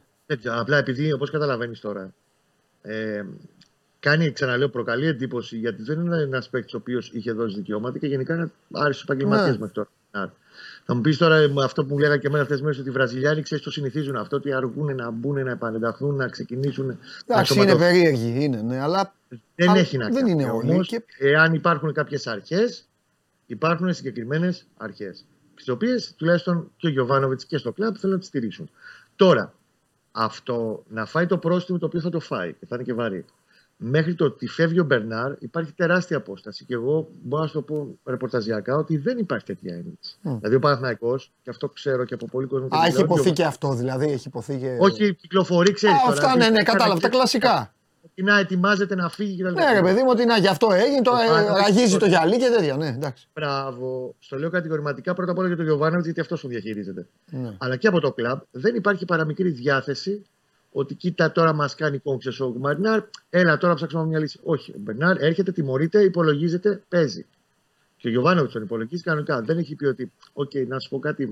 Απλά 0.46 0.78
επειδή, 0.78 1.12
όπως 1.12 1.32
καταλαβαίνεις 1.32 1.80
τώρα, 1.80 2.14
ε, 2.82 3.24
κάνει, 4.00 4.32
ξαναλέω, 4.32 4.70
προκαλεί 4.70 5.08
εντύπωση 5.08 5.58
γιατί 5.58 5.84
δεν 5.84 6.00
είναι 6.00 6.22
ένας 6.22 6.50
παίκτης 6.50 6.74
ο 6.74 6.78
οποίος 6.78 7.12
είχε 7.14 7.32
δώσει 7.32 7.56
δικαιώματα 7.56 8.00
και 8.00 8.08
γενικά 8.08 8.36
είναι 8.36 8.52
άριστος 8.72 9.04
επαγγελματίας 9.04 9.52
ναι. 9.52 9.58
μέχρι 9.58 9.74
τώρα. 9.74 9.90
Θα 10.86 10.96
μου 10.96 11.02
πεις 11.02 11.18
τώρα 11.18 11.64
αυτό 11.64 11.86
που 11.86 11.94
μου 11.94 12.00
λέγανε 12.00 12.18
και 12.18 12.28
εμένα 12.28 12.44
αυτέ 12.44 12.56
τι 12.56 12.64
μέρε 12.64 12.80
ότι 12.80 12.90
οι 12.90 12.92
Βραζιλιάνοι 12.92 13.42
ξέρεις 13.42 13.64
το 13.64 13.72
συνηθίζουν 13.72 14.16
αυτό, 14.16 14.36
ότι 14.36 14.54
αργούν 14.54 14.96
να 14.96 15.12
μπουν, 15.12 15.44
να 15.44 15.52
επανενταχθούν, 15.52 16.16
να 16.16 16.28
ξεκινήσουν. 16.28 17.00
Εντάξει, 17.26 17.60
είναι 17.60 17.76
περίεργοι, 17.76 18.44
είναι, 18.44 18.62
ναι, 18.62 18.80
αλλά. 18.80 19.14
Δεν 19.56 19.76
έχει 19.76 19.98
να 19.98 20.04
κάνει. 20.04 20.16
Δεν 20.16 20.28
είναι 20.28 20.50
όλοι. 20.50 20.86
Και... 20.86 21.04
Εάν 21.18 21.54
υπάρχουν 21.54 21.94
κάποιες 21.94 22.28
αρχές, 22.28 22.88
υπάρχουν 23.46 23.94
συγκεκριμένες 23.94 24.66
αρχές. 24.78 25.26
Τις 25.56 25.70
οποίες 25.70 26.14
τουλάχιστον 26.18 26.72
και 26.78 26.88
ο 26.88 26.90
Γιωβάνοβιτς 26.90 27.46
και 27.46 27.58
στο 27.58 27.72
κλαμπ 27.72 27.96
θέλουν 27.98 28.14
να 28.14 28.20
τις 28.20 28.28
στηρίσουν. 28.28 28.70
Τώρα, 29.16 29.54
αυτό 30.12 30.84
να 30.90 31.06
φάει 31.06 31.26
το 31.26 31.38
πρόστιμο 31.38 31.78
το 31.78 31.86
οποίο 31.86 32.00
θα 32.00 32.10
το 32.10 32.20
φάει 32.20 32.54
και 32.54 32.66
θα 32.66 32.76
είναι 32.76 32.84
και 32.84 32.94
βαρύ 32.94 33.26
μέχρι 33.82 34.16
το 34.16 34.26
ότι 34.26 34.48
φεύγει 34.48 34.80
ο 34.80 34.84
Μπερνάρ 34.84 35.34
υπάρχει 35.40 35.74
τεράστια 35.74 36.18
απόσταση. 36.18 36.66
Και 36.66 36.74
εγώ 36.74 37.10
μπορώ 37.22 37.42
να 37.42 37.48
σου 37.48 37.54
το 37.54 37.62
πω 37.62 38.00
ρεπορταζιακά 38.06 38.76
ότι 38.76 38.98
δεν 38.98 39.18
υπάρχει 39.18 39.46
τέτοια 39.46 39.74
ένδειξη. 39.74 40.16
Mm. 40.24 40.36
Δηλαδή 40.38 40.56
ο 40.56 40.60
Παναθναϊκό, 40.60 41.16
και 41.18 41.50
αυτό 41.50 41.70
ξέρω 41.70 42.06
και 42.06 42.14
από 42.14 42.26
πολλοί 42.26 42.48
κόσμο. 42.48 42.66
Α, 42.66 42.86
έχει 42.86 43.02
υποθεί 43.02 43.32
και 43.32 43.44
αυτό, 43.44 43.74
δηλαδή. 43.74 44.12
Έχει 44.12 44.28
υποθεί 44.28 44.58
και... 44.58 44.78
Όχι, 44.80 45.16
κυκλοφορεί, 45.16 45.72
ξέρεις. 45.72 45.98
Αυτά, 46.08 46.36
ναι, 46.36 46.50
ναι, 46.50 46.64
κατάλαβα. 46.64 47.00
Τα 47.00 47.10
κλασικά. 47.10 47.74
Ότι 48.02 48.24
να 48.24 48.40
ετοιμάζεται 48.40 48.96
να 48.96 49.10
φύγει 49.10 49.44
κτλ. 49.44 49.54
Ναι, 49.54 49.74
ρε 49.74 49.82
παιδί 49.82 50.02
μου, 50.02 50.10
ότι 50.10 50.26
να 50.26 50.38
γι' 50.38 50.48
αυτό 50.48 50.68
έγινε, 50.72 51.02
τώρα 51.02 51.20
ραγίζει 51.58 51.98
το 51.98 52.06
γυαλί 52.06 52.38
και 52.38 52.50
τέτοια. 52.56 52.78
Ναι, 52.78 52.88
εντάξει. 52.88 53.28
Μπράβο. 53.34 54.16
Στο 54.20 54.38
λέω 54.38 54.50
κατηγορηματικά 54.50 55.14
πρώτα 55.14 55.32
απ' 55.32 55.38
όλα 55.38 55.48
για 55.48 55.56
τον 55.56 55.66
Γιωβάνοβιτς, 55.66 56.06
γιατί 56.06 56.20
αυτός 56.20 56.42
το 56.42 56.48
διαχειρίζεται. 56.48 57.08
Ναι. 57.32 57.56
Αλλά 57.58 57.76
και 57.76 57.88
από 57.88 58.00
το 58.00 58.14
κλαμπ 58.14 58.40
δεν 58.52 58.76
υπάρχει 58.76 59.06
παραμικρή 59.06 59.50
διάθεση 59.50 60.26
ότι 60.72 60.94
κοίτα 60.96 61.32
τώρα 61.32 61.54
μας 61.54 61.76
κάνει 61.76 61.98
κόνξες 61.98 62.44
ο 62.44 62.50
Μπερνάρ, 62.58 63.02
έλα 63.30 63.58
τώρα 63.58 63.74
ψάξουμε 63.74 64.06
μια 64.06 64.20
λύση. 64.20 64.40
Όχι, 64.44 64.72
ο 64.72 64.80
Μπερνάρ 64.80 65.22
έρχεται, 65.22 65.52
τιμωρείται, 65.52 66.04
υπολογίζεται, 66.04 66.82
παίζει. 66.90 67.26
Και 67.98 68.08
ο 68.08 68.12
Γιωβάνοβιτς 68.12 68.54
τον 68.54 68.62
υπολογίζει 68.62 69.04
κανονικά. 69.04 69.42
Δεν 69.42 69.58
έχει 69.58 69.76
πει 69.76 69.86
ότι, 69.86 70.12
οκ, 70.34 70.52
να 70.68 70.80
σου 70.80 70.90
πω 70.90 71.00
κάτι, 71.00 71.32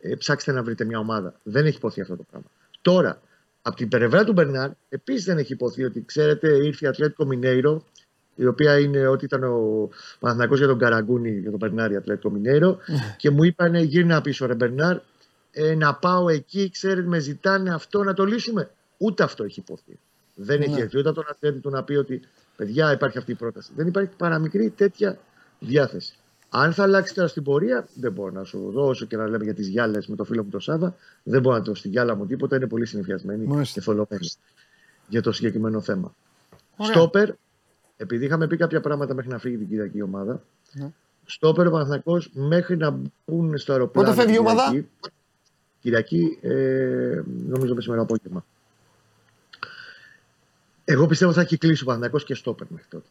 ε, 0.00 0.14
ψάξτε 0.14 0.52
να 0.52 0.62
βρείτε 0.62 0.84
μια 0.84 0.98
ομάδα. 0.98 1.34
Δεν 1.42 1.66
έχει 1.66 1.76
υποθεί 1.76 2.00
αυτό 2.00 2.16
το 2.16 2.24
πράγμα. 2.30 2.48
Τώρα, 2.80 3.20
από 3.62 3.76
την 3.76 3.88
πλευρά 3.88 4.24
του 4.24 4.32
Μπερνάρ, 4.32 4.70
επίσης 4.88 5.24
δεν 5.24 5.38
έχει 5.38 5.52
υποθεί 5.52 5.84
ότι, 5.84 6.04
ξέρετε, 6.06 6.48
ήρθε 6.48 6.84
η 6.86 6.88
Ατλέτικο 6.88 7.24
Μινέιρο, 7.24 7.84
η 8.34 8.46
οποία 8.46 8.78
είναι 8.78 9.06
ότι 9.06 9.24
ήταν 9.24 9.44
ο 9.44 9.88
Παναθυνακό 10.18 10.56
για 10.56 10.66
τον 10.66 10.78
Καραγκούνι, 10.78 11.30
για 11.30 11.50
τον 11.50 11.58
Μπερνάρ, 11.58 11.90
η 11.90 11.96
Ατλέτικο 11.96 12.30
Μινέιρο, 12.30 12.78
ναι. 12.86 13.14
και 13.16 13.30
μου 13.30 13.44
είπαν 13.44 13.74
γύρνα 13.74 14.20
πίσω, 14.20 14.46
ρε 14.46 14.54
Μπερνάρ, 14.54 14.98
ε, 15.58 15.74
να 15.74 15.94
πάω 15.94 16.28
εκεί, 16.28 16.70
ξέρετε, 16.70 17.08
με 17.08 17.18
ζητάνε 17.18 17.74
αυτό 17.74 18.02
να 18.02 18.14
το 18.14 18.24
λύσουμε. 18.24 18.70
Ούτε 18.96 19.22
αυτό 19.22 19.44
έχει 19.44 19.60
υποθεί. 19.60 19.98
Δεν 20.34 20.60
έχει 20.60 20.70
ναι. 20.70 20.80
έρθει 20.80 20.98
ούτε 20.98 21.08
από 21.08 21.22
τον 21.22 21.30
αθλητή 21.30 21.58
του 21.58 21.70
να 21.70 21.82
πει 21.82 21.94
ότι 21.94 22.20
παιδιά 22.56 22.92
υπάρχει 22.92 23.18
αυτή 23.18 23.32
η 23.32 23.34
πρόταση. 23.34 23.72
Δεν 23.76 23.86
υπάρχει 23.86 24.10
παραμικρή 24.16 24.70
τέτοια 24.70 25.18
διάθεση. 25.58 26.16
Αν 26.48 26.72
θα 26.72 26.82
αλλάξει 26.82 27.14
τώρα 27.14 27.28
στην 27.28 27.42
πορεία, 27.42 27.88
δεν 27.94 28.12
μπορώ 28.12 28.30
να 28.30 28.44
σου 28.44 28.70
δω 28.70 28.86
όσο 28.86 29.06
και 29.06 29.16
να 29.16 29.28
λέμε 29.28 29.44
για 29.44 29.54
τις 29.54 29.68
γυάλες 29.68 30.06
με 30.06 30.16
το 30.16 30.24
φίλο 30.24 30.44
μου 30.44 30.50
τον 30.50 30.60
Σάβα. 30.60 30.96
Δεν 31.22 31.40
μπορώ 31.40 31.56
να 31.56 31.62
το 31.62 31.74
στη 31.74 31.88
γυάλα 31.88 32.16
μου 32.16 32.26
τίποτα. 32.26 32.56
Είναι 32.56 32.66
πολύ 32.66 32.86
συνηθιασμένη 32.86 33.44
Μάλιστα. 33.44 33.72
και 33.72 33.80
θολωμένη 33.80 34.28
για 35.08 35.22
το 35.22 35.32
συγκεκριμένο 35.32 35.80
θέμα. 35.80 36.14
Ωραία. 36.76 36.92
Στόπερ, 36.92 37.30
επειδή 37.96 38.24
είχαμε 38.24 38.46
πει 38.46 38.56
κάποια 38.56 38.80
πράγματα 38.80 39.14
μέχρι 39.14 39.30
να 39.30 39.38
φύγει 39.38 39.56
την 39.56 39.68
Κυριακή 39.68 40.02
ομάδα. 40.02 40.42
Ναι. 40.72 40.92
Στόπερ 41.24 41.66
ο 41.66 41.70
Παναθηναϊκός 41.70 42.30
μέχρι 42.32 42.76
να 42.76 42.98
μπουν 43.26 43.58
στο 43.58 43.72
αεροπλάνο. 43.72 44.08
Πότε 44.08 44.20
φεύγει 44.20 44.34
η 44.34 44.38
την 44.38 44.46
ομάδα; 44.46 44.64
Κυριακή, 44.66 44.88
Κυριακή, 45.86 46.38
ε, 46.40 47.22
νομίζω 47.26 47.74
μεσημερινό 47.74 48.06
απόγευμα. 48.06 48.44
Εγώ 50.84 51.06
πιστεύω 51.06 51.32
θα 51.32 51.40
έχει 51.40 51.56
κλείσει 51.56 51.82
ο 51.82 51.84
Παναθηναϊκός 51.84 52.24
και 52.24 52.34
στόπερ 52.34 52.66
μέχρι 52.70 52.86
τότε. 52.90 53.06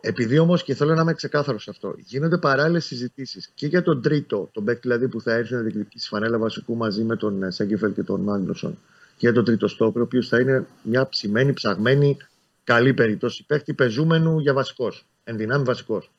Επειδή 0.00 0.38
όμως 0.38 0.62
και 0.62 0.74
θέλω 0.74 0.94
να 0.94 1.02
είμαι 1.02 1.12
ξεκάθαρο 1.12 1.58
σε 1.58 1.70
αυτό, 1.70 1.94
γίνονται 1.98 2.38
παράλληλες 2.38 2.84
συζητήσεις 2.84 3.50
και 3.54 3.66
για 3.66 3.82
τον 3.82 4.02
τρίτο, 4.02 4.48
τον 4.52 4.64
παίκτη 4.64 4.80
δηλαδή 4.80 5.08
που 5.08 5.20
θα 5.20 5.32
έρθει 5.32 5.54
να 5.54 5.60
διεκδικήσει 5.60 6.08
φανέλα 6.08 6.38
βασικού 6.38 6.76
μαζί 6.76 7.04
με 7.04 7.16
τον 7.16 7.42
ε, 7.42 7.50
Σέγκεφελ 7.50 7.92
και 7.92 8.02
τον 8.02 8.20
Μάγνουσον, 8.20 8.78
και 9.16 9.26
για 9.26 9.32
τον 9.32 9.44
τρίτο 9.44 9.68
στόπερ, 9.68 10.00
ο 10.00 10.04
οποίος 10.04 10.28
θα 10.28 10.40
είναι 10.40 10.66
μια 10.82 11.08
ψημένη, 11.08 11.52
ψαγμένη, 11.52 12.16
καλή 12.64 12.94
περίπτωση 12.94 13.44
παίκτη 13.46 13.74
πεζούμενου 13.74 14.38
για 14.38 14.52
βασικός. 14.52 15.06
Εν 15.24 15.36
δυνάμει 15.36 15.64
βασικός. 15.64 16.10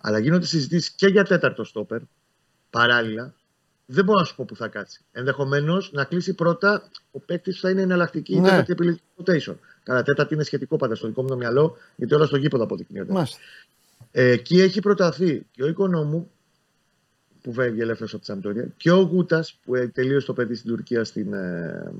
Αλλά 0.00 0.18
γίνονται 0.18 0.46
συζητήσεις 0.46 0.90
και 0.90 1.06
για 1.06 1.24
τέταρτο 1.24 1.64
στόπερ, 1.64 2.00
παράλληλα. 2.70 3.34
Δεν 3.86 4.04
μπορώ 4.04 4.18
να 4.18 4.24
σου 4.24 4.34
πω 4.34 4.44
που 4.44 4.56
θα 4.56 4.68
κάτσει. 4.68 5.00
Ενδεχομένως 5.12 5.92
να 5.92 6.04
κλείσει 6.04 6.34
πρώτα 6.34 6.90
ο 7.10 7.20
παίκτης 7.20 7.54
που 7.54 7.60
θα 7.60 7.70
είναι 7.70 7.82
εναλλακτική 7.82 8.34
Ναι. 8.34 8.40
ναι. 8.40 8.48
τέταρτη 8.48 8.72
επιλογή 8.72 9.00
rotation. 9.16 9.54
Κατά 9.82 10.02
τέταρτη 10.02 10.34
είναι 10.34 10.42
σχετικό 10.42 10.76
πάντα 10.76 10.94
στο 10.94 11.06
δικό 11.06 11.22
μου 11.22 11.28
το 11.28 11.36
μυαλό, 11.36 11.76
γιατί 11.96 12.14
όλα 12.14 12.26
στο 12.26 12.36
γήπεδο 12.36 12.64
αποδεικνύονται. 12.64 13.12
Μάλιστα. 13.12 13.38
Ε, 14.10 14.30
εκεί 14.30 14.60
έχει 14.60 14.80
προταθεί 14.80 15.46
και 15.50 15.62
ο 15.62 15.66
Οικονόμου 15.66 16.30
που 17.42 17.52
φεύγει 17.52 17.80
ελεύθερος 17.80 18.12
από 18.12 18.20
τη 18.20 18.26
Σαμπτόρια 18.26 18.68
και 18.76 18.90
ο 18.90 19.00
Γούτας 19.00 19.58
που 19.64 19.74
ε, 19.74 19.86
τελείωσε 19.88 20.26
το 20.26 20.32
παιδί 20.32 20.54
στην 20.54 20.70
Τουρκία 20.70 21.04
στην. 21.04 21.32
Ε, 21.32 21.92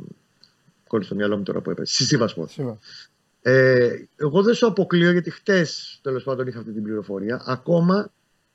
κόλλησε 0.86 1.08
στο 1.08 1.18
μυαλό 1.18 1.36
μου 1.36 1.42
τώρα 1.42 1.60
που 1.60 1.70
έπεσε. 1.70 1.94
Στη 1.94 2.04
Σίβασπορ. 2.04 2.48
Σίγουρα. 2.48 2.78
Ε, 3.42 3.90
εγώ 4.16 4.42
δεν 4.42 4.54
σου 4.54 4.66
αποκλείω 4.66 5.10
γιατί 5.10 5.30
χτες 5.30 5.98
τέλος 6.02 6.22
πάντων 6.24 6.46
είχα 6.46 6.58
αυτή 6.58 6.72
την 6.72 6.82
πληροφορία. 6.82 7.42
Ακόμα 7.46 8.10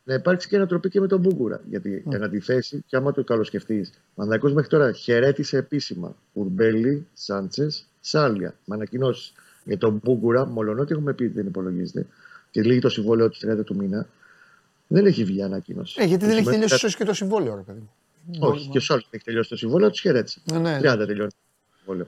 να 0.10 0.16
υπάρξει 0.16 0.47
και 0.47 0.55
ανατροπή 0.55 0.89
και 0.89 0.99
με 0.99 1.07
τον 1.07 1.20
Μπούγκουρα. 1.20 1.62
Γιατί 1.70 2.03
Mm. 2.07 2.14
εν 2.14 2.24
αντιθέσει, 2.24 2.84
και 2.88 2.95
άμα 2.95 3.12
το 3.12 3.24
καλοσκεφτείς, 3.24 3.89
ο 3.89 3.93
Παναγιώ 4.16 4.53
μέχρι 4.53 4.70
τώρα 4.70 4.91
χαιρέτησε 4.91 5.57
επίσημα 5.57 6.16
Ουρμπέλη, 6.34 7.07
Σάντσες, 7.14 7.86
Σάλια. 7.99 8.55
Με 8.66 8.76
ανακοινώσεις 8.76 9.34
για 9.64 9.78
τον 9.78 10.01
Μπούγκουρα, 10.03 10.45
μολονότι 10.45 10.93
έχουμε 10.93 11.14
πει 11.14 11.24
ότι 11.24 11.34
δεν 11.34 11.45
υπολογίζεται 11.45 12.05
και 12.51 12.62
λύγει 12.64 12.80
το 12.80 12.89
συμβόλαιο 12.89 13.30
του 13.30 13.38
30 13.62 13.64
του 13.66 13.76
μήνα. 13.76 14.07
Δεν 14.88 15.05
έχει 15.05 15.24
βγει 15.24 15.41
ανακοίνωση. 15.43 16.01
Ε, 16.01 16.05
γιατί 16.05 16.26
δεν 16.26 16.30
έχει 16.36 16.38
Σημαίνει 16.43 16.51
τελειώσει 16.62 16.74
κάτι- 16.74 16.86
ίσως 16.86 16.95
και 16.99 17.03
το 17.05 17.14
συμβόλαιο, 17.14 17.55
ρε 17.55 17.62
παιδί 17.62 17.80
μου. 17.80 17.89
Όχι, 18.39 18.70
και 18.70 18.78
ο 18.78 18.82
Σάλ 18.82 19.01
έχει 19.10 19.24
τελειώσει 19.24 19.49
το 19.49 19.55
συμβόλαιο, 19.55 19.89
τους 19.89 19.99
χαιρέτησε. 19.99 20.41
Ναι, 20.51 20.57
ναι. 20.60 20.78
30 20.82 21.05
τελειώνει 21.07 21.30
το 21.30 21.76
συμβόλαιο. 21.78 22.07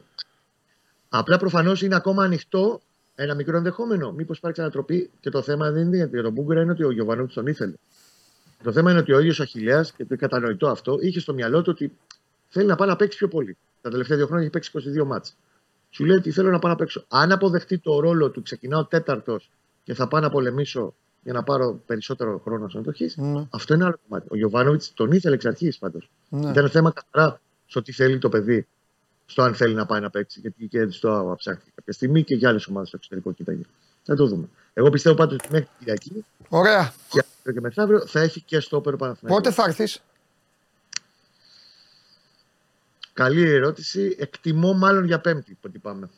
Απλά 1.10 1.38
προφανώς 1.38 1.82
είναι 1.82 1.96
ακόμα 1.96 2.24
ανοιχτό 2.24 2.82
ένα 3.16 3.34
μικρό 3.36 3.58
ενδεχόμενο. 3.58 4.12
Μήπως 4.12 4.38
υπάρξει 4.38 4.62
ανατροπή 4.62 5.10
και 5.20 5.30
το 5.30 5.42
θέμα 5.42 5.72
δεν 5.72 5.82
είναι 5.94 5.98
για 6.12 6.22
τον 6.24 6.32
Μπούγκουρα, 6.34 6.62
είναι 6.62 6.72
ότι 6.72 6.84
ο 6.84 6.92
Γιωβανότη 6.92 7.34
τον 7.34 7.48
ήθελε. 7.48 7.74
Το 8.64 8.72
θέμα 8.72 8.92
είναι 8.92 9.00
ότι 9.00 9.14
ο 9.14 9.20
ίδιος 9.20 9.40
ο 9.40 9.44
Αχηλέα, 9.44 9.82
και 9.82 9.92
το 9.98 10.04
είναι 10.08 10.16
κατανοητό 10.16 10.68
αυτό, 10.68 10.98
είχε 11.02 11.20
στο 11.20 11.34
μυαλό 11.34 11.62
του 11.62 11.72
ότι 11.74 11.98
θέλει 12.48 12.68
να 12.68 12.76
πάει 12.76 12.88
να 12.88 12.96
παίξει 12.96 13.18
πιο 13.18 13.28
πολύ. 13.28 13.58
Τα 13.82 13.90
τελευταία 13.90 14.18
δύο 14.18 14.26
χρόνια 14.26 14.44
έχει 14.44 14.54
παίξει 14.54 14.72
22 15.02 15.06
μάτς. 15.06 15.36
Σου 15.90 16.06
λέει 16.06 16.18
ότι 16.18 16.32
θέλω 16.32 16.50
να 16.50 16.60
πάω 16.60 16.72
να 16.72 16.78
παίξω. 16.78 17.06
Αν 17.08 17.32
αποδεχτεί 17.32 17.78
το 17.78 18.00
ρόλο 18.00 18.30
του, 18.30 18.42
ξεκινάω 18.42 18.86
τέταρτος 18.86 19.50
και 19.84 19.94
θα 19.94 20.08
πάω 20.08 20.22
να 20.22 20.30
πολεμήσω 20.30 20.94
για 21.24 21.34
να 21.34 21.44
πάρω 21.44 21.82
περισσότερο 21.86 22.42
χρόνο 22.44 22.70
συμμετοχής, 22.70 23.18
Ναι. 23.18 23.48
αυτό 23.50 23.74
είναι 23.74 23.84
άλλο 23.84 24.00
κομμάτι. 24.08 24.28
Ο 24.32 24.36
Γιωβάνοβιτς 24.36 24.94
τον 24.94 25.12
ήθελε 25.12 25.36
εξ 25.36 25.46
αρχής 25.46 25.78
πάντως. 25.78 26.10
Ναι. 26.30 26.50
Ήταν 26.50 26.70
θέμα 26.70 26.92
καθαρά 26.92 27.42
στο 27.66 27.82
τι 27.82 27.92
θέλει 27.92 28.18
το 28.18 28.30
παιδί, 28.30 28.68
στο 29.26 29.42
αν 29.42 29.54
θέλει 29.54 29.74
να 29.74 29.86
πάει 29.86 30.02
να 30.02 30.10
παίξει. 30.10 30.40
Γιατί 30.40 30.68
και 30.68 30.88
στο 30.90 31.34
ψάχτηκε 31.38 31.72
κάποια 31.76 31.94
στιγμή 31.94 32.24
και 32.24 32.36
για 32.36 32.50
άλλες 32.50 32.68
ομάδες 32.68 32.88
στο 32.88 32.98
εξωτερικό 32.98 33.32
κοίταγε. 33.32 33.62
Θα 34.04 34.16
το 34.16 34.26
δούμε. 34.28 34.50
Εγώ 34.74 34.90
πιστεύω 34.90 35.16
πάντως 35.16 35.34
ότι 35.34 35.48
μέχρι 35.52 35.66
την 35.68 35.78
Κυριακή 35.80 36.26
Ωραία. 36.54 36.94
και 37.10 37.24
αύριο 37.38 37.54
και 37.54 37.62
μεθαύριο 37.62 38.08
θα 38.08 38.20
έχει 38.20 38.42
και 38.42 38.60
στο 38.60 38.78
όπερο 38.78 38.98
Παναθηναϊκός. 38.98 39.44
Πότε 39.44 39.56
θα 39.56 39.64
έρθεις; 39.68 40.02
Καλή 43.14 43.50
ερώτηση. 43.50 44.16
Εκτιμώ 44.20 44.74
μάλλον 44.74 45.06
για 45.06 45.20
Πέμπτη 45.20 45.58
ότι 45.66 45.80
πάμε. 45.80 46.10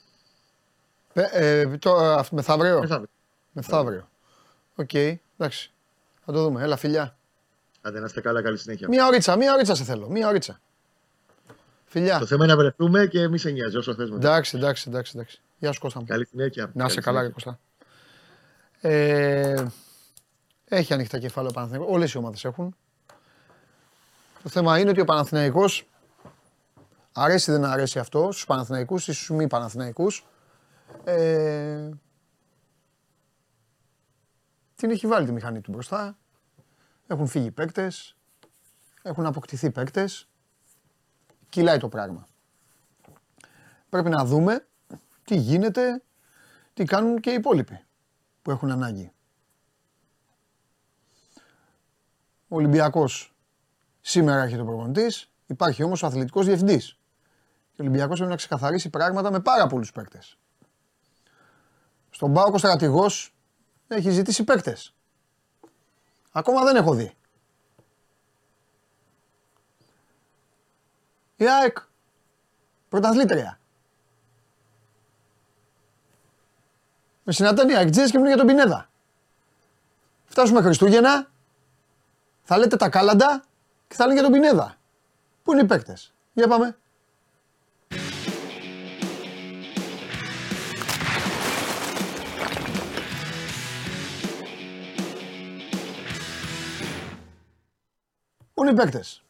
Ε, 1.13 1.77
το, 1.77 1.95
α, 1.95 2.25
μεθαύριο. 2.31 2.79
Μεθαύριο. 2.79 3.09
Μεθαύριο. 3.51 4.09
Οκ, 4.75 4.93
εντάξει. 4.93 5.71
Θα 6.25 6.31
το 6.31 6.43
δούμε. 6.43 6.63
Έλα, 6.63 6.75
φιλιά. 6.75 7.17
Άντε 7.81 7.99
να 7.99 8.05
είστε 8.05 8.21
καλά, 8.21 8.41
καλή 8.41 8.57
συνέχεια. 8.57 8.87
Μία 8.87 9.07
ωρίτσα, 9.07 9.35
μία 9.35 9.53
ωρίτσα 9.53 9.75
σε 9.75 9.83
θέλω. 9.83 10.09
Μία 10.09 10.27
ωρίτσα. 10.27 10.59
Φιλιά. 11.85 12.19
Το 12.19 12.25
θέμα 12.25 12.43
είναι 12.43 12.53
να 12.53 12.59
βρεθούμε 12.59 13.05
και 13.05 13.27
μη 13.27 13.37
σε 13.37 13.49
νοιάζει 13.49 13.77
όσο 13.77 13.93
θες 13.93 14.09
μετά. 14.09 14.27
Εντάξει, 14.27 14.57
εντάξει, 14.57 14.85
εντάξει, 14.89 15.11
εντάξει. 15.15 15.41
Γεια 15.57 15.71
σου 15.71 15.79
Κώστα 15.79 15.99
μου. 15.99 16.05
Καλή 16.05 16.25
συνέχεια. 16.25 16.71
Να 16.73 16.85
είσαι 16.85 17.01
Καλή 17.01 17.05
καλά, 17.05 17.21
ρε 17.21 17.33
συνέχεια. 17.37 17.59
Κώστα. 18.81 18.89
Ε, 18.89 19.65
έχει 20.75 20.93
ανοιχτά 20.93 21.19
κεφάλαια 21.19 21.51
ο 21.51 21.53
Παναθηναϊκός. 21.53 21.95
Όλες 21.95 22.13
οι 22.13 22.17
ομάδες 22.17 22.45
έχουν. 22.45 22.75
Το 24.43 24.49
θέμα 24.49 24.79
είναι 24.79 24.89
ότι 24.89 25.01
ο 25.01 25.05
Παναθηναϊκός 25.05 25.89
αρέσει 27.13 27.51
δεν 27.51 27.65
αρέσει 27.65 27.99
αυτό 27.99 28.31
στους 28.31 28.45
Παναθηναϊκούς 28.45 29.07
ή 29.07 29.13
στους 29.13 29.29
μη 29.29 29.47
Παναθηναϊκούς. 29.47 30.25
Ε, 31.03 31.89
την 34.75 34.91
έχει 34.91 35.07
βάλει 35.07 35.25
τη 35.25 35.31
μηχανή 35.31 35.61
του 35.61 35.71
μπροστά. 35.71 36.17
Έχουν 37.07 37.27
φύγει 37.27 37.51
παίκτες. 37.51 38.15
Έχουν 39.01 39.25
αποκτηθεί 39.25 39.71
παίκτες. 39.71 40.27
Κυλάει 41.49 41.77
το 41.77 41.89
πράγμα. 41.89 42.27
Πρέπει 43.89 44.09
να 44.09 44.25
δούμε 44.25 44.67
τι 45.23 45.35
γίνεται, 45.35 46.03
τι 46.73 46.83
κάνουν 46.83 47.19
και 47.19 47.29
οι 47.29 47.33
υπόλοιποι 47.33 47.83
που 48.41 48.51
έχουν 48.51 48.71
ανάγκη. 48.71 49.12
Ο 52.53 52.55
Ολυμπιακός 52.55 53.33
σήμερα 54.01 54.43
έχει 54.43 54.57
το 54.57 54.63
προπονητής, 54.63 55.31
υπάρχει 55.45 55.83
όμως 55.83 56.03
ο 56.03 56.05
αθλητικός 56.05 56.45
διευθυντής. 56.45 56.97
Και 57.75 57.81
ο 57.81 57.83
Ολυμπιακός 57.83 58.15
πρέπει 58.15 58.29
να 58.29 58.37
ξεκαθαρίσει 58.37 58.89
πράγματα 58.89 59.31
με 59.31 59.39
πάρα 59.39 59.67
πολλούς 59.67 59.91
παίκτες. 59.91 60.37
Στον 62.09 62.33
Πάοκο 62.33 62.57
στρατηγός 62.57 63.35
έχει 63.87 64.09
ζητήσει 64.09 64.43
παίκτες. 64.43 64.93
Ακόμα 66.31 66.63
δεν 66.63 66.75
έχω 66.75 66.93
δει. 66.93 67.15
Η 71.35 71.47
ΑΕΚ, 71.47 71.77
πρωταθλήτρια. 72.89 73.59
Με 77.23 77.31
συναντάνε 77.31 77.71
οι 77.71 77.75
Αεκτζές 77.75 78.11
και 78.11 78.17
μιλούν 78.17 78.33
για 78.33 78.37
τον 78.37 78.47
Πινέδα. 78.47 78.89
Φτάσουμε 80.25 80.61
Χριστούγεννα, 80.61 81.31
θα 82.43 82.57
λέτε 82.57 82.75
τα 82.75 82.89
κάλαντα 82.89 83.43
και 83.87 83.95
θα 83.95 84.05
λένε 84.05 84.19
για 84.19 84.29
τον 84.29 84.31
Πινέδα. 84.31 84.77
Πού 85.43 85.51
είναι 85.51 85.61
οι 85.61 85.65
παίκτες; 85.65 86.13
Για 86.33 86.47
πάμε. 86.47 86.75
Πού 98.53 98.63
είναι 98.63 98.71
οι 98.71 98.75
παίκτες; 98.75 99.23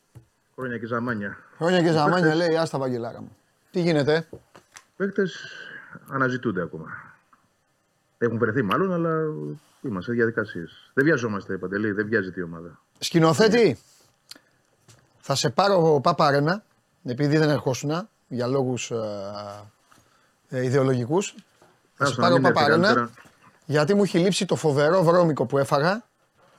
Χρόνια 0.56 0.78
και 0.78 0.86
ζαμάνια. 0.86 1.38
Χρόνια 1.58 1.82
και 1.82 1.92
ζαμάνια 1.92 2.36
λέει, 2.36 2.58
άστα 2.58 2.78
Βαγγελάρα 2.78 3.22
μου. 3.22 3.38
Τι 3.72 3.82
γίνεται; 3.82 4.28
Παίκτες 4.96 5.46
αναζητούνται 6.10 6.62
ακόμα. 6.62 6.88
Έχουν 8.18 8.38
βρεθεί 8.38 8.62
μάλλον, 8.62 8.94
αλλά 8.94 9.24
είμαστε 9.82 10.12
σε 10.12 10.18
διαδικασίες. 10.18 10.92
Δεν 10.94 11.04
βιαζόμαστε, 11.06 11.58
Παντελή, 11.58 11.92
δεν 11.92 12.06
βιάζεται 12.06 12.40
η 12.40 12.44
ομάδα. 12.44 12.80
Σκηνοθέτη, 13.00 13.78
θα 15.20 15.36
σε 15.36 15.50
πάρω 15.50 16.00
Παπαρένα, 16.04 16.64
επειδή 17.06 17.38
δεν 17.38 17.50
ερχόσουν 17.50 18.10
για 18.28 18.48
λόγους 18.48 18.92
ε, 18.92 18.98
ε, 20.50 20.64
ιδεολογικούς. 20.64 21.36
Θα 21.94 22.06
σε 22.06 22.12
Άσο, 22.12 22.22
να 22.22 22.28
πάρω 22.28 22.36
μην 22.36 22.46
έρθει 22.46 22.56
Παπαρένα, 22.58 22.88
καλύτερα. 22.88 23.12
γιατί 23.66 23.94
μου 23.94 24.04
έχει 24.04 24.18
λείψει 24.18 24.46
το 24.46 24.56
φοβερό 24.56 25.04
βρώμικο 25.04 25.46
που 25.46 25.58
έφαγα. 25.58 26.04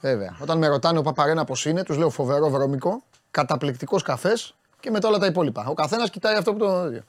Βέβαια, 0.01 0.37
όταν 0.41 0.57
με 0.57 0.67
ρωτάνε 0.67 0.99
ο 0.99 1.01
Παπαρένα 1.01 1.45
πώς 1.45 1.65
είναι, 1.65 1.83
τους 1.83 1.97
λέω 1.97 2.09
φοβερό 2.09 2.49
βρώμικο, 2.49 3.03
καταπληκτικός 3.31 4.01
καφές 4.01 4.55
και 4.79 4.91
μετά 4.91 5.07
όλα 5.07 5.17
τα 5.17 5.25
υπόλοιπα. 5.25 5.65
Ο 5.67 5.73
καθένας 5.73 6.09
κοιτάει 6.09 6.35
αυτό 6.35 6.53
που 6.53 6.57
το... 6.57 7.01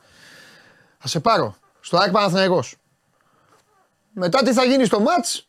Θα 0.98 1.08
σε 1.08 1.20
πάρω 1.20 1.56
στο 1.80 1.96
ΑΕΚ 1.96 2.10
Παναθηναϊκός. 2.10 2.76
Μετά 4.12 4.42
τι 4.42 4.52
θα 4.52 4.64
γίνει 4.64 4.84
στο 4.84 5.00
μάτς, 5.00 5.48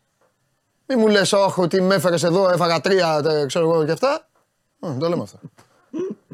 μη 0.87 0.95
μου 0.95 1.07
λες, 1.07 1.33
όχι, 1.33 1.61
ότι 1.61 1.81
με 1.81 1.95
έφερες 1.95 2.23
εδώ, 2.23 2.49
έφαγα 2.49 2.81
τρία, 2.81 3.21
τε, 3.21 3.45
ξέρω 3.45 3.71
εγώ 3.71 3.85
και 3.85 3.91
αυτά. 3.91 4.27
Α, 4.79 4.95
το 4.99 5.09
λέμε 5.09 5.21
αυτό. 5.21 5.39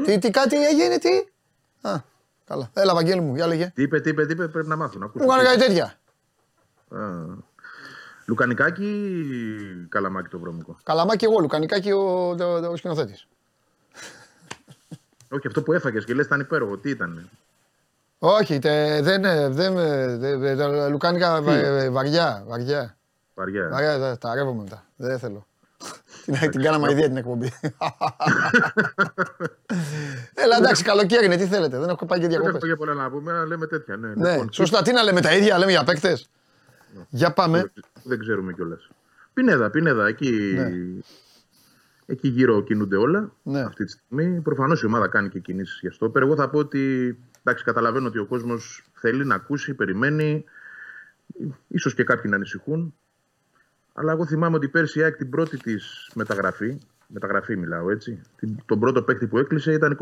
τι, 0.06 0.18
τι, 0.20 0.30
κάτι 0.32 0.66
έγινε, 0.66 0.98
τι; 0.98 1.10
Α, 1.90 1.96
καλά. 2.46 2.70
Έλα, 2.74 2.94
Βαγγέλη 2.94 3.22
μου, 3.22 3.36
για 3.36 3.48
λέγε. 3.48 3.72
Τι 3.76 3.82
είπε, 3.82 4.00
τι 4.00 4.10
είπε, 4.10 4.26
τι 4.26 4.34
είπε, 4.34 4.48
πρέπει 4.48 4.68
να 4.68 4.76
μάθουν. 4.76 5.12
Μου 5.14 5.24
έκανε 5.32 5.44
κάτι 5.44 5.60
τέτοια. 5.60 5.94
Λουκανικάκι 8.26 8.86
ή 8.86 9.88
καλαμάκι 9.90 10.30
το 10.30 10.40
βρώμικο. 10.40 10.78
Καλαμάκι 10.84 11.26
εγώ, 11.26 11.40
Λουκανικάκι 11.40 11.92
ο, 11.92 12.30
ο, 12.30 12.68
ο 12.72 12.76
σκηνοθέτης. 12.76 13.28
Όχι, 15.30 15.48
αυτό 15.48 15.62
που 15.64 15.74
έφαγες 15.74 16.06
και 16.06 16.14
λες 16.14 16.26
ήταν 16.26 16.40
υπέροχο. 16.40 16.78
Τι 16.78 16.90
ήταν. 16.90 17.30
Όχι, 18.20 18.60
τε, 18.60 19.02
δεν, 19.02 19.26
ε, 19.26 19.50
δεν, 19.50 19.78
ε, 19.78 20.18
δε- 20.18 20.38
δε- 20.38 20.56
τα 20.56 20.90
Λουκάνικα 20.90 21.42
βα- 21.42 21.54
ε, 21.54 21.90
βαριά, 21.90 22.44
βαριά. 22.48 22.98
Βαριά. 23.34 23.70
Βαριά, 23.72 24.00
δε- 24.00 24.16
τα 24.16 24.34
ρεύομαι 24.36 24.64
μετά. 24.64 24.86
Δεν 24.96 25.20
θέλω. 25.20 25.48
την, 26.26 26.52
την 26.52 26.62
κάναμε 26.62 26.92
ιδέα 26.92 27.08
την 27.08 27.18
εκπομπή. 27.18 27.52
Έλα 30.34 30.58
εντάξει, 30.58 30.84
καλοκαίρι 30.84 31.26
είναι, 31.26 31.38
τι 31.38 31.46
θέλετε, 31.46 31.80
δεν 31.80 31.90
έχω 31.90 32.06
πάει 32.06 32.20
και 32.20 32.28
Δεν 32.28 32.30
διακοπές. 32.40 32.56
έχω 32.56 32.66
και 32.68 32.76
πολλά 32.76 32.94
να 32.94 33.10
πούμε, 33.10 33.32
αλλά 33.32 33.46
λέμε 33.46 33.68
τέτοια. 33.68 33.96
Ναι, 33.98 34.08
Ναι, 34.16 34.32
Λοιπόν, 34.32 34.52
σωστά, 34.54 34.82
τι 34.82 34.92
να 34.92 35.04
λέμε 35.04 35.22
τα 35.22 35.36
ίδια, 35.36 35.58
λέμε 35.58 35.72
για 35.72 35.84
παίκτες. 35.84 36.30
Για 37.10 37.34
πάμε. 37.34 37.58
Δεν, 37.58 37.72
δεν 38.04 38.20
ξέρουμε 38.20 38.54
κιόλας. 38.54 38.88
Πινέδα, 39.34 39.70
πινέδα. 39.70 40.08
Εκεί, 40.08 40.30
Ναι. 40.56 40.70
εκεί 42.06 42.28
γύρω 42.28 42.62
κινούνται 42.64 42.96
όλα 42.96 43.32
Ναι. 43.44 43.62
αυτή 43.62 43.86
τη 43.86 43.92
στιγμή. 43.92 44.42
Προφανώς 44.42 44.82
η 44.82 44.86
ομάδα 44.86 45.08
κάνει 45.08 45.30
και 45.30 45.40
κινήσεις 45.40 45.78
για 45.80 45.90
αυτό. 45.90 46.12
Εγώ 46.16 46.36
θα 46.36 46.50
πω 46.50 46.58
ότι 46.60 47.18
εντάξει, 47.44 47.64
καταλαβαίνω 47.64 48.08
ότι 48.08 48.18
ο 48.20 48.26
κόσμος 48.26 48.84
θέλει 48.94 49.26
να 49.26 49.36
ακούσει, 49.36 49.74
περιμένει. 49.74 50.44
ίσως 51.68 51.94
και 51.96 52.04
κάποιοι 52.04 52.26
να 52.30 52.36
ανησυχούν. 52.36 52.96
Αλλά 53.94 54.12
εγώ 54.12 54.26
θυμάμαι 54.26 54.56
ότι 54.56 54.68
πέρσι 54.68 55.00
η 55.00 55.04
ΑΕΚ 55.04 55.16
την 55.16 55.30
πρώτη 55.30 55.58
της 55.58 56.10
μεταγραφή, 56.14 56.78
μεταγραφή 57.08 57.58
μιλάω 57.58 57.90
έτσι, 57.90 58.22
την, 58.38 58.58
τον 58.66 58.80
πρώτο 58.80 59.04
παίκτη 59.04 59.28
που 59.28 59.38
έκλεισε 59.38 59.74
ήταν 59.74 59.98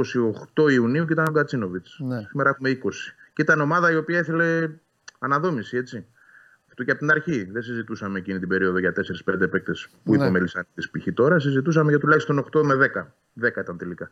28 0.55 0.71
Ιουνίου 0.71 1.05
και 1.05 1.13
ήταν 1.13 1.25
ο 1.27 1.31
Γκατσίνοβιτ. 1.31 1.85
Ναι. 1.97 2.25
Σήμερα 2.29 2.49
έχουμε 2.49 2.79
20. 2.83 2.89
Και 3.33 3.41
ήταν 3.41 3.61
ομάδα 3.61 3.91
η 3.91 3.95
οποία 3.95 4.19
ήθελε 4.19 4.69
αναδόμηση, 5.19 5.77
έτσι. 5.77 6.05
Αυτό 6.67 6.83
και 6.83 6.91
από 6.91 6.99
την 6.99 7.11
αρχή. 7.11 7.43
Δεν 7.51 7.61
συζητούσαμε 7.61 8.19
εκείνη 8.19 8.39
την 8.39 8.47
περίοδο 8.47 8.79
για 8.79 8.93
4-5 9.25 9.49
παίκτες 9.49 9.87
που 10.03 10.11
Ναι. 10.11 10.17
είπε 10.17 10.25
ο 10.25 10.31
Μελισάντη 10.31 10.67
π.χ. 10.91 11.07
τώρα. 11.13 11.39
Συζητούσαμε 11.39 11.89
για 11.89 11.99
τουλάχιστον 11.99 12.45
8 12.51 12.63
με 12.63 12.73
10. 12.75 13.07
10 13.41 13.57
ήταν 13.61 13.77
τελικά. 13.77 14.09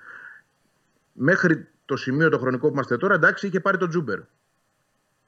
Μέχρι 1.14 1.68
το 1.86 1.96
σημείο 1.96 2.30
το 2.30 2.38
χρονικό 2.38 2.68
που 2.68 2.74
είμαστε 2.74 2.98
τώρα, 2.98 3.14
εντάξει, 3.16 3.48
είχε 3.48 3.60
πάρει 3.60 3.78
τον 3.78 3.90
Τζούμπερ. 3.90 4.20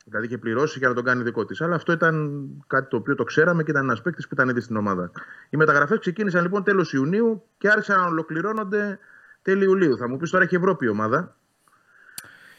Δηλαδή 0.06 0.26
είχε 0.26 0.38
πληρώσει 0.38 0.80
για 0.80 0.88
να 0.88 0.94
τον 0.94 1.04
κάνει 1.04 1.24
δικό 1.24 1.46
της. 1.46 1.62
Αλλά 1.62 1.76
αυτό 1.76 1.92
ήταν 1.92 2.42
κάτι 2.68 2.90
το 2.90 2.98
οποίο 2.98 3.16
το 3.16 3.24
ξέραμε 3.24 3.64
και 3.64 3.72
ήταν 3.72 3.84
ένας 3.84 4.02
παίκτης 4.02 4.28
που 4.28 4.34
ήταν 4.34 4.50
ήδη 4.50 4.62
στην 4.62 4.76
ομάδα. 4.76 5.12
Οι 5.50 5.58
μεταγραφές 5.58 6.00
ξεκίνησαν 6.00 6.42
λοιπόν 6.42 6.64
τέλος 6.64 6.94
Ιουνίου 6.94 7.44
και 7.58 7.70
άρχισαν 7.70 8.00
να 8.00 8.06
ολοκληρώνονται 8.06 9.00
τέλη 9.42 9.64
Ιουλίου. 9.64 9.98
Θα 9.98 10.08
μου 10.10 10.18
πεις 10.18 10.30
τώρα 10.30 10.44
έχει 10.44 10.56
Ευρώπη 10.56 10.86
η 10.86 10.90
ομάδα; 10.90 11.36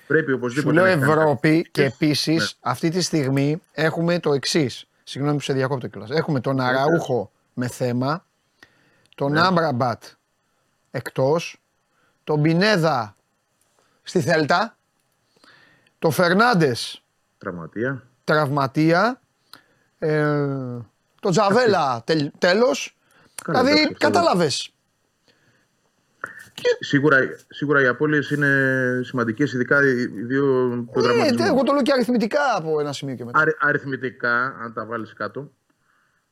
Πρέπει 0.07 0.31
Σου 0.31 0.37
οπωσδήποτε. 0.37 0.75
λέω 0.75 0.85
να 0.85 0.91
κάνει 0.91 1.03
Ευρώπη 1.03 1.69
και 1.71 1.81
Ναι. 1.81 1.87
επίση 1.87 2.39
αυτή 2.61 2.89
τη 2.91 3.01
στιγμή 3.01 3.63
έχουμε 3.73 4.19
το 4.21 4.33
εξής. 4.33 4.87
Συγγνώμη 5.05 5.37
που 5.37 5.43
σε 5.43 5.53
διακόπτω 5.53 5.87
κιόλας. 5.87 6.11
Έχουμε 6.11 6.41
τον 6.41 6.61
Αραούχο 6.61 7.31
με 7.55 7.69
θέμα, 7.69 8.25
τον 9.15 9.33
Ναι. 9.33 9.41
Άμπραμπατ 9.41 10.03
εκτός, 10.91 11.61
τον 12.25 12.43
Πινέδα 12.43 13.17
στη 14.03 14.21
Θέλτα, 14.21 14.77
τον 15.99 16.11
Φερνάντες 16.13 17.02
Τραυματία. 17.43 18.03
τραυματία, 18.25 19.21
ε, 19.99 20.23
τον 21.21 21.31
Τζαβέλα 21.31 22.03
τελ, 22.07 22.31
τέλος. 22.39 22.97
Καλά, 23.45 23.59
εντάξει, 23.59 23.75
Δηλαδή, 23.77 23.95
αυτό- 23.95 24.07
κατάλαβες. 24.11 24.73
Σίγουρα, 26.81 27.19
σίγουρα 27.49 27.83
οι 27.83 27.87
απώλειες 27.87 28.31
είναι 28.31 29.01
σημαντικές, 29.05 29.53
ειδικά 29.53 29.83
οι 29.85 30.01
οι 30.01 30.07
δύο 30.07 30.45
Ναι, 30.47 30.83
προγραμματισμοί. 30.83 31.47
εγώ 31.47 31.63
το 31.63 31.73
λέω 31.73 31.83
και 31.83 31.93
αριθμητικά 31.93 32.41
από 32.57 32.81
ένα 32.81 32.93
σημείο 32.93 33.15
και 33.15 33.25
μετά. 33.25 33.39
Αρι- 33.41 33.57
αριθμητικά, 33.61 34.45
αν 34.45 34.73
τα 34.73 34.85
βάλεις 34.87 35.13
κάτω, 35.13 35.51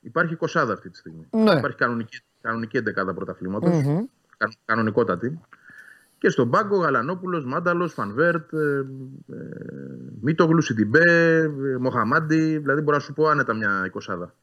υπάρχει 0.00 0.34
κοσάδα 0.34 0.72
αυτή 0.72 0.90
τη 0.90 0.96
στιγμή. 0.96 1.26
Ναι. 1.30 1.52
Υπάρχει 1.52 1.76
κανονική, 1.76 2.18
κανονική 2.40 2.76
εντεκάδα 2.76 3.14
πρωταθλήματος, 3.14 3.70
Μμμ. 3.82 4.04
κα- 4.36 4.52
κανονικότατη. 4.64 5.40
Και 6.20 6.28
στον 6.28 6.51
πάγκο 6.51 6.76
Γαλανόπουλος, 6.76 7.44
Μάνταλος, 7.44 7.92
Φανβέρτ, 7.92 8.52
ε, 8.52 8.59
ε, 8.59 8.84
Μίτογλου, 10.20 10.62
Σιντιμπέ, 10.62 11.38
ε, 11.38 11.76
Μοχαμάντι, 11.78 12.59
δηλαδή 12.59 12.80
μπορώ 12.80 12.97
να 12.97 13.02
σου 13.02 13.12
πω 13.12 13.28
άνετα 13.28 13.55
μια 13.55 13.82
εικοσάδα. 13.86 14.34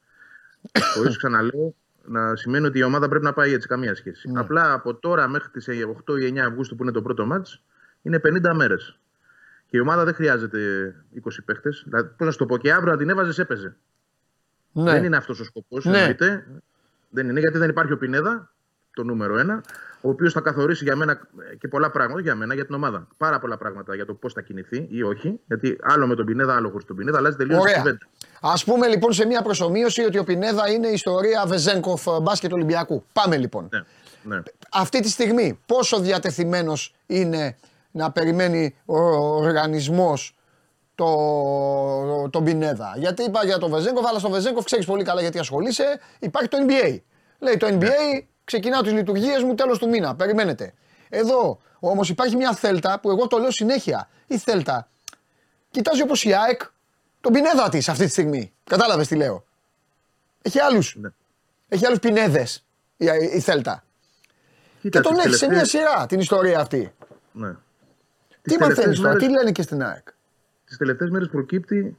Χωρίς 0.95 1.17
ξαναλέω 1.17 1.75
να 2.05 2.35
σημαίνει 2.35 2.65
ότι 2.65 2.79
η 2.79 2.83
ομάδα 2.83 3.07
πρέπει 3.07 3.23
να 3.23 3.33
πάει 3.33 3.53
έτσι, 3.53 3.67
καμία 3.67 3.95
σχέση. 3.95 4.31
Ναι. 4.31 4.39
Απλά 4.39 4.73
από 4.73 4.95
τώρα 4.95 5.27
μέχρι 5.27 5.49
τις 5.49 5.67
8 5.67 6.19
ή 6.19 6.33
9 6.33 6.37
Αυγούστου 6.37 6.75
που 6.75 6.83
είναι 6.83 6.91
το 6.91 7.01
πρώτο 7.01 7.25
μάτς, 7.25 7.63
είναι 8.01 8.19
50 8.23 8.53
μέρες. 8.53 8.99
Και 9.69 9.77
η 9.77 9.79
ομάδα 9.79 10.03
δεν 10.03 10.13
χρειάζεται 10.13 10.59
20 11.13 11.43
παίχτες. 11.45 11.83
Δηλαδή, 11.85 12.09
πώς 12.17 12.25
να 12.25 12.31
σου 12.31 12.37
το 12.37 12.45
πω, 12.45 12.57
και 12.57 12.71
αύριο 12.71 12.91
να 12.91 12.97
την 12.97 13.09
έβαζες 13.09 13.39
έπαιζε. 13.39 13.75
Ναι. 14.71 14.91
Δεν 14.91 15.03
είναι 15.03 15.17
αυτός 15.17 15.39
ο 15.39 15.43
σκοπός. 15.43 15.85
Ναι. 15.85 16.15
Δεν 17.09 17.29
είναι 17.29 17.39
γιατί 17.39 17.57
δεν 17.57 17.69
υπάρχει 17.69 17.93
ο 17.93 17.97
Πινέδα, 17.97 18.51
το 18.93 19.03
νούμερο 19.03 19.37
ένα, 19.37 19.63
ο 20.01 20.09
οποίος 20.09 20.33
θα 20.33 20.41
καθορίσει 20.41 20.83
για 20.83 20.95
μένα 20.95 21.11
ε, 21.51 21.55
και 21.55 21.67
πολλά 21.67 21.91
πράγματα 21.91 22.21
για 22.21 22.35
μένα, 22.35 22.53
για 22.53 22.65
την 22.65 22.75
ομάδα. 22.75 23.07
Πάρα 23.17 23.39
πολλά 23.39 23.57
πράγματα 23.57 23.95
για 23.95 24.05
το 24.05 24.13
πώς 24.13 24.33
θα 24.33 24.41
κινηθεί 24.41 24.87
ή 24.89 25.03
όχι. 25.03 25.39
Γιατί 25.47 25.77
άλλο 25.81 26.07
με 26.07 26.15
τον 26.15 26.25
Πινέδα, 26.25 26.55
άλλο 26.55 26.69
χωρίς 26.69 26.85
τον 26.85 26.95
Πινέδα, 26.95 27.17
αλλάζει 27.17 27.35
τελείως 27.35 27.57
η 27.57 27.61
Ωραία. 27.61 27.77
κουβέντα. 27.77 28.07
Α 28.41 28.53
πούμε 28.65 28.87
λοιπόν 28.87 29.13
σε 29.13 29.25
μια 29.25 29.41
προσωμείωση 29.41 30.01
ότι 30.01 30.17
ο 30.17 30.23
Πινέδα 30.23 30.69
είναι 30.69 30.87
η 30.87 30.93
ιστορία 30.93 31.45
Βεζέγκοφ 31.47 32.07
ε, 32.07 32.19
μπάσκετ 32.21 32.53
Ολυμπιακού. 32.53 33.05
Πάμε 33.13 33.37
λοιπόν. 33.37 33.69
Ναι, 33.71 34.35
ναι. 34.35 34.41
Αυτή 34.71 34.99
τη 34.99 35.09
στιγμή 35.09 35.59
πόσο 35.65 35.99
διατεθειμένος 35.99 36.93
είναι 37.05 37.57
να 37.91 38.11
περιμένει 38.11 38.75
ο 38.85 38.99
οργανισμός 39.17 40.35
το, 40.95 42.29
τον 42.29 42.43
Πινέδα; 42.43 42.93
Γιατί 42.97 43.23
είπα 43.23 43.45
για 43.45 43.57
τον 43.57 43.71
Βεζέγκοφ, 43.71 44.05
αλλά 44.05 44.19
στο 44.19 44.29
Βεζέγκοφ 44.29 44.63
ξέρεις 44.63 44.85
πολύ 44.85 45.03
καλά 45.03 45.21
γιατί 45.21 45.39
ασχολείσαι. 45.39 45.99
Υπάρχει 46.19 46.49
το 46.49 46.57
NBA. 46.67 46.97
Λέει 47.39 47.57
το 47.57 47.67
NBA, 47.71 48.23
ξεκινάω 48.47 48.81
τις 48.81 48.91
λειτουργίες 48.93 49.43
μου 49.43 49.55
τέλος 49.55 49.77
του 49.79 49.89
μήνα. 49.89 50.15
Περιμένετε. 50.15 50.73
Εδώ 51.09 51.59
όμως 51.79 52.09
υπάρχει 52.09 52.35
μια 52.35 52.53
Θέλτα 52.53 52.99
που 52.99 53.09
εγώ 53.09 53.27
το 53.27 53.37
λέω 53.37 53.51
συνέχεια. 53.51 54.09
Η 54.27 54.37
Θέλτα 54.37 54.89
κοιτάζει 55.71 56.01
όπως 56.01 56.23
η 56.23 56.33
ΑΕΚ 56.33 56.61
τον 57.21 57.33
Πινέδα 57.33 57.69
της 57.69 57.89
αυτή 57.89 58.03
τη 58.05 58.09
στιγμή. 58.11 58.53
Κατάλαβες 58.63 59.07
τι 59.07 59.15
λέω. 59.15 59.45
Έχει 60.41 60.59
άλλους. 60.59 60.95
Ναι. 60.99 61.09
Έχει 61.67 61.85
άλλους 61.85 61.99
Πινέδες 61.99 62.65
η, 62.97 63.05
η 63.33 63.39
Θέλτα. 63.39 63.83
Κοίτα, 64.81 64.99
Και 65.01 65.07
τον 65.07 65.13
τις 65.15 65.25
έχει 65.25 65.35
σε 65.35 65.45
μια 65.47 65.55
τελευταίες- 65.57 65.89
σειρά 65.89 66.05
την 66.05 66.19
ιστορία 66.19 66.59
αυτή. 66.59 66.93
Ναι. 67.31 67.49
Τι 67.51 67.57
Τις 68.41 68.57
μαθαίνεις 68.57 68.75
τελευταίες 68.75 68.97
τώρα, 68.97 69.09
μέρες- 69.13 69.27
τι 69.27 69.33
λένε 69.33 69.51
και 69.51 69.61
στην 69.61 69.83
ΑΕΚ; 69.83 70.07
Τις 70.65 70.77
τελευταίες 70.77 71.09
μέρες 71.09 71.27
προκύπτει 71.29 71.97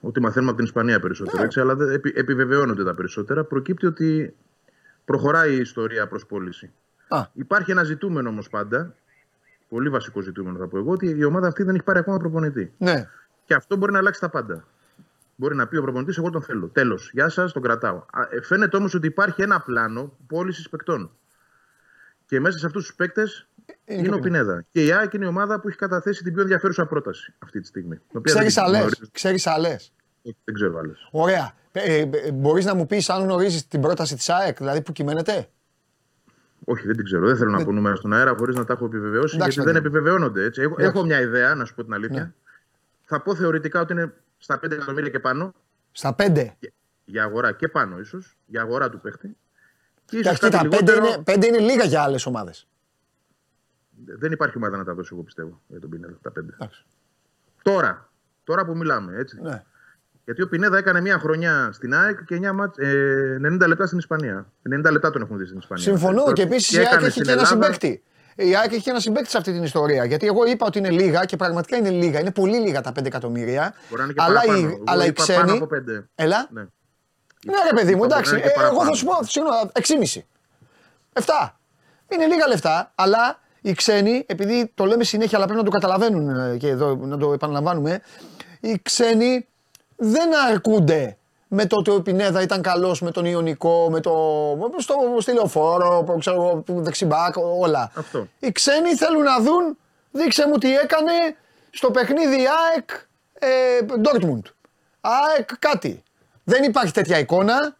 ότι 0.00 0.20
μαθαίνουμε 0.20 0.48
από 0.50 0.58
την 0.58 0.66
Ισπανία 0.68 1.00
περισσότερο, 1.00 1.38
Ναι. 1.38 1.44
έτσι, 1.44 1.60
αλλά 1.60 1.74
δεν- 1.74 1.88
επι, 1.90 2.12
επιβεβαιώνονται 2.16 2.84
τα 2.84 2.94
περισσότερα. 2.94 3.44
Προκύπτει 3.44 3.86
ότι 3.86 4.34
προχωράει 5.04 5.54
η 5.54 5.60
ιστορία 5.60 6.06
προς 6.08 6.26
πώληση. 6.26 6.72
Α, 7.08 7.22
Υπάρχει 7.32 7.70
ένα 7.70 7.82
ζητούμενο 7.84 8.28
όμως 8.28 8.48
πάντα, 8.48 8.94
πολύ 9.68 9.88
βασικό 9.88 10.20
ζητούμενο 10.20 10.58
θα 10.58 10.66
πω 10.66 10.78
εγώ, 10.78 10.90
ότι 10.92 11.08
η 11.18 11.24
ομάδα 11.24 11.46
αυτή 11.46 11.62
δεν 11.62 11.74
έχει 11.74 11.84
πάρει 11.84 11.98
ακόμα 11.98 12.16
προπονητή. 12.16 12.72
ναι. 12.78 13.08
Και 13.46 13.54
αυτό 13.54 13.76
μπορεί 13.76 13.92
να 13.92 13.98
αλλάξει 13.98 14.20
τα 14.20 14.28
πάντα. 14.28 14.64
Μπορεί 15.36 15.54
να 15.54 15.66
πει 15.66 15.76
ο 15.76 15.82
προπονητής: 15.82 16.18
Εγώ 16.18 16.30
τον 16.30 16.42
θέλω. 16.42 16.66
Τέλος. 16.68 17.10
Γεια 17.12 17.28
σας, 17.28 17.52
τον 17.52 17.62
κρατάω. 17.62 17.96
Α, 17.96 18.22
ε, 18.30 18.42
Φαίνεται 18.42 18.76
όμως 18.76 18.94
ότι 18.94 19.06
υπάρχει 19.06 19.42
ένα 19.42 19.60
πλάνο 19.60 20.16
πώλησης 20.26 20.68
παικτών. 20.68 21.10
Και 22.26 22.40
μέσα 22.40 22.58
σε 22.58 22.66
αυτούς 22.66 22.86
τους 22.86 22.94
παίκτες 22.94 23.48
Είναι 23.84 23.98
είναι, 23.98 24.08
και 24.08 24.14
ο 24.14 24.16
ο 24.16 24.20
Πινέδα. 24.20 24.64
Και 24.70 24.84
η 24.84 24.92
ΑΕΚ 24.92 25.12
είναι 25.12 25.24
η 25.24 25.28
ομάδα 25.28 25.60
που 25.60 25.68
έχει 25.68 25.76
καταθέσει 25.76 26.22
την 26.22 26.32
πιο 26.32 26.42
ενδιαφέρουσα 26.42 26.86
πρόταση 26.86 27.34
αυτή 27.38 27.60
τη 27.60 27.66
στιγμή. 27.66 27.96
την 27.96 28.18
οποία 28.18 28.34
Ξέρεις 28.34 28.54
δεν 28.54 28.64
άλλε. 28.64 28.76
γνωρίζω. 28.78 29.02
Ξέρεις 29.12 29.46
άλλε. 29.46 29.76
Δεν 30.44 30.54
ξέρω 30.54 30.78
άλλε. 30.78 30.92
Ωραία. 31.10 31.54
Ε, 31.76 31.98
ε, 32.00 32.32
Μπορείς 32.32 32.64
να 32.64 32.74
μου 32.74 32.86
πεις 32.86 33.10
αν 33.10 33.22
γνωρίζεις 33.22 33.68
την 33.68 33.80
πρόταση 33.80 34.14
της 34.16 34.28
ΑΕΚ, 34.28 34.56
δηλαδή 34.56 34.82
που 34.82 34.92
κυμαίνεται; 34.92 35.48
Όχι, 36.64 36.86
δεν 36.86 36.96
την 36.96 37.04
ξέρω. 37.04 37.26
Δεν 37.26 37.36
θέλω 37.36 37.50
να 37.50 37.64
πω 37.64 37.72
νούμερα 37.72 37.96
στον 37.96 38.12
αέρα 38.12 38.34
χωρίς 38.38 38.56
να 38.56 38.64
τα 38.64 38.72
έχω 38.72 38.84
επιβεβαιώσει. 38.84 39.34
Εντάξει, 39.36 39.60
γιατί 39.60 39.72
δεν 39.72 39.82
Βαγγέλη. 39.82 39.96
επιβεβαιώνονται 39.96 40.44
έτσι. 40.44 40.60
Έχω, 40.62 40.74
Εντάξει. 40.78 40.96
έχω 40.98 41.06
μια 41.06 41.20
ιδέα, 41.20 41.54
να 41.54 41.64
σου 41.64 41.74
πω 41.74 41.84
την 41.84 41.94
αλήθεια. 41.94 42.22
Ναι. 42.22 42.32
Θα 43.04 43.20
πω 43.22 43.34
θεωρητικά 43.34 43.80
ότι 43.80 43.92
είναι 43.92 44.12
στα 44.38 44.58
5 44.58 44.74
εκατομμύρια 44.74 45.10
και 45.10 45.20
πάνω. 45.20 45.54
Στα 45.92 46.14
πέντε. 46.14 46.56
για- 46.58 46.70
Για 47.04 47.22
αγορά 47.24 47.52
και 47.52 47.68
πάνω 47.68 47.98
ίσως. 47.98 48.36
Για 48.46 48.60
αγορά 48.62 48.90
του 48.90 49.00
παίχτη. 49.00 49.36
Και 50.04 50.16
ίσως 50.18 50.32
Εντάξει, 50.32 50.40
κάτι 50.50 50.56
κοίτα, 50.64 50.76
πέντε 50.76 50.92
λιγότερο- 50.92 51.14
είναι, 51.14 51.24
πέντε 51.24 51.46
είναι 51.46 51.58
λίγα 51.58 51.84
για 51.84 52.02
άλλες 52.02 52.26
ομάδες. 52.26 52.68
Δεν 54.06 54.32
υπάρχει 54.32 54.56
ομάδα 54.56 54.76
να 54.76 54.84
τα 54.84 54.94
δώσει, 54.94 55.10
εγώ 55.12 55.22
πιστεύω, 55.22 55.60
για 55.66 55.80
τον 55.80 55.90
Πινέδα. 55.90 56.18
Τα 56.22 56.30
πέντε. 56.30 56.56
Τώρα, 57.62 58.10
τώρα 58.44 58.64
που 58.64 58.76
μιλάμε, 58.76 59.16
έτσι. 59.16 59.40
Ναι. 59.42 59.62
Γιατί 60.24 60.42
ο 60.42 60.48
Πινέδα 60.48 60.78
έκανε 60.78 61.00
μια 61.00 61.18
χρονιά 61.18 61.70
στην 61.72 61.94
ΑΕΚ 61.94 62.24
και 62.24 62.34
9 62.34 62.52
μάτς, 62.52 62.78
ε, 62.78 63.38
90 63.40 63.66
λεπτά 63.68 63.86
στην 63.86 63.98
Ισπανία. 63.98 64.46
90 64.62 64.90
λεπτά 64.90 65.10
τον 65.10 65.22
έχουν 65.22 65.38
δει 65.38 65.44
στην 65.46 65.58
Ισπανία. 65.58 65.84
Συμφωνώ 65.84 66.32
και 66.32 66.42
επίσης 66.42 66.72
η 66.72 66.78
ΑΕΚ 66.78 66.86
έκανε 66.86 67.02
έχει 67.02 67.10
στην 67.10 67.24
και 67.24 67.30
ένα 67.32 67.40
Ελλάδα- 67.42 67.64
συμπέκτη. 67.64 68.02
Η 68.36 68.56
ΑΕΚ 68.56 68.72
έχει 68.72 68.82
και 68.82 68.90
ένα 68.90 69.00
συμπέκτη 69.00 69.30
σε 69.30 69.36
αυτή 69.38 69.52
την 69.52 69.62
ιστορία. 69.62 70.04
Γιατί 70.04 70.26
εγώ 70.26 70.44
είπα 70.46 70.66
ότι 70.66 70.78
είναι 70.78 70.90
λίγα 70.90 71.24
και 71.24 71.36
πραγματικά 71.36 71.76
είναι 71.76 71.90
λίγα. 71.90 72.20
Είναι 72.20 72.30
πολύ 72.30 72.56
λίγα 72.58 72.80
τα 72.80 72.92
5 72.92 73.06
εκατομμύρια. 73.06 73.74
Μπορεί 73.88 74.00
να 74.00 74.04
είναι 74.04 74.12
και 74.12 74.22
Αλλά, 74.22 74.34
παραπάνω. 74.40 74.58
οι, 74.58 74.62
Εγώ 74.72 74.82
αλλά 74.86 75.04
οι 75.04 75.06
είπα 75.06 75.24
πάνω 75.26 75.42
ξένοι. 75.44 75.56
από 75.56 75.66
πέντε. 75.66 76.08
Έλα. 76.14 76.48
Ναι. 76.50 76.60
Ναι, 77.46 77.54
ρε 77.70 77.74
παιδί 77.76 77.94
μου, 77.94 78.04
Είπα, 78.04 78.14
εντάξει. 78.14 78.30
μπορεί 78.30 78.42
να 78.42 78.50
είναι 78.50 78.54
και 78.54 78.60
Ε, 78.60 78.64
εγώ 78.64 78.72
θα 78.72 78.76
παραπάνω. 78.76 78.94
σου 78.94 79.04
πω, 79.04 79.18
συγγνώμη, 79.24 79.70
6,5. 79.72 80.24
7. 81.12 81.58
Είναι 82.08 82.26
λίγα 82.26 82.48
λεφτά, 82.48 82.92
αλλά 82.94 83.40
οι 83.60 83.72
ξένοι, 83.72 84.24
επειδή 84.28 84.70
το 84.74 84.84
λέμε 84.84 85.04
συνέχεια, 85.04 85.36
αλλά 85.38 85.46
πρέπει 85.46 85.60
να 85.60 85.66
το 85.66 85.70
καταλαβαίνουν 85.72 86.28
ε, 86.40 86.56
και 86.56 86.68
εδώ 86.68 86.94
να 86.96 87.18
το 87.18 87.32
επαναλαμβάνουμε, 87.32 88.00
οι 88.60 88.78
ξένοι 88.82 89.46
δεν 89.96 90.36
αρκούνται 90.50 91.16
με 91.48 91.66
το 91.66 91.76
ότι 91.76 91.90
ο 91.90 92.02
Πινέδα 92.02 92.42
ήταν 92.42 92.62
καλός 92.62 93.00
με 93.00 93.10
τον 93.10 93.24
Ιωνικό, 93.24 93.88
με 93.90 94.00
το. 94.00 94.12
στο, 94.78 94.94
στη 95.18 95.32
λεωφόρο, 95.32 96.16
ξέρω 96.18 96.36
εγώ, 96.36 96.64
δεξιμπάκ, 96.66 97.34
όλα. 97.36 97.90
Αυτό. 97.94 98.28
Οι 98.38 98.52
ξένοι 98.52 98.96
θέλουν 98.96 99.22
να 99.22 99.40
δουν, 99.40 99.76
δείξε 100.10 100.48
μου 100.48 100.58
τι 100.58 100.76
έκανε 100.76 101.12
στο 101.70 101.90
παιχνίδι 101.90 102.36
ΑΕΚ 102.36 102.90
ε, 103.38 103.48
Dortmund. 104.04 104.42
ΑΕΚ 105.00 105.48
κάτι. 105.58 106.02
Δεν 106.44 106.62
υπάρχει 106.62 106.92
τέτοια 106.92 107.18
εικόνα, 107.18 107.76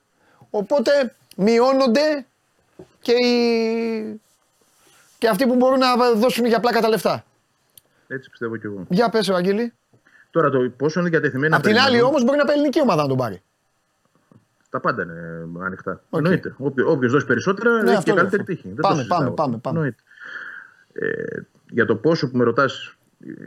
οπότε 0.50 1.14
μειώνονται 1.36 2.26
και, 3.00 3.12
οι... 3.12 4.20
και 5.18 5.28
αυτοί 5.28 5.46
που 5.46 5.54
μπορούν 5.54 5.78
να 5.78 5.96
δώσουν 6.14 6.46
για 6.46 6.60
πλάκα 6.60 6.80
τα 6.80 6.88
λεφτά. 6.88 7.24
Έτσι 8.08 8.30
πιστεύω 8.30 8.56
κι 8.56 8.66
εγώ. 8.66 8.84
Για 8.88 9.08
πες, 9.08 9.28
Ευαγγέλη. 9.28 9.72
Τώρα 10.35 10.51
το 10.51 10.70
πόσο 10.77 11.01
είναι 11.01 11.09
διατεθειμένοι 11.09 11.51
να 11.51 11.56
Απ' 11.56 11.62
την 11.62 11.73
άλλη 11.73 11.82
περιμένουν, 11.85 12.09
όμως 12.09 12.24
μπορεί 12.24 12.39
να 12.39 12.44
πάει 12.44 12.55
ελληνική 12.56 12.81
ομάδα 12.81 13.02
να 13.02 13.09
τον 13.09 13.16
πάρει. 13.16 13.43
Τα 14.70 14.81
πάντα 14.81 15.02
είναι 15.02 15.48
ανοιχτά. 15.65 16.02
Οκ. 16.11 16.24
Εννοείται. 16.24 16.55
Όποιο 16.86 17.09
δώσει 17.09 17.27
περισσότερα 17.27 17.70
Ναι, 17.73 17.78
έχει 17.90 17.90
αυτό 17.90 18.02
και 18.02 18.12
λέω. 18.12 18.20
καλύτερη 18.20 18.44
τύχη. 18.44 18.66
Δεν 18.69 18.77
το 18.77 18.82
Πάμε, 18.82 18.97
συζητάω. 18.97 19.19
πάμε, 19.19 19.31
πάμε, 19.35 19.56
πάμε. 19.59 19.78
Εννοείται. 19.78 20.02
Ε, 20.93 21.40
για 21.70 21.85
το 21.86 21.97
πόσο 21.97 22.31
που 22.31 22.36
με 22.36 22.44
ρωτάς, 22.44 22.97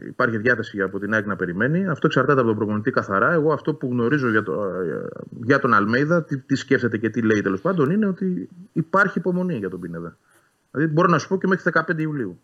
υπάρχει 0.07 0.37
διάθεση 0.37 0.81
από 0.81 0.99
την 0.99 1.13
ΑΕΚ 1.13 1.25
να 1.25 1.35
περιμένει. 1.35 1.87
Αυτό 1.87 2.07
εξαρτάται 2.07 2.39
από 2.39 2.47
τον 2.49 2.57
προπονητή 2.57 2.91
καθαρά. 2.91 3.31
Εγώ 3.31 3.53
αυτό 3.53 3.73
που 3.73 3.87
γνωρίζω 3.87 4.29
για, 4.29 4.43
το, 4.43 4.71
για 5.43 5.59
τον 5.59 5.73
Αλμέιδα, 5.73 6.23
τι, 6.23 6.37
τι 6.37 6.55
σκέφτεται 6.55 6.97
και 6.97 7.09
τι 7.09 7.21
λέει 7.21 7.41
τέλος 7.41 7.61
πάντων, 7.61 7.91
είναι 7.91 8.05
ότι 8.05 8.49
υπάρχει 8.73 9.17
υπομονή 9.19 9.55
για 9.55 9.69
τον 9.69 9.79
Πινέδα. 9.79 10.17
Δηλαδή 10.71 10.93
μπορώ 10.93 11.07
να 11.07 11.17
σου 11.17 11.27
πω 11.27 11.37
και 11.37 11.47
μέχρι 11.47 11.71
15 11.87 11.97
Ιουλίου. 11.99 12.39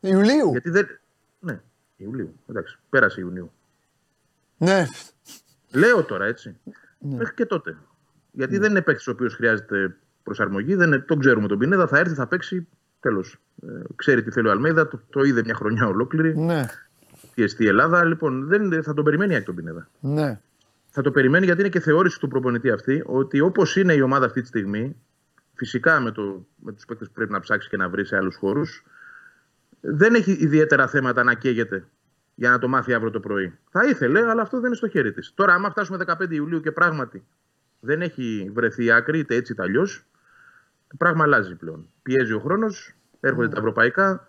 Ιουλίου; 0.00 0.50
Γιατί 0.50 0.70
δεν. 0.70 0.86
Ναι, 1.40 1.60
Ιουλίου. 2.02 2.34
Εντάξει, 2.46 2.78
πέρασε 2.90 3.20
Ιουνίου. 3.20 3.52
Ναι. 4.56 4.86
Λέω 5.72 6.04
τώρα 6.04 6.26
έτσι. 6.26 6.56
Μέχρι 6.98 7.34
και 7.34 7.46
τότε. 7.46 7.76
Γιατί 8.32 8.58
δεν 8.58 8.70
είναι 8.70 8.82
παίκτης 8.82 9.06
ο 9.06 9.10
οποίος 9.10 9.34
χρειάζεται 9.34 9.96
προσαρμογή. 10.22 10.74
Δεν 10.74 10.86
είναι, 10.86 10.98
τον 10.98 11.18
ξέρουμε 11.18 11.48
τον 11.48 11.58
Πινέδα. 11.58 11.86
Θα 11.86 11.98
έρθει, 11.98 12.14
θα 12.14 12.26
παίξει. 12.26 12.66
Τέλος. 13.00 13.40
Ε, 13.62 13.66
ξέρει 13.96 14.22
τι 14.22 14.30
θέλει 14.30 14.48
ο 14.48 14.50
Αλμέιδα. 14.50 14.88
Το, 14.88 15.00
το 15.10 15.22
είδε 15.22 15.42
μια 15.44 15.54
χρονιά 15.54 15.86
ολόκληρη. 15.86 16.38
Ναι. 16.38 16.66
Και 17.34 17.46
στη 17.46 17.66
Ελλάδα. 17.66 18.04
Λοιπόν, 18.04 18.46
δεν, 18.46 18.82
θα 18.82 18.94
τον 18.94 19.04
περιμένει 19.04 19.34
η 19.34 19.42
τον 19.42 19.54
Πινέδα. 19.54 19.88
Ναι. 20.00 20.40
Θα 20.90 21.02
το 21.02 21.10
περιμένει 21.10 21.44
γιατί 21.44 21.60
είναι 21.60 21.68
και 21.68 21.80
θεώρηση 21.80 22.18
του 22.18 22.28
προπονητή 22.28 22.70
αυτή 22.70 23.02
ότι 23.06 23.40
όπως 23.40 23.76
είναι 23.76 23.92
η 23.94 24.00
ομάδα 24.00 24.26
αυτή 24.26 24.40
τη 24.40 24.46
στιγμή, 24.46 24.96
φυσικά 25.54 26.00
με, 26.00 26.10
το, 26.10 26.46
με 26.56 26.72
τους 26.72 26.84
παίκτες 26.84 27.08
που 27.08 27.14
πρέπει 27.14 27.32
να 27.32 27.40
ψάξει 27.40 27.68
και 27.68 27.76
να 27.76 27.88
βρει 27.88 28.04
σε 28.04 28.16
άλλους 28.16 28.36
χώρους, 28.36 28.84
δεν 29.80 30.14
έχει 30.14 30.32
ιδιαίτερα 30.32 30.86
θέματα 30.86 31.24
να 31.24 31.34
καίγεται 31.34 31.84
για 32.34 32.50
να 32.50 32.58
το 32.58 32.68
μάθει 32.68 32.94
αύριο 32.94 33.10
το 33.10 33.20
πρωί. 33.20 33.58
Θα 33.70 33.84
ήθελε, 33.84 34.30
αλλά 34.30 34.42
αυτό 34.42 34.56
δεν 34.56 34.66
είναι 34.66 34.76
στο 34.76 34.88
χέρι 34.88 35.12
της. 35.12 35.32
Τώρα, 35.34 35.54
άμα 35.54 35.70
φτάσουμε 35.70 35.98
15 36.06 36.30
Ιουλίου 36.30 36.60
και 36.60 36.72
πράγματι 36.72 37.26
δεν 37.80 38.02
έχει 38.02 38.50
βρεθεί 38.54 38.90
άκρη, 38.90 39.18
είτε 39.18 39.34
έτσι 39.34 39.52
είτε 39.52 39.62
αλλιώς, 39.62 40.04
το 40.88 40.96
πράγμα 40.98 41.22
αλλάζει 41.22 41.54
πλέον. 41.54 41.88
Πιέζει 42.02 42.32
ο 42.32 42.40
χρόνος, 42.40 42.94
έρχονται 43.20 43.48
τα 43.48 43.58
ευρωπαϊκά. 43.58 44.28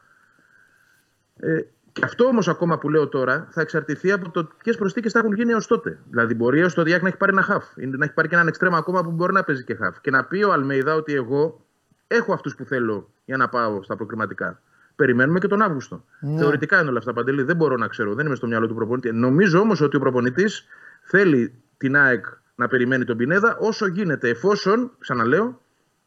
Ε, 1.39 1.59
και 1.91 2.01
αυτό 2.03 2.25
όμως 2.25 2.47
ακόμα 2.47 2.77
που 2.77 2.89
λέω 2.89 3.07
τώρα 3.07 3.47
θα 3.51 3.61
εξαρτηθεί 3.61 4.11
από 4.11 4.29
το 4.29 4.49
ποιες 4.63 4.77
προσθήκες 4.77 5.11
θα 5.11 5.19
έχουν 5.19 5.33
γίνει 5.33 5.51
έως 5.51 5.67
τότε. 5.67 5.99
Δηλαδή, 6.09 6.33
μπορεί 6.33 6.59
έως 6.59 6.73
το 6.73 6.83
Διάκ 6.83 7.01
να 7.01 7.07
έχει 7.07 7.17
πάρει 7.17 7.31
ένα 7.31 7.41
χαφ, 7.41 7.65
ή 7.77 7.85
να 7.85 8.05
έχει 8.05 8.13
πάρει 8.13 8.27
και 8.27 8.35
έναν 8.35 8.47
εξτρέμα 8.47 8.77
ακόμα 8.77 9.03
που 9.03 9.11
μπορεί 9.11 9.33
να 9.33 9.43
παίζει 9.43 9.63
και 9.63 9.75
χαφ. 9.75 10.01
Και 10.01 10.11
να 10.11 10.25
πει 10.25 10.43
ο 10.43 10.51
Αλμέιδα 10.51 10.95
ότι 10.95 11.13
εγώ 11.13 11.65
έχω 12.07 12.33
αυτούς 12.33 12.55
που 12.55 12.65
θέλω 12.65 13.11
για 13.25 13.37
να 13.37 13.49
πάω 13.49 13.83
στα 13.83 13.95
προκριματικά. 13.95 14.61
Περιμένουμε 15.01 15.39
και 15.39 15.47
τον 15.47 15.61
Αύγουστο. 15.61 16.03
Θεωρητικά 16.37 16.79
είναι 16.79 16.89
όλα 16.89 16.97
αυτά 16.97 17.13
παντελή. 17.13 17.43
Δεν 17.43 17.55
μπορώ 17.55 17.77
να 17.77 17.87
ξέρω. 17.87 18.13
Δεν 18.13 18.25
είμαι 18.25 18.35
στο 18.35 18.47
μυαλό 18.47 18.67
του 18.67 18.75
προπονητή. 18.75 19.11
Νομίζω 19.11 19.59
όμως 19.59 19.81
ότι 19.81 19.95
ο 19.95 19.99
προπονητής 19.99 20.65
θέλει 21.01 21.53
την 21.77 21.95
ΑΕΚ 21.97 22.25
να 22.55 22.67
περιμένει 22.67 23.05
τον 23.05 23.17
Πινέδα 23.17 23.57
όσο 23.59 23.87
γίνεται, 23.87 24.29
εφόσον, 24.29 24.91
ξαναλέω, 24.99 25.61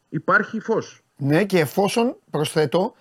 υπάρχει 0.08 0.60
φως. 0.60 1.02
Ναι, 1.16 1.44
και 1.44 1.58
εφόσον, 1.58 2.16
προσθέτω, 2.30 2.94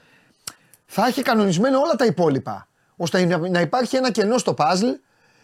θα 0.85 1.05
έχει 1.05 1.21
κανονισμένο 1.21 1.79
όλα 1.79 1.95
τα 1.95 2.05
υπόλοιπα. 2.05 2.67
ώστε 2.95 3.25
να- 3.25 3.49
να 3.49 3.61
υπάρχει 3.61 3.95
ένα 3.95 4.11
κενό 4.11 4.37
στο 4.37 4.53
παζλ, 4.53 4.87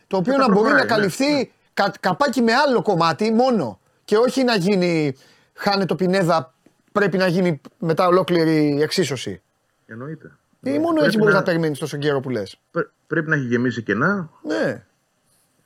το 0.07 0.17
οποίο 0.17 0.33
θα 0.33 0.39
να 0.39 0.45
μπορεί 0.45 0.55
να 0.57 0.61
προχωράει, 0.63 0.81
ναι, 0.83 0.87
καλυφθεί 0.89 1.51
κα- 1.73 1.93
καπάκι 1.99 2.41
με 2.41 2.51
άλλο 2.53 2.81
κομμάτι 2.81 3.31
μόνο. 3.33 3.79
Και 4.05 4.17
όχι 4.17 4.43
να 4.43 4.55
γίνει, 4.55 5.15
χάνε 5.53 5.85
το 5.85 5.95
πινέδα, 5.95 6.53
πρέπει 6.91 7.17
να 7.17 7.27
γίνει 7.27 7.61
μετά 7.79 8.07
ολόκληρη 8.07 8.81
εξίσωση. 8.81 9.41
Εννοείται. 9.85 10.31
Ή 10.63 10.69
μόνο 10.71 10.85
Πρέπει 10.91 11.05
έτσι 11.05 11.17
μπορείς 11.17 11.33
να, 11.33 11.39
να- 11.39 11.45
περιμένεις 11.45 11.79
τόσο 11.79 11.97
καιρό 11.97 12.19
που 12.19 12.29
λες. 12.29 12.59
πρέ- 12.71 12.87
Πρέπει 13.07 13.29
να 13.29 13.35
έχει 13.35 13.45
γεμίσει 13.45 13.81
κενά, 13.83 14.29
Ναι. 14.43 14.83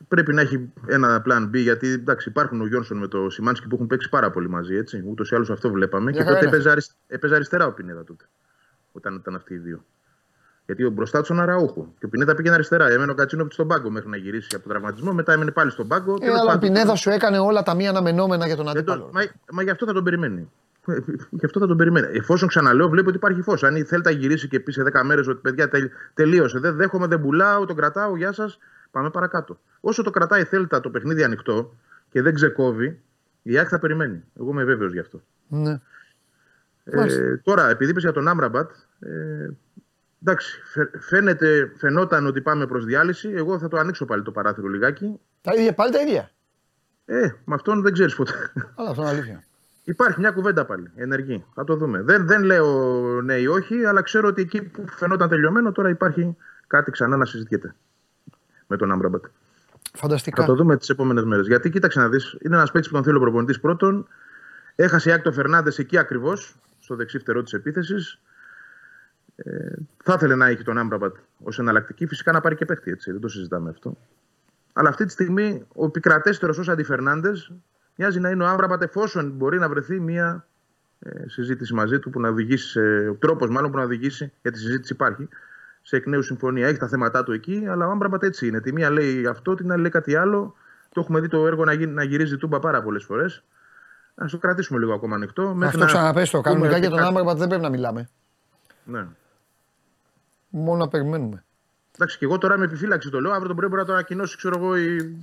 πρέπει 0.07 0.34
να 0.34 0.41
έχει 0.41 0.72
ένα 0.88 1.24
plan 1.28 1.44
B. 1.49 1.53
Γιατί 1.53 1.88
εντάξει, 1.88 2.30
υπάρχουν 2.30 2.61
ο 2.61 2.68
Γιόνσον 2.68 2.98
με 2.98 3.07
το 3.07 3.30
Σιμάνσκι 3.30 3.68
που 3.68 3.76
έχουν 3.76 3.88
παίξει 3.88 4.10
πάρα 4.10 4.32
πολύ 4.32 4.49
μαζί. 4.49 4.76
Έτσι. 4.76 5.03
Ούτως 5.07 5.32
ή 5.32 5.36
άλλως 5.36 5.49
αυτό 5.49 5.70
βλέπαμε. 5.72 6.03
Μια 6.03 6.11
και 6.11 6.18
χαρά 6.18 6.34
τότε 6.34 6.45
είναι 6.45 6.56
έπαιζε, 6.56 6.70
αρισ- 6.72 6.91
έπαιζε 7.07 7.36
αριστερά 7.36 7.65
ο 7.65 7.72
Πινέδα 7.72 8.03
τότε. 8.03 8.26
Όταν 8.91 9.15
ήταν 9.15 9.36
αυτοί 9.36 9.53
οι 9.53 9.57
δύο. 9.57 9.84
Γιατί 10.65 10.84
ο 10.84 10.90
μπροστά 10.90 11.20
του 11.22 11.34
ήταν 11.34 11.40
αραούχο. 11.49 11.94
Και 11.99 12.06
ο 12.06 12.10
Πινέδα 12.10 12.36
πήγαινε 12.36 12.53
αριστερά. 12.56 12.88
Έμενε 12.90 13.11
ο 13.11 13.15
Κατσίνοβιτς 13.15 13.53
στον 13.56 13.68
πάγκο 13.68 13.90
μέχρι 13.90 14.10
να 14.10 14.18
γυρίσει 14.18 14.48
από 14.52 14.64
τον 14.64 14.72
τραυματισμό. 14.72 15.14
Μετά 15.14 15.34
έμενε 15.34 15.52
πάλι 15.52 15.72
στον 15.72 15.88
πάγκο. 15.88 16.14
Ε, 16.14 16.18
Τέλος 16.20 16.34
αλλά 16.34 16.44
ο 16.44 16.45
πάντων, 16.53 16.60
Πινέδα 16.60 16.95
σου 16.95 17.10
έκανε 17.10 17.40
όλα 17.40 17.64
τα 17.64 17.74
μία 17.76 17.90
αναμενόμενα 17.90 18.45
για 18.45 18.56
τον 18.56 18.65
δεν 18.74 18.84
το- 18.86 18.91
αντίπαλο. 18.91 19.11
μα, 19.14 19.22
μα 19.52 19.64
γι' 19.64 19.70
αυτό 19.70 19.86
θα 19.86 19.94
τον 19.94 20.03
περιμένει. 20.03 20.52
Ε, 20.88 20.97
Γι' 21.30 21.45
αυτό 21.45 21.60
θα 21.60 21.68
τον 21.68 21.77
περιμένει. 21.77 22.07
Εφόσον 22.18 22.47
ξαναλέω, 22.47 22.89
βλέπει 22.89 23.07
ότι 23.07 23.18
υπάρχει 23.18 23.41
φως. 23.41 23.64
Αν 23.64 23.85
θέλει 23.85 24.01
να 24.05 24.11
γυρίσει 24.11 24.47
και 24.47 24.60
πεις 24.60 24.73
σε 24.73 24.84
10 24.84 25.03
μέρες 25.03 25.27
ότι 25.27 25.41
παιδιά 25.41 25.69
τελ- 25.69 25.91
τελείωσε, 26.14 26.60
δεν 26.60 26.76
δέχομαι, 26.76 27.07
δεν 27.07 27.22
πουλάω, 27.22 27.65
τον 27.65 27.76
κρατάω, 27.76 28.18
γεια 28.18 28.31
σας, 28.31 28.57
πάμε 28.91 29.10
παρακάτω. 29.10 29.60
Όσο 29.80 30.03
το 30.03 30.10
κρατάει 30.10 30.41
η 30.41 30.43
Θέλτα 30.43 30.80
το 30.80 30.89
παιχνίδι 30.89 31.23
ανοιχτό 31.23 31.76
και 32.10 32.22
δεν 32.22 32.34
ξεκόβει, 32.34 33.01
η 33.41 33.57
ΑΕΚ 33.57 33.68
θα 33.69 33.80
περιμένει. 33.80 34.23
Εγώ 34.39 34.49
είμαι 34.49 34.64
βέβαιος 34.64 34.91
γι' 34.93 34.99
αυτό. 34.99 35.22
Ναι. 35.47 35.80
Ε, 36.84 37.38
τώρα, 37.43 37.69
επειδή 37.69 37.91
είπες 37.91 38.03
για 38.03 38.11
τον 38.11 38.27
Άμραμπατ, 38.27 38.72
ε, 38.99 39.49
εντάξει, 40.22 40.61
φαι- 40.64 41.01
φαίνεται, 41.01 41.72
φαινόταν 41.77 42.26
ότι 42.26 42.41
πάμε 42.41 42.68
προς 42.68 42.85
διάλυση. 42.85 43.30
Εγώ 43.35 43.60
θα 43.60 43.68
το 43.68 43.77
ανοίξω 43.77 44.05
πάλι 44.05 44.23
το 44.23 44.31
παράθυρο 44.31 44.68
λιγάκι. 44.68 45.19
Τα 45.41 45.53
ίδια, 45.53 45.73
πάλι 45.73 45.91
τα 45.91 46.01
ίδια. 46.01 46.30
Ε, 47.05 47.31
με 47.45 47.55
αυτόν 47.55 47.81
δεν 47.81 47.93
ξέρεις 47.93 48.15
ποτέ. 48.15 48.34
Αλλά 48.76 48.89
αυτό 48.89 49.01
είναι 49.01 49.11
αλήθεια. 49.11 49.43
Υπάρχει 49.84 50.19
μια 50.19 50.31
κουβέντα 50.31 50.65
πάλι, 50.65 50.91
ενεργή. 50.95 51.45
Θα 51.53 51.64
το 51.64 51.76
δούμε. 51.76 52.01
Δεν, 52.01 52.26
δεν 52.26 52.43
λέω 52.43 53.22
ναι 53.22 53.34
ή 53.34 53.47
όχι, 53.47 53.85
αλλά 53.85 54.01
ξέρω 54.01 54.27
ότι 54.27 54.41
εκεί 54.41 54.61
που 54.61 54.88
φαινόταν 54.88 55.30
τελειωμένο 55.30 55.72
τώρα 55.72 55.89
υπάρχει 55.89 56.35
κάτι 56.68 56.91
ξανά 56.91 57.18
να 57.18 57.26
συζητιέται 57.26 57.76
με 58.68 58.77
τον 58.77 58.91
Άμπραμπατ. 58.91 59.26
Φανταστικά. 59.93 60.41
Θα 60.41 60.47
το 60.47 60.55
δούμε 60.55 60.77
τις 60.77 60.89
επόμενες 60.89 61.23
μέρες. 61.23 61.47
Γιατί 61.47 61.69
κοίταξε 61.69 61.99
να 61.99 62.10
δεις, 62.10 62.38
είναι 62.41 62.55
ένα 62.55 62.69
παίκτη 62.72 62.88
που 62.88 62.93
τον 62.93 63.03
θέλει 63.03 63.18
ο 63.18 63.19
προπονητής 63.19 63.60
πρώτον. 63.60 64.07
Έχασε 64.76 65.10
η 65.10 65.14
Άκτο 65.14 65.31
Φερνάνδε 65.31 65.72
εκεί 65.77 65.97
ακριβώς, 65.97 66.55
στο 66.80 66.95
δεξί 66.95 67.19
φτερό 67.19 67.43
της 67.43 67.53
επίθεσης. 67.53 68.22
Ε, 69.35 69.73
θα 70.03 70.14
ήθελε 70.14 70.35
να 70.35 70.47
έχει 70.47 70.64
τον 70.64 70.77
Άμπραμπατ 70.77 71.15
ως 71.43 71.60
εναλλακτική, 71.60 72.07
φυσικά 72.07 72.31
να 72.31 72.41
πάρει 72.41 72.55
και 72.55 72.65
παίκτη, 72.65 72.91
έτσι, 72.91 73.11
δεν 73.11 73.22
το 73.22 73.27
συζητάμε 73.27 73.69
αυτό. 73.69 73.97
Αλλά 74.73 74.89
αυτή 74.89 75.05
τη 75.05 75.11
στιγμή 75.11 75.65
ο 75.76 75.85
επικρατέστερος 75.85 76.57
ως 76.57 76.69
αντιφερνάνδε 76.69 77.31
μοιάζει 77.95 78.20
να 78.20 78.30
είναι 78.30 78.44
ο 78.44 78.48
Άμραμπατ 78.48 78.82
εφόσον 78.82 79.30
μπορεί 79.32 79.60
να 79.60 79.70
βρεθεί 79.70 79.99
μια 79.99 80.48
ε, 80.99 81.28
συζήτηση 81.28 81.74
μαζί 81.74 81.99
του 81.99 82.10
που 82.10 82.20
να 82.20 82.30
οδηγήσει, 82.30 82.68
σε, 82.70 83.14
τρόπος 83.14 83.49
μάλλον 83.49 83.72
που 83.72 83.78
να 83.78 83.84
οδηγήσει, 83.84 84.32
γιατί 84.41 84.57
η 84.57 84.61
συζήτηση 84.61 84.94
υπάρχει, 84.94 85.28
σε 85.82 85.95
εκ 85.95 86.06
νέου 86.07 86.22
συμφωνία. 86.22 86.68
Έχει 86.68 86.78
τα 86.78 86.88
θέματα 86.88 87.24
του 87.24 87.32
εκεί, 87.32 87.65
αλλά 87.70 87.88
ο 87.88 87.91
Άμραμπατ 87.91 88.24
έτσι 88.24 88.48
είναι. 88.48 88.61
Τη 88.61 88.74
μία 88.74 88.90
λέει 88.90 89.26
αυτό, 89.26 89.56
την 89.56 89.72
άλλη 89.72 89.82
λέει 89.82 89.91
κάτι 89.91 90.15
άλλο. 90.15 90.56
Το 90.94 90.99
έχουμε 91.02 91.20
δει 91.20 91.28
το 91.28 91.48
έργο 91.48 91.65
να, 91.65 91.74
γίνει, 91.74 91.91
να 91.91 92.03
γυρίζει 92.03 92.38
τούμπα 92.38 92.60
πάρα 92.60 92.84
πολλές 92.84 93.03
φορές. 93.03 93.44
Ας 94.15 94.26
το 94.30 94.38
κρατήσουμε 94.38 94.80
λίγο 94.80 94.94
ακόμα 94.94 95.15
ανοιχτό. 95.15 95.48
μέχρι 95.48 95.65
Αυτό 95.65 95.80
να 95.80 95.86
ξαναπες 95.86 96.30
το. 96.30 96.38
δούμε 96.38 96.49
Κανονικά 96.49 96.78
για 96.78 96.90
τον 96.90 96.98
κάτι- 96.98 97.10
Άμπραμπατ 97.10 97.38
δεν 97.38 97.48
πρέπει 97.48 97.64
να 97.64 97.70
μιλάμε. 97.70 98.10
Ναι. 98.84 99.06
Μόνο 100.49 100.78
να 100.78 100.88
περιμένουμε. 100.88 101.44
Εντάξει, 101.95 102.18
και 102.18 102.26
εγώ 102.26 102.38
τώρα 102.38 102.57
με 102.57 102.65
επιφύλαξη 102.65 103.10
το 103.10 103.20
λέω. 103.22 103.32
Αύριο 103.32 103.48
τον 103.48 103.56
πρωί 103.56 103.68
μπορεί 103.70 103.82
να 103.82 103.88
το 103.88 103.94
ανακοινώσει, 103.94 104.38
ξέρω 104.38 104.57
εγώ, 104.57 104.78
η, 104.78 105.15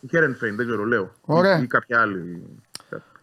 η 0.00 0.08
Χέρενφέιν, 0.08 0.56
δεν 0.56 0.66
ξέρω, 0.66 0.84
λέω. 0.84 1.12
Ωραία. 1.20 1.58
Ή, 1.58 1.62
ή 1.62 1.66
κάποια 1.66 2.00
άλλη. 2.00 2.42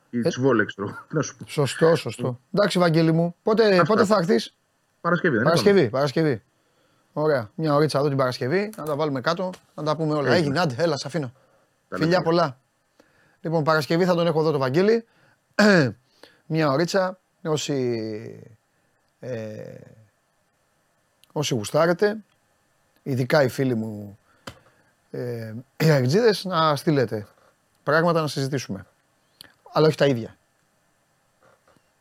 Η 0.10 0.22
Τσβόλεξ, 0.22 0.74
ξέρω. 0.74 0.88
εγώ. 0.88 0.98
Τι 1.10 1.16
να 1.16 1.22
σου 1.22 1.38
πω. 1.38 1.46
Σωστό, 1.48 1.96
σωστό. 1.96 2.40
Εντάξει, 2.54 2.80
Βαγγέλη 2.80 3.12
μου. 3.12 3.36
Πότε, 3.44 3.82
πότε 3.88 4.06
θα 4.06 4.18
έρθεις; 4.18 4.56
Παρασκευή, 5.02 5.36
δεν 5.36 5.44
Παρασκευή, 5.44 5.90
Παρασκευή. 5.90 6.44
Ωραία. 7.14 7.50
Μια 7.56 7.74
ωρίτσα 7.76 7.98
εδώ 7.98 8.08
την 8.08 8.18
Παρασκευή. 8.18 8.74
Να 8.78 8.84
τα 8.84 8.96
βάλουμε 8.96 9.22
κάτω. 9.22 9.50
Να 9.76 9.84
τα 9.84 9.96
πούμε 9.96 10.14
όλα. 10.14 10.34
Έγινε, 10.34 10.60
άντε, 10.60 10.76
έλα, 10.78 10.98
σε 10.98 11.08
αφήνω. 11.08 11.34
Τα 11.88 11.98
Φιλιά 11.98 12.12
λέμε. 12.12 12.24
πολλά. 12.24 12.60
Λοιπόν, 13.42 13.64
Παρασκευή 13.64 14.06
θα 14.06 14.16
τον 14.16 14.28
έχω 14.28 14.40
εδώ 14.40 14.52
το 14.52 14.58
Βαγγέλη. 14.58 15.06
Μια 16.46 16.72
ωρίτσα. 16.72 17.20
Όσοι, 17.44 17.74
ε, 19.20 19.76
όσοι 21.32 21.54
γουστάρετε, 21.54 22.18
ειδικά 23.04 23.44
οι 23.44 23.48
φίλοι 23.50 23.76
μου 23.76 24.18
ε, 25.16 25.54
οι 25.78 25.90
αεξίδες, 25.90 26.46
να 26.46 26.76
στείλετε 26.76 27.28
πράγματα 27.84 28.22
να 28.22 28.28
συζητήσουμε. 28.28 28.86
Αλλά 29.74 29.88
όχι 29.88 29.98
τα 29.98 30.06
ίδια. 30.06 30.38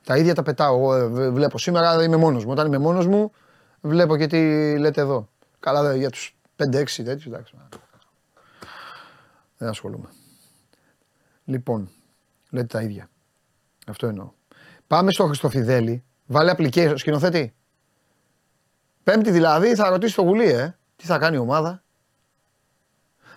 Τα 0.04 0.16
ίδια 0.16 0.34
τα 0.34 0.42
πετάω. 0.42 0.76
Εγώ 0.76 0.94
ε, 0.94 1.06
β- 1.06 1.32
βλέπω 1.34 1.58
σήμερα, 1.58 2.02
είμαι 2.02 2.16
μόνος 2.16 2.44
μου. 2.44 2.50
Όταν 2.50 2.66
είμαι 2.66 2.78
μόνος 2.78 3.06
μου, 3.06 3.32
βλέπω 3.80 4.16
και 4.16 4.26
τι 4.26 4.38
λέτε 4.78 5.00
εδώ. 5.00 5.28
Καλά 5.60 5.82
δε, 5.82 5.96
για 5.96 6.10
τους 6.10 6.36
5-6 6.56 6.64
τέτοιους, 7.04 7.26
εντάξει. 7.26 7.54
Δεν 9.58 9.68
ασχολούμαι. 9.68 10.08
Λοιπόν, 11.44 11.90
λέτε 12.50 12.66
τα 12.66 12.82
ίδια. 12.82 13.08
Αυτό 13.86 14.06
εννοώ. 14.06 14.30
Πάμε 14.86 15.10
στο 15.10 15.26
Χριστοφιδέλη. 15.26 16.04
Βάλε 16.26 16.54
application, 16.56 16.92
σκηνοθέτη. 16.96 17.54
Πέμπτη 19.04 19.30
δηλαδή 19.30 19.74
θα 19.74 19.88
ρωτήσει 19.88 20.14
το 20.14 20.22
γουλί, 20.22 20.48
ε. 20.48 20.76
Τι 20.96 21.06
θα 21.06 21.18
κάνει 21.18 21.36
η 21.36 21.38
ομάδα; 21.38 21.82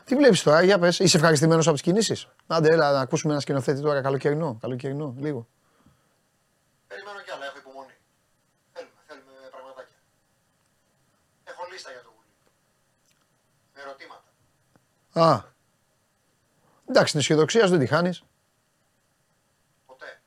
Τι 0.07 0.15
βλέπεις 0.15 0.43
τώρα, 0.43 0.63
για 0.63 0.79
πες. 0.79 0.99
Είσαι 0.99 1.17
ευχαριστημένος 1.17 1.65
από 1.65 1.75
τις 1.75 1.83
κινήσεις; 1.83 2.27
Άντε, 2.47 2.69
έλα 2.69 2.91
να 2.91 2.99
ακούσουμε 2.99 3.33
ένα 3.33 3.41
σκηνοθέτη 3.41 3.81
τώρα 3.81 4.01
καλοκαιρινό. 4.01 4.57
Καλοκαιρινό, 4.61 5.15
λίγο. 5.17 5.47
Περιμένω 6.87 7.19
κι 7.19 7.31
άλλα, 7.31 7.45
έχω 7.45 7.57
υπομονή. 7.57 7.93
Θέλουμε, 8.73 8.93
θέλουμε 9.07 9.31
πραγματάκια. 9.51 9.95
Έχω 11.43 11.61
λίστα 11.71 11.91
για 11.91 12.01
το 12.01 12.09
γουλί. 12.15 12.29
Με 13.73 13.81
ερωτήματα. 13.81 14.23
Α. 15.13 15.43
Εντάξει, 16.89 17.11
την 17.11 17.19
αισιοδοξία 17.19 17.63
σου 17.63 17.69
δεν 17.69 17.79
τη 17.79 17.85
χάνεις. 17.85 18.23
Ποτέ. 19.85 20.21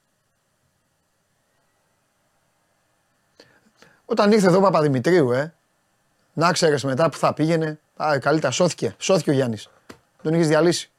Όταν 4.04 4.32
ήρθε 4.32 4.46
εδώ 4.46 4.58
ο 4.58 4.60
Παπαδημητρίου, 4.60 5.32
ε, 5.32 5.54
να 6.40 6.52
ξέρεις 6.52 6.84
μετά 6.84 7.10
που 7.10 7.16
θα 7.16 7.34
πήγαινε. 7.34 7.78
Α, 7.96 8.18
καλύτερα, 8.18 8.52
σώθηκε. 8.52 8.94
Σώθηκε 8.98 9.30
ο 9.30 9.32
Γιάννης. 9.32 9.68
Τον 10.22 10.34
είχες 10.34 10.48
διαλύσει. 10.48 10.90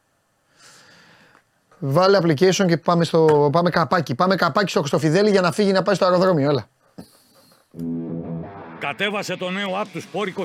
Βάλε 1.79 2.17
application 2.17 2.65
και 2.67 2.77
πάμε, 2.77 3.03
στο, 3.03 3.49
πάμε 3.51 3.69
καπάκι. 3.69 4.15
Πάμε 4.15 4.35
καπάκι 4.35 4.69
στο 4.69 4.79
Χρυστοφιδέλη 4.79 5.29
για 5.29 5.41
να 5.41 5.51
φύγει 5.51 5.71
να 5.71 5.81
πάει 5.81 5.95
στο 5.95 6.05
αεροδρόμιο. 6.05 6.49
Έλα. 6.49 6.67
Κατέβασε 8.79 9.35
το 9.37 9.49
νέο 9.49 9.81
app 9.81 9.85
του 9.93 10.01
Sport 10.01 10.39
24 10.39 10.43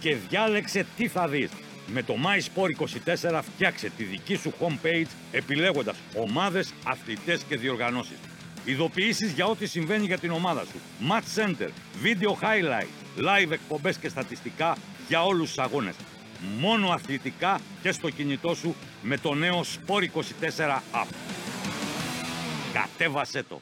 και 0.00 0.16
διάλεξε 0.28 0.86
τι 0.96 1.08
θα 1.08 1.28
δεις. 1.28 1.50
Με 1.86 2.02
το 2.02 2.14
My 2.24 2.60
Sport 2.60 2.82
24 3.30 3.40
φτιάξε 3.42 3.90
τη 3.96 4.04
δική 4.04 4.36
σου 4.36 4.52
homepage 4.60 5.10
επιλέγοντας 5.32 5.96
ομάδες, 6.16 6.72
αθλητές 6.84 7.42
και 7.48 7.56
διοργανώσεις. 7.56 8.16
Ειδοποιήσεις 8.68 9.32
για 9.32 9.46
ό,τι 9.46 9.66
συμβαίνει 9.66 10.06
για 10.06 10.18
την 10.18 10.30
ομάδα 10.30 10.64
σου. 10.64 10.80
Match 11.10 11.40
Center, 11.40 11.68
Video 12.02 12.30
Highlight, 12.30 13.18
Live 13.18 13.50
εκπομπές 13.50 13.96
και 13.96 14.08
στατιστικά 14.08 14.76
για 15.08 15.24
όλους 15.24 15.48
τους 15.48 15.58
αγώνες. 15.58 15.94
Μόνο 16.58 16.88
αθλητικά 16.88 17.60
και 17.82 17.92
στο 17.92 18.10
κινητό 18.10 18.54
σου 18.54 18.74
με 19.02 19.18
το 19.18 19.34
νέο 19.34 19.60
Sport 19.60 20.02
24 20.02 20.82
app. 20.92 21.06
Κατέβασέ 22.72 23.42
το! 23.42 23.60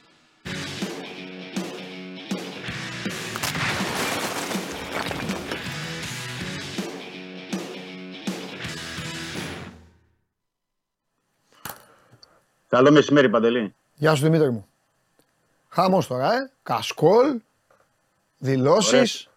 Καλό 12.69 12.93
μεσημέρι, 12.93 13.29
Παντελή. 13.29 13.75
Γεια 13.95 14.15
σου 14.15 14.23
Δημήτρη 14.23 14.51
μου. 14.51 14.69
Χάμος 15.75 16.07
τώρα, 16.07 16.33
ε. 16.35 16.51
Κασκόλ, 16.63 17.41
δηλώσεις. 18.39 19.29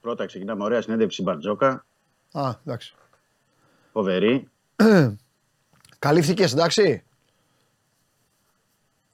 Πρώτα 0.00 0.26
ξεκινάμε. 0.26 0.64
Ωραία 0.64 0.82
συνέντευξη 0.82 1.22
Μπαρτζόκα. 1.22 1.86
Α, 2.32 2.50
εντάξει. 2.64 2.94
Φοβερή. 3.92 4.48
Καλύφθηκες, 5.98 6.52
εντάξει. 6.52 7.04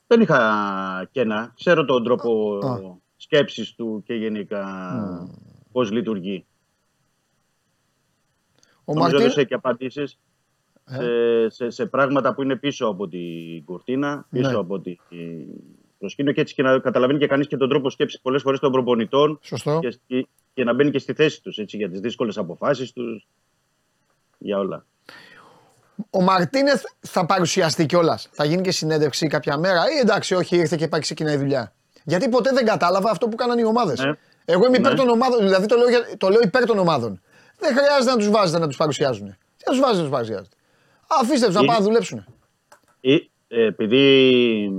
Δεν 0.07 0.21
είχα 0.21 1.09
κένα. 1.13 1.53
Ξέρω 1.57 1.85
τον 1.85 2.05
τρόπο 2.05 2.59
Α. 2.67 2.79
σκέψης 3.17 3.75
του 3.75 4.03
και 4.07 4.15
γενικά 4.15 4.65
πώς 5.73 5.91
λειτουργεί. 5.91 6.47
Ο 8.85 8.93
Νομίζω 8.93 9.01
Μαρτίν... 9.03 9.21
έδωσε 9.21 9.45
και 9.45 9.55
απαντήσεις 9.55 10.19
Ε. 10.87 10.95
σε, 10.97 11.49
σε, 11.49 11.71
σε 11.71 11.87
πράγματα 11.87 12.35
που 12.35 12.43
είναι 12.43 12.57
πίσω 12.57 12.87
από 12.87 13.09
την 13.09 13.65
κουρτίνα, 13.65 14.27
πίσω 14.31 14.51
Ναι. 14.51 14.57
από 14.57 14.81
την 14.81 14.99
προσκήνιο 16.05 16.33
και 16.33 16.41
έτσι 16.41 16.55
και 16.55 16.63
να 16.63 16.79
καταλαβαίνει 16.79 17.19
και 17.19 17.27
κανείς 17.27 17.47
και 17.47 17.57
τον 17.57 17.69
τρόπο 17.69 17.91
σκέψης 17.91 18.21
πολλές 18.21 18.43
φορές 18.43 18.61
των 18.61 18.73
προπονητών 18.73 19.39
Σωστό. 19.43 19.79
και, 19.83 19.99
και, 20.07 20.27
και 20.55 20.65
να 20.65 20.75
μπαίνει 20.75 20.91
και 20.91 20.99
στη 20.99 21.13
θέση 21.13 21.43
τους 21.43 21.59
έτσι, 21.59 21.77
για 21.77 21.91
τις 21.91 22.01
δύσκολες 22.01 22.37
αποφάσεις 22.39 22.93
τους, 22.93 23.27
για 24.39 24.59
όλα. 24.59 24.85
Ο 26.11 26.23
Μαρτίνεθ 26.23 26.83
θα 27.01 27.27
παρουσιαστεί 27.27 27.87
κιόλας. 27.87 28.29
Θα 28.33 28.45
γίνει 28.45 28.63
και 28.63 28.71
συνέντευξη 28.71 29.27
κάποια 29.27 29.59
μέρα 29.59 29.83
ή 29.97 29.99
εντάξει, 29.99 30.35
όχι, 30.35 30.57
ήρθε 30.57 30.77
και 30.77 30.89
πάει 30.89 31.01
ξεκινάει 31.01 31.35
η 31.35 31.39
δουλειά. 31.39 31.73
Γιατί 32.05 32.29
ποτέ 32.29 32.51
δεν 32.53 32.65
κατάλαβα 32.65 33.11
αυτό 33.11 33.29
που 33.29 33.37
κάνανε 33.37 33.61
οι 33.61 33.65
ομάδες. 33.65 34.01
Ναι. 34.01 34.13
Εγώ 34.45 34.67
είμαι 34.67 34.77
υπέρ 34.77 34.91
Ναι. 34.93 34.99
των 34.99 35.09
ομάδων, 35.09 35.39
δηλαδή 35.43 35.67
το 35.67 35.77
λέω, 35.77 35.89
για- 35.89 36.17
το 36.19 36.29
λέω 36.29 36.41
υπέρ 36.43 36.65
των 36.67 36.79
ομάδων. 36.79 37.21
Δεν 37.59 37.77
χρειάζεται 37.77 38.11
να 38.11 38.17
τους 38.17 38.31
βάζετε 38.31 38.59
να 38.59 38.67
τους 38.67 38.77
παρουσιάζουν. 38.77 39.27
Τι 39.27 39.65
να 39.67 39.73
τους 39.73 39.81
βάζετε 39.81 39.97
να 39.97 40.03
τους 40.03 40.11
παρουσιάζετε. 40.13 40.57
Αφήστε 41.21 41.47
τους 41.47 41.55
να 41.55 41.61
Ή- 41.63 41.67
πάνε 41.67 41.79
να 41.79 41.85
δουλέψουν. 41.85 42.25
Ή, 43.01 43.31
ε, 43.49 43.65
επειδή 43.67 44.73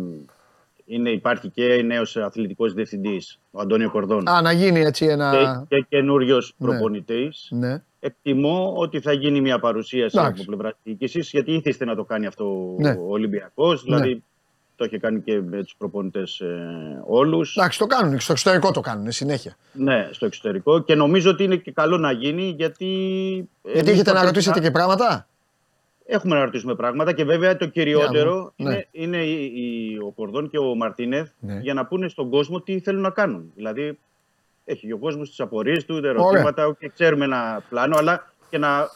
είναι, 0.86 1.10
υπάρχει 1.10 1.50
και 1.50 1.82
νέος 1.86 2.18
αθλητικός 2.18 2.74
διευθυντής, 2.74 3.40
ο 3.52 3.60
Αντώνιο 3.62 3.90
Κορδόν, 3.92 4.30
Α, 4.30 4.42
να 4.42 4.52
γίνει 4.52 4.80
έτσι 4.80 5.06
και, 5.06 5.12
ένα. 5.12 5.66
και 5.68 5.86
καινούριος 5.90 6.54
Ναι. 6.58 6.68
προπονητής, 6.68 7.48
Ναι. 7.52 7.82
εκτιμώ 8.00 8.74
ότι 8.78 9.00
θα 9.00 9.12
γίνει 9.14 9.42
μια 9.42 9.60
παρουσίαση 9.60 10.18
Εντάξει. 10.20 10.42
από 10.42 10.52
πλευρά 10.52 10.72
τη 10.72 10.78
διοίκησης, 10.84 11.30
γιατί 11.30 11.52
ήθιστε 11.54 11.86
να 11.86 11.96
το 11.96 12.04
κάνει 12.04 12.26
αυτό 12.26 12.76
Ναι. 12.80 12.90
ο 12.90 13.06
Ολυμπιακός, 13.08 13.84
δηλαδή 13.84 14.24
το 14.76 14.86
είχε 14.86 14.98
κάνει 15.00 15.22
και 15.22 15.42
με 15.42 15.64
τους 15.64 15.76
προπονητές 15.78 16.40
ε, 16.40 17.04
όλους, 17.08 17.56
Εντάξει, 17.58 17.80
το 17.80 17.86
κάνουν. 17.86 18.20
Στο 18.20 18.32
εξωτερικό 18.32 18.72
το 18.72 18.80
κάνουν 18.80 19.12
συνέχεια. 19.12 19.56
ναι, 19.74 20.10
στο 20.12 20.26
εξωτερικό 20.26 20.80
και 20.80 20.96
νομίζω 20.96 21.30
ότι 21.32 21.44
είναι 21.44 21.56
και 21.56 21.72
καλό 21.72 21.98
να 21.98 22.12
γίνει 22.12 22.54
γιατί... 22.58 22.86
Γιατί 23.64 23.80
εμείς 23.80 23.92
έχετε 23.92 24.04
θα 24.04 24.14
να 24.14 24.20
πρέπει 24.20 24.26
ρωτήσετε 24.26 24.60
και 24.60 24.72
πράγματα; 24.72 25.28
Έχουμε 26.08 26.36
να 26.36 26.44
ρωτήσουμε 26.44 26.76
πράγματα 26.76 27.14
και 27.14 27.24
βέβαια 27.24 27.58
το 27.58 27.66
κυριότερο 27.66 28.54
Για 28.56 28.66
να 28.70 28.72
δω. 28.72 28.76
είναι, 28.76 28.88
είναι 28.92 29.18
η- 29.24 29.52
η- 29.56 29.98
ο 29.98 30.12
Κορδόν 30.16 30.50
και 30.50 30.58
ο 30.58 30.76
Μαρτίνεθ 30.76 31.30
Ναι. 31.40 31.60
για 31.62 31.74
να 31.74 31.86
πούνε 31.86 32.08
στον 32.08 32.30
κόσμο 32.30 32.62
τι 32.62 32.80
θέλουν 32.80 33.02
να 33.02 33.10
κάνουν. 33.10 33.52
Δηλαδή, 33.56 34.00
έχει 34.66 34.92
ο 34.92 34.98
κόσμος 34.98 35.30
τις 35.30 35.40
απορίες 35.40 35.86
του, 35.86 36.02
τα 36.02 36.08
ερωτήματα, 36.08 36.76
και 36.80 36.90
ξέρουμε 36.90 37.26
ένα 37.26 37.64
πλάνο, 37.70 37.98
αλλά 37.98 38.32
και 38.50 38.58
να 38.58 38.90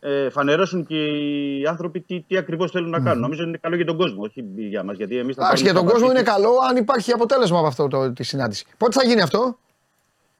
ε, 0.00 0.30
φανερώσουν 0.30 0.86
και 0.86 1.04
οι 1.06 1.66
άνθρωποι 1.66 2.00
τι, 2.00 2.20
τι 2.20 2.36
ακριβώς 2.36 2.70
θέλουν 2.70 2.90
να 2.90 3.00
κάνουν. 3.00 3.20
Νομίζω 3.20 3.42
είναι 3.42 3.58
καλό 3.60 3.76
για 3.76 3.84
τον 3.84 3.96
κόσμο, 3.96 4.22
όχι 4.22 4.44
για 4.56 4.82
μας. 4.84 4.96
Γιατί 4.96 5.18
εμείς 5.18 5.36
Εντάξει, 5.36 5.62
για 5.62 5.74
τον 5.74 5.86
κόσμο 5.86 6.10
είναι 6.10 6.22
καλό 6.22 6.50
αν 6.68 6.76
υπάρχει 6.76 7.12
αποτέλεσμα 7.12 7.58
από 7.58 7.66
αυτό 7.66 7.88
το, 7.88 8.12
τη 8.12 8.22
συνάντηση. 8.22 8.66
Πότε 8.78 8.92
θα 9.00 9.04
γίνει 9.04 9.20
αυτό, 9.20 9.58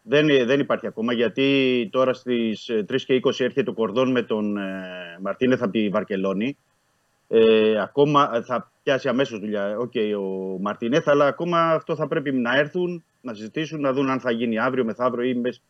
Δεν, 0.06 0.26
δεν 0.46 0.60
υπάρχει 0.60 0.86
ακόμα 0.86 1.12
γιατί 1.12 1.88
τώρα 1.92 2.12
στις 2.12 2.70
3 2.70 2.96
και 2.96 3.20
20 3.24 3.30
έρχεται 3.38 3.70
ο 3.70 3.72
Κορδόν 3.72 4.10
με 4.10 4.22
τον 4.22 4.56
ε, 4.56 5.18
Μαρτίνεθ 5.20 5.62
από 5.62 5.72
τη 5.72 5.88
Βαρκελόνη. 5.88 6.56
Ε, 7.28 7.80
ακόμα 7.80 8.30
ε, 8.34 8.42
θα 8.42 8.70
πιάσει 8.82 9.08
αμέσως 9.08 9.38
δουλειά 9.38 9.78
οκ, 9.78 9.92
ο 10.18 10.58
Μαρτίνεθ, 10.60 11.08
αλλά 11.08 11.26
ακόμα 11.26 11.70
αυτό 11.70 11.96
θα 11.96 12.08
πρέπει 12.08 12.32
να 12.32 12.58
έρθουν, 12.58 13.04
να 13.20 13.34
συζητήσουν, 13.34 13.80
να 13.80 13.92
δουν 13.92 14.10
αν 14.10 14.20
θα 14.20 14.30
γίνει 14.30 14.58
αύριο, 14.58 14.84
μεθαύριο 14.84 15.28
ή 15.28 15.34
μες, 15.34 15.62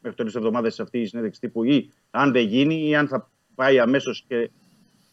μέχρι 0.00 0.18
τέλος 0.18 0.34
εβδομάδας 0.34 0.80
αυτή 0.80 0.98
η 0.98 1.06
συνέντευξη 1.06 1.40
τύπου 1.40 1.64
ή 1.64 1.90
αν 2.10 2.32
δεν 2.32 2.46
γίνει 2.46 2.88
ή 2.88 2.94
αν 2.96 3.08
θα 3.08 3.30
πάει 3.54 3.78
αμέσως 3.78 4.24
και 4.28 4.50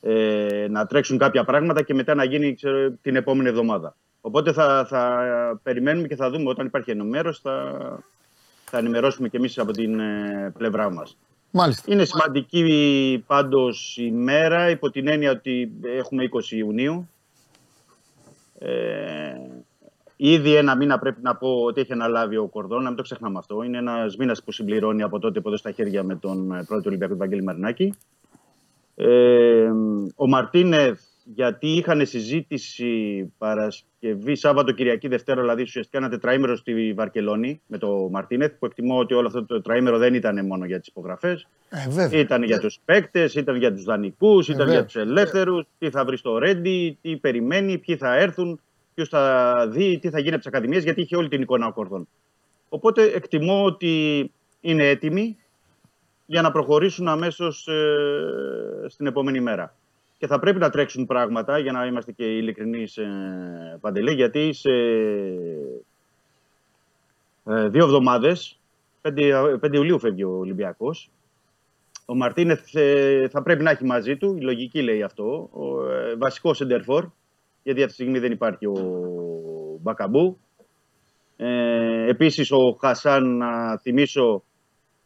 ε, 0.01 0.67
να 0.69 0.85
τρέξουν 0.85 1.17
κάποια 1.17 1.43
πράγματα 1.43 1.81
και 1.81 1.93
μετά 1.93 2.15
να 2.15 2.23
γίνει 2.23 2.55
ξέρω, 2.55 2.91
την 3.01 3.15
επόμενη 3.15 3.49
εβδομάδα. 3.49 3.95
Οπότε 4.21 4.51
θα, 4.51 4.85
θα 4.89 5.59
περιμένουμε 5.63 6.07
και 6.07 6.15
θα 6.15 6.29
δούμε 6.29 6.49
όταν 6.49 6.65
υπάρχει 6.65 6.91
ενημέρωση, 6.91 7.39
θα, 7.43 7.73
θα 8.71 8.77
ενημερώσουμε 8.77 9.29
και 9.29 9.37
εμείς 9.37 9.57
από 9.57 9.71
την 9.71 9.99
ε, 9.99 10.53
πλευρά 10.57 10.91
μας. 10.91 11.17
Μάλιστα. 11.51 11.93
Είναι 11.93 12.05
σημαντική 12.05 13.23
πάντως 13.27 13.97
η 13.97 14.11
μέρα 14.11 14.69
υπό 14.69 14.89
την 14.89 15.07
έννοια 15.07 15.31
ότι 15.31 15.71
έχουμε 15.83 16.29
20 16.31 16.51
Ιουνίου. 16.51 17.09
Ε, 18.59 19.33
ήδη 20.15 20.55
ένα 20.55 20.75
μήνα 20.75 20.99
πρέπει 20.99 21.21
να 21.21 21.35
πω 21.35 21.49
ότι 21.49 21.81
έχει 21.81 21.93
αναλάβει 21.93 22.37
ο 22.37 22.47
Κορδόν, 22.47 22.81
να 22.81 22.87
μην 22.87 22.97
το 22.97 23.03
ξεχνάμε 23.03 23.37
αυτό. 23.37 23.63
Είναι 23.63 23.77
ένας 23.77 24.15
μήνας 24.17 24.43
που 24.43 24.51
συμπληρώνει 24.51 25.03
από 25.03 25.19
τότε 25.19 25.39
που 25.41 25.47
έδωσε 25.47 25.63
τα 25.63 25.71
χέρια 25.71 26.03
με 26.03 26.15
τον 26.15 26.51
ε, 26.51 26.63
πρώτο 26.63 26.89
Ολυμπιακό 26.89 27.13
του 27.13 27.19
Βαγγέλη 27.19 27.43
Μαρινάκη. 27.43 27.93
Ε, 28.95 29.71
ο 30.15 30.27
Μαρτίνεθ, 30.27 31.01
γιατί 31.33 31.67
είχαν 31.67 32.05
συζήτηση 32.05 33.23
Παρασκευή, 33.37 34.35
Σάββατο, 34.35 34.71
Κυριακή, 34.71 35.07
Δευτέρα, 35.07 35.41
δηλαδή 35.41 35.61
ουσιαστικά 35.61 35.97
ένα 35.97 36.09
τετραήμερο 36.09 36.55
στη 36.55 36.93
Βαρκελόνη 36.93 37.61
με 37.67 37.77
το 37.77 38.07
Μαρτίνεθ, 38.11 38.51
που 38.59 38.65
εκτιμώ 38.65 38.97
ότι 38.97 39.13
όλο 39.13 39.27
αυτό 39.27 39.45
το 39.45 39.55
τετραήμερο 39.55 39.97
δεν 39.97 40.13
ήταν 40.13 40.45
μόνο 40.45 40.65
για 40.65 40.79
τις 40.79 40.87
υπογραφές. 40.87 41.47
Ε, 41.69 41.89
βέβαια. 41.89 42.19
Ήταν 42.19 42.43
για 42.43 42.59
τους 42.59 42.79
παίκτες, 42.85 43.35
ήταν 43.35 43.55
για 43.55 43.73
τους 43.73 43.83
δανεικούς, 43.83 44.47
ήταν 44.47 44.57
βέβαια. 44.57 44.73
για 44.73 44.85
τους 44.85 44.95
ελεύθερους, 44.95 45.65
τι 45.79 45.89
θα 45.89 46.05
βρει 46.05 46.17
στο 46.17 46.37
Ρέντι, 46.37 46.97
τι 47.01 47.17
περιμένει, 47.17 47.77
ποιοι 47.77 47.95
θα 47.95 48.15
έρθουν, 48.15 48.59
ποιος 48.93 49.09
θα 49.09 49.53
δει, 49.71 49.99
τι 49.99 50.09
θα 50.09 50.17
γίνει 50.17 50.33
από 50.33 50.37
τις 50.37 50.47
ακαδημίες, 50.47 50.83
γιατί 50.83 51.01
είχε 51.01 51.15
όλη 51.15 51.27
την 51.27 51.41
εικόνα 51.41 51.67
ο 51.67 51.73
Κορδόν. 51.73 52.07
Οπότε 52.69 53.03
εκτιμώ 53.03 53.63
ότι 53.63 54.31
είναι 54.61 54.87
έτοιμοι 54.87 55.37
για 56.25 56.41
να 56.41 56.51
προχωρήσουν 56.51 57.07
αμέσως 57.07 57.67
ε, 57.67 58.85
στην 58.87 59.05
επόμενη 59.05 59.39
μέρα. 59.39 59.75
Και 60.17 60.27
θα 60.27 60.39
πρέπει 60.39 60.59
να 60.59 60.69
τρέξουν 60.69 61.05
πράγματα, 61.05 61.59
για 61.59 61.71
να 61.71 61.85
είμαστε 61.85 62.11
και 62.11 62.25
ειλικρινείς, 62.25 62.97
ε, 62.97 63.77
Παντελή, 63.81 64.13
γιατί 64.13 64.53
σε 64.53 64.71
ε, 67.45 67.67
δύο 67.69 67.83
εβδομάδες, 67.83 68.59
5, 69.01 69.57
5 69.61 69.73
Ιουλίου 69.73 69.99
φεύγει 69.99 70.23
ο 70.23 70.37
Ολυμπιακός, 70.37 71.11
Ο 72.05 72.15
Μαρτίνεθ 72.15 72.75
ε, 72.75 73.27
θα 73.29 73.41
πρέπει 73.41 73.63
να 73.63 73.69
έχει 73.71 73.85
μαζί 73.85 74.17
του, 74.17 74.35
η 74.37 74.41
λογική 74.41 74.81
λέει 74.81 75.03
αυτό, 75.03 75.49
ο 75.51 75.91
ε, 75.91 76.15
βασικό 76.15 76.53
σεντερφόρ, 76.53 77.05
γιατί 77.63 77.83
αυτή 77.83 77.95
τη 77.95 78.01
στιγμή 78.01 78.19
δεν 78.19 78.31
υπάρχει 78.31 78.65
ο 78.65 78.73
Μπακαμπού. 79.81 80.37
Ε, 81.37 82.09
επίσης 82.09 82.51
ο 82.51 82.77
Χασάν, 82.79 83.37
να 83.37 83.77
θυμίσω 83.77 84.43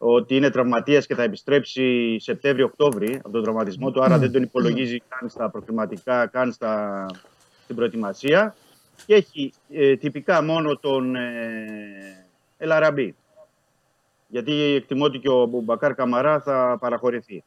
ότι 0.03 0.35
είναι 0.35 0.49
τραυματίας 0.49 1.05
και 1.05 1.15
θα 1.15 1.23
επιστρέψει 1.23 2.17
Σεπτέμβριο-Οκτώβρη 2.19 3.15
από 3.15 3.29
τον 3.29 3.43
τραυματισμό 3.43 3.91
του, 3.91 4.03
άρα 4.03 4.17
δεν 4.17 4.31
τον 4.31 4.43
υπολογίζει 4.43 5.01
καν 5.07 5.29
στα 5.29 5.49
προκριματικά, 5.49 6.27
καν 6.27 6.51
στα, 6.51 7.05
στην 7.63 7.75
προετοιμασία. 7.75 8.55
Και 9.05 9.13
έχει 9.13 9.53
ε, 9.69 9.95
τυπικά 9.95 10.43
μόνο 10.43 10.77
τον 10.77 11.15
ε, 11.15 12.27
Ελαραμπή. 12.57 13.15
Γιατί 14.27 14.53
εκτιμώ 14.53 15.05
ότι 15.05 15.19
και 15.19 15.29
ο 15.29 15.45
Μπακάρ 15.45 15.95
Καμαρά 15.95 16.39
θα 16.39 16.77
παραχωρηθεί. 16.79 17.43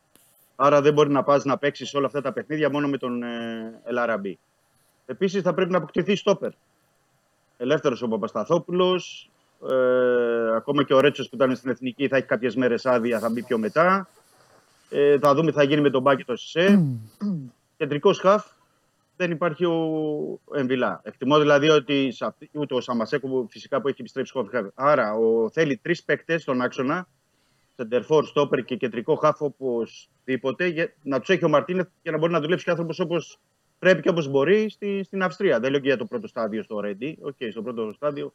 Άρα 0.57 0.81
δεν 0.81 0.93
μπορεί 0.93 1.11
να 1.11 1.23
πας 1.23 1.45
να 1.45 1.59
παίξεις 1.59 1.95
όλα 1.95 2.07
αυτά 2.07 2.21
τα 2.21 2.33
παιχνίδια 2.33 2.71
μόνο 2.71 2.89
με 2.89 2.97
τον 2.97 3.23
ε, 3.23 3.81
Ελαραμπή. 3.85 4.39
Επίσης 5.07 5.43
θα 5.43 5.55
πρέπει 5.55 5.71
να 5.71 5.79
αποκτηθεί 5.79 6.17
στόπερ. 6.17 6.51
Ελεύθερος 7.57 8.03
ο 8.03 8.09
Παπασταθόπουλος, 8.09 9.31
ε, 9.71 10.57
ακόμα 10.57 10.83
και 10.85 10.95
ο 10.95 11.01
Ρέτσος 11.01 11.29
που 11.29 11.37
ήταν 11.37 11.57
στην 11.57 11.71
Εθνική 11.71 12.09
θα 12.09 12.17
έχει 12.17 12.27
κάποιες 12.27 12.57
μέρες 12.57 12.87
άδεια, 12.87 13.19
θα 13.19 13.31
μπει 13.31 13.43
πιο 13.43 13.59
μετά. 13.59 14.09
Ε, 14.91 15.19
θα 15.19 15.35
δούμε 15.35 15.51
τι 15.51 15.57
θα 15.57 15.63
γίνει 15.63 15.81
με 15.81 15.91
τον 15.91 16.03
Μπάκη 16.03 16.25
το 16.25 16.37
Σισε. 16.37 16.85
Κεντρικός 17.77 18.19
χαφ 18.19 18.47
δεν 19.17 19.31
υπάρχει 19.31 19.65
ο 19.65 19.79
Εμβιλά. 20.55 21.01
Εκτιμώ 21.05 21.39
δηλαδή 21.39 21.69
ότι 21.69 22.13
σε 22.13 22.25
αυτή, 22.25 22.51
ούτε 22.53 22.75
ο 22.75 22.81
Σαμασέκο 22.81 23.29
που 23.29 23.47
φυσικά 23.51 23.81
που 23.81 23.89
έχει 23.89 24.01
επιστρέψει 24.01 24.33
χαφ. 24.51 24.67
Άρα 24.75 25.15
ο, 25.15 25.51
θέλει 25.51 25.77
τρεις 25.77 26.05
παίκτες 26.05 26.43
στον 26.43 26.61
άξονα, 26.61 27.09
σεντερφόρ, 27.77 28.25
στόπερ 28.25 28.65
και 28.65 28.77
κεντρικό 28.77 29.15
χαφ 29.15 29.41
οπωσδήποτε, 29.41 30.67
για, 30.67 30.93
να 31.03 31.19
τους 31.19 31.29
έχει 31.29 31.45
ο 31.45 31.49
Μαρτίνεθ 31.49 31.89
για 32.03 32.13
να 32.13 32.19
μπορεί 32.19 32.33
να 32.33 32.41
δουλέψει 32.41 32.65
και 32.65 32.71
άνθρωπος 32.71 32.99
όπως 32.99 33.39
πρέπει 33.79 34.03
και 34.03 34.09
όπως 34.09 34.29
μπορεί 34.29 34.69
στη, 34.71 35.03
στην 35.05 35.23
Αυστρία. 35.23 35.61
Δεν 35.61 35.71
λέω 35.71 35.81
και 35.81 35.87
για 35.89 35.97
το 35.97 36.05
πρώτο 36.05 36.27
στάδιο 36.27 36.63
στο 36.63 36.81
Ρέντι. 36.81 37.19
OK, 37.21 37.35
okay, 37.39 37.49
στο 37.51 37.63
πρώτο 37.63 37.93
στάδιο 37.93 38.33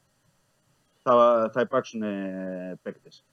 θα, 1.02 1.50
θα 1.54 1.62
υπάρξουν 1.62 2.02
ε, 2.02 2.80
παίκτες. 2.82 3.26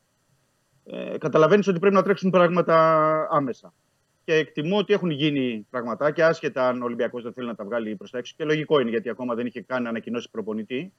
Ε, 0.85 1.19
Καταλαβαίνεις 1.19 1.67
ότι 1.67 1.79
πρέπει 1.79 1.95
να 1.95 2.03
τρέξουν 2.03 2.31
πράγματα 2.31 3.29
άμεσα. 3.31 3.75
Και 4.25 4.35
εκτιμώ 4.35 4.79
ότι 4.79 4.93
έχουν 4.93 5.11
γίνει 5.11 5.67
πραγματάκια, 5.71 6.27
άσχετα 6.27 6.69
αν 6.69 6.83
ο 6.83 6.85
Ολυμπιακός 6.85 7.23
δεν 7.23 7.33
θέλει 7.33 7.47
να 7.47 7.55
τα 7.55 7.65
βγάλει 7.65 7.97
προς 7.97 8.11
τα 8.11 8.19
έξω. 8.19 8.35
Και 8.37 8.45
λογικό 8.45 8.81
είναι, 8.81 8.91
γιατί 8.91 9.09
ακόμα 9.09 9.35
δεν 9.35 9.47
είχε 9.47 9.61
καν 9.61 9.87
ανακοινώσει 9.87 10.31
προπονητή. 10.31 10.93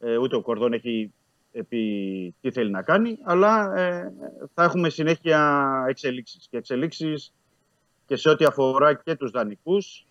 Ε, 0.00 0.16
ούτε 0.16 0.36
ο 0.36 0.40
Κορδόν 0.40 0.72
έχει 0.72 1.12
πει 1.68 2.34
τι 2.40 2.50
θέλει 2.50 2.70
να 2.70 2.82
κάνει. 2.82 3.18
Αλλά 3.22 3.76
ε, 3.76 4.12
θα 4.54 4.62
έχουμε 4.62 4.88
συνέχεια 4.88 5.84
εξελίξεις. 5.88 6.46
Και 6.50 6.56
εξελίξεις 6.56 7.34
και 8.06 8.16
σε 8.16 8.28
ό,τι 8.28 8.44
αφορά 8.44 8.94
και 8.94 9.14
τους 9.14 9.30
δανεικούς 9.30 10.06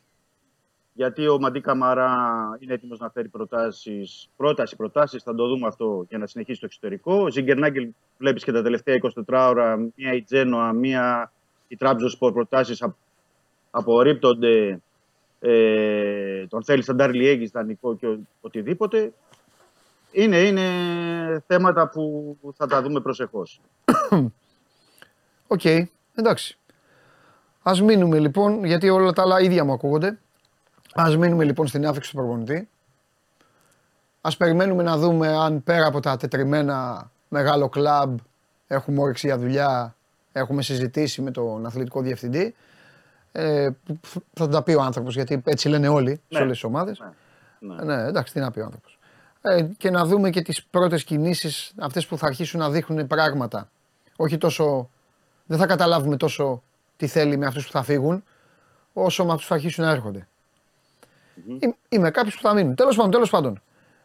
γιατί 0.97 1.27
ο 1.27 1.39
Μαντί 1.39 1.61
Καμαρά 1.61 2.13
είναι 2.59 2.73
έτοιμος 2.73 2.99
να 2.99 3.09
φέρει 3.09 3.27
προτάσεις, 3.27 4.29
πρόταση 4.35 4.75
προτάσεις, 4.75 5.23
θα 5.23 5.35
το 5.35 5.47
δούμε 5.47 5.67
αυτό 5.67 6.05
για 6.09 6.17
να 6.17 6.27
συνεχίσει 6.27 6.59
το 6.59 6.65
εξωτερικό. 6.65 7.15
Ο 7.15 7.29
Ζιγκερνάγκελ 7.29 7.89
βλέπεις 8.17 8.43
και 8.43 8.51
τα 8.51 8.61
τελευταία 8.61 8.95
24 9.25 9.47
ώρα, 9.49 9.77
μία 9.77 10.13
η 10.13 10.21
Τζένοα, 10.21 10.73
μία 10.73 11.31
η 11.67 11.75
Τράμπζο 11.77 12.09
Σπορ 12.09 12.33
προτάσεις 12.33 12.83
απορρίπτονται. 13.71 14.81
Ε, 15.39 16.47
τον 16.47 16.63
θέλει 16.63 16.83
σαν 16.83 16.95
Ντάρλι 16.95 17.27
Έγκη, 17.27 17.45
δανεικό 17.45 17.95
και 17.95 18.17
οτιδήποτε. 18.41 19.13
Είναι, 20.11 20.37
είναι 20.37 20.63
θέματα 21.47 21.89
που 21.89 22.37
θα 22.55 22.67
τα 22.67 22.81
δούμε 22.81 23.01
προσεχώς. 23.01 23.61
OK, 25.47 25.61
okay, 25.63 25.83
εντάξει. 26.15 26.57
Ας 27.63 27.81
μείνουμε 27.81 28.19
λοιπόν, 28.19 28.63
γιατί 28.65 28.89
όλα 28.89 29.11
τα 29.11 29.21
άλλα 29.21 29.41
ίδια 29.41 29.63
μου 29.63 29.73
ακούγονται. 29.73 30.19
Ας 30.97 31.17
μείνουμε 31.17 31.43
λοιπόν 31.43 31.67
στην 31.67 31.87
άφηξη 31.87 32.09
του 32.09 32.15
προπονητή. 32.15 32.69
Ας 34.21 34.37
περιμένουμε 34.37 34.83
να 34.83 34.97
δούμε 34.97 35.27
αν 35.27 35.63
πέρα 35.63 35.85
από 35.85 35.99
τα 35.99 36.17
τετριμένα 36.17 37.09
μεγάλο 37.27 37.69
κλαμπ 37.69 38.17
έχουμε 38.67 39.01
όρεξη 39.01 39.27
για 39.27 39.37
δουλειά, 39.37 39.95
έχουμε 40.31 40.61
συζητήσει 40.61 41.21
με 41.21 41.31
τον 41.31 41.65
αθλητικό 41.65 42.01
διευθυντή. 42.01 42.55
Ε, 43.31 43.69
θα 44.33 44.47
τα 44.47 44.63
πει 44.63 44.73
ο 44.73 44.81
άνθρωπος 44.81 45.13
γιατί 45.15 45.41
έτσι 45.45 45.69
λένε 45.69 45.87
όλοι 45.87 46.09
ναι. 46.09 46.37
σε 46.37 46.41
όλες 46.41 46.53
τις 46.53 46.63
ομάδες. 46.63 47.03
Ναι. 47.59 47.75
ναι. 47.75 47.83
ναι. 47.83 48.07
εντάξει, 48.07 48.33
τι 48.33 48.39
να 48.39 48.51
πει 48.51 48.59
ο 48.59 48.63
άνθρωπος. 48.63 48.99
Ε, 49.41 49.63
και 49.77 49.89
να 49.89 50.05
δούμε 50.05 50.29
και 50.29 50.41
τις 50.41 50.63
πρώτες 50.63 51.03
κινήσεις, 51.03 51.73
αυτές 51.77 52.07
που 52.07 52.17
θα 52.17 52.25
αρχίσουν 52.25 52.59
να 52.59 52.69
δείχνουν 52.69 53.07
πράγματα. 53.07 53.69
Όχι 54.15 54.37
τόσο. 54.37 54.89
Δεν 55.45 55.57
θα 55.57 55.65
καταλάβουμε 55.65 56.17
τόσο 56.17 56.63
τι 56.97 57.07
θέλει 57.07 57.37
με 57.37 57.45
αυτούς 57.45 57.65
που 57.65 57.71
θα 57.71 57.83
φύγουν, 57.83 58.23
όσο 58.93 59.25
με 59.25 59.29
αυτούς 59.29 59.43
που 59.43 59.49
θα 59.49 59.55
αρχίσουν 59.55 59.83
να 59.83 59.91
έρχονται. 59.91 60.27
Mm-hmm. 61.37 61.69
Είμαι 61.89 62.11
κάποιος 62.11 62.35
που 62.35 62.41
θα 62.41 62.53
μείνουν. 62.53 62.75
Τέλος 62.75 62.95
πάντων, 62.95 63.11
τέλος 63.11 63.29
πάντων. 63.29 63.61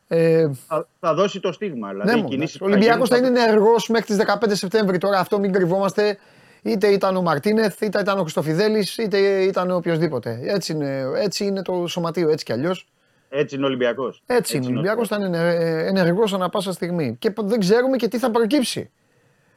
Ε, 0.09 0.51
θα, 0.67 0.89
θα, 1.01 1.15
δώσει 1.15 1.41
το 1.41 1.53
στίγμα. 1.53 1.91
Δηλαδή, 1.91 2.37
ναι, 2.37 2.45
ο 2.61 2.65
Ολυμπιακός 2.65 3.09
θα, 3.09 3.17
είναι 3.17 3.27
ενεργός 3.27 3.89
μέχρι 3.89 4.07
τις 4.07 4.25
15 4.27 4.51
Σεπτέμβρη. 4.51 4.99
Τώρα 4.99 5.19
αυτό 5.19 5.39
μην 5.39 5.53
κρυβόμαστε. 5.53 6.19
Είτε 6.63 6.87
ήταν 6.87 7.17
ο 7.17 7.23
Μαρτίνεθ, 7.23 7.81
είτε 7.81 8.01
ήταν 8.01 8.19
ο 8.19 8.21
Χρυστοφιδέλη, 8.21 8.87
είτε 8.99 9.19
ήταν 9.43 9.71
ο 9.71 9.75
οποιοδήποτε. 9.75 10.41
Έτσι 10.43 10.73
είναι, 10.73 11.11
έτσι 11.17 11.45
είναι 11.45 11.63
το 11.63 11.87
σωματείο, 11.87 12.29
έτσι 12.31 12.45
κι 12.45 12.53
αλλιώς. 12.53 12.87
Έτσι 13.29 13.55
είναι 13.55 13.65
ο 13.65 13.67
Ολυμπιακός. 13.67 14.23
Έτσι, 14.27 14.57
έτσι, 14.57 14.57
είναι. 14.57 14.67
Ο 14.67 14.69
Ολυμπιακός 14.71 15.09
θα 15.09 15.17
είναι 15.17 15.55
ενεργός 15.87 16.35
ανά 16.35 16.49
πάσα 16.49 16.73
στιγμή. 16.73 17.17
Και 17.19 17.33
δεν 17.37 17.61
ξέρουμε 17.61 17.97
και 17.97 18.09
τι 18.09 18.19
θα 18.19 18.31
προκύψει. 18.31 18.91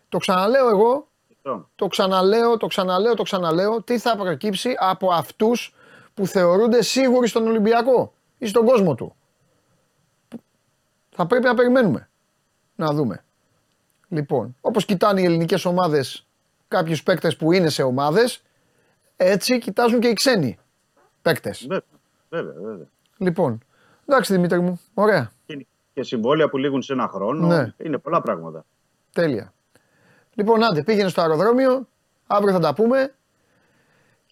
Το 0.10 0.18
ξαναλέω 0.18 0.70
εγώ. 0.70 1.08
Το 1.76 1.88
ξαναλέω, 1.88 2.58
το 2.58 2.68
ξαναλέω, 2.68 3.14
το 3.14 3.24
ξαναλέω. 3.24 3.82
Τι 3.82 3.98
θα 4.00 4.16
προκύψει 4.16 4.76
από 4.80 5.12
αυτούς 5.12 5.74
που 6.14 6.28
θεωρούνται 6.28 6.82
σίγουροι 6.82 7.28
στον 7.28 7.48
Ολυμπιακό 7.48 8.14
ή 8.38 8.48
στον 8.48 8.66
κόσμο 8.66 8.96
του. 8.96 9.16
Θα 11.10 11.26
πρέπει 11.26 11.46
να 11.46 11.54
περιμένουμε. 11.54 12.10
Να 12.76 12.94
δούμε. 12.94 13.24
Λοιπόν, 14.08 14.56
όπως 14.62 14.86
κοιτάνε 14.86 15.22
οι 15.22 15.24
ελληνικές 15.24 15.66
ομάδες 15.66 16.28
κάποιους 16.68 17.04
παίκτες 17.04 17.36
που 17.36 17.52
είναι 17.52 17.70
σε 17.70 17.84
ομάδες, 17.84 18.44
έτσι 19.18 19.58
κοιτάζουν 19.58 20.00
και 20.00 20.08
οι 20.08 20.14
ξένοι 20.14 20.60
παίκτες. 21.22 21.68
Βέβαια, 22.30 22.54
βέβαια. 22.54 22.88
Λοιπόν, 23.18 23.64
εντάξει 24.06 24.34
Δημήτρη 24.34 24.60
μου, 24.60 24.82
ωραία. 24.94 25.32
Και 25.94 26.04
συμβόλαια 26.04 26.50
που 26.50 26.58
λήγουν 26.58 26.82
σε 26.82 26.94
ένα 26.94 27.08
χρόνο, 27.08 27.48
ναι. 27.48 27.74
είναι 27.78 27.98
πολλά 27.98 28.22
πράγματα. 28.22 28.66
Τέλεια. 29.14 29.54
Λοιπόν, 30.34 30.64
άντε, 30.64 30.84
πήγαινε 30.84 31.10
στο 31.10 31.22
αεροδρόμιο, 31.22 31.88
αύριο 32.28 32.54
θα 32.54 32.60
τα 32.60 32.74
πούμε 32.74 33.14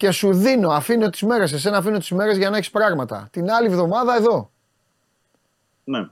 και 0.02 0.11
σου 0.11 0.34
δίνω, 0.34 0.69
αφήνω 0.69 1.10
τις 1.10 1.22
μέρες, 1.22 1.53
εσένα 1.53 1.78
αφήνω 1.78 1.98
τις 1.98 2.11
μέρες 2.11 2.38
για 2.38 2.49
να 2.49 2.57
έχεις 2.57 2.69
πράγματα. 2.69 3.28
Την 3.32 3.52
άλλη 3.52 3.68
εβδομάδα 3.68 4.15
εδώ. 4.15 4.52
Ναι. 5.84 6.07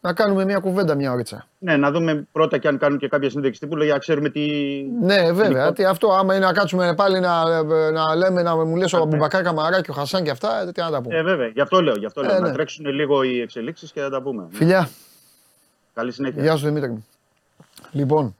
Να 0.00 0.12
κάνουμε 0.12 0.44
μια 0.44 0.58
κουβέντα 0.58 0.94
μια 0.94 1.12
ώριτσα. 1.12 1.46
Ναι, 1.58 1.76
να 1.76 1.90
δούμε 1.90 2.26
πρώτα 2.32 2.58
και 2.58 2.68
αν 2.68 2.78
κάνουν 2.78 2.98
και 2.98 3.08
κάποια 3.08 3.30
συνέντευξη 3.30 3.60
τύπου 3.60 3.82
για 3.82 3.92
να 3.92 3.98
ξέρουμε 3.98 4.28
τι. 4.28 4.40
Ναι, 5.00 5.32
βέβαια. 5.32 5.72
Τι 5.72 5.84
αυτό, 5.84 6.12
άμα 6.12 6.34
είναι 6.34 6.46
να 6.46 6.52
κάτσουμε 6.52 6.94
πάλι 6.94 7.20
να, 7.20 7.62
να 7.90 8.14
λέμε, 8.14 8.42
να 8.42 8.56
μου 8.56 8.76
λες 8.76 8.92
ο 8.92 9.02
Αμπουμπακά 9.02 9.42
Καμαρά 9.42 9.80
και 9.80 9.90
ο 9.90 9.94
Χασάν 9.94 10.24
και 10.24 10.30
αυτά, 10.30 10.60
ε, 10.60 10.72
τι 10.72 10.80
να 10.80 10.90
τα 10.90 11.02
πούμε. 11.02 11.16
Ε, 11.16 11.22
βέβαια, 11.22 11.46
γι' 11.46 11.60
αυτό 11.60 11.82
λέω. 11.82 11.94
Γι 11.94 12.06
αυτό 12.06 12.22
λέω. 12.22 12.36
Ε, 12.36 12.40
ναι. 12.40 12.46
Να 12.46 12.52
τρέξουν 12.52 12.86
λίγο 12.86 13.22
οι 13.22 13.40
εξελίξεις 13.40 13.92
και 13.92 14.00
να 14.00 14.10
τα 14.10 14.22
πούμε. 14.22 14.46
Φιλιά. 14.50 14.88
Καλή 15.94 16.12
συνέχεια. 16.12 16.42
Γεια 16.42 16.56
σου 16.56 16.64
Δημήτρη 16.66 16.90
μου. 16.90 17.06
Λοιπόν, 17.90 18.36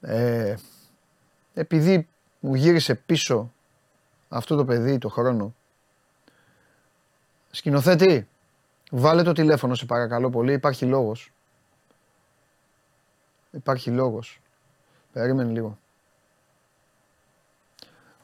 ε, 0.00 0.54
επειδή 1.54 2.08
μου 2.40 2.54
γύρισε 2.54 2.94
πίσω 2.94 3.52
αυτό 4.28 4.56
το 4.56 4.64
παιδί 4.64 4.98
το 4.98 5.08
χρόνο. 5.08 5.54
Σκηνοθέτη, 7.50 8.28
βάλε 8.90 9.22
το 9.22 9.32
τηλέφωνο 9.32 9.74
σε 9.74 9.86
παρακαλώ 9.86 10.30
πολύ, 10.30 10.52
υπάρχει 10.52 10.84
λόγος. 10.84 11.32
Υπάρχει 13.50 13.90
λόγος. 13.90 14.40
Περίμενε 15.12 15.50
λίγο. 15.50 15.78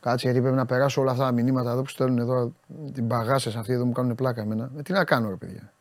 Κάτσε 0.01 0.27
γιατί 0.27 0.41
πρέπει 0.41 0.57
να 0.57 0.67
περάσω 0.67 1.01
όλα 1.01 1.11
αυτά 1.11 1.25
τα 1.25 1.33
μηνύματα 1.33 1.71
εδώ 1.71 1.83
που 1.83 1.89
στέλνουν 1.89 2.19
εδώ 2.19 2.53
την 2.93 3.09
παγάσες 3.09 3.57
αυτοί 3.57 3.73
εδώ 3.73 3.85
μου 3.85 3.93
κάνουν 3.93 4.15
πλάκα 4.15 4.41
εμένα. 4.41 4.71
Ε, 4.77 4.83
τι 4.83 4.93
να 4.93 5.05
κάνω 5.05 5.29
ρε 5.29 5.37
παιδιά. 5.37 5.73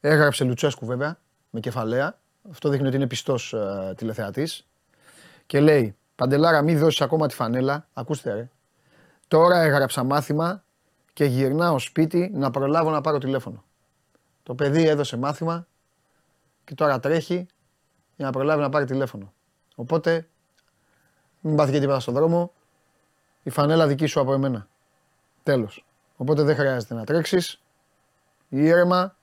έγραψε 0.00 0.44
Λουτσέσκου 0.44 0.86
βέβαια, 0.86 1.18
με 1.50 1.60
κεφαλαία. 1.60 2.18
Αυτό 2.50 2.68
δείχνει 2.68 2.86
ότι 2.86 2.96
είναι 2.96 3.06
πιστός 3.06 3.52
ε, 3.52 3.94
τηλεθεατής. 3.96 4.66
Και 5.46 5.60
λέει: 5.60 5.96
Παντελάρα, 6.14 6.62
μην 6.62 6.78
δώσεις 6.78 7.00
ακόμα 7.00 7.28
τη 7.28 7.34
φανέλα. 7.34 7.88
Ακούστε, 7.92 8.34
ρε. 8.34 8.48
Τώρα 9.28 9.60
έγραψα 9.60 10.04
μάθημα 10.04 10.64
και 11.12 11.24
γυρνάω 11.24 11.78
σπίτι 11.78 12.30
να 12.34 12.50
προλάβω 12.50 12.90
να 12.90 13.00
πάρω 13.00 13.18
τηλέφωνο. 13.18 13.64
Το 14.42 14.54
παιδί 14.54 14.86
έδωσε 14.86 15.16
μάθημα 15.16 15.66
και 16.64 16.74
τώρα 16.74 17.00
τρέχει 17.00 17.46
για 18.16 18.26
να 18.26 18.32
προλάβει 18.32 18.60
να 18.60 18.68
πάρει 18.68 18.84
τηλέφωνο. 18.84 19.32
Οπότε, 19.74 20.28
μην 21.40 21.56
πάθει 21.56 21.72
και 21.72 21.80
τίποτα 21.80 22.00
στον 22.00 22.14
δρόμο, 22.14 22.52
η 23.42 23.50
φανέλα 23.50 23.86
δική 23.86 24.06
σου 24.06 24.20
από 24.20 24.32
εμένα. 24.32 24.68
Τέλος. 25.42 25.84
Οπότε 26.16 26.42
δεν 26.42 26.56
χρειάζεται 26.56 26.94
να 26.94 27.04
τρέξεις, 27.04 27.60
ήρεμα 28.48 29.16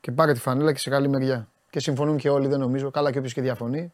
και 0.00 0.12
πάρε 0.12 0.32
τη 0.32 0.40
φανέλα 0.40 0.72
και 0.72 0.78
σε 0.78 0.90
καλή 0.90 1.08
μεριά. 1.08 1.48
Και 1.70 1.80
συμφωνούν 1.80 2.16
και 2.16 2.30
όλοι, 2.30 2.48
δεν 2.48 2.58
νομίζω. 2.58 2.90
Καλά 2.90 3.12
και 3.12 3.18
όποιος 3.18 3.32
και 3.32 3.40
διαφωνεί. 3.40 3.92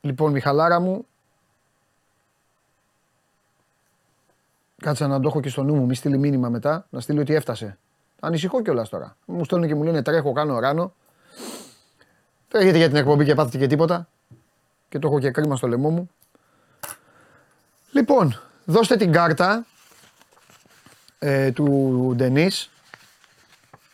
Λοιπόν, 0.00 0.32
Μιχαλάρα 0.32 0.80
μου, 0.80 1.06
κάτσε 4.76 5.06
να 5.06 5.20
το 5.20 5.28
έχω 5.28 5.40
και 5.40 5.48
στο 5.48 5.62
νου 5.62 5.74
μου, 5.74 5.86
μη 5.86 5.94
στείλει 5.94 6.18
μήνυμα 6.18 6.48
μετά, 6.48 6.86
να 6.90 7.00
στείλει 7.00 7.18
ότι 7.20 7.34
έφτασε. 7.34 7.78
Ανησυχώ 8.20 8.62
κιόλας 8.62 8.88
τώρα. 8.88 9.16
Μου 9.24 9.44
στέλνουν 9.44 9.68
και 9.68 9.74
μου 9.74 9.82
λένε 9.82 10.02
τρέχω, 10.02 10.32
κάνω 10.32 10.58
ράνο. 10.58 10.94
Τρέχετε 12.48 12.76
για 12.76 12.86
την 12.86 12.96
εκπομπή 12.96 13.24
και 13.24 13.34
πάθετε 13.34 13.58
και 13.58 13.66
τίποτα. 13.66 14.08
Και 14.88 14.98
το 14.98 15.08
έχω 15.08 15.18
και 15.18 15.30
κρίμα 15.30 15.56
στο 15.56 15.66
λαιμό 15.66 15.90
μου. 15.90 16.10
Λοιπόν, 17.92 18.40
δώστε 18.64 18.96
την 18.96 19.12
κάρτα 19.12 19.66
ε, 21.18 21.52
του 21.52 22.12
Ντενή. 22.16 22.50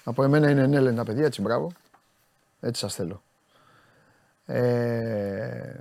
Από 0.04 0.22
εμένα 0.22 0.50
είναι 0.50 0.66
ναι, 0.66 0.80
λένε 0.80 0.96
τα 0.96 1.04
παιδιά, 1.04 1.24
έτσι 1.24 1.40
μπράβο. 1.40 1.72
Έτσι 2.60 2.80
σας 2.80 2.94
θέλω. 2.94 3.22
Ε, 4.46 5.74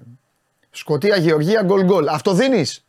Σκοτία, 0.72 1.15
Γεωργία, 1.15 1.64
γκολ 1.64 1.84
γκολ. 1.84 2.07
Αυτό 2.07 2.34
δίνεις; 2.34 2.84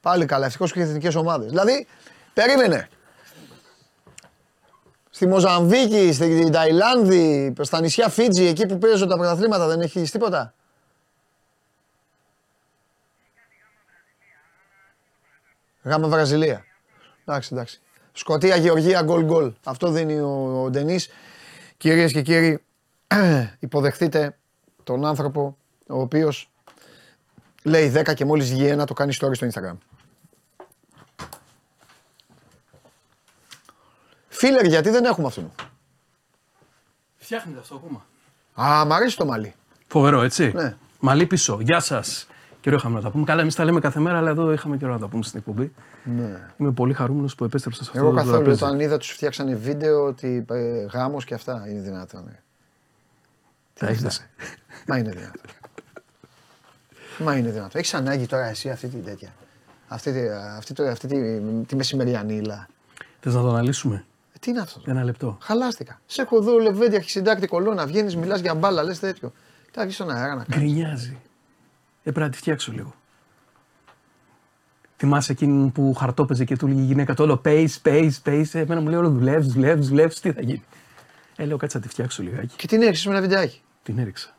Πάλι 0.00 0.26
καλά, 0.26 0.46
ευτυχώς 0.46 0.72
και 0.72 0.80
εθνικές 0.80 1.14
ομάδες. 1.14 1.48
Δηλαδή, 1.48 1.86
περίμενε. 2.34 2.88
Στη 5.14 5.26
Μοζαμβίκη, 5.26 6.12
στην 6.12 6.52
Ταϊλάνδη, 6.52 7.52
στα 7.60 7.80
νησιά 7.80 8.08
Φίτζι, 8.08 8.44
εκεί 8.44 8.66
που 8.66 8.78
παίζουν 8.78 9.08
τα 9.08 9.16
πρωταθλήματα, 9.16 9.66
δεν 9.66 9.80
έχεις 9.80 10.10
τίποτα; 10.10 10.54
Γάμα 15.82 16.08
Βραζιλία. 16.08 16.64
Εντάξει, 17.24 17.48
εντάξει. 17.52 17.80
Σκοτία, 18.12 18.56
Γεωργία, 18.56 19.02
γκολ 19.02 19.24
γκολ. 19.24 19.52
Αυτό 19.64 19.90
δίνει 19.90 20.20
ο, 20.20 20.62
ο 20.64 20.70
Ντενής. 20.70 21.08
Κυρίες 21.76 22.12
και 22.12 22.22
κύριοι, 22.22 22.62
υποδεχτείτε 23.58 24.36
τον 24.84 25.04
άνθρωπο 25.04 25.56
ο 25.88 26.00
οποίος 26.00 26.50
λέει 27.62 27.92
10 27.96 28.14
και 28.14 28.24
μόλις 28.24 28.50
βγει 28.50 28.66
ένα 28.66 28.86
το 28.86 28.94
κάνει 28.94 29.12
story 29.20 29.34
στο 29.34 29.46
Instagram. 29.46 29.93
Φίλερ, 34.46 34.64
γιατί 34.66 34.90
δεν 34.90 35.04
έχουμε 35.04 35.26
αυτόν. 35.26 35.50
Φτιάχνετε 37.16 37.58
αυτό 37.58 37.74
ακόμα. 37.74 38.04
Α, 38.68 38.84
μ' 38.84 38.92
αρέσει 38.92 39.16
το 39.16 39.24
μαλλί. 39.24 39.54
Φοβερό, 39.86 40.22
έτσι. 40.22 40.52
Ναι. 40.54 40.76
Μαλή 41.00 41.26
πίσω. 41.26 41.58
Γεια 41.60 41.80
σας. 41.80 42.26
Καιρό 42.60 42.76
είχαμε 42.76 42.94
να 42.96 43.00
τα 43.02 43.10
πούμε. 43.10 43.24
Καλά, 43.24 43.40
εμείς 43.40 43.54
τα 43.54 43.64
λέμε 43.64 43.80
κάθε 43.80 44.00
μέρα, 44.00 44.18
αλλά 44.18 44.30
εδώ 44.30 44.52
είχαμε 44.52 44.76
καιρό 44.76 44.92
να 44.92 44.98
τα 44.98 45.06
πούμε 45.08 45.22
στην 45.22 45.38
εκπομπή. 45.38 45.72
Ναι. 46.04 46.48
Είμαι 46.56 46.70
πολύ 46.72 46.92
χαρούμενος 46.92 47.34
που 47.34 47.44
επέστρεψα 47.44 47.82
σε 47.84 47.90
αυτό 47.90 48.02
Εγώ 48.02 48.10
το 48.10 48.16
καθόλου 48.16 48.36
τραπέζι. 48.36 48.64
όταν 48.64 48.80
είδα 48.80 48.96
τους 48.98 49.10
φτιάξανε 49.10 49.54
βίντεο 49.54 50.04
ότι 50.06 50.44
ε, 50.50 50.84
γάμος 50.92 51.24
και 51.24 51.34
αυτά 51.34 51.64
είναι 51.68 51.80
δυνατόν. 51.80 52.28
ε. 52.28 52.42
Τα 53.78 53.86
έχεις. 53.88 54.26
Μα 54.86 54.98
είναι 54.98 55.10
δυνατόν. 55.10 55.40
Μα 57.18 57.36
είναι 57.36 57.50
δυνατόν. 57.50 57.70
Έχεις 57.80 57.94
ανάγκη 57.94 58.26
τώρα 58.26 58.44
εσύ 58.46 58.70
αυτή 58.70 58.88
την 58.88 59.04
τέτοια. 59.04 59.34
Αυτή, 59.88 60.12
τη- 60.12 60.28
αυτή, 60.56 60.72
το- 60.74 60.82
αυτή 60.88 61.06
τη, 61.06 61.40
τη 61.66 61.76
μεσημεριανή 61.76 62.34
ύλα. 62.34 62.68
Θες 63.20 63.34
να 63.34 63.40
το 63.42 63.48
αναλύσουμε; 63.48 64.04
Ε, 64.44 64.46
τι 64.46 64.50
είναι 64.50 64.60
αυτό. 64.60 64.80
Ένα 64.84 65.04
λεπτό. 65.04 65.38
Χαλάστηκα. 65.40 66.00
Σε 66.06 66.22
έχω 66.22 66.36
εδώ 66.36 66.58
λεβέντη 66.58 66.94
αρχισυντάκτη 66.96 67.46
κολόνα. 67.46 67.86
Βγαίνεις, 67.86 68.16
μιλάς 68.16 68.40
για 68.40 68.54
μπάλα, 68.54 68.82
λες 68.82 68.98
τέτοιο. 68.98 69.32
Τι 69.64 69.70
θα 69.72 69.82
βγει 69.82 69.92
στον 69.92 70.10
αέρα 70.10 70.34
να 70.34 70.44
κάνεις. 70.44 70.66
Γκρινιάζει. 70.66 71.18
Έπρεπε 71.98 72.20
να 72.20 72.30
τη 72.30 72.36
φτιάξω 72.36 72.72
λίγο. 72.72 72.94
Θυμάσαι 74.96 75.32
εκείνη 75.32 75.70
που 75.70 75.94
χαρτόπαιζε 75.94 76.44
και 76.44 76.56
του 76.56 76.66
έλεγε 76.66 76.80
η 76.80 76.84
γυναίκα 76.84 77.14
το 77.14 77.22
όλο 77.22 77.40
pace, 77.44 77.66
pace, 77.82 78.10
pace. 78.24 78.48
Εμένα 78.52 78.80
μου 78.80 78.88
λέει 78.88 78.98
όλο 78.98 79.10
δουλεύεις, 79.10 79.46
δουλεύεις, 79.52 79.88
δουλεύεις. 79.88 80.20
Τι 80.20 80.32
θα 80.32 80.40
γίνει. 80.40 80.64
Ε, 81.36 81.44
λέω 81.44 81.56
κάτσε 81.56 81.76
να 81.76 81.82
τη 81.82 81.88
φτιάξω 81.88 82.22
λιγάκι. 82.22 82.56
Και 82.56 82.66
την 82.66 82.82
έριξες 82.82 83.06
με 83.06 83.12
ένα 83.12 83.20
βιντεάκι. 83.20 83.62
Την 83.82 83.98
έριξα. 83.98 84.36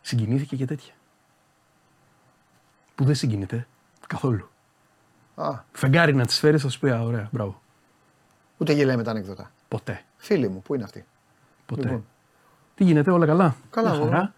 Συγκινήθηκε 0.00 0.56
και 0.56 0.64
τέτοια. 0.64 0.92
Που 2.94 3.04
δεν 3.04 3.14
συγκινείται 3.14 3.66
καθόλου. 4.06 4.50
Α, 5.34 5.60
Φεγγάρι 5.72 6.14
να 6.14 6.26
της 6.26 6.38
φέρεις, 6.38 6.62
θα 6.62 6.68
σου 6.68 6.78
πει: 6.78 6.90
«Α, 6.90 7.02
Ωραία, 7.02 7.28
μπράβο. 7.32 7.60
Ούτε 8.56 8.72
γελάει 8.72 8.96
με 8.96 9.02
τα 9.02 9.10
ανεκδότα. 9.10 9.50
Ποτέ. 9.68 10.02
Φίλοι 10.16 10.48
μου, 10.48 10.62
πού 10.62 10.74
είναι 10.74 10.84
αυτή. 10.84 11.04
Ποτέ. 11.66 11.82
Λοιπόν. 11.82 12.06
Τι 12.74 12.84
γίνεται, 12.84 13.10
όλα 13.10 13.26
καλά; 13.26 13.56
Καλά, 13.70 13.90
Μια 13.90 13.98
εγώ. 13.98 14.08
χαρά. 14.08 14.34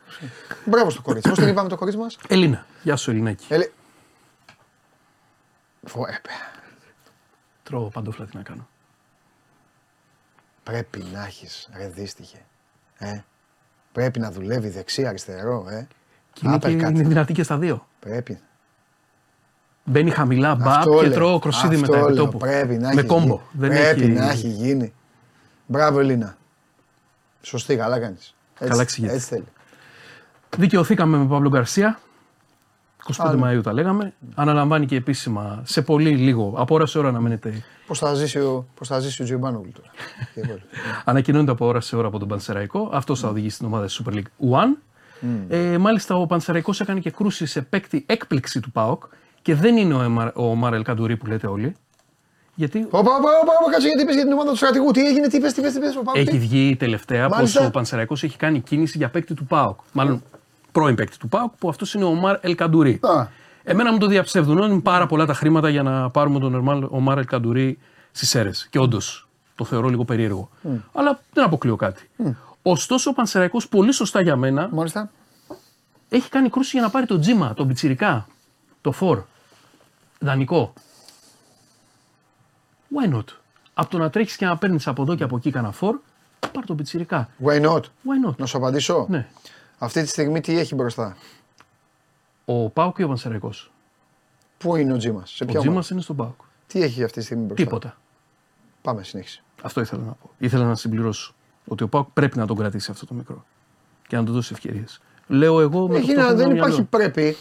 Μπράβο 0.64 0.90
στο 0.90 1.02
κορίτσι. 1.02 1.28
Πώς 1.28 1.38
την 1.38 1.48
είπαμε 1.48 1.68
το 1.68 1.76
κορίτσι 1.76 1.98
μας; 1.98 2.18
Ελίνα. 2.28 2.66
Γεια 2.82 2.96
σου, 2.96 3.10
Ελληνάκι. 3.10 3.46
Ελε... 3.48 3.70
Φω, 5.84 6.00
ε, 6.06 6.18
παι. 6.22 6.30
Τρώω 7.62 7.88
παντόφλα, 7.88 8.26
τι 8.26 8.36
να 8.36 8.42
κάνω. 8.42 8.68
Πρέπει 10.62 11.04
να 11.12 11.24
έχεις 11.24 11.68
ρε 11.76 11.88
δύστιχε. 11.88 12.44
Ε. 12.98 13.20
Πρέπει 13.92 14.18
να 14.18 14.30
δουλεύει 14.30 14.68
δεξί, 14.68 15.06
αριστερό, 15.06 15.66
ε. 15.68 15.86
Και 16.32 16.40
είναι, 16.44 16.58
και, 16.58 16.66
Uppercut. 16.68 16.90
είναι 16.90 17.02
δυνατή 17.02 17.32
και 17.32 17.42
στα 17.42 17.58
δύο. 17.58 17.86
Πρέπει. 18.00 18.40
Μπαίνει 19.90 20.10
χαμηλά, 20.10 20.54
μπαπ 20.54 20.66
Αυτό 20.68 20.94
και 20.98 21.06
λέω. 21.06 21.12
τρώω 21.14 21.38
κροσίδι 21.38 21.74
Αυτό 21.74 21.86
μετά 21.90 22.04
επί 22.04 22.12
λέω. 22.14 22.24
τόπου. 22.24 22.38
Πρέπει 22.38 22.76
να 22.76 22.94
Με 22.94 23.00
έχει 23.00 23.06
κόμπο. 23.08 23.22
γίνει. 23.24 23.40
Δεν 23.52 23.68
Πρέπει 23.70 24.02
έχει... 24.02 24.10
να 24.10 24.30
έχει 24.30 24.48
γίνει. 24.48 24.92
Μπράβο, 25.66 26.00
Ελίνα. 26.00 26.36
Σωστή, 27.42 27.76
καλά 27.76 27.98
κάνεις. 27.98 28.34
Καλά 28.58 28.82
εξηγείται. 28.82 29.12
Έτσι 29.12 29.26
θέλει. 29.26 29.44
Δικαιωθήκαμε 30.56 31.16
με 31.16 31.26
Παύλο 31.26 31.48
Γκαρσία. 31.48 31.98
25 33.06 33.12
Άλλο. 33.18 33.44
Μαΐου 33.46 33.62
τα 33.62 33.72
λέγαμε. 33.72 34.12
Αναλαμβάνει 34.34 34.86
και 34.86 34.96
επίσημα 34.96 35.60
σε 35.64 35.82
πολύ 35.82 36.10
λίγο, 36.16 36.54
από 36.56 36.74
ώρα 36.74 36.86
σε 36.86 36.98
ώρα 36.98 37.10
να 37.12 37.20
μένετε. 37.20 37.62
Πώς 37.86 37.98
θα 37.98 38.14
ζήσει 38.14 38.38
ο, 38.38 38.66
πώς 38.74 38.88
θα 38.88 38.98
ζήσει 38.98 39.22
ο 39.22 39.24
Τζιμπάνογλου 39.24 39.72
τώρα. 39.72 39.88
Και 40.34 40.40
εγώ. 40.48 40.58
Ανακοινώνεται 41.04 41.50
από 41.50 41.66
ώρα 41.66 41.80
σε 41.80 41.96
ώρα 41.96 42.06
από 42.08 42.18
τον 42.18 42.28
Πανσεραϊκό. 42.28 42.90
Αυτό 42.92 43.14
θα 43.14 43.28
οδηγήσει 43.28 43.58
την 43.58 43.66
ομάδα 43.66 43.88
στη 43.88 44.04
Super 44.06 44.14
League 44.14 44.52
One. 44.52 44.76
Ε, 45.48 45.78
μάλιστα, 45.78 46.14
ο 46.14 46.26
Πανσεραϊκός 46.26 46.80
έκανε 46.80 47.00
και 47.00 47.10
κρούση 47.10 47.46
σε 47.46 47.62
παίκτη 47.62 48.04
έκπληξη 48.08 48.60
του 48.60 48.70
ΠΑΟΚ 48.70 49.02
και 49.48 49.54
δεν 49.54 49.76
είναι 49.76 49.94
ο, 49.94 50.02
Εμα- 50.02 50.32
ο 50.34 50.54
Μάρελ 50.54 50.82
Καντουρί 50.82 51.16
που 51.16 51.26
λέτε 51.26 51.46
όλοι. 51.46 51.76
Γιατί 52.54 52.78
Όπα, 52.84 52.98
όπα, 52.98 53.14
όπα, 53.14 53.52
όπα, 53.60 53.70
κάτσε 53.70 53.86
γιατί 53.86 54.02
είπες 54.02 54.14
για 54.14 54.24
την 54.24 54.32
ομάδα 54.32 54.50
του 54.50 54.56
στρατηγού. 54.56 54.90
Τι 54.90 55.06
έγινε, 55.06 55.28
τι 55.28 55.36
είπες, 55.36 55.52
τι 55.52 55.60
είπες, 55.60 55.72
τι 55.72 55.78
είπες, 55.78 55.96
ο 55.96 56.02
Παύλος, 56.02 56.26
έχει 56.26 56.30
τι; 56.30 56.38
βγει 56.38 56.76
τελευταία 56.76 57.26
πως 57.28 57.36
Μάλιστα. 57.36 57.66
ο 57.66 57.70
Πανσεραϊκός 57.70 58.22
έχει 58.22 58.36
κάνει 58.36 58.60
κίνηση 58.60 58.98
για 58.98 59.08
παίκτη 59.08 59.34
του 59.34 59.44
ΠΑΟΚ. 59.44 59.78
Μάλλον 59.92 60.22
πρώην 60.72 60.94
παίκτη 60.94 61.18
του 61.18 61.28
ΠΑΟΚ, 61.28 61.52
που 61.58 61.68
αυτός 61.68 61.94
είναι 61.94 62.04
ο 62.04 62.12
Μάρ 62.14 62.36
Ελ 62.40 62.54
Καντουρί. 62.54 62.98
Α. 63.02 63.26
Εμένα 63.62 63.92
μου 63.92 63.98
το 63.98 64.06
διαψεύδουν. 64.06 64.58
Είναι 64.58 64.80
πάρα 64.80 65.06
πολλά 65.06 65.26
τα 65.26 65.34
χρήματα 65.34 65.68
για 65.68 65.82
να 65.82 66.10
πάρουμε 66.10 66.38
τον 66.38 66.54
Ερμάλ- 66.54 66.92
ο 66.92 67.00
Μάρ 67.00 67.18
Ελ 67.18 67.24
Καντουρί 67.24 67.78
στις 68.10 68.34
αίρες. 68.34 68.66
Και 68.70 68.78
όντως 68.78 69.28
το 69.54 69.64
θεωρώ 69.64 69.88
λίγο 69.88 70.04
περίεργο. 70.04 70.48
Αλλά 70.92 71.20
δεν 71.32 71.44
αποκλείω 71.44 71.76
κάτι. 71.76 72.08
Ωστόσο, 72.62 73.10
ο 73.10 73.12
Πανσεραϊκός 73.12 73.68
πολύ 73.68 73.92
σωστά 73.92 74.20
για 74.20 74.36
μένα 74.36 74.68
Μάλιστα. 74.72 75.10
έχει 76.08 76.28
κάνει 76.28 76.48
κρούση 76.50 76.70
για 76.72 76.82
να 76.82 76.90
πάρει 76.90 77.06
το 77.06 77.18
τζίμα, 77.18 77.54
τον 77.54 77.66
πιτσιρικά, 77.68 78.26
το 78.80 78.92
φορ. 78.92 79.22
Δανεικό. 80.18 80.72
Why 82.94 83.14
not; 83.14 83.24
Από 83.74 83.90
το 83.90 83.98
να 83.98 84.10
τρέχεις 84.10 84.36
και 84.36 84.46
να 84.46 84.56
παίρνεις 84.58 84.86
από 84.86 85.02
εδώ 85.02 85.14
και 85.14 85.22
από 85.22 85.36
εκεί 85.36 85.50
κανένα 85.50 85.72
φορ, 85.72 85.98
πάρ 86.52 86.64
το 86.64 86.74
πιτσιρικά. 86.74 87.28
Why 87.44 87.62
not; 87.64 87.80
Why 87.80 88.28
not; 88.28 88.36
Να 88.36 88.46
σου 88.46 88.56
απαντήσω; 88.56 89.06
Ναι. 89.08 89.28
Αυτή 89.78 90.02
τη 90.02 90.08
στιγμή 90.08 90.40
τι 90.40 90.58
έχει 90.58 90.74
μπροστά; 90.74 91.16
Ο 92.44 92.68
Πάουκ 92.70 92.98
ή 92.98 93.02
ο 93.02 93.08
Πανσεραϊκός; 93.08 93.72
Πού 94.58 94.76
είναι 94.76 94.92
ο 94.92 94.96
Τζίμας, 94.96 95.30
σε 95.30 95.44
Ο 95.44 95.46
ποια 95.46 95.58
Τζίμας 95.58 95.76
ομάδα; 95.76 95.88
είναι 95.92 96.02
στον 96.02 96.16
Πάουκ. 96.16 96.40
Τι 96.66 96.82
έχει 96.82 97.04
αυτή 97.04 97.18
τη 97.18 97.24
στιγμή 97.24 97.44
μπροστά; 97.44 97.64
Τίποτα. 97.64 97.96
Πάμε, 98.82 99.02
συνέχισε. 99.02 99.42
Αυτό 99.62 99.80
ήθελα 99.80 100.02
να 100.02 100.12
πω. 100.12 100.30
Ήθελα 100.38 100.64
να 100.64 100.74
συμπληρώσω. 100.74 101.34
Ότι 101.66 101.82
ο 101.82 101.88
Πάουκ 101.88 102.08
πρέπει 102.12 102.38
να 102.38 102.46
τον 102.46 102.56
κρατήσει 102.56 102.90
αυτό 102.90 103.06
το 103.06 103.14
μικρό. 103.14 103.44
Και 104.06 104.16
να 104.16 104.24
του 104.24 104.32
δώσει 104.32 104.52
ευκαιρίες. 104.52 105.00
Λέω 105.26 105.60
εγώ 105.60 105.88
με 105.88 105.96
Έχει 105.96 106.14
το 106.14 106.20
να, 106.20 106.22
φτωχό 106.22 106.36
δεν 106.36 106.46
μου 106.50 106.56
υπάρχει 106.56 106.72
μυαλό. 106.72 106.88
πρέπει. 106.90 107.36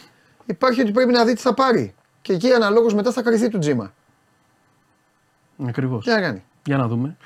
Υπάρχει 0.46 0.82
ότι 0.82 0.92
πρέπει 0.92 1.12
να 1.12 1.26
δει 1.26 1.34
τι 1.34 1.42
θα 1.42 1.54
πάρει. 1.54 1.96
Και 2.28 2.34
εκεί 2.34 2.52
αναλόγως 2.52 2.94
μετά 2.94 3.12
θα 3.12 3.22
κρυθεί 3.22 3.50
του 3.50 3.58
Τζίμα. 3.60 3.94
Ακριβώς. 5.68 6.04
Τι 6.06 6.12
να 6.12 6.22
κάνει. 6.22 6.44
Για 6.66 6.78
να 6.78 6.88
δούμε. 6.88 7.18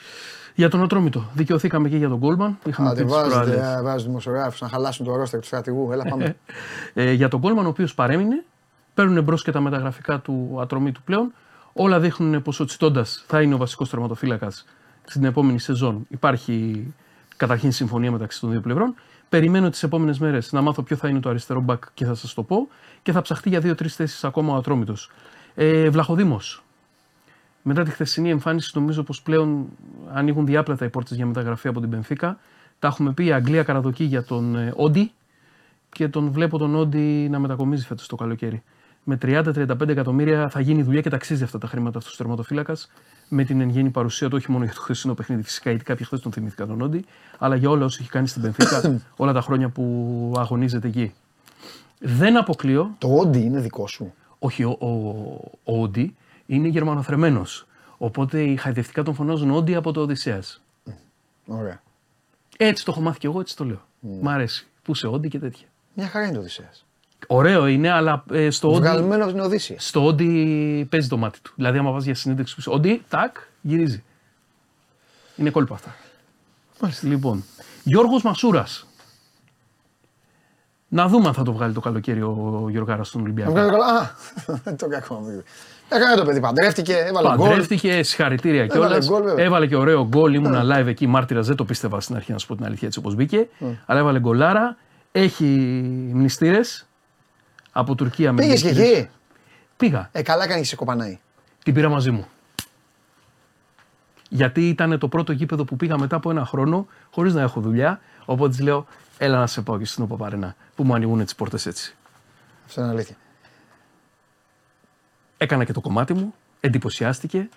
Για 0.55 0.69
τον 0.69 0.83
Ατρόμητο. 0.83 1.29
Δικαιωθήκαμε 1.33 1.89
και 1.89 1.97
για 1.97 2.09
τον 2.09 2.17
Γκόλμαν. 2.17 2.57
Είχαμε 2.65 2.89
Άντε, 2.89 2.99
πει 2.99 3.05
τις 3.05 3.15
βάζετε, 3.15 3.33
προάλλες. 3.35 3.77
ε, 3.77 3.81
βάζετε 3.81 4.07
δημοσιογράφους 4.07 4.61
να 4.61 4.69
χαλάσουν 4.69 5.05
το 5.05 5.15
ρόστερ 5.15 5.39
τους 5.39 5.47
στρατηγού. 5.47 5.91
Έλα, 5.91 6.03
πάμε. 6.03 6.35
Ε, 6.93 7.11
για 7.11 7.27
τον 7.27 7.39
Γκόλμαν, 7.39 7.65
ο 7.65 7.69
οποίος 7.69 7.93
παρέμεινε. 7.93 8.43
Παίρνουν 8.93 9.23
μπρος 9.23 9.43
και 9.43 9.51
τα 9.51 9.59
μεταγραφικά 9.61 10.19
του 10.19 10.57
Ατρομήτου 10.61 11.01
πλέον. 11.03 11.33
Όλα 11.73 11.99
δείχνουν 11.99 12.41
πως 12.41 12.59
ο 12.59 12.65
Τσιτώντας 12.65 13.23
θα 13.27 13.41
είναι 13.41 13.53
ο 13.53 13.57
βασικός 13.57 13.89
τερματοφύλακας 13.89 14.65
στην 15.03 15.23
επόμενη 15.23 15.59
σεζόν. 15.59 16.05
Υπάρχει 16.09 16.87
καταρχήν 17.37 17.71
συμφωνία 17.71 18.11
μεταξύ 18.11 18.39
των 18.39 18.51
δύο 18.51 18.61
πλευρών. 18.61 18.95
Περιμένω 19.29 19.69
τις 19.69 19.83
επόμενες 19.83 20.19
μέρες 20.19 20.51
να 20.51 20.61
μάθω 20.61 20.81
ποιο 20.81 20.95
θα 20.95 21.07
είναι 21.07 21.19
το 21.19 21.29
αριστερό 21.29 21.61
μπακ 21.61 21.83
και 21.93 22.05
θα 22.05 22.13
σας 22.13 22.33
το 22.33 22.43
πω. 22.43 22.67
Και 23.03 23.11
θα 23.11 23.21
ψαχτεί 23.21 23.49
για 23.49 23.59
δύο-τρεις 23.59 23.95
θέσεις 23.95 24.23
ακόμα 24.23 24.53
ο 24.53 24.55
Ατρόμητος. 24.57 25.11
Ε, 25.55 25.89
Βλαχοδήμος. 25.89 26.63
Μετά 27.61 27.83
τη 27.83 27.91
χθεσινή 27.91 28.29
εμφάνιση, 28.29 28.71
νομίζω 28.73 29.03
πως 29.03 29.21
πλέον 29.21 29.65
ανοίγουν 30.13 30.45
διάπλατα 30.45 30.85
οι 30.85 30.89
πόρτες 30.89 31.17
για 31.17 31.25
μεταγραφή 31.25 31.67
από 31.67 31.79
την 31.79 31.89
Πενφύκα. 31.89 32.39
Τα 32.79 32.87
έχουμε 32.87 33.13
πει. 33.13 33.25
Η 33.25 33.31
Αγγλία 33.31 33.63
καραδοκεί 33.63 34.03
για 34.03 34.23
τον 34.23 34.55
ε, 34.55 34.73
Όντι 34.75 35.11
και 35.91 36.07
τον 36.07 36.31
βλέπω 36.31 36.57
τον 36.57 36.75
Όντι 36.75 37.27
να 37.31 37.39
μετακομίζει 37.39 37.85
φέτος 37.85 38.07
το 38.07 38.15
καλοκαίρι. 38.15 38.63
Με 39.03 39.17
30-35 39.21 39.87
εκατομμύρια 39.87 40.49
θα 40.49 40.59
γίνει 40.59 40.83
δουλειά 40.83 41.01
και 41.01 41.09
ταξίζει 41.09 41.43
αυτά 41.43 41.57
τα 41.57 41.67
χρήματα 41.67 41.97
αυτός 41.97 42.13
ο 42.13 42.17
τερματοφύλακας 42.17 42.91
με 43.29 43.43
την 43.43 43.61
εν 43.61 43.69
γέννη 43.69 43.89
παρουσία 43.89 44.29
του, 44.29 44.35
όχι 44.39 44.51
μόνο 44.51 44.63
για 44.63 44.73
το 44.73 44.81
χθεσινό 44.81 45.13
παιχνίδι 45.13 45.43
φυσικά, 45.43 45.69
γιατί 45.69 45.85
κάποιοι 45.85 46.05
χθες 46.05 46.19
τον 46.19 46.31
θυμήθηκαν 46.31 46.67
τον 46.67 46.81
Όντι, 46.81 47.05
αλλά 47.37 47.55
για 47.55 47.69
όλα 47.69 47.85
όσα 47.85 47.97
έχει 48.01 48.09
κάνει 48.09 48.27
στην 48.27 48.41
Πενφύκα 48.41 48.99
όλα 49.23 49.33
τα 49.33 49.41
χρόνια 49.41 49.69
που 49.69 50.33
αγωνίζεται 50.37 50.87
εκεί. 50.87 51.13
Δεν 52.03 52.37
αποκλείω 52.37 52.95
Το 52.97 53.15
όντι 53.15 53.39
είναι 53.39 53.59
δικό 53.59 53.87
σου. 53.87 54.13
όχι, 54.39 54.63
ο, 54.63 54.77
ο, 54.79 54.87
ο 55.63 55.81
Όντι 55.81 56.15
είναι 56.45 56.67
γερμανοθρεμένος. 56.67 57.67
Οπότε 57.97 58.41
οι 58.43 58.55
χαϊδευτικά 58.55 59.03
τον 59.03 59.13
φωνάζουν 59.13 59.51
Όντι 59.51 59.75
από 59.75 59.91
το 59.91 60.01
Οδυσσέας. 60.01 60.61
Ωραία. 61.45 61.81
Έτσι 62.57 62.85
το 62.85 62.91
έχω 62.91 63.01
μάθει 63.01 63.19
και 63.19 63.27
εγώ, 63.27 63.39
έτσι 63.39 63.55
το 63.55 63.65
λέω. 63.65 63.81
Μ' 63.99 64.29
αρέσει. 64.29 64.67
Πού 64.83 64.93
σε 64.93 65.07
Όντι 65.07 65.27
και 65.27 65.39
τέτοια. 65.39 65.67
Μια 65.93 66.07
χαρά 66.07 66.25
είναι 66.25 66.33
το 66.33 66.39
Οδυσσέας. 66.39 66.85
Ωραίο 67.27 67.67
είναι, 67.67 67.89
αλλά 67.89 68.23
ε, 68.31 68.49
στο 68.49 68.67
Όντι. 68.71 68.79
Βγαλμένος 68.79 69.23
από 69.25 69.33
την 69.35 69.41
Οδύσσιας. 69.43 69.87
Στο 69.87 70.05
Όντι 70.05 70.87
παίζει 70.91 71.07
το 71.07 71.17
μάτι 71.17 71.39
του. 71.41 71.53
Δηλαδή, 71.55 71.77
άμα 71.77 71.91
βάζεις 71.91 72.05
για 72.05 72.15
συνέντευξη 72.15 72.55
που 72.55 72.71
Όντι, 72.71 73.03
τάκ, 73.09 73.35
γυρίζει. 73.61 74.03
Είναι 75.35 75.49
κόλπα 75.49 75.73
αυτά. 75.73 75.95
Λοιπόν, 77.01 77.43
Γιώργος 77.83 78.23
Μασούρας. 78.23 78.87
Να 80.93 81.07
δούμε 81.07 81.27
αν 81.27 81.33
θα 81.33 81.43
το 81.43 81.53
βγάλει 81.53 81.73
το 81.73 81.79
καλοκαίρι 81.79 82.21
ο 82.21 82.65
Γιωργάρας 82.69 83.07
στον 83.07 83.19
Να 83.21 83.25
Ολυμπιακό. 83.25 83.51
βγάλει 83.51 83.69
καλά. 83.71 83.85
Α, 83.85 84.09
δεν 84.63 84.75
το 84.81 84.87
κακό. 84.87 85.21
Έκανε 85.89 86.15
το 86.15 86.25
παιδί, 86.25 86.39
παντρεύτηκε, 86.39 86.93
έβαλε 86.93 87.27
γκολ. 87.35 87.47
Παντρεύτηκε, 87.47 88.03
συγχαρητήρια 88.03 88.61
Έβαλε 88.63 88.79
κιόλας. 88.87 89.07
γκολ, 89.07 89.23
βέβαια. 89.23 89.45
Έβαλε 89.45 89.67
και 89.67 89.75
ωραίο 89.75 90.07
γκολ. 90.07 90.33
Ήμουνα 90.33 90.63
live 90.63 90.85
εκεί, 90.85 91.07
μάρτυρα. 91.07 91.41
Δεν 91.41 91.55
το 91.55 91.65
πίστευα 91.65 91.99
στην 92.01 92.15
αρχή, 92.15 92.31
να 92.31 92.37
σου 92.37 92.47
πω 92.47 92.55
την 92.55 92.65
αλήθεια, 92.65 92.87
έτσι 92.87 92.99
όπως 92.99 93.15
μπήκε. 93.15 93.47
Αλλά 93.85 93.99
έβαλε 93.99 94.19
γκολάρα. 94.19 94.77
Έχει 95.11 95.45
μνηστήρες 96.13 96.87
από 97.71 97.95
Τουρκία 97.95 98.31
με 98.31 98.41
Πήγες 98.41 98.61
και 98.61 98.67
μνηστήρες. 98.67 98.97
εκεί; 98.99 99.09
Πήγα. 99.77 100.09
Ε, 100.11 100.21
καλά 100.21 100.47
κάνει 100.47 100.63
σε 100.63 100.75
κοπανάει. 100.75 101.19
Την 101.63 101.73
πήρα 101.73 101.89
μαζί 101.89 102.11
μου. 102.11 102.27
Γιατί 104.29 104.69
ήταν 104.69 104.99
το 104.99 105.07
πρώτο 105.07 105.31
γήπεδο 105.31 105.63
που 105.65 105.75
πήγα 105.75 105.97
μετά 105.97 106.15
από 106.15 106.29
ένα 106.29 106.45
χρόνο, 106.45 106.87
χωρίς 107.11 107.33
να 107.33 107.41
έχω 107.41 107.59
δουλειά. 107.59 107.99
Οπότε 108.25 108.49
της 108.49 108.59
λέω, 108.59 108.85
έλα 109.23 109.39
να 109.39 109.47
σε 109.47 109.61
πάω 109.61 109.77
και 109.77 109.85
στην 109.85 110.03
Οπαπαρένα, 110.03 110.55
που 110.75 110.83
μου 110.83 110.93
ανοίγουν 110.93 111.23
τις 111.23 111.35
πόρτες 111.35 111.65
έτσι. 111.65 111.95
Αυτό 112.65 112.81
είναι 112.81 112.89
αλήθεια. 112.89 113.15
Έκανα 115.37 115.63
και 115.63 115.73
το 115.73 115.81
κομμάτι 115.81 116.13
μου, 116.13 116.33
εντυπωσιάστηκε, 116.59 117.49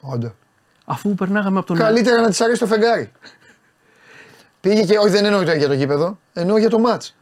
Όντω. 0.00 0.34
αφού 0.84 1.14
περνάγαμε 1.14 1.58
από 1.58 1.66
τον. 1.66 1.76
Καλύτερα 1.76 2.20
να 2.20 2.28
της 2.28 2.40
αρέσει 2.40 2.60
το 2.60 2.66
φεγγάρι. 2.66 3.12
Πήγε 4.60 4.84
και, 4.84 4.98
όχι 4.98 5.08
δεν 5.10 5.24
εννοώ 5.24 5.42
για 5.42 5.66
το 5.66 5.72
γήπεδο, 5.74 6.18
εννοώ 6.32 6.58
για 6.58 6.70
το 6.70 6.78
μάτς. 6.78 7.16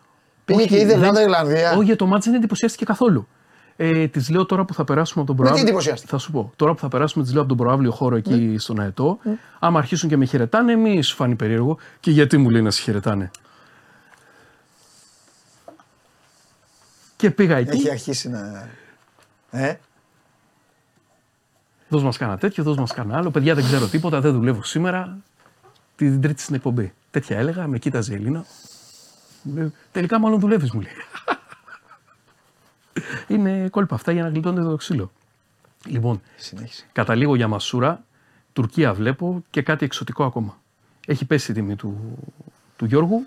Πήγε 0.45 0.59
Όχι, 0.61 0.69
και 0.69 0.77
είδε 0.77 0.87
δεν- 0.87 0.97
Ελλάδα 0.97 1.21
Ιρλανδία. 1.23 1.73
Όχι, 1.73 1.85
για 1.85 1.97
το 1.97 2.07
μάτς 2.07 2.25
δεν 2.27 2.35
εντυπωσιάστηκε 2.35 2.85
καθόλου. 2.85 3.29
Ε, 3.77 4.09
της 4.09 4.29
λέω 4.31 4.47
τώρα 4.47 4.65
που 4.65 4.75
θα 4.75 4.85
περάσουμε 4.85 5.23
από 5.23 5.35
τον 5.35 5.37
Με 5.37 5.43
τι 5.43 5.49
προάβλιο. 5.51 5.63
εντυπωσιάστηκε; 5.69 6.11
Θα 6.13 6.19
σου 6.19 6.31
πω. 6.33 6.53
Τώρα 6.57 6.73
που 6.75 6.79
θα 6.81 6.89
περάσουμε, 6.89 7.25
της 7.25 7.33
λέω 7.33 7.43
από 7.43 7.57
τον 7.57 7.59
προάβλιο 7.67 7.91
χώρο 7.91 8.17
εκεί 8.17 8.57
στον 8.59 8.81
Αετό. 8.81 9.19
Άμα 9.59 9.79
αρχίσουν 9.79 10.09
και 10.09 10.17
με 10.17 10.25
χαιρετάνε, 10.25 10.77
μη 10.77 11.03
σου 11.03 11.15
φανεί 11.17 11.35
περίεργο. 11.35 11.79
Και 12.01 12.11
γιατί 12.11 12.37
μου 12.37 12.51
λέει 12.51 12.63
να 12.63 12.71
σε 12.71 12.83
χαιρετάνε; 12.83 13.31
Και 17.23 17.31
πήγα 17.31 17.57
εκεί. 17.57 17.77
Έχει 17.77 17.91
αρχίσει 17.91 18.29
να. 18.29 18.69
Ε, 19.51 19.79
Δώσ' 21.89 22.03
μας 22.03 22.17
κάνα 22.17 22.39
τέτοιο, 22.39 22.65
δώσ' 22.65 22.77
μας 22.77 22.93
κάνα 22.93 23.17
άλλο. 23.17 23.31
Παιδιά 23.31 23.55
δεν 23.55 23.65
ξέρω 23.65 23.87
τίποτα, 23.87 24.21
δεν 24.21 24.33
δουλεύω 24.33 24.63
σήμερα. 24.63 25.19
Την 25.97 26.21
τρίτη 26.21 26.43
στην 26.43 26.55
εκπομπή. 26.55 26.93
Τέτοια 27.11 27.39
έλεγα, 27.39 27.67
με 27.67 27.79
κοίταζε 27.79 28.13
η 28.13 28.17
Ελίνα. 28.17 28.45
Μου 29.43 29.55
λέει, 29.55 29.73
Τελικά 29.93 30.19
μάλλον 30.19 30.41
δουλεύεις, 30.41 30.73
μου 30.73 30.81
λέει. 30.81 30.93
Είναι 33.39 33.69
κόλπα 33.69 33.95
αυτά 33.95 34.13
για 34.13 34.23
να 34.23 34.29
γλιτώνετε 34.29 34.69
το 34.69 34.77
ξύλο. 34.77 35.13
Λοιπόν, 35.87 36.21
συνέχισε. 36.37 36.87
καταλήγω 36.93 37.35
για 37.37 37.49
Μασούρα, 37.49 38.05
Τουρκία 38.53 38.95
βλέπω 38.95 39.43
και 39.51 39.63
κάτι 39.63 39.85
εξωτικό 39.85 40.25
ακόμα. 40.25 40.59
Έχει 41.07 41.25
πέσει 41.25 41.51
η 41.51 41.55
τιμή 41.55 41.77
του, 41.77 42.19
του 42.77 42.85
Γιώργου. 42.85 43.27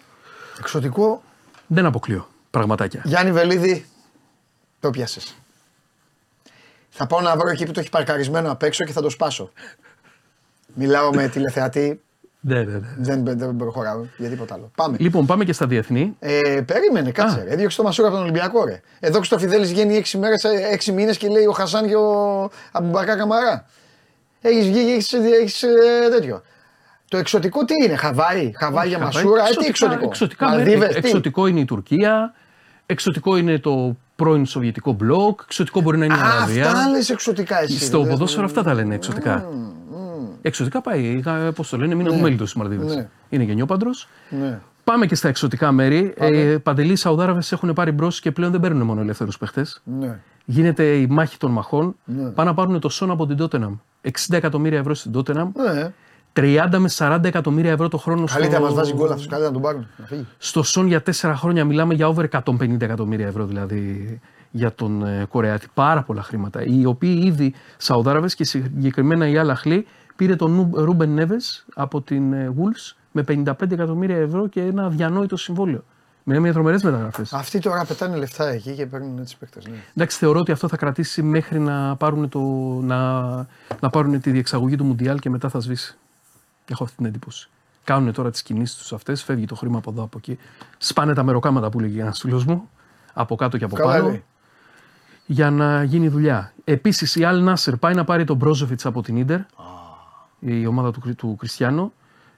Εξωτικό, 0.59 1.21
Δεν 1.67 1.85
αποκλείω. 1.85 2.33
Πραγματάκια. 2.55 3.01
Γιάννη 3.03 3.31
Βελίδη, 3.31 3.85
το 4.79 4.89
πιάσες. 4.89 5.35
Θα 6.89 7.07
πάω 7.07 7.21
να 7.21 7.35
βρω 7.37 7.49
εκεί 7.49 7.65
που 7.65 7.71
το 7.71 7.79
έχει 7.79 7.89
παρκαρισμένο 7.89 8.51
απ' 8.51 8.63
έξω 8.63 8.83
και 8.85 8.91
θα 8.91 9.01
το 9.01 9.09
σπάσω. 9.09 9.51
Μιλάω 10.73 11.13
με 11.13 11.27
τηλεθεατή, 11.27 12.01
Ναι, 12.39 12.63
ναι, 12.63 12.73
ναι. 12.73 12.87
δεν, 12.97 13.23
δεν 13.37 13.55
προχωράω 13.55 14.05
για 14.17 14.29
τίποτα 14.29 14.53
άλλο. 14.53 14.71
Πάμε. 14.75 14.97
Λοιπόν, 14.99 15.25
πάμε 15.25 15.43
και 15.45 15.53
στα 15.53 15.67
διεθνή. 15.67 16.15
Ε, 16.19 16.61
περίμενε, 16.65 17.11
κάτσε. 17.11 17.39
Α. 17.39 17.43
Ρε. 17.43 17.53
Έδιωξε 17.53 17.77
το 17.77 17.83
Μασούρα 17.83 18.07
από 18.07 18.15
τον 18.15 18.25
Ολυμπιακό. 18.25 18.65
Ρε. 18.65 18.81
Εδώ 18.99 19.23
στο 19.23 19.37
Φιδέλη 19.39 19.65
βγαίνει 19.65 20.01
6 20.05 20.17
μέρες, 20.19 20.45
6 20.85 20.91
μήνες 20.93 21.17
και 21.17 21.27
λέει 21.27 21.45
ο 21.45 21.51
Χασάν 21.51 21.87
και 21.87 21.95
ο 21.95 22.49
Αμπουμπακά 22.71 23.15
Καμαρά. 23.15 23.65
Έχεις 24.41 24.65
βγει, 24.67 24.91
έχεις 24.91 25.13
έχεις, 25.13 25.63
ε, 25.63 25.69
τέτοιο. 26.09 26.41
Το 27.09 27.17
εξωτικό 27.17 27.65
τι 27.65 27.73
είναι, 27.83 27.95
Χαβάη, 27.95 28.51
Χαβάη 28.55 28.87
για 28.87 28.97
Χαβάη, 28.97 29.23
Μασούρα, 29.23 29.47
ε, 29.47 29.53
τι 29.59 29.65
εξωτικό. 29.65 30.05
εξωτικά 30.05 30.49
Μαλδίβες, 30.49 30.77
μέρη. 30.79 30.91
τι; 30.93 30.97
εξωτικό 30.97 31.47
είναι 31.47 31.59
η 31.59 31.65
Τουρκία, 31.65 32.33
εξωτικό 32.85 33.37
είναι 33.37 33.59
το 33.59 33.95
πρώην 34.15 34.45
Σοβιετικό 34.45 34.91
μπλοκ, 34.93 35.39
εξωτικό 35.43 35.81
μπορεί 35.81 35.97
να 35.97 36.05
είναι 36.05 36.13
η 36.13 36.17
Α, 36.19 36.25
Αραβία. 36.35 36.65
αυτά 36.71 36.89
λες 36.89 37.09
εξωτικά 37.09 37.61
εσύ. 37.61 37.79
Στο 37.85 38.03
ρε. 38.03 38.09
ποδόσφαιρο 38.09 38.45
αυτά 38.45 38.63
τα 38.63 38.73
λένε 38.73 38.95
εξωτικά. 38.95 39.47
Εξωτικά 40.41 40.81
πάει, 40.81 41.21
πώς 41.55 41.69
το 41.69 41.77
λένε, 41.77 41.95
μην 41.95 42.05
έχουμε 42.05 42.21
μέλητο 42.21 42.45
στι 42.45 42.57
Μαλδίβες. 42.57 42.95
Ναι. 42.95 43.07
Είναι 43.29 43.43
γενιόπαντρος. 43.43 44.07
Ναι. 44.29 44.59
Πάμε 44.83 45.05
και 45.05 45.15
στα 45.15 45.27
εξωτικά 45.27 45.71
μέρη. 45.71 46.13
Ε, 46.17 46.57
Παντελή, 46.63 46.91
οι 46.91 46.95
Σαουδάραβες 46.95 47.51
έχουν 47.51 47.73
πάρει 47.73 47.91
μπρος 47.91 48.19
και 48.19 48.31
πλέον 48.31 48.51
δεν 48.51 48.59
παίρνουν 48.59 48.81
μόνο 48.85 49.01
ελεύθερους 49.01 49.37
παίχτες. 49.37 49.81
Ναι. 49.99 50.19
Γίνεται 50.45 50.83
η 50.83 51.07
μάχη 51.09 51.37
των 51.37 51.51
μαχών. 51.51 51.95
Πάνε 52.35 52.49
να 52.49 52.53
πάρουν 52.55 52.79
το 52.79 52.89
Σον 52.89 53.11
από 53.11 53.27
την 53.27 53.37
Τότεναμ. 53.37 53.75
60 54.01 54.09
εκατομμύρια 54.29 54.79
ευρώ 54.79 54.93
στην 54.93 55.11
Τότεναμ. 55.11 55.51
ναι. 55.73 55.93
30 56.35 56.67
με 56.77 56.89
40 56.97 57.19
εκατομμύρια 57.23 57.71
ευρώ 57.71 57.87
το 57.87 57.97
χρόνο 57.97 58.25
Καλύτερα 58.25 58.55
στο... 58.57 58.65
μας 58.65 58.73
βάζει 58.73 58.93
γκολ 58.93 59.09
αυτός, 59.11 59.27
καλύτερα 59.27 59.47
να 59.47 59.53
τον 59.53 59.61
πάρουν. 59.61 59.87
Να 59.97 60.05
φύγει. 60.05 60.27
Στο 60.37 60.63
Σον 60.63 60.87
για 60.87 61.03
4 61.21 61.33
χρόνια 61.35 61.65
μιλάμε 61.65 61.93
για 61.93 62.07
over 62.07 62.25
150 62.31 62.81
εκατομμύρια 62.81 63.27
ευρώ 63.27 63.45
δηλαδή 63.45 64.19
για 64.51 64.73
τον 64.73 65.05
ε, 65.05 65.25
Κορεάτη. 65.29 65.67
Πάρα 65.73 66.03
πολλά 66.03 66.21
χρήματα. 66.21 66.63
Οι 66.63 66.85
οποίοι 66.85 67.21
ήδη 67.23 67.53
Σαουδάραβες 67.77 68.35
και 68.35 68.43
συγκεκριμένα 68.43 69.27
η 69.27 69.37
Αλαχλή 69.37 69.85
πήρε 70.15 70.35
τον 70.35 70.51
Νου- 70.51 70.77
Ρούμπεν 70.77 71.09
Νέβες 71.09 71.65
από 71.75 72.01
την 72.01 72.33
ε, 72.33 72.53
Wolves 72.57 72.95
με 73.11 73.23
55 73.27 73.71
εκατομμύρια 73.71 74.17
ευρώ 74.17 74.47
και 74.47 74.61
ένα 74.61 74.85
αδιανόητο 74.85 75.37
συμβόλαιο. 75.37 75.83
Μιλάμε 76.23 76.45
για 76.45 76.53
τρομερές 76.53 76.83
μεταγραφές. 76.83 77.33
Αυτοί 77.33 77.59
τώρα 77.59 77.85
πετάνε 77.85 78.15
λεφτά 78.17 78.47
εκεί 78.49 78.71
και 78.71 78.85
παίρνουν 78.85 79.17
έτσι 79.19 79.37
παίκτες. 79.37 79.67
Ναι. 79.67 79.75
Εντάξει, 79.95 80.17
θεωρώ 80.17 80.39
ότι 80.39 80.51
αυτό 80.51 80.67
θα 80.67 80.77
κρατήσει 80.77 81.21
μέχρι 81.23 81.59
να 81.59 81.95
πάρουν, 81.95 82.29
το, 82.29 82.39
να, 82.81 83.31
να 83.79 83.89
πάρουν 83.91 84.21
τη 84.21 84.31
διεξαγωγή 84.31 84.75
του 84.75 84.83
Μουντιάλ 84.83 85.19
και 85.19 85.29
μετά 85.29 85.49
θα 85.49 85.59
σβήσει. 85.59 85.97
Έχω 86.69 86.83
αυτή 86.83 86.95
την 86.95 87.05
εντύπωση. 87.05 87.49
Κάνουν 87.83 88.13
τώρα 88.13 88.31
τις 88.31 88.41
κινήσεις 88.43 88.77
τους 88.77 88.93
αυτές, 88.93 89.23
φεύγει 89.23 89.45
το 89.45 89.55
χρήμα 89.55 89.77
από 89.77 89.91
εδώ 89.91 90.03
από 90.03 90.17
εκεί. 90.17 90.37
Σπάνε 90.77 91.13
τα 91.13 91.23
μεροκάματα 91.23 91.69
που 91.69 91.79
λέγει 91.79 91.99
ένας 91.99 92.19
φίλος 92.19 92.45
μου, 92.45 92.69
από 93.13 93.35
κάτω 93.35 93.57
και 93.57 93.63
από 93.63 93.75
Καλά 93.75 93.91
πάνω, 93.91 94.07
λέει. 94.07 94.23
για 95.25 95.49
να 95.51 95.83
γίνει 95.83 96.07
δουλειά. 96.07 96.53
Επίσης 96.63 97.15
η 97.15 97.23
Αλ 97.23 97.43
Νάσερ 97.43 97.77
πάει 97.77 97.93
να 97.93 98.03
πάρει 98.03 98.23
τον 98.23 98.35
Μπρόζοβιτ 98.37 98.85
από 98.85 99.01
την 99.01 99.25
ντερ, 99.25 99.39
η 100.39 100.65
ομάδα 100.65 100.91
του, 100.91 100.99
Κρι- 100.99 101.17
του 101.17 101.35
Κριστιανό, 101.39 101.91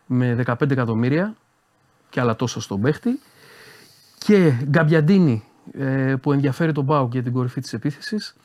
με 0.06 0.34
15 0.36 0.72
εκατομμύρια 0.72 1.36
και 2.10 2.20
άλλα 2.20 2.36
τόσα 2.36 2.62
στον 2.62 2.82
παίχτη. 2.82 3.20
Και 4.18 4.52
Γκαμπιαντίνη 4.64 5.44
ε, 5.74 6.16
που 6.22 6.32
ενδιαφέρει 6.32 6.72
τον 6.72 6.84
Μπάουκ 6.84 7.14
για 7.14 7.24
την 7.24 7.34
κορυφή 7.34 7.62
της 7.62 7.74
επίθεσης. 7.74 8.36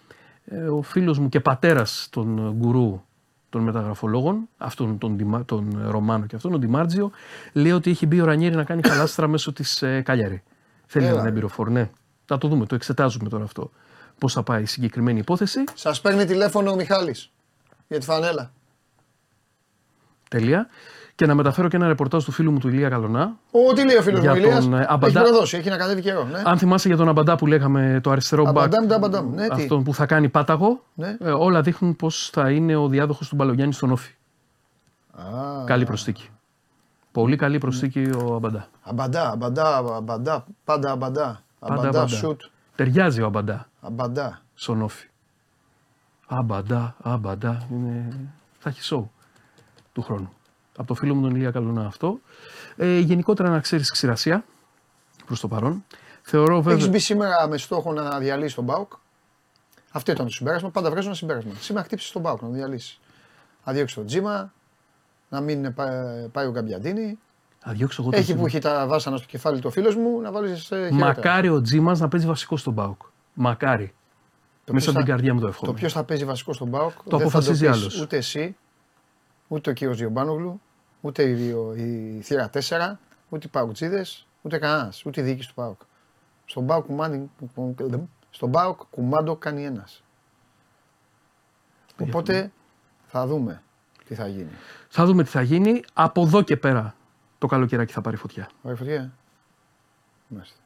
Ε, 0.44 0.56
ο 0.56 0.82
φίλος 0.82 1.18
μου 1.18 1.28
και 1.28 1.40
πατέρας 1.40 2.08
των 2.10 2.38
ε, 2.38 2.50
γκουρού 2.52 3.02
των 3.52 3.62
μεταγραφολόγων, 3.62 4.48
αυτόν 4.58 4.98
τον, 4.98 5.16
Ντιμα- 5.16 5.44
τον 5.44 5.80
ε, 5.84 5.90
Ρωμάνο 5.90 6.26
και 6.26 6.36
αυτόν, 6.36 6.50
τον 6.50 6.60
Ντιμάρτζιο, 6.60 7.10
λέει 7.52 7.72
ότι 7.72 7.90
έχει 7.90 8.06
μπει 8.06 8.20
ο 8.20 8.24
Ρανιέρη 8.24 8.54
να 8.54 8.64
κάνει 8.64 8.82
χαλάστρα 8.82 9.28
μέσω 9.28 9.52
της 9.52 9.82
ε, 9.82 10.00
Καλιάρη. 10.00 10.42
Θέλει 10.86 11.04
Έλα. 11.04 11.14
έναν 11.14 11.26
έμπειρο 11.26 11.50
ναι. 11.68 11.90
Θα 12.24 12.38
το 12.38 12.48
δούμε, 12.48 12.66
το 12.66 12.74
εξετάζουμε 12.74 13.28
τώρα 13.28 13.44
αυτό. 13.44 13.70
Πώς 14.18 14.32
θα 14.32 14.42
πάει 14.42 14.62
η 14.62 14.66
συγκεκριμένη 14.66 15.18
υπόθεση. 15.18 15.64
Σας 15.74 16.00
παίρνει 16.00 16.24
τηλέφωνο 16.24 16.70
ο 16.70 16.74
Μιχάλης 16.74 17.30
για 17.88 17.98
τη 17.98 18.04
φανέλα. 18.04 18.52
Τέλεια. 20.30 20.68
Και 21.14 21.26
να 21.26 21.34
μεταφέρω 21.34 21.68
και 21.68 21.76
ένα 21.76 21.86
ρεπορτάζ 21.86 22.24
του 22.24 22.32
φίλου 22.32 22.52
μου 22.52 22.58
του 22.58 22.68
Ηλία 22.68 22.88
Καλονά. 22.88 23.36
Ο, 23.50 23.72
τι 23.72 23.84
λέει 23.84 23.96
ο 23.96 24.02
φίλος 24.02 24.20
Για 24.20 24.30
μου, 24.30 24.36
Ηλίας; 24.36 24.64
τον, 24.64 24.74
ε, 24.74 24.76
Έχει 24.78 24.86
Αμπαντά. 24.88 25.22
προδώσει, 25.22 25.56
έχει 25.56 25.68
να 25.68 25.76
κατέβει 25.76 26.00
καιρό. 26.00 26.24
Ναι. 26.24 26.42
Αν 26.44 26.58
θυμάσαι 26.58 26.88
για 26.88 26.96
τον 26.96 27.08
Αμπαντά 27.08 27.36
που 27.36 27.46
λέγαμε 27.46 28.00
το 28.02 28.10
αριστερό 28.10 28.42
μπακ, 28.44 28.56
Αμπαντάμ, 28.56 28.86
ταμπαντάμ. 28.86 29.34
Ναι, 29.34 29.48
τι. 29.48 29.62
αυτόν 29.62 29.82
που 29.84 29.94
θα 29.94 30.06
κάνει 30.06 30.28
πάταγο, 30.28 30.82
Ναι. 30.94 31.16
ε, 31.20 31.30
όλα 31.30 31.60
δείχνουν 31.62 31.96
πως 31.96 32.30
θα 32.32 32.50
είναι 32.50 32.76
ο 32.76 32.88
διάδοχος 32.88 33.28
του 33.28 33.34
Μπαλογιάννη 33.36 33.72
στον 33.74 33.90
Όφη. 33.90 34.14
Α, 35.12 35.64
Καλή 35.64 35.84
προσθήκη. 35.84 36.28
Πολύ 37.12 37.36
καλή 37.36 37.58
προσθήκη 37.58 38.10
ο 38.24 38.34
Αμπαντά. 38.34 38.68
Αμπαντά, 38.82 39.30
αμπαντά, 39.30 39.76
αμπαντά, 39.76 40.44
πάντα 40.64 40.90
αμπαντά. 40.90 41.42
Πάντα 41.58 41.72
Αμπαντά, 41.74 41.88
Αμπαντά. 41.88 42.06
σουτ. 42.06 42.40
Ταιριάζει 42.74 43.22
ο 43.22 43.26
Αμπαντά 43.26 43.68
Αμπαντά. 43.80 44.40
στον 44.54 44.82
Όφη. 44.82 45.06
Αμπαντά, 46.26 46.94
αμπαντά. 47.02 47.66
Είναι... 47.72 48.08
Θα 48.58 48.68
έχει 48.68 48.82
σοου 48.82 49.10
του 49.92 50.02
χρόνου. 50.02 50.32
Από 50.76 50.86
το 50.86 50.94
φίλο 50.94 51.14
μου 51.14 51.22
τον 51.22 51.34
Ηλία 51.34 51.50
Καλονά 51.50 51.86
αυτό. 51.86 52.20
Ε, 52.76 52.98
γενικότερα 52.98 53.48
να 53.50 53.60
ξέρεις 53.60 53.90
ξηρασία 53.90 54.44
προς 55.26 55.40
το 55.40 55.48
παρόν. 55.48 55.84
Θεωρώ 56.22 56.56
βέβαια. 56.56 56.74
Έχεις 56.74 56.88
μπει 56.88 56.98
σήμερα 56.98 57.48
με 57.48 57.56
στόχο 57.58 57.92
να 57.92 58.18
διαλύσεις 58.18 58.54
τον 58.54 58.64
Μπάουκ. 58.64 58.92
Αυτό 59.90 60.12
ήταν 60.12 60.26
το 60.26 60.32
συμπέρασμα. 60.32 60.70
Πάντα 60.70 60.90
βγάζω 60.90 61.06
ένα 61.06 61.16
συμπέρασμα. 61.16 61.52
Σήμερα 61.60 61.84
χτύπησε 61.84 62.12
τον 62.12 62.22
Μπάουκ 62.22 62.40
να 62.40 62.46
τον 62.48 62.56
διαλύσεις. 62.56 63.00
Να 63.64 63.72
διώξεις 63.72 63.96
τον 63.96 64.06
Τζίμα, 64.06 64.52
να 65.28 65.40
μην 65.40 65.74
πά- 65.74 66.28
πάει 66.32 66.46
ο 66.46 66.50
Γκαμπιαντίνη. 66.50 67.18
Θα 67.58 67.72
διώξω 67.72 68.02
εγώ 68.02 68.10
τον 68.10 68.18
Έχει 68.18 68.28
Τζίμα. 68.28 68.40
που 68.40 68.46
έχει 68.46 68.58
τα 68.58 68.86
βάσανα 68.86 69.16
στο 69.16 69.26
κεφάλι 69.26 69.60
του 69.60 69.70
φίλος 69.70 69.96
μου 69.96 70.20
να 70.20 70.32
βάλεις 70.32 70.62
χέρια. 70.62 70.92
Μακάρι 70.92 71.48
ο 71.48 71.60
Τζίμας 71.60 72.00
να 72.00 72.08
παίζει 72.08 72.26
βασικό 72.26 72.56
στον 72.56 72.72
Μπάουκ. 72.72 73.02
Μακάρι. 73.34 73.94
Το 74.64 74.72
Μέσα 74.72 74.84
ποιος 74.84 74.88
από 74.88 74.96
την 74.96 75.04
θα- 75.06 75.10
καρδιά 75.12 75.34
μου 75.34 75.40
το 75.40 75.46
Το 75.46 75.52
εύχομαι. 75.52 75.72
ποιος 75.72 75.92
θα 75.92 76.04
παίζει 76.04 76.24
βασικό 76.24 76.52
στον 76.52 76.68
Μπάουκ 76.68 76.90
Το 76.92 77.02
δεν 77.04 77.18
θα 77.18 77.24
αποφασίζει 77.24 77.66
πεις 77.66 77.76
άλλος. 77.78 78.00
Ούτε 78.00 78.16
εσύ, 78.16 78.56
ούτε 79.52 79.70
ο 79.70 79.72
κύριος 79.72 79.96
Διομπάνογλου, 79.96 80.60
ούτε 81.00 81.22
η, 81.22 81.54
η 81.74 82.20
θύρα 82.22 82.50
4, 82.52 82.58
ούτε 83.28 83.46
οι 83.46 83.48
Παουκτζίδε, 83.50 84.06
ούτε 84.42 84.58
κανένας, 84.58 85.04
ούτε 85.04 85.20
η 85.20 85.24
διοίκηση 85.24 85.48
του 85.48 85.54
Πάουκ. 85.54 85.80
Στον 86.44 86.66
Πάουκ, 86.66 86.86
κουμάνι, 86.86 87.30
στον 88.30 88.50
Πάουκ 88.50 88.80
κουμάντο 88.90 89.36
κάνει 89.36 89.64
ένας. 89.64 90.02
Οπότε 92.00 92.52
θα 93.06 93.26
δούμε 93.26 93.62
τι 94.06 94.14
θα 94.14 94.26
γίνει. 94.26 94.50
Θα 94.88 95.04
δούμε 95.06 95.22
τι 95.22 95.30
θα 95.30 95.42
γίνει. 95.42 95.82
Από 95.92 96.22
εδώ 96.22 96.42
και 96.42 96.56
πέρα 96.56 96.94
το 97.38 97.46
καλοκαιράκι 97.46 97.92
θα 97.92 98.00
πάρει 98.00 98.16
φωτιά. 98.16 98.48
Ωραία, 98.62 98.76
φωτιά. 98.76 99.12
Μάλιστα. 100.28 100.56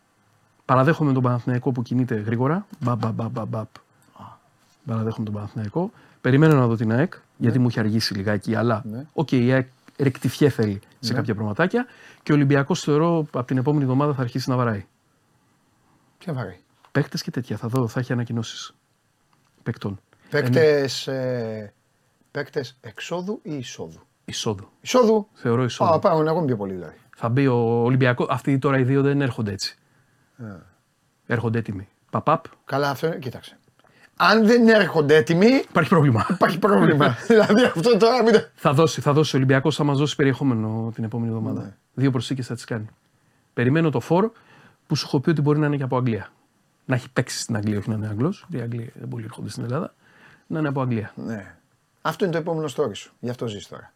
Παραδέχομαι 0.65 1.13
τον 1.13 1.23
Παναθηναϊκό 1.23 1.73
που 1.73 1.83
κινείται 1.83 2.15
γρήγορα. 2.15 2.67
Μπαπ, 2.81 2.99
μπαπ, 2.99 3.13
μπαπ, 3.13 3.31
μπαπ, 3.31 3.49
μπαπ. 3.49 3.69
Παραδέχομαι 4.87 5.25
τον 5.25 5.35
Παναθηναϊκό. 5.35 5.91
Περιμένω 6.21 6.55
να 6.55 6.67
δω 6.67 6.77
την 6.77 6.93
ΑΕΚ, 6.93 7.15
γιατί 7.37 7.59
μου 7.59 7.67
έχει 7.67 7.79
αργήσει 7.81 8.15
λιγάκι, 8.15 8.55
αλλά 8.55 8.83
Ναι. 8.85 9.07
οκ, 9.13 9.33
η 9.33 9.53
ΑΕΚ 9.53 9.69
ρεκτιφιέ 9.99 10.49
θέλει 10.49 10.81
σε 11.01 11.13
κάποια 11.13 11.35
πραγματάκια 11.35 11.87
και 12.23 12.33
ο 12.33 12.35
Ολυμπιακός 12.35 12.81
θεωρώ 12.81 13.19
από 13.19 13.45
την 13.45 13.57
επόμενη 13.57 13.83
εβδομάδα 13.83 14.15
θα 14.15 14.23
αρχίσει 14.23 14.51
να 14.51 14.57
βαράει. 14.57 14.87
Πιο 16.19 16.33
βαρύ. 16.33 16.61
Παίκτες 16.93 17.23
και 17.23 17.31
τέτοια. 17.31 17.57
Θα 17.57 17.69
δω, 17.69 17.89
θα 17.89 18.01
έχει 18.01 18.13
ανακοινώσεις 18.13 18.75
παικτών. 19.63 20.01
Παίκτες 20.31 21.09
παίκτες 22.31 22.77
εξόδου 22.81 23.41
ή 23.43 23.55
εισόδου; 23.57 24.01
Εισόδου. 24.25 24.69
Εισόδου. 24.81 25.29
Θεωρώ 25.33 25.65
εισόδου. 25.65 25.93
Α, 25.93 25.99
πάμε 25.99 26.31
ακόμα 26.31 26.45
πιο 26.45 26.57
πολύ 26.57 26.73
δηλαδή. 26.73 26.97
Θα 27.17 27.29
μπει 27.29 27.47
ο 27.47 27.57
Ολυμπιακό. 27.85 28.27
Αυτοί 28.31 28.59
τώρα 28.59 28.79
οι 28.79 28.83
δύο 28.83 29.03
δεν 29.03 29.21
έρχονται 29.21 29.53
έτσι. 29.53 29.77
Έρχονται 31.27 31.59
έτοιμοι. 31.59 31.89
Παπαπ, 32.11 32.45
Καλά, 32.65 32.91
αυτό 32.91 33.07
είναι. 33.07 33.19
Κοίταξε. 33.19 33.59
Αν 34.19 34.47
δεν 34.47 34.69
έρχονται 34.69 35.17
έτοιμοι, 35.17 35.47
υπάρχει 35.47 35.89
πρόβλημα. 35.91 36.27
υπάρχει 36.31 36.59
πρόβλημα. 36.59 37.17
δηλαδή 37.29 37.63
αυτό 37.65 37.97
τώρα 37.97 38.23
μην. 38.23 38.33
το- 38.33 38.45
θα 38.55 38.73
δώσει, 38.73 39.01
θα 39.01 39.13
δώσει 39.13 39.35
ο 39.35 39.39
Ολυμπιακός, 39.39 39.77
θα 39.77 39.85
μας 39.85 39.99
δώσει 39.99 40.17
περιεχόμενο 40.17 40.91
την 40.95 41.05
επόμενη 41.05 41.29
εβδομάδα. 41.29 41.63
Ναι. 41.63 41.75
Δύο 41.95 42.11
προσθήκες 42.11 42.47
θα 42.47 42.55
τις 42.55 42.65
κάνει. 42.65 42.87
Περιμένω 43.55 43.91
το 43.91 44.01
φορ 44.01 44.31
που 44.87 44.97
σου 44.97 45.05
έχω 45.07 45.21
πει 45.21 45.31
ότι 45.31 45.41
μπορεί 45.41 45.59
να 45.59 45.67
είναι 45.67 45.77
και 45.77 45.83
από 45.83 45.97
Αγγλία. 45.97 46.29
Να 46.85 46.95
έχει 46.95 47.11
παίξει 47.11 47.39
στην 47.39 47.57
Αγγλία, 47.57 47.79
όχι 47.79 47.89
να 47.89 47.95
είναι 47.95 48.09
Αγγλό. 48.09 48.35
Οι 48.49 48.61
Αγγλοί 48.61 48.93
δεν 48.95 49.09
πολύ 49.09 49.25
έρχονται 49.25 49.49
στην 49.49 49.65
Ελλάδα. 49.65 49.95
Να 50.47 50.59
είναι 50.59 50.69
από 50.69 50.81
Αγγλία. 50.81 51.13
Ναι. 51.15 51.55
Αυτό 52.03 52.25
είναι 52.25 52.33
το 52.35 52.39
επόμενο 52.41 52.69
story 52.77 52.97
σου. 52.97 53.13
Γι' 53.21 53.31
αυτό 53.31 53.47
ζεις 53.47 53.69
τώρα. 53.69 53.93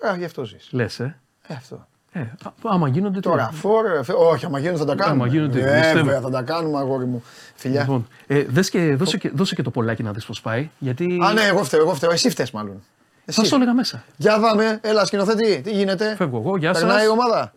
Τώρα 0.00 0.16
γι' 0.16 0.24
αυτό 0.24 0.44
ζεις. 0.44 0.68
Λες, 0.72 1.00
ε. 1.00 1.20
Ε, 1.46 1.54
αυτό. 1.54 1.86
Ε. 2.12 2.20
α- 2.20 2.52
Άμα 2.62 2.88
γίνονται. 2.88 3.14
τι 3.14 3.20
Τώρα, 3.28 3.42
να- 3.42 3.50
φορ, 3.50 3.86
ε, 3.86 4.02
φε- 4.02 4.16
όχι, 4.18 4.44
άμα 4.44 4.58
γίνουν 4.58 4.76
θα 4.78 4.84
τα 4.84 4.94
κάνουμε. 4.94 5.22
Άμα 5.24 5.32
γίνονται, 5.32 5.60
ε, 5.60 5.80
πιστεύω. 5.80 6.04
βέβαια, 6.04 6.20
θα 6.20 6.30
τα 6.30 6.42
κάνουμε, 6.42 6.78
αγόρι 6.78 7.04
μου. 7.04 7.22
Φιλιά. 7.54 7.80
Λοιπόν, 7.80 8.08
ε, 8.26 8.42
δες 8.48 8.70
και, 8.70 8.94
δώσε, 8.96 9.18
και, 9.18 9.30
δώσε 9.34 9.54
και 9.54 9.62
το 9.62 9.70
πολλάκι 9.70 10.02
να 10.02 10.12
δεις 10.12 10.24
πώς 10.24 10.40
πάει. 10.40 10.70
Γιατί. 10.78 11.18
Α, 11.24 11.32
ναι, 11.32 11.42
εγώ 11.42 11.64
φταίω, 11.64 11.80
εγώ 11.80 11.94
φταίω. 11.94 12.10
Εσύ 12.10 12.30
φταίς 12.30 12.50
μάλλον. 12.50 12.82
θα 13.26 13.40
Εσύ. 13.42 13.50
το 13.50 13.56
έλεγα 13.56 13.74
μέσα. 13.74 14.04
Για 14.16 14.38
δάμε, 14.38 14.78
έλα 14.82 15.04
σκηνοθέτη, 15.04 15.60
τι 15.60 15.70
γίνεται; 15.70 16.14
Φεύγω 16.16 16.38
εγώ, 16.38 16.56
γεια 16.56 16.74
σας. 16.74 16.82
Περνάει 16.82 17.04
η 17.04 17.08
ομάδα; 17.08 17.52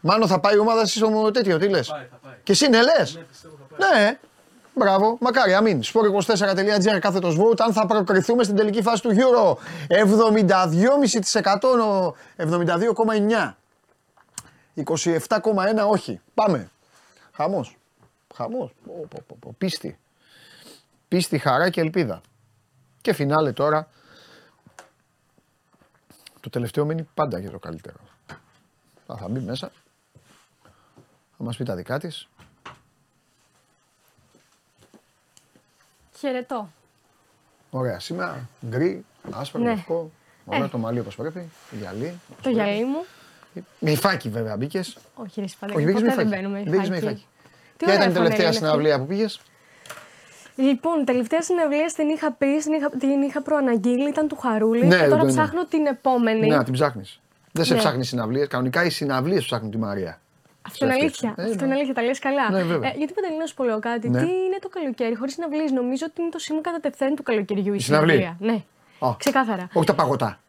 Μάλλον 0.00 0.28
θα 0.28 0.40
πάει 0.40 0.54
η 0.54 0.58
ομάδα 0.58 0.80
εσύ 0.80 0.98
στο 0.98 1.30
τέτοιο, 1.32 1.58
τι 1.58 1.68
λες; 1.68 1.92
Και 2.42 2.52
εσύ 2.52 2.68
ναι, 2.68 2.78
λες; 2.82 3.18
Ναι, 3.78 4.18
μπράβο, 4.74 5.16
μακάρι, 5.20 5.54
αμήν. 5.54 5.80
Sport24.gr 5.82 6.98
κάθετος 7.00 7.36
vote. 7.38 7.58
Αν 7.66 7.72
θα 7.72 7.86
προκριθούμε 7.86 8.42
στην 8.42 8.56
τελική 8.56 8.82
φάση 8.82 9.02
του 9.02 9.10
Euro. 9.14 9.56
72,5% 9.88 11.76
νο- 11.76 12.14
72,9%. 12.36 13.56
27,1% 14.84 15.88
όχι. 15.88 16.20
Πάμε. 16.34 16.70
Χαμός. 17.32 17.76
Χαμός. 18.34 18.74
Πω, 18.86 19.06
πω, 19.10 19.22
πω, 19.26 19.36
πω. 19.40 19.54
Πίστη. 19.58 19.98
Πίστη, 21.08 21.38
χαρά 21.38 21.70
και 21.70 21.80
ελπίδα. 21.80 22.20
Και 23.00 23.12
φινάλε 23.12 23.52
τώρα. 23.52 23.88
Το 26.40 26.50
τελευταίο 26.50 26.84
μένει 26.84 27.08
πάντα 27.14 27.38
για 27.38 27.50
το 27.50 27.58
καλύτερο. 27.58 27.96
Θα, 29.06 29.16
θα 29.16 29.28
μπει 29.28 29.40
μέσα. 29.40 29.72
Θα 31.38 31.44
μας 31.44 31.56
πει 31.56 31.64
τα 31.64 31.74
δικά 31.74 31.98
της. 31.98 32.28
Χαιρετώ. 36.18 36.70
Ωραία, 37.70 38.00
σήμερα 38.00 38.48
γκρι, 38.66 39.04
άσπρο, 39.30 39.60
Ναι. 39.60 39.68
λευκό. 39.68 40.10
Ωραία, 40.44 40.64
Ε. 40.64 40.68
το 40.68 40.78
μαλλί 40.78 40.98
όπως 41.00 41.16
πρέπει. 41.16 41.48
Γυαλί. 41.70 42.06
όπως 42.06 42.36
Το 42.36 42.42
πρέπει. 42.42 42.54
γυαλί 42.54 42.84
μου. 42.84 43.04
Με 43.78 43.90
υφάκι 43.90 44.28
βέβαια 44.28 44.56
μπήκες. 44.56 44.96
Όχι, 45.14 45.40
ρε 45.40 45.46
Σπανέλη, 45.46 45.78
Όχι, 45.78 45.86
μπήκες 45.86 46.02
με 46.02 46.08
ποτέ 46.08 46.22
δεν 46.22 46.28
υφάκι. 46.28 46.42
μπαίνουμε 46.48 46.70
Μπήκες 46.70 46.88
με 46.88 46.96
υφάκι. 46.96 47.04
υφάκι. 47.12 47.26
Τι 47.76 47.84
Ποια 47.84 47.94
ωραία 47.94 48.08
ήταν 48.08 48.10
η 48.10 48.14
τελευταία 48.14 48.36
φανέλα 48.36 48.58
είναι 48.58 48.66
συναυλία 48.66 48.98
που 48.98 49.06
πήγες; 49.06 49.36
αυτή. 49.36 50.62
Λοιπόν, 50.62 51.04
τελευταία 51.04 51.42
συναυλία 51.42 51.92
την 51.96 52.08
είχα 52.08 52.32
πει, 52.32 52.56
την 52.62 52.72
είχα, 52.72 52.90
την 52.90 53.22
είχα 53.22 53.42
προαναγγείλει, 53.42 54.08
ήταν 54.08 54.28
του 54.28 54.36
Χαρούλη. 54.36 54.86
Ναι, 54.86 54.96
και 54.96 55.02
τώρα 55.04 55.16
ναι, 55.16 55.22
ναι. 55.22 55.28
ψάχνω 55.30 55.64
την 55.66 55.86
επόμενη. 55.86 56.46
Ναι, 56.46 56.64
την 56.64 56.72
ψάχνεις. 56.72 57.20
Δεν 57.52 57.64
σε 57.64 57.72
Ναι. 57.72 57.78
ψάχνεις 57.78 58.08
συναυλίες. 58.08 58.48
Κανονικά 58.48 58.84
οι 58.84 58.90
συναυλίες 58.90 59.44
ψάχνουν 59.44 59.70
τη 59.70 59.78
Μαρία. 59.78 60.20
Αυτό 60.62 60.84
είναι 60.84 60.94
αλήθεια. 60.94 61.34
Ε, 61.36 61.42
Αυτό 61.42 61.56
ναι. 61.56 61.64
είναι 61.64 61.74
αλήθεια, 61.74 61.94
τα 61.94 62.02
λες 62.02 62.18
καλά. 62.18 62.50
Ναι, 62.50 62.62
βέβαια. 62.62 62.90
ε, 62.90 62.94
γιατί 62.96 63.12
παντελή 63.12 63.36
να 63.38 63.46
σου 63.46 63.54
πω 63.54 63.64
λέω 63.64 63.78
κάτι. 63.78 64.08
Ναι. 64.08 64.18
Τι 64.18 64.24
είναι 64.26 64.58
το 64.60 64.68
καλοκαίρι, 64.68 65.14
χωρίς 65.16 65.32
συναυλίες; 65.32 65.70
Νομίζω 65.70 66.06
ότι 66.10 66.20
είναι 66.20 66.30
το 66.30 66.38
σήμα 66.38 66.60
κατά 66.60 66.80
τεθέν 66.80 67.14
του 67.16 67.22
καλοκαιριού 67.22 67.72
η 67.72 67.76
Η 67.78 67.80
συναυλία. 67.82 68.14
συναυλία. 68.14 68.36
Ναι. 69.00 69.06
Α. 69.08 69.14
Ξεκάθαρα. 69.18 69.68
Όχι 69.72 69.86
τα 69.86 69.94
παγωτά. 69.94 70.40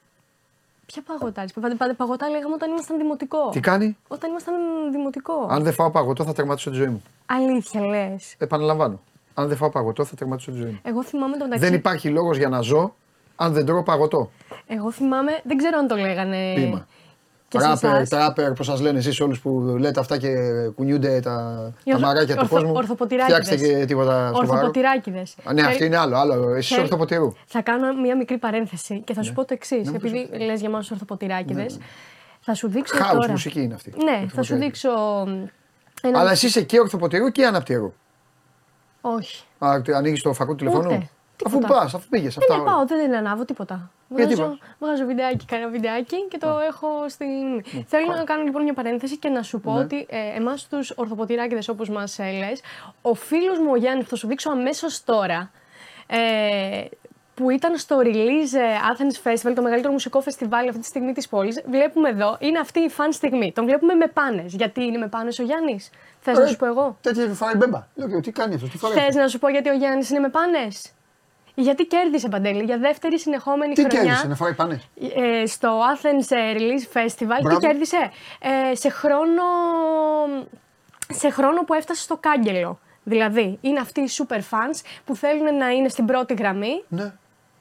Ποια 0.94 1.02
παγωτά, 1.08 1.42
ρε, 1.42 1.62
πάντα, 1.62 1.76
πάντα 1.76 1.96
παγωτά 1.96 2.30
λέγαμε 2.30 2.54
όταν 2.54 2.70
ήμασταν 2.72 2.98
δημοτικό. 2.98 3.50
Τι 3.50 3.60
κάνει; 3.60 3.98
Όταν 4.08 4.30
ήμασταν 4.30 4.56
δημοτικό. 4.92 5.48
Αν 5.50 5.64
δεν 5.64 5.74
φάω 5.74 5.92
παγωτό 5.92 6.24
θα 6.24 6.34
τερματίσω 6.34 6.70
τη 6.70 6.76
ζωή 6.76 6.88
μου. 6.88 7.04
Αλήθεια 7.26 7.82
λες. 7.82 8.36
Επαναλαμβάνω. 8.38 9.00
Αν 9.34 9.48
δεν 9.48 9.58
φάω 9.58 9.70
παγωτό 9.70 10.04
θα 10.06 10.16
τερματίσω 10.16 10.52
τη 10.52 10.58
ζωή 10.58 10.70
μου. 10.70 10.80
Εγώ 10.84 11.04
θυμάμαι 11.04 11.38
τον 11.38 11.50
ταξί. 11.50 11.66
Δεν 11.66 11.74
υπάρχει 11.74 12.10
λόγος 12.10 12.38
για 12.38 12.50
να 12.50 12.62
ζω 12.62 12.96
αν 13.36 13.54
δεν 13.54 13.66
τρώω 13.66 13.84
παγωτό. 13.84 14.32
Εγώ 14.68 14.92
θυμάμαι, 14.92 15.42
δεν 15.44 15.58
ξέρω 15.58 15.78
αν 15.78 15.88
το 15.88 15.96
λέγανε. 15.96 16.54
Πείμα. 16.56 16.88
Και 17.50 17.60
σε 17.60 17.68
Ράπερ, 17.68 17.94
εσάς. 17.94 18.10
τράπερ, 18.10 18.52
πώ 18.54 18.64
σας 18.64 18.80
λένε 18.82 18.98
εσείς 18.98 19.20
όλους 19.20 19.40
που 19.40 19.76
λέτε 19.80 20.00
αυτά 20.00 20.18
και 20.18 20.30
κουνιούνται 20.76 21.20
τα, 21.20 21.72
Οι 21.84 21.90
τα 21.92 21.96
ορθο- 21.96 22.08
μαράκια 22.08 22.34
του 22.36 22.40
ορθο- 22.44 22.56
κόσμου. 22.56 22.72
ορθοποτηράκηδες. 22.76 23.46
Φτιάξτε 23.46 23.68
και 23.80 23.86
τίποτα 23.86 24.28
σοβαρό. 24.28 24.52
Ορθοποτηράκιδες. 24.52 25.36
Α, 25.44 25.54
Ναι, 25.54 25.62
αυτή 25.62 25.74
Θέλει- 25.74 25.88
είναι 25.88 25.98
άλλο. 25.98 26.18
άλλο. 26.18 26.50
Εσύ 26.54 26.70
θέλει- 26.74 26.84
ορθοποτηρού. 26.86 27.34
Θα 27.46 27.62
κάνω 27.62 27.94
μία 28.02 28.16
μικρή 28.18 28.38
παρένθεση 28.38 29.02
και 29.06 29.14
θα 29.14 29.20
Ναι. 29.20 29.26
σου 29.26 29.34
πω 29.34 29.42
το 29.46 29.54
εξής. 29.54 29.88
Επειδή 29.94 30.30
λες 30.46 30.60
για 30.60 30.70
εμάς 30.70 30.80
τους 30.82 30.92
ορθοποτηράκιδες, 30.92 31.78
θα 32.40 32.54
σου 32.54 32.68
δείξω 32.68 32.96
Χάου 32.98 33.16
τώρα. 33.18 33.32
μουσική 33.32 33.62
είναι 33.62 33.74
αυτή. 33.74 33.90
Ναι, 33.90 34.12
θα 34.12 34.18
σου 34.18 34.24
Ορθοποτηράκη. 34.24 34.64
δείξω. 34.66 34.90
Ένα... 36.02 36.20
Αλλά 36.20 36.32
εσύ 36.32 36.46
είσαι 36.46 36.62
και 36.62 36.80
ορθοποτηρού 36.80 37.30
και 37.32 37.46
αναπτυρού. 37.46 37.94
Όχι. 39.02 39.44
Ανοίγεις 39.96 40.22
το 40.22 40.34
φακό 40.34 40.50
του 40.52 40.58
τηλεφώνου. 40.58 41.10
Ούτε. 41.46 41.50
Αφού 41.50 41.58
Τίποτα. 41.60 41.80
πας, 41.80 41.94
αφού 41.94 42.08
πήγες 42.10 42.34
Δεν 42.34 42.44
αυτά. 42.44 42.56
ναι, 42.56 42.62
όλα. 42.62 42.72
πάω, 42.72 42.86
δεν, 42.86 42.98
δεν 42.98 43.16
ανάβω 43.16 43.46
τίποτα. 43.46 43.92
Γιατί 44.16 44.34
Βγάζω, 44.36 44.50
πας; 44.50 44.60
βγάζω 44.80 45.06
βιντεάκι, 45.06 45.46
κάνω 45.46 45.70
βιντεάκι 45.70 46.28
και 46.30 46.38
το 46.38 46.48
έχω 46.68 46.88
στην. 47.10 47.64
Θέλω 47.88 48.06
να 48.08 48.24
κάνω 48.24 48.44
λοιπόν 48.44 48.64
μια 48.64 48.74
παρένθεση 48.74 49.18
και 49.18 49.30
να 49.30 49.42
σου 49.44 49.60
πω 49.60 49.72
Ναι. 49.74 49.80
ότι 49.80 50.06
ε, 50.10 50.18
εμάς 50.38 50.68
τους 50.68 50.92
ορθοποτηράκιδε, 50.96 51.62
όπως 51.72 51.90
μας 51.90 52.20
ε, 52.20 52.24
λε, 52.32 52.52
ο 53.02 53.14
φίλος 53.14 53.60
μου 53.60 53.70
ο 53.72 53.76
Γιάννη, 53.76 54.04
θα 54.04 54.16
σου 54.16 54.28
δείξω 54.28 54.52
αμέσως 54.52 55.04
τώρα. 55.04 55.52
Ε, 56.08 56.86
που 57.34 57.50
ήταν 57.50 57.78
στο 57.78 57.98
Release 58.04 58.54
ε, 58.54 58.76
Athens 58.92 59.28
Festival, 59.28 59.52
το 59.56 59.62
μεγαλύτερο 59.62 59.94
μουσικό 59.94 60.22
φεστιβάλ 60.22 60.68
αυτή 60.68 60.80
τη 60.82 60.86
στιγμή 60.86 61.12
της 61.14 61.28
πόλης. 61.28 61.62
Βλέπουμε 61.70 62.10
εδώ, 62.10 62.36
είναι 62.40 62.60
αυτή 62.60 62.80
η 62.80 62.90
φαν 62.90 63.12
στιγμή. 63.14 63.52
Τον 63.52 63.66
βλέπουμε 63.66 63.94
με 63.94 64.08
πάνες. 64.08 64.54
Γιατί 64.54 64.84
είναι 64.84 64.98
με 64.98 65.08
πάνες 65.08 65.40
ο 65.40 65.44
Γιάννης, 65.44 65.90
Θες 66.20 66.38
να 66.38 66.44
Ε, 66.44 66.48
σου 66.48 66.56
πω 66.56 66.66
εγώ; 66.66 66.98
Τέτοια 67.02 67.28
φοράει 67.28 67.56
μπέμπα. 67.56 67.88
Λέω 67.96 68.08
και 68.08 68.20
τι 68.20 68.32
κάνει 68.32 68.56
αυτός, 68.56 68.70
τι 68.70 68.78
φοράει. 68.78 68.98
Θες 69.06 69.16
να 69.16 69.28
σου 69.28 69.40
πω 69.40 69.50
γιατί 69.50 69.70
ο 69.70 69.74
Γιάννης 69.74 70.10
είναι 70.10 70.20
με 70.20 70.30
πάνες; 70.30 70.92
Γιατί 71.60 71.86
κέρδισε 71.86 72.30
παντέλη 72.30 72.64
για 72.64 72.78
δεύτερη 72.78 73.20
συνεχόμενη 73.20 73.74
Τι 73.74 73.82
χρονιά. 73.82 74.02
κέρδισε, 74.04 74.28
να 74.28 74.36
φάει 74.36 74.54
πάνες. 74.54 74.88
ε, 75.16 75.46
στο 75.46 75.80
Athens 75.96 76.26
ε, 76.36 76.54
Release 76.58 76.98
Festival 76.98 77.40
Μπράβο. 77.42 77.60
και 77.60 77.68
κέρδισε; 77.68 78.12
Ε, 78.72 78.76
σε, 78.76 78.90
χρόνο, 78.90 79.44
σε 81.14 81.30
χρόνο 81.30 81.62
που 81.64 81.74
έφτασε 81.74 82.02
στο 82.02 82.18
κάγκελο. 82.18 82.80
Δηλαδή, 83.04 83.58
είναι 83.62 83.80
αυτοί 83.80 84.02
οι 84.02 84.10
super 84.18 84.38
fans 84.38 84.82
που 85.06 85.16
θέλουν 85.16 85.58
να 85.58 85.70
είναι 85.70 85.90
στην 85.90 86.06
πρώτη 86.06 86.34
γραμμή, 86.34 86.84
Ναι. 86.88 87.14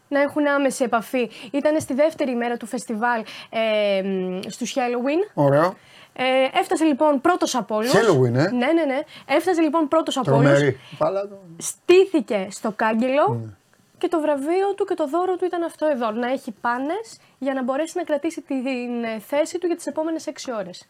να 0.09 0.21
έχουν 0.21 0.47
άμεση 0.47 0.85
επαφή. 0.85 1.31
Ήταν 1.51 1.81
στη 1.81 1.95
δεύτερη 1.95 2.35
μέρα 2.37 2.57
του 2.57 2.67
φεστιβάλ 2.67 3.23
ε, 3.51 4.03
μ, 4.03 4.41
στους 4.49 4.75
Halloween. 4.77 5.31
Ωραίο. 5.35 5.77
Ε, 6.19 6.59
έφτασε 6.59 6.85
λοιπόν 6.85 7.21
πρώτος 7.21 7.55
από 7.55 7.75
όλους. 7.77 7.93
Halloween, 7.93 8.35
ε. 8.35 8.51
Ναι, 8.51 8.73
ναι, 8.73 8.85
ναι. 8.87 8.99
Έφτασε 9.27 9.61
λοιπόν 9.61 9.89
πρώτος 9.89 10.17
από 10.17 10.31
όλους. 10.37 10.45
Τρομερή. 10.51 10.81
Πάλα 10.99 11.21
το. 11.29 11.39
Στήθηκε 11.59 12.47
στο 12.51 12.73
κάγκελο 12.77 13.39
Ναι. 13.45 13.51
Και 13.99 14.09
το 14.09 14.21
βραβείο 14.21 14.75
του 14.77 14.85
και 14.85 14.95
το 14.95 15.07
δώρο 15.09 15.37
του 15.37 15.45
ήταν 15.45 15.63
αυτό 15.63 15.87
εδώ. 15.87 16.11
Να 16.11 16.31
έχει 16.33 16.51
πάνες 16.61 17.19
για 17.39 17.55
να 17.55 17.63
μπορέσει 17.63 17.93
να 17.97 18.05
κρατήσει 18.05 18.41
την 18.41 19.05
ε, 19.05 19.19
θέση 19.27 19.59
του 19.59 19.67
για 19.67 19.77
τις 19.77 19.87
επόμενες 19.87 20.25
6 20.27 20.31
ώρες. 20.59 20.85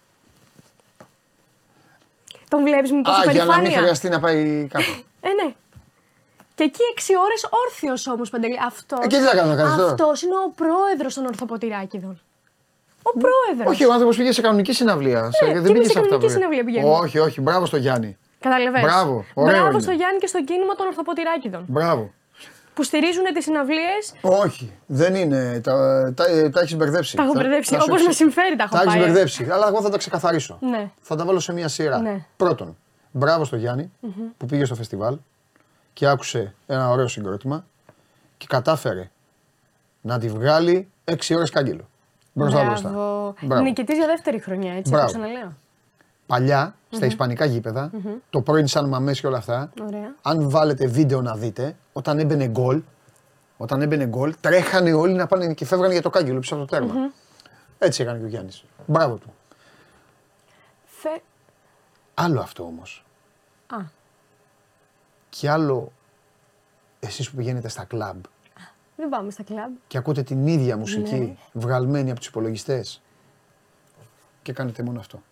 Τον 2.49 2.63
βλέπεις 2.63 2.93
με 2.93 3.01
πόση 3.03 3.29
Α, 3.29 3.33
για 3.33 3.45
να 3.45 3.47
μην 3.47 3.55
περηφάνεια. 3.55 3.79
χρειαστεί 3.79 4.09
να 4.09 4.21
πάει 4.21 4.67
κάπου. 4.71 4.85
Ε, 5.21 5.29
ναι. 5.45 5.55
Και 6.55 6.63
εκεί 6.65 6.81
6 6.97 7.15
ώρες 7.25 7.49
όρθιος 7.67 8.07
όμως, 8.07 8.31
Παντελή. 8.31 8.59
Αυτός, 8.67 8.99
Ε, 9.05 9.07
και 9.07 9.17
τι 9.17 9.23
θα 9.23 9.37
κάνω, 9.37 9.51
να 9.51 9.57
κάνεις 9.57 9.75
τώρα. 9.77 9.91
αυτός 9.91 10.23
είναι 10.23 10.35
ο 10.35 10.51
πρόεδρος 10.57 11.15
των 11.15 11.27
Ορθοποτηράκηδων. 11.27 12.21
Ο 13.03 13.11
πρόεδρος. 13.19 13.73
Όχι, 13.75 13.85
ο 13.85 13.93
άνθρωπος 13.93 14.17
πήγε 14.17 14.33
σε 14.33 14.41
κανονική 14.41 14.73
συναυλία. 14.73 15.31
σε- 15.31 15.45
και 15.47 15.53
δεν 15.53 15.57
εμείς 15.57 15.71
πήγε 15.73 15.85
σε 15.85 15.91
σε 15.91 15.99
αυτά. 15.99 16.01
κανονική 16.11 16.27
που- 16.27 16.33
συναυλία 16.39 16.65
πηγαίνουμε. 16.65 16.95
Όχι, 16.95 17.19
όχι. 17.19 17.41
Μπράβο 17.41 17.67
στο 17.67 17.77
Γιάννη. 17.77 18.19
Καταλαβες. 18.41 18.81
Μπράβο, 18.83 19.25
ωραίο 19.35 19.53
Μπράβο 19.53 19.71
είναι. 19.71 19.81
στο 19.81 19.91
Γιάννη 19.93 20.19
και 20.19 20.27
στο 20.27 20.45
κίνημα 20.45 20.75
των 20.75 20.87
Ορθοποτηράκηδων. 20.87 21.65
Μπράβο. 21.69 22.13
Που 22.77 22.83
στηρίζουν 22.83 23.25
τις 23.35 23.45
συναυλίες 23.45 24.15
Όχι, 24.21 24.73
δεν 24.87 25.15
είναι. 25.15 25.61
Τα, 25.61 25.73
τα, 26.17 26.25
τα 26.51 26.61
έχεις 26.61 26.77
μπερδέψει. 26.77 27.17
Τα 27.17 27.23
έχω 27.23 27.33
Θα- 27.33 27.41
μπερδέψει. 27.41 27.71
θα 27.75 27.81
σου 27.81 27.85
Όπως 27.89 28.01
εξε- 28.05 28.09
με 28.09 28.15
συμφέρει 28.31 28.57
τα 28.57 28.63
έχω 28.63 28.75
Τα 28.77 28.81
έχεις 28.83 28.95
πάει. 28.95 29.03
μπερδέψει. 29.05 29.49
Αλλά 29.51 29.69
εγώ 29.69 29.83
θα 29.83 29.91
τα 29.91 29.99
ξεκαθαρίσω. 29.99 30.59
Ναι. 30.61 30.91
Θα 31.01 31.17
τα 31.17 31.25
βάλω 31.25 31.41
σε 31.41 31.53
μία 31.53 31.69
σειρά. 31.69 31.99
Ναι. 31.99 32.25
Πρώτον, 32.37 32.77
μπράβο 33.11 33.45
στο 33.45 33.57
γιαννη 33.57 33.93
που 34.37 34.47
πήγε 34.47 34.65
στο 34.65 34.75
φεστιβάλ 34.75 35.17
και 35.93 36.07
άκουσε 36.07 36.55
ένα 36.67 36.91
ωραίο 36.91 37.09
συγκρότημα 37.09 37.67
και 38.37 38.47
κατάφερε 38.49 39.11
να 40.01 40.19
τη 40.19 40.29
βγάλει 40.29 40.89
6 41.05 41.35
ώρες 41.37 41.51
κάγκελο. 41.51 41.89
Μπροστά 42.33 42.65
μπροστά. 42.65 42.89
Μπράβο. 42.89 43.35
Μπράβο. 43.41 43.63
Νικητής 43.63 43.97
για 43.97 44.07
δεύτερη 44.07 44.39
χρονιά, 44.41 44.73
έτσι, 44.73 44.91
Μπράβο. 44.91 45.07
το 45.07 45.13
ξαναλέω. 45.13 45.53
Παλιά, 46.27 46.75
στα 46.97 47.07
ισπανικά 47.07 47.45
γήπεδα, 47.45 47.91
το 48.31 48.41
πρώην 48.41 48.67
σαν 48.67 48.89
μαμές 48.89 49.21
και 49.21 49.27
όλα 49.27 49.37
αυτά, 49.37 49.73
Ωραία. 49.83 50.15
αν 50.23 50.51
βάλετε 50.51 50.87
βίντεο 50.87 51.23
να 51.23 51.37
δείτε, 51.37 51.77
όταν 51.93 52.19
έμπαινε 52.19 52.49
γκολ, 52.49 52.83
όταν 53.57 53.83
έμπαινε 53.83 54.07
γκολ, 54.07 54.35
τρέχανε 54.41 54.93
όλοι 54.93 55.13
να 55.13 55.27
πάνε 55.27 55.55
και 55.55 55.65
φεύγανε 55.65 55.93
για 55.93 56.03
το 56.03 56.11
κάγκελο 56.11 56.39
πίσω 56.41 56.55
από 56.55 56.65
το 56.67 56.77
τέρμα. 56.77 56.95
Έτσι 57.79 58.03
έκανε 58.03 58.19
και 58.19 58.25
ο 58.25 58.29
Γιάννης. 58.29 58.65
Μπράβο 58.87 59.17
του. 59.17 59.35
Θε... 60.87 61.09
Άλλο 62.15 62.41
αυτό 62.41 62.63
όμως. 62.65 63.05
Α. 63.67 63.77
Και 65.29 65.51
άλλο 65.51 65.93
εσείς 67.01 67.31
που 67.31 67.37
πηγαίνετε 67.37 67.69
στα 67.69 67.85
κλαμπ 67.85 68.25
Δεν 68.97 69.09
πάμε 69.09 69.31
στα 69.31 69.43
κλαμπ. 69.43 69.73
και 69.87 69.99
ακούτε 69.99 70.23
την 70.23 70.47
ίδια 70.47 70.77
μουσική 70.77 71.15
Ναι. 71.19 71.35
βγαλμένη 71.53 72.11
από 72.11 72.19
τους 72.19 72.29
υπολογιστές 72.29 73.03
και 74.43 74.53
κάνετε 74.53 74.83
μόνο 74.83 74.99
αυτό. 75.01 75.23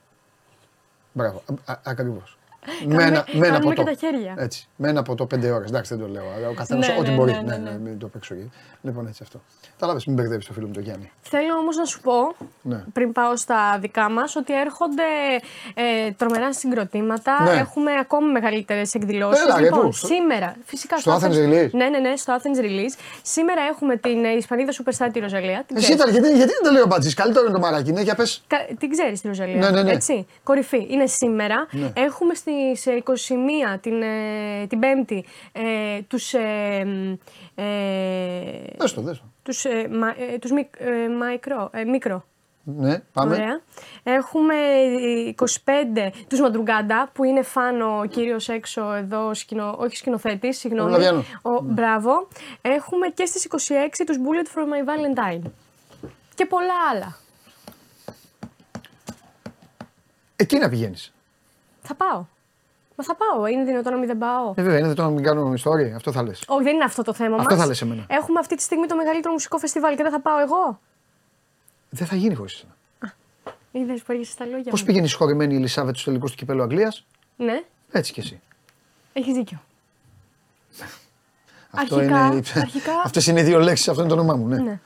Μπράβο, 1.16 1.42
α, 1.64 1.72
α, 1.72 1.80
ακριβώς. 1.84 2.38
Με 2.86 3.02
ένα, 3.02 3.24
με 3.32 3.46
ένα 3.46 3.56
κάνουμε 3.58 3.74
ποτό. 3.74 3.90
και 3.90 3.96
τα 3.96 4.06
χέρια. 4.06 4.34
Έτσι. 4.38 4.68
Με 4.76 4.88
ένα 4.88 5.02
ποτό 5.02 5.26
πέντε 5.26 5.50
ώρες. 5.50 5.68
Εντάξει, 5.68 5.94
δεν 5.94 6.06
το 6.06 6.12
λέω. 6.12 6.24
αλλά 6.36 6.48
Ο 6.48 6.52
καθένας 6.54 6.88
Ναι, 6.88 6.96
ό,τι 6.98 7.10
ναι, 7.10 7.16
μπορεί. 7.16 7.32
ναι, 7.32 7.38
Ναι, 7.40 7.56
ναι, 7.56 7.56
ναι, 7.56 7.70
ναι. 7.70 7.78
μην 7.78 7.98
το 7.98 8.06
παίξω 8.06 8.34
εκεί. 8.34 8.50
Λοιπόν, 8.82 9.06
έτσι 9.06 9.20
αυτό. 9.22 9.40
Τα 9.78 9.86
λάβες, 9.86 10.04
μην 10.06 10.16
μπερδεύεις 10.16 10.46
το 10.46 10.52
φίλο 10.52 10.66
μου 10.66 10.72
τον 10.72 10.82
Γιάννη. 10.82 11.10
Θέλω 11.20 11.54
όμως 11.60 11.76
να 11.76 11.84
σου 11.84 12.00
πω, 12.00 12.34
Ναι. 12.62 12.84
πριν 12.92 13.12
πάω 13.12 13.36
στα 13.36 13.78
δικά 13.80 14.10
μας, 14.10 14.36
ότι 14.36 14.60
έρχονται 14.60 15.02
ε, 15.74 16.10
τρομερά 16.10 16.52
συγκροτήματα. 16.52 17.42
Ναι. 17.42 17.50
Έχουμε 17.50 17.90
ακόμη 18.00 18.32
μεγαλύτερες 18.32 18.94
εκδηλώσεις. 18.94 19.44
Έλα, 19.44 19.56
ρε, 19.56 19.62
λοιπόν, 19.64 19.80
πού, 19.80 19.92
στο- 19.92 20.06
σήμερα, 20.06 20.56
φυσικά 20.64 20.96
στο 20.98 21.12
Athens 21.14 21.24
Release? 21.32 21.70
Ναι, 21.72 21.88
ναι, 21.88 21.98
ναι, 21.98 22.16
στο 22.16 22.36
Athens 22.38 22.60
Release. 22.64 22.98
Σήμερα 23.22 23.60
έχουμε 23.70 23.96
την 23.96 24.24
ε, 24.24 24.28
Ισπανίδα 24.28 24.72
Superstar 24.72 25.08
τη 25.12 25.18
Ροζαλία. 25.20 25.64
Την 25.66 25.76
Εσύ 25.76 25.84
ξέρεις. 25.94 26.02
ήταν, 26.02 26.10
γιατί, 26.22 26.36
γιατί 26.36 26.52
δεν 26.52 26.62
το 26.64 26.70
λέει 26.70 26.82
ο 26.82 26.86
Μπατζής, 26.86 27.14
καλύτερο 27.14 27.44
είναι 27.44 27.54
το 27.54 27.60
μαράκι, 27.60 27.92
ναι, 27.92 28.00
για 28.00 28.14
πες. 28.14 28.44
Κα- 28.46 28.66
Την 28.78 28.90
ξέρεις 28.90 29.20
τη 29.20 29.28
Ροζαλία. 29.28 29.56
Ναι, 29.56 29.70
ναι, 29.70 29.82
ναι. 29.82 29.92
Έτσι. 29.92 30.26
Κορυφή. 30.42 30.86
Είναι 30.90 31.06
σήμερα. 31.06 31.66
Ναι. 31.70 31.92
Έχουμε 31.94 32.34
στις 32.74 32.86
ε, 32.86 33.02
21 33.74 33.78
την, 33.80 34.02
ε, 34.02 34.66
την 34.68 34.78
Πέμπτη 34.78 35.24
ε, 35.52 36.00
τους, 36.08 36.32
ε, 36.34 36.84
μ, 36.84 37.12
ε, 37.54 37.64
Δες 38.76 38.92
το, 38.94 39.00
δες 39.00 39.18
το. 39.18 39.24
τους, 39.42 39.64
ε, 39.64 39.88
μα, 39.90 40.08
ε, 40.08 40.38
τους 40.38 40.50
μικ- 40.50 40.80
ε, 40.80 41.06
μικρό, 41.30 41.70
ε, 41.72 41.84
μικρό. 41.84 42.24
Ναι, 42.66 42.98
πάμε. 43.12 43.34
Ωραία. 43.34 43.60
Έχουμε 44.02 44.54
ε, 45.26 45.28
25 45.28 46.10
τους 46.28 46.40
Μαντρουγκάντα 46.40 47.10
που 47.12 47.24
είναι 47.24 47.42
φαν 47.42 47.80
ο 47.80 48.04
κύριος 48.10 48.48
έξω 48.48 48.92
εδώ, 48.92 49.34
σκηνο, 49.34 49.74
όχι 49.78 49.96
σκηνοθέτης, 49.96 50.58
συγγνώμη. 50.58 50.90
Λαβιάνο. 50.90 51.24
Ο, 51.42 51.60
Μπράβο. 51.62 52.28
Έχουμε 52.62 53.08
και 53.08 53.24
στις 53.26 53.44
26 53.44 54.04
τους 54.06 54.16
Bullet 54.16 54.58
for 54.58 54.62
my 54.62 54.84
Valentine. 54.88 55.50
Και 56.34 56.46
πολλά 56.46 56.74
άλλα. 56.92 57.16
Εκεί 60.36 60.58
να 60.58 60.68
πηγαίνεις. 60.68 61.12
Θα 61.82 61.94
πάω. 61.94 62.24
Μα 62.96 63.04
θα 63.04 63.14
πάω. 63.16 63.46
Είναι 63.46 63.64
δυνατόν 63.64 63.92
να 63.92 63.98
μην 63.98 64.06
δεν 64.08 64.18
πάω; 64.18 64.48
Ε, 64.50 64.62
βέβαια, 64.62 64.72
είναι 64.78 64.82
δυνατόν 64.82 65.04
να 65.04 65.10
μην 65.10 65.22
κάνω 65.22 65.52
ιστορία, 65.54 65.96
αυτό 65.96 66.12
θα 66.12 66.22
λες. 66.22 66.42
Όχι, 66.46 66.62
δεν 66.62 66.74
είναι 66.74 66.84
αυτό 66.84 67.02
το 67.02 67.12
θέμα 67.14 67.36
Αυτό 67.36 67.50
μας. 67.54 67.60
θα 67.62 67.66
λες 67.68 67.80
εμένα. 67.82 68.04
Έχουμε 68.08 68.38
αυτή 68.38 68.54
τη 68.56 68.62
στιγμή 68.62 68.86
το 68.86 68.96
μεγαλύτερο 68.96 69.32
μουσικό 69.32 69.58
φεστιβάλ 69.58 69.96
και 69.96 70.02
δεν 70.02 70.12
θα 70.12 70.20
πάω 70.20 70.38
εγώ. 70.38 70.80
Δεν 71.90 72.06
θα 72.06 72.16
γίνει 72.16 72.34
χωρίς 72.34 72.54
εσένα. 72.54 72.72
Είδες 73.72 74.02
που 74.02 74.12
έρχεσαι 74.12 74.30
στα 74.32 74.44
λόγια 74.46 74.70
Πώς 74.70 74.80
μου. 74.80 74.86
πήγαινε 74.86 75.04
η 75.04 75.08
συγχωρημένη 75.08 75.54
η 75.54 75.56
Ελισάβετ 75.56 75.92
στους 75.94 76.04
τελικούς 76.04 76.30
του 76.30 76.36
κυπέλου 76.36 76.62
Αγγλίας, 76.62 77.04
Ναι, 77.36 77.62
έτσι 77.92 78.12
κι 78.12 78.20
εσύ. 78.20 78.40
έχεις 79.12 79.34
δίκιο. 79.34 79.62
Αυτό 81.70 81.94
Αρχικά- 81.96 82.26
είναι, 82.26 82.42
αρχικά- 82.54 83.02
Αυτές 83.04 83.26
είναι 83.26 83.40
οι 83.40 83.42
δύο 83.42 83.58
λέξεις, 83.60 83.88
αυτό 83.88 84.00
είναι 84.00 84.10
το 84.10 84.16
όνομά 84.20 84.34
μου, 84.36 84.46
ναι. 84.48 84.56
Ναι. 84.58 84.80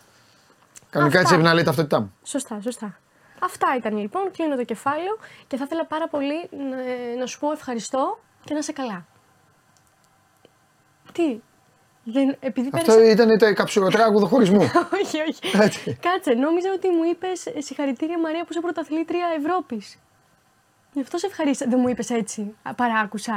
Κανονικά 0.91 1.19
έτσι 1.19 1.19
Αυτά. 1.19 1.35
έπρεπε 1.35 1.43
να 1.49 1.55
λέει 1.55 1.65
ταυτότητά 1.65 2.01
μου. 2.01 2.13
Σωστά, 2.25 2.61
σωστά. 2.63 2.99
Αυτά 3.41 3.75
ήταν 3.77 3.97
λοιπόν. 3.99 4.31
Κλείνω 4.31 4.57
το 4.57 4.65
κεφάλαιο 4.65 5.19
και 5.47 5.57
θα 5.57 5.65
ήθελα 5.65 5.87
πάρα 5.87 6.09
πολύ 6.09 6.49
να, 6.51 6.77
να 7.19 7.27
σου 7.27 7.39
πω 7.39 7.53
ευχαριστώ 7.53 8.19
και 8.45 8.53
να 8.53 8.59
είσαι 8.59 8.73
καλά. 8.73 9.07
Τι. 11.13 11.41
Δεν, 12.05 12.37
επειδή 12.41 12.71
Αυτό 12.73 12.93
πέρασα... 12.95 13.11
ήταν 13.11 13.39
το 13.39 13.53
καψουροτράγουδο 13.53 14.27
χωρισμού. 14.33 14.61
όχι, 15.03 15.19
όχι. 15.29 15.57
Έτσι. 15.63 15.99
Κάτσε, 16.01 16.33
νόμιζα 16.33 16.73
ότι 16.73 16.89
μου 16.89 17.03
είπες 17.05 17.47
συγχαρητήρια 17.59 18.19
Μαρία 18.19 18.41
που 18.43 18.47
είσαι 18.51 18.61
πρωταθλήτρια 18.61 19.27
Ευρώπης. 19.39 19.99
Γι' 20.93 21.01
αυτό 21.01 21.19
σε 21.19 21.27
ευχαρίστησα. 21.27 21.71
Δεν 21.71 21.79
μου 21.81 21.89
είπες 21.89 22.11
έτσι. 22.11 22.55
Α, 22.63 22.75
Παράκουσα. 22.75 23.35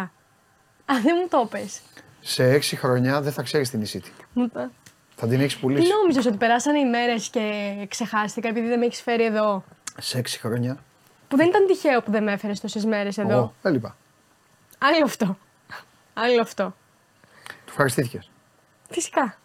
Α, 0.85 0.93
δεν 1.03 1.15
μου 1.21 1.27
το 1.27 1.47
πες. 1.51 1.81
Σε 2.19 2.43
έξι 2.43 2.75
χρονιά 2.75 3.21
δεν 3.21 3.31
θα 3.33 3.41
ξέρεις 3.41 3.69
την 3.69 3.79
νησίτη. 3.79 4.11
Μου 4.33 4.49
το... 4.49 4.69
Θα 5.15 5.27
την 5.27 5.39
έχεις 5.39 5.53
Τι 5.53 5.59
πουλήσει. 5.59 5.93
νόμιζες 5.93 6.25
ότι 6.25 6.37
περάσανε 6.37 6.79
οι 6.79 6.89
μέρες 6.89 7.29
και 7.29 7.73
ξεχάστηκα 7.89 8.47
επειδή 8.49 8.67
δεν 8.67 8.79
με 8.79 8.85
έχεις 8.85 9.01
φέρει 9.01 9.23
εδώ. 9.23 9.63
Σε 10.01 10.17
έξι 10.17 10.39
χρόνια. 10.39 10.77
Που 11.27 11.37
δεν 11.37 11.47
ήταν 11.47 11.65
τυχαίο 11.67 12.01
που 12.01 12.11
δεν 12.11 12.23
με 12.23 12.31
έφερες 12.31 12.59
τόσες 12.59 12.85
μέρες 12.85 13.17
εδώ. 13.17 13.31
Εγώ 13.31 13.53
έλειπα. 13.61 13.95
Άλλο 14.77 15.03
αυτό. 15.03 15.37
Άλλο 16.13 16.41
αυτό. 16.41 16.75
Του 17.47 17.67
ευχαριστήθηκες. 17.69 18.29
Φυσικά. 18.89 19.37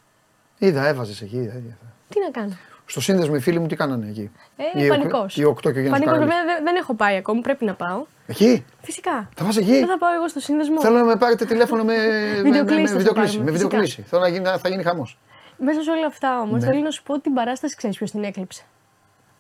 Είδα, 0.59 0.87
έβαζες 0.87 1.21
εκεί. 1.23 1.37
είδα, 1.37 1.53
είδα. 1.55 1.77
Τι 2.09 2.21
να 2.21 2.31
κάνω. 2.31 2.57
Στο 2.87 3.01
σύνδεσμο 3.01 3.35
οι 3.37 3.41
φίλοι 3.41 3.59
μου 3.59 3.67
τι 3.67 3.77
κάνανε 3.77 4.09
εκεί; 4.09 4.31
Ε, 4.57 4.85
Οι 4.85 4.89
πανικός. 4.89 5.13
οκτώ- 5.23 5.37
Οι 5.37 5.45
οκτώ 5.45 5.71
και 5.73 5.79
ο 5.79 5.81
Γιάννης 5.81 6.05
Πανικός, 6.05 6.29
Καραλής. 6.29 6.35
βέβαια 6.35 6.55
δεν, 6.55 6.65
δεν 6.65 6.77
έχω 6.77 6.95
πάει 6.95 7.17
ακόμη, 7.17 7.41
πρέπει 7.41 7.65
να 7.65 7.75
πάω. 7.75 8.05
Εκεί; 8.27 8.65
Φυσικά. 8.83 9.29
Θα 9.37 9.45
πας 9.45 9.57
εκεί; 9.57 9.71
Δεν 9.73 9.87
θα 9.87 9.99
πάω 9.99 10.13
εγώ 10.15 10.29
στο 10.29 10.41
σύνδεσμο. 10.41 10.81
Θέλω 10.81 10.97
να 10.99 11.05
με 11.05 11.17
πάρετε 11.17 11.45
τηλέφωνο 11.45 11.85
με, 11.85 11.95
με, 11.97 12.37
με, 12.37 12.43
Βιντεοκλήση 12.43 12.81
με 12.81 12.87
θα 12.87 12.89
σε 12.89 12.97
βιντεοκλήση. 12.97 13.33
πάρουμε, 13.33 13.45
Με 13.51 13.57
φυσικά. 13.57 13.69
βιντεοκλήση. 13.69 14.03
Θέλω 14.03 14.23
να 14.23 14.29
γίνει, 14.29 14.45
θα 14.59 14.69
γίνει 14.69 14.83
χαμός. 14.83 15.19
Μέσα 15.57 15.83
σε 15.83 15.91
όλα 15.91 16.07
αυτά 16.07 16.41
όμως 16.41 16.61
Ναι. 16.63 16.67
θέλω 16.71 16.81
να 16.81 16.91
σου 16.91 17.03
πω 17.03 17.13
ότι 17.13 17.23
την 17.23 17.35
παράσταση 17.35 17.77
ξέρεις 17.77 17.97
ποιος 17.97 18.11
την 18.11 18.25
έκλειψε. 18.25 18.63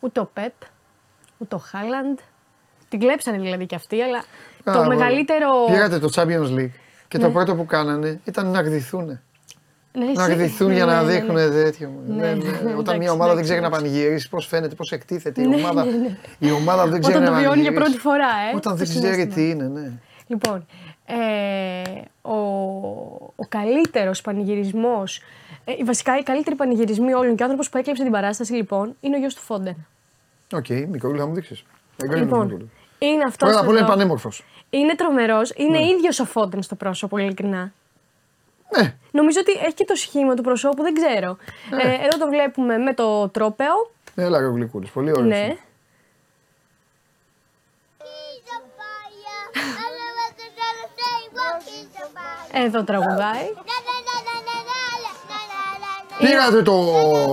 Ούτε 0.00 0.20
ο 0.20 0.30
Πεπ, 0.34 0.52
ούτε 1.38 1.54
ο 1.54 1.58
Χάλαντ. 1.58 2.18
Την 2.88 2.98
κλέψανε 3.00 3.38
δηλαδή 3.38 3.66
κι 3.66 3.74
αυτοί, 3.74 4.02
αλλά 4.02 4.22
το 4.64 4.84
μεγαλύτερο. 4.84 5.48
Πήγατε 5.70 5.98
το 5.98 6.08
Champions 6.14 6.58
League 6.58 6.70
και 7.08 7.18
το 7.18 7.26
Ναι. 7.26 7.32
πρώτο 7.32 7.54
που 7.54 7.66
κάνανε 7.66 8.20
ήταν 8.24 8.46
να 8.50 8.60
γδυθούν. 8.60 9.20
Ναι, 9.92 10.04
Να 10.14 10.24
εσύ- 10.24 10.34
γδυθούν 10.34 10.68
ναι, 10.68 10.74
για 10.74 10.84
να 10.84 11.02
ναι, 11.02 11.06
ναι, 11.06 11.12
δείχνουν 11.12 11.34
ναι. 11.34 11.48
τέτοιο. 11.48 11.92
Ναι, 12.08 12.14
Ναι, 12.14 12.26
ναι. 12.26 12.34
ναι, 12.34 12.50
Όταν 12.50 12.78
εντάξει, 12.78 12.98
μια 12.98 13.12
ομάδα 13.12 13.34
δεν 13.34 13.38
εντάξει, 13.38 13.42
ξέρει 13.42 13.60
να 13.60 13.66
εντάξει. 13.66 13.84
πανηγυρίσει, 13.84 14.28
πώς 14.28 14.46
φαίνεται, 14.46 14.74
πώς 14.74 14.92
εκτίθεται 14.92 15.42
η 15.42 15.46
Ναι, 15.46 15.54
ομάδα. 15.56 15.84
ναι, 15.84 15.90
ναι. 15.90 16.18
Η 16.38 16.50
ομάδα 16.52 16.86
δεν 16.86 17.00
ξέρει 17.00 17.16
Όταν 17.16 17.28
να 17.32 17.34
το 17.36 17.42
βιώνει 17.42 17.60
για 17.60 17.72
πανηγυρίσει. 17.72 17.82
πρώτη 17.82 17.98
φορά, 17.98 18.28
ε. 18.52 18.56
Όταν 18.56 18.72
το 18.72 18.78
δεν 18.78 18.86
ξέρει 18.88 19.04
συναίσθημα. 19.06 19.34
τι 19.34 19.48
είναι, 19.50 19.64
ναι. 19.80 19.92
Λοιπόν, 20.26 20.66
ε, 21.06 21.14
ο, 22.22 22.36
ο 23.36 23.44
καλύτερος 23.48 24.20
πανηγυρισμός, 24.20 25.20
ε, 25.64 25.72
βασικά 25.84 26.18
οι 26.18 26.22
καλύτεροι 26.22 26.56
πανηγυρισμοί 26.56 27.12
όλων 27.14 27.34
και 27.36 27.42
ο 27.42 27.44
άνθρωπος 27.44 27.68
που 27.68 27.78
έκλεψε 27.78 28.02
την 28.02 28.12
παράσταση 28.12 28.52
λοιπόν 28.52 28.96
είναι 29.00 29.16
ο 29.16 29.18
γιο 29.18 29.28
του 29.28 29.40
Φόντεν. 29.40 29.86
Οκ, 30.52 30.68
μικρό 30.68 31.16
θα 31.16 31.26
μου 31.26 31.34
δείξεις. 31.34 31.64
Λοιπόν, 32.14 32.70
είναι 32.98 33.22
αυτός. 33.26 33.48
Πρώτα 33.48 33.60
απ' 33.60 33.68
όλα 33.68 33.78
είναι 33.78 33.88
πανέμορφος. 33.88 34.44
Είναι 34.70 34.94
τρομερός. 34.94 35.52
Είναι 35.56 35.78
Ναι. 35.78 35.86
ίδιος 35.86 36.20
ο 36.20 36.24
Φόντεν 36.24 36.62
στο 36.62 36.74
πρόσωπο, 36.74 37.16
ειλικρινά. 37.18 37.72
Ναι. 38.76 38.94
Νομίζω 39.10 39.40
ότι 39.40 39.52
έχει 39.52 39.74
και 39.74 39.84
το 39.84 39.94
σχήμα 39.94 40.34
του 40.34 40.42
προσώπου, 40.42 40.82
δεν 40.82 40.94
ξέρω. 40.94 41.36
Ε, 41.80 42.06
εδώ 42.06 42.18
το 42.18 42.26
βλέπουμε 42.28 42.76
με 42.76 42.94
το 42.94 43.28
τρόπαιο. 43.28 43.90
Έλα 44.14 44.38
ρε 44.38 44.46
ο 44.46 44.50
Γλυκούλης, 44.50 44.90
πολύ 44.90 45.10
ωραίο. 45.10 45.24
Ναι. 45.24 45.56
Εδώ 52.52 52.84
τραγουδάει. 52.84 53.46
Πήρατε 56.18 56.62
το, 56.62 56.72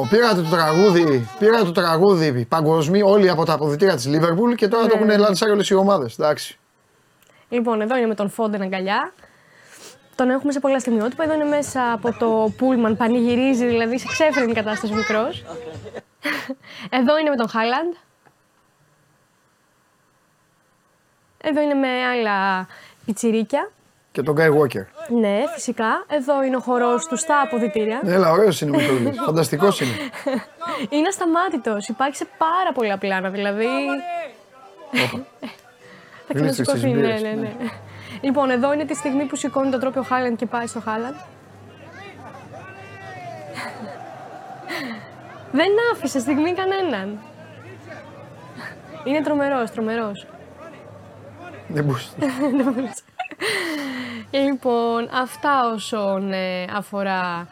πήρατε 0.09 0.41
το 0.41 0.49
τραγούδι, 0.49 1.29
πήρατε 1.39 1.63
το 1.63 1.71
τραγούδι 1.71 2.45
παγκοσμί 2.45 3.01
όλοι 3.01 3.29
από 3.29 3.45
τα 3.45 3.53
αποδητήρια 3.53 3.95
της 3.95 4.05
Λίβερπουλ 4.07 4.53
και 4.53 4.67
τώρα 4.67 4.87
το 4.87 4.97
Ναι. 4.97 5.03
έχουν 5.11 5.19
λανσάρει 5.21 5.51
όλες 5.51 5.69
οι 5.69 5.73
ομάδες. 5.75 6.19
Εντάξει. 6.19 6.59
Λοιπόν, 7.49 7.81
εδώ 7.81 7.95
είναι 7.97 8.07
με 8.07 8.15
τον 8.15 8.29
Φόντεν 8.29 8.61
αγκαλιά. 8.61 9.13
Τον 10.15 10.29
έχουμε 10.29 10.51
σε 10.51 10.59
πολλά 10.59 10.79
στιγμιότυπα. 10.79 11.23
Εδώ 11.23 11.33
είναι 11.33 11.43
μέσα 11.43 11.91
από 11.91 12.13
το 12.17 12.53
πούλμαν, 12.57 12.97
πανηγυρίζει, 12.97 13.65
δηλαδή 13.65 13.99
σε 13.99 14.05
ξέφρενη 14.07 14.53
κατάσταση 14.53 14.93
μικρός. 14.93 15.43
Εδώ 16.99 17.17
είναι 17.17 17.29
με 17.29 17.35
τον 17.35 17.49
Χάλαντ. 17.49 17.93
Εδώ 21.41 21.61
είναι 21.61 21.73
με 21.73 21.87
άλλα 21.87 22.67
πιτσιρίκια. 23.05 23.71
Και 24.13 24.21
τον 24.21 24.33
Γκάι 24.33 24.49
Walker. 24.49 24.85
Ναι, 25.19 25.43
φυσικά. 25.53 26.05
Εδώ 26.07 26.43
είναι 26.43 26.55
ο 26.55 26.59
χορός 26.59 27.05
του 27.05 27.17
στα 27.17 27.41
αποδητήρια. 27.41 28.01
Έλα, 28.05 28.31
ωραίος 28.31 28.61
είναι 28.61 28.77
ο 28.77 28.79
Μητρούλης. 28.79 29.19
Φανταστικός 29.25 29.81
είναι. 29.81 29.91
Είναι 30.89 31.07
ασταμάτητος. 31.07 31.87
Υπάρχει 31.87 32.15
σε 32.15 32.27
πάρα 32.37 32.71
πολλά 32.73 32.97
πλάνα. 32.97 33.29
Δηλαδή. 33.29 33.65
Θα 36.27 36.33
Γλύψεις 36.33 36.55
τις 36.55 36.65
ξανασηκωθεί. 36.67 36.87
Ναι, 36.87 37.07
μπύρες, 37.07 37.21
ναι, 37.21 37.29
ναι. 37.29 37.55
Λοιπόν, 38.21 38.49
εδώ 38.49 38.73
είναι 38.73 38.85
τη 38.85 38.95
στιγμή 38.95 39.25
που 39.25 39.35
σηκώνει 39.35 39.71
το 39.71 39.79
τρόπιο 39.79 40.01
Χάλαντ 40.01 40.35
και 40.35 40.45
πάει 40.45 40.67
στο 40.67 40.79
Χάλαντ. 40.79 41.15
Δεν 45.59 45.69
άφησε 45.93 46.19
στιγμή 46.19 46.53
κανέναν. 46.53 47.19
Είναι 49.03 49.21
τρομερός, 49.21 49.71
τρομερός. 49.71 50.27
Δεν 51.67 51.83
μπορούσε. 51.83 52.09
Λοιπόν, 54.31 55.09
αυτά 55.11 55.71
όσον 55.73 56.31
ε, 56.31 56.63
αφορά 56.73 57.47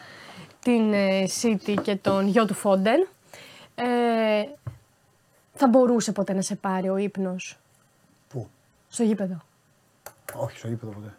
την 0.59 0.93
ε, 0.93 1.23
City 1.41 1.75
και 1.81 1.95
τον 1.95 2.27
γιο 2.27 2.45
του 2.45 2.53
Φόντεν. 2.53 3.07
Ε, 3.75 4.43
θα 5.53 5.67
μπορούσε 5.67 6.11
ποτέ 6.11 6.33
να 6.33 6.41
σε 6.41 6.55
πάρει 6.55 6.89
ο 6.89 6.97
ύπνος; 6.97 7.57
Πού; 8.29 8.49
στο 8.89 9.03
γήπεδο. 9.03 9.37
Όχι, 10.35 10.57
στο 10.57 10.67
γήπεδο 10.67 10.91
ποτέ. 10.91 11.15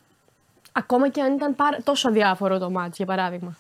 Ακόμα 0.73 1.09
και 1.09 1.20
αν 1.23 1.32
ήταν 1.35 1.55
πάρα, 1.57 1.78
τόσο 1.85 2.09
αδιάφορο 2.09 2.59
το 2.59 2.70
μάτς, 2.70 2.97
για 2.97 3.07
παράδειγμα. 3.07 3.57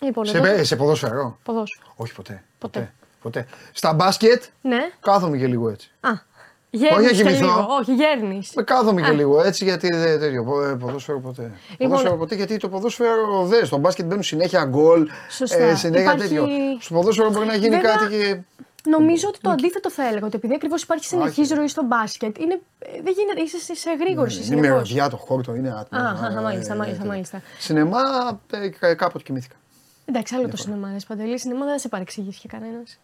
Λοιπόν, 0.00 0.24
Σε, 0.26 0.36
εδώ... 0.38 0.46
πε- 0.46 0.64
σε 0.64 0.76
ποδόσφαιρο; 0.76 1.38
Ποδόσφαιρο. 1.42 1.92
Όχι 1.96 2.14
ποτέ. 2.14 2.44
Ποτέ. 2.58 2.92
ποτέ. 3.22 3.46
Στα 3.72 3.92
μπάσκετ 3.92 4.42
Ναι. 4.62 4.90
κάθομαι 5.00 5.36
και 5.38 5.46
λίγο 5.46 5.68
έτσι. 5.68 5.90
Α, 6.00 6.10
γέρνεις 6.78 7.02
να 7.04 7.08
και 7.10 7.22
κοιμηθώ. 7.22 7.44
λίγο. 7.46 7.66
Όχι, 7.80 7.94
γέρνεις. 7.94 8.52
Με 8.54 8.62
κάθομαι 8.62 9.00
και 9.00 9.08
Α. 9.08 9.12
λίγο 9.12 9.42
έτσι 9.42 9.64
γιατί 9.64 9.88
δεν 9.96 10.18
τέτοιο. 10.20 10.44
πο- 10.44 10.62
ε, 10.62 10.74
Ποδόσφαιρο 10.74 11.20
ποτέ. 11.20 11.42
Λοιπόν, 11.42 11.88
ποδόσφαιρο 11.88 12.16
ποτέ 12.16 12.34
γιατί 12.34 12.56
το 12.56 12.68
ποδόσφαιρο 12.68 13.44
δεν. 13.46 13.66
Στο 13.66 13.76
μπάσκετ 13.76 14.06
μπαίνουν 14.06 14.22
συνέχεια 14.22 14.64
γκολ. 14.64 15.08
Σωστά. 15.30 15.58
Ε, 15.62 15.74
συνέχεια 15.74 16.02
Υπάρχει- 16.12 16.22
τέτοιο. 16.28 16.46
Στο 16.80 16.94
ποδόσφαιρο 16.94 17.30
μπορεί 17.30 17.46
να 17.46 17.54
γίνει 17.54 17.74
Βέβαια, 17.76 17.94
κάτι 17.94 18.16
και. 18.16 18.40
Νομίζω 18.90 19.28
ότι 19.28 19.38
το 19.40 19.50
αντίθετο 19.50 19.90
θα 19.90 20.06
έλεγα. 20.08 20.26
Ότι 20.26 20.36
επειδή 20.36 20.54
ακριβώς 20.54 20.82
υπάρχει 20.82 21.04
συνεχής 21.04 21.46
Όχι. 21.50 21.54
ροή 21.54 21.68
στο 21.68 21.82
μπάσκετ, 21.82 22.38
είναι, 22.38 22.60
ε, 22.78 22.88
δεν 23.02 23.14
γίνεται, 23.16 23.40
είσαι 23.40 23.58
σε- 23.58 23.74
σε 23.74 23.90
γρήγορση 24.00 24.36
Είναι 24.36 24.44
συνεχώς. 24.44 24.68
μυρωδιά 24.68 25.08
το 25.08 25.16
χόρτο, 25.16 25.54
είναι 25.54 25.68
άτομο. 25.80 26.02
Α, 26.02 26.06
α, 26.06 26.38
α, 26.38 26.42
μάλιστα, 26.42 26.74
μάλιστα, 26.74 27.04
μάλιστα. 27.04 27.42
Σινεμά 27.58 28.00
ε, 28.50 28.68
κα- 28.68 28.94
κάποτε 28.94 29.24
κοιμήθηκα. 29.24 29.54
Εντάξει, 30.04 30.34
άλλο 30.34 30.48
το 30.48 30.56
σινεμά, 30.56 30.88
ρε 30.90 30.96
Παντελή. 31.08 31.38
Σινεμά 31.38 31.64
δεν 31.64 31.72
θα 31.74 31.78
σε 31.80 31.88
παρεξηγήσει 31.88 32.40
και 32.40 32.48
κανένας. 32.48 32.98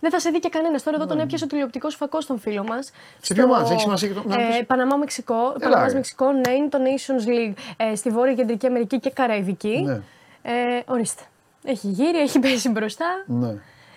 Δεν 0.00 0.10
θα 0.10 0.18
σε 0.20 0.30
δει 0.30 0.38
και 0.38 0.48
κανένας. 0.48 0.82
Τώρα 0.82 0.96
εδώ 0.96 1.06
τον 1.06 1.18
έπιασε 1.20 1.44
ο 1.44 1.46
τηλεοπτικός 1.46 1.94
φακός 1.94 2.24
στον 2.24 2.38
φίλο 2.38 2.64
μας. 2.64 2.90
Ναι. 2.92 3.18
Σε 3.20 3.34
ποιο 3.34 3.46
μάτς, 3.46 3.70
έχει 3.70 3.80
σημασία 3.80 4.08
και 4.08 4.14
το- 4.14 4.22
να 4.26 4.36
πεις. 4.36 4.58
Ε, 4.58 4.62
Παναμά 4.62 4.96
Μεξικό. 4.96 5.52
Παναμάς 5.60 5.88
ρε. 5.88 5.94
Μεξικό, 5.94 6.32
ναι, 6.32 6.50
είναι 6.52 6.68
το 6.68 6.78
Nations 6.78 7.28
League 7.28 7.54
ε, 7.76 7.94
στη 7.94 8.10
Βόρεια 8.10 8.34
Κεντρική 8.34 8.66
Αμερική 8.66 9.00
και 9.00 9.10
Καραϊβική. 9.10 9.82
Ναι. 9.84 10.00
Ε, 10.42 10.52
ορίστε. 10.86 11.22
Έχει 11.64 11.88
γύρει, 11.88 12.18
έχει 12.18 12.38
πέσει 12.38 12.68
μπροστά. 12.68 13.06
Ναι. 13.26 13.48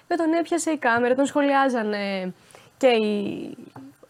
Και 0.07 0.15
τον 0.15 0.33
έπιασε 0.39 0.71
η 0.71 0.77
κάμερα, 0.77 1.15
τον 1.15 1.25
σχολιάζανε 1.25 2.33
και 2.77 2.87
οι, 2.87 3.57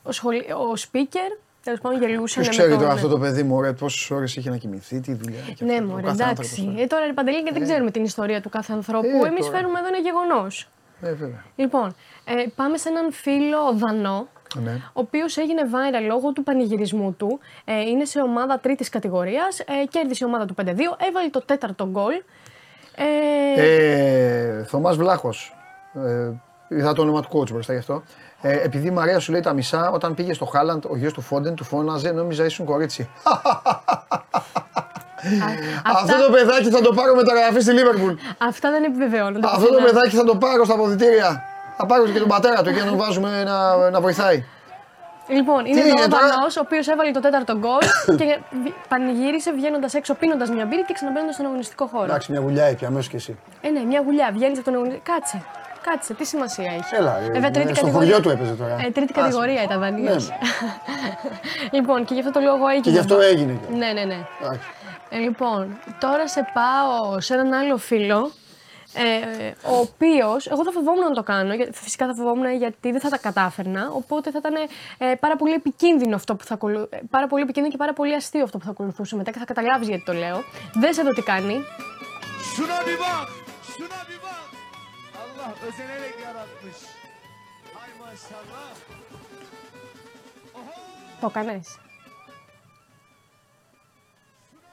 ο, 0.03 0.11
σχολ, 0.11 0.35
ο 0.35 0.73
speaker. 0.91 1.37
Τέλος 1.63 1.79
πάντων, 1.79 1.99
γελούσαν. 1.99 2.43
Ποιος 2.43 2.47
με 2.47 2.51
ξέρει 2.63 2.69
τον- 2.69 2.79
τώρα 2.79 2.91
αυτό 2.91 3.07
το 3.07 3.17
παιδί 3.19 3.43
μου, 3.43 3.55
ωραία, 3.55 3.73
πόσες 3.73 4.11
ώρες 4.11 4.35
είχε 4.35 4.49
να 4.49 4.57
κοιμηθεί, 4.57 4.99
τι 4.99 5.13
δουλειά. 5.13 5.39
και 5.55 5.65
Ναι, 5.65 5.73
αυτό, 5.73 5.83
ο 5.85 5.87
μωρέ, 5.87 6.01
κάθε 6.01 6.23
εντάξει. 6.23 6.51
άνθρωπος, 6.59 6.83
Ε, 6.83 6.87
τώρα, 6.87 7.05
ρε 7.05 7.13
Παντελή, 7.13 7.43
και 7.43 7.51
δεν 7.53 7.63
ξέρουμε 7.63 7.91
την 7.91 8.03
ιστορία 8.03 8.41
του 8.41 8.49
κάθε 8.49 8.73
ανθρώπου. 8.73 9.07
Ε, 9.07 9.27
Εμείς 9.27 9.45
τώρα. 9.45 9.57
φέρουμε 9.57 9.79
εδώ 9.79 9.87
ένα 9.87 9.97
γεγονός. 9.97 10.69
Ε, 11.01 11.13
βέβαια. 11.13 11.43
Λοιπόν, 11.55 11.95
ε, 12.25 12.33
πάμε 12.55 12.77
σε 12.77 12.89
έναν 12.89 13.11
φίλο 13.11 13.73
Δανό, 13.73 14.27
Ναι. 14.63 14.71
ο 14.71 14.99
οποίος 14.99 15.37
έγινε 15.37 15.61
viral 15.65 16.05
λόγω 16.07 16.31
του 16.33 16.43
πανηγυρισμού 16.43 17.13
του. 17.13 17.39
Ε, 17.65 17.79
είναι 17.81 18.05
σε 18.05 18.21
ομάδα 18.21 18.59
τρίτης 18.59 18.89
κατηγορίας. 18.89 19.59
Ε, 19.59 19.85
κέρδισε 19.89 20.23
η 20.25 20.27
ομάδα 20.27 20.45
του 20.45 20.53
5-2, 20.53 20.95
έβαλε 21.09 21.29
το 21.29 21.41
τέταρτο 21.45 21.87
γκολ. 21.87 22.13
Ε, 22.95 23.61
Ε, 23.61 24.63
Θωμάς 24.63 24.95
Βλάχος, 24.97 25.55
ε, 25.93 26.31
είδα 26.75 26.93
το 26.93 27.01
όνομα 27.01 27.21
του 27.21 27.27
coach 27.39 27.51
μπροστά 27.51 27.73
γι' 27.73 27.79
αυτό. 27.79 28.03
Ε, 28.41 28.59
επειδή 28.63 28.87
η 28.87 28.91
Μαρία 28.91 29.19
σου 29.19 29.31
λέει 29.31 29.41
τα 29.41 29.53
μισά, 29.53 29.91
όταν 29.91 30.13
πήγε 30.15 30.33
στο 30.33 30.45
Χάλαντ, 30.45 30.85
ο 30.85 30.95
γιος 30.97 31.13
του 31.13 31.21
Φόντεν 31.21 31.55
του 31.55 31.63
φώναζε, 31.63 32.11
νόμιζα 32.11 32.45
ήσουν 32.45 32.65
κορίτσι. 32.65 33.09
Αυτό 35.95 36.13
το 36.25 36.31
παιδάκι 36.31 36.69
θα 36.69 36.81
το 36.81 36.93
πάρω 36.93 37.15
μεταγραφή 37.15 37.59
στη 37.59 37.71
Λίβερπουλ. 37.73 38.13
Αυτά 38.37 38.71
δεν 38.71 38.83
επιβεβαιώνονται. 38.83 39.47
Αυτό 39.47 39.59
το 39.59 39.73
πουθενά. 39.73 39.85
παιδάκι 39.87 40.15
θα 40.15 40.23
το 40.23 40.35
πάρω 40.35 40.63
στα 40.65 40.73
αποδητήρια. 40.73 41.43
Θα 41.77 41.85
πάρω 41.85 42.05
και 42.07 42.19
τον 42.19 42.27
πατέρα 42.27 42.61
του 42.63 42.73
και 42.73 42.79
να 42.79 42.85
τον 42.85 42.97
βάζουμε 42.97 43.43
να, 43.43 43.89
να 43.89 44.01
βοηθάει. 44.01 44.43
Λοιπόν, 45.27 45.65
είναι 45.65 45.73
Τι 45.75 45.79
εδώ 45.79 45.89
είναι 45.89 46.01
ο 46.03 46.07
τώρα; 46.07 46.27
Δανό, 46.27 46.45
ο 46.57 46.61
οποίος 46.65 46.87
έβαλε 46.87 47.11
το 47.11 47.19
τέταρτο 47.19 47.57
γκολ 47.57 47.79
και 48.19 48.37
βι- 48.63 48.73
πανηγύρισε 48.87 49.51
βγαίνοντας 49.51 49.93
έξω, 49.93 50.13
πίνοντας 50.13 50.49
μια 50.49 50.65
μπύρη 50.65 50.83
και 50.85 50.93
ξαναμπαίνοντας 50.93 51.33
στον 51.33 51.45
αγωνιστικό 51.45 51.85
χώρο. 51.85 52.03
Εντάξει, 52.03 52.31
μια 52.31 52.41
γουλιά 52.41 52.63
έπια 52.65 52.87
αμέσως 52.87 53.07
κι 53.09 53.15
εσύ. 53.15 53.37
Ε, 53.61 53.69
ναι, 53.69 53.79
μια 53.79 54.01
γουλιά. 54.05 54.29
Βγαίνεις 54.33 54.57
από 54.57 54.65
τον 54.65 54.73
αγωνιστικό. 54.73 55.03
Κάτσε. 55.13 55.41
Κάτσε, 55.89 56.13
τι 56.13 56.25
σημασία 56.25 56.65
έχει. 56.79 56.95
Έλα, 56.95 57.17
ε, 57.19 57.31
Βέβαια, 57.31 57.51
τρίτη 57.51 57.73
στο 57.75 57.79
κατηγορία. 57.81 57.91
χωριό 58.13 58.19
του 58.21 58.29
έπαιζε 58.29 58.51
τώρα. 58.53 58.73
Ε, 58.73 58.89
τρίτη 58.91 59.11
Άσε. 59.15 59.21
κατηγορία 59.21 59.63
ήταν 59.63 59.79
δανείο. 59.79 60.13
Ναι. 60.13 60.17
λοιπόν, 61.77 62.05
και 62.05 62.13
γι' 62.13 62.19
αυτό 62.19 62.31
το 62.31 62.39
λόγο 62.39 62.67
έγινε. 62.67 62.83
Και 62.83 62.89
γι' 62.89 62.97
αυτό 62.99 63.19
έγινε. 63.19 63.51
και. 63.61 63.75
Ναι, 63.77 63.89
ναι, 63.97 64.03
ναι. 64.11 64.19
Εντάξει. 64.41 64.59
Ε, 65.09 65.17
λοιπόν, 65.17 65.79
τώρα 65.99 66.27
σε 66.27 66.51
πάω 66.53 67.19
σε 67.19 67.33
έναν 67.33 67.53
άλλο 67.53 67.77
φίλο. 67.77 68.31
Ε, 68.93 69.47
ο 69.69 69.77
οποίος, 69.77 70.47
εγώ 70.47 70.63
θα 70.63 70.71
φοβόμουν 70.71 71.03
να 71.03 71.11
το 71.11 71.23
κάνω, 71.23 71.53
γιατί- 71.53 71.77
φυσικά 71.77 72.05
θα 72.07 72.13
φοβόμουν 72.15 72.55
γιατί 72.55 72.91
δεν 72.91 72.99
θα 73.01 73.09
τα 73.09 73.17
κατάφερνα. 73.17 73.89
Οπότε 73.93 74.31
θα 74.31 74.37
ήταν 74.41 74.53
ε, 74.97 75.15
πάρα 75.15 75.35
πολύ 75.35 75.53
επικίνδυνο 75.53 76.15
αυτό 76.15 76.35
που 76.35 76.43
θα 76.43 76.53
ακολου... 76.53 76.87
ε, 76.91 76.97
πάρα 77.09 77.27
πολύ 77.27 77.43
επικίνδυνο 77.43 77.71
και 77.73 77.77
πάρα 77.79 77.93
πολύ 77.93 78.15
αστείο 78.15 78.43
αυτό 78.43 78.57
που 78.57 78.65
θα 78.65 78.71
ακολουθούσε 78.71 79.15
μετά 79.15 79.31
και 79.31 79.39
θα 79.39 79.45
καταλάβεις 79.45 79.87
γιατί 79.87 80.03
το 80.03 80.13
λέω. 80.13 80.43
Δες 80.73 80.97
εδώ 80.97 81.09
τι 81.13 81.21
κάνει. 81.21 81.63
Şuna 82.55 82.77
bir 82.87 82.97
bak. 83.03 83.27
Şuna 83.75 83.99
bir 84.09 84.19
bak. 84.25 84.47
Allah 85.23 85.49
özenerek 85.67 86.15
yaratmış. 86.27 86.77
Hay 87.77 87.89
maşallah. 88.01 88.69
Το 91.21 91.27
έκανε. 91.35 91.61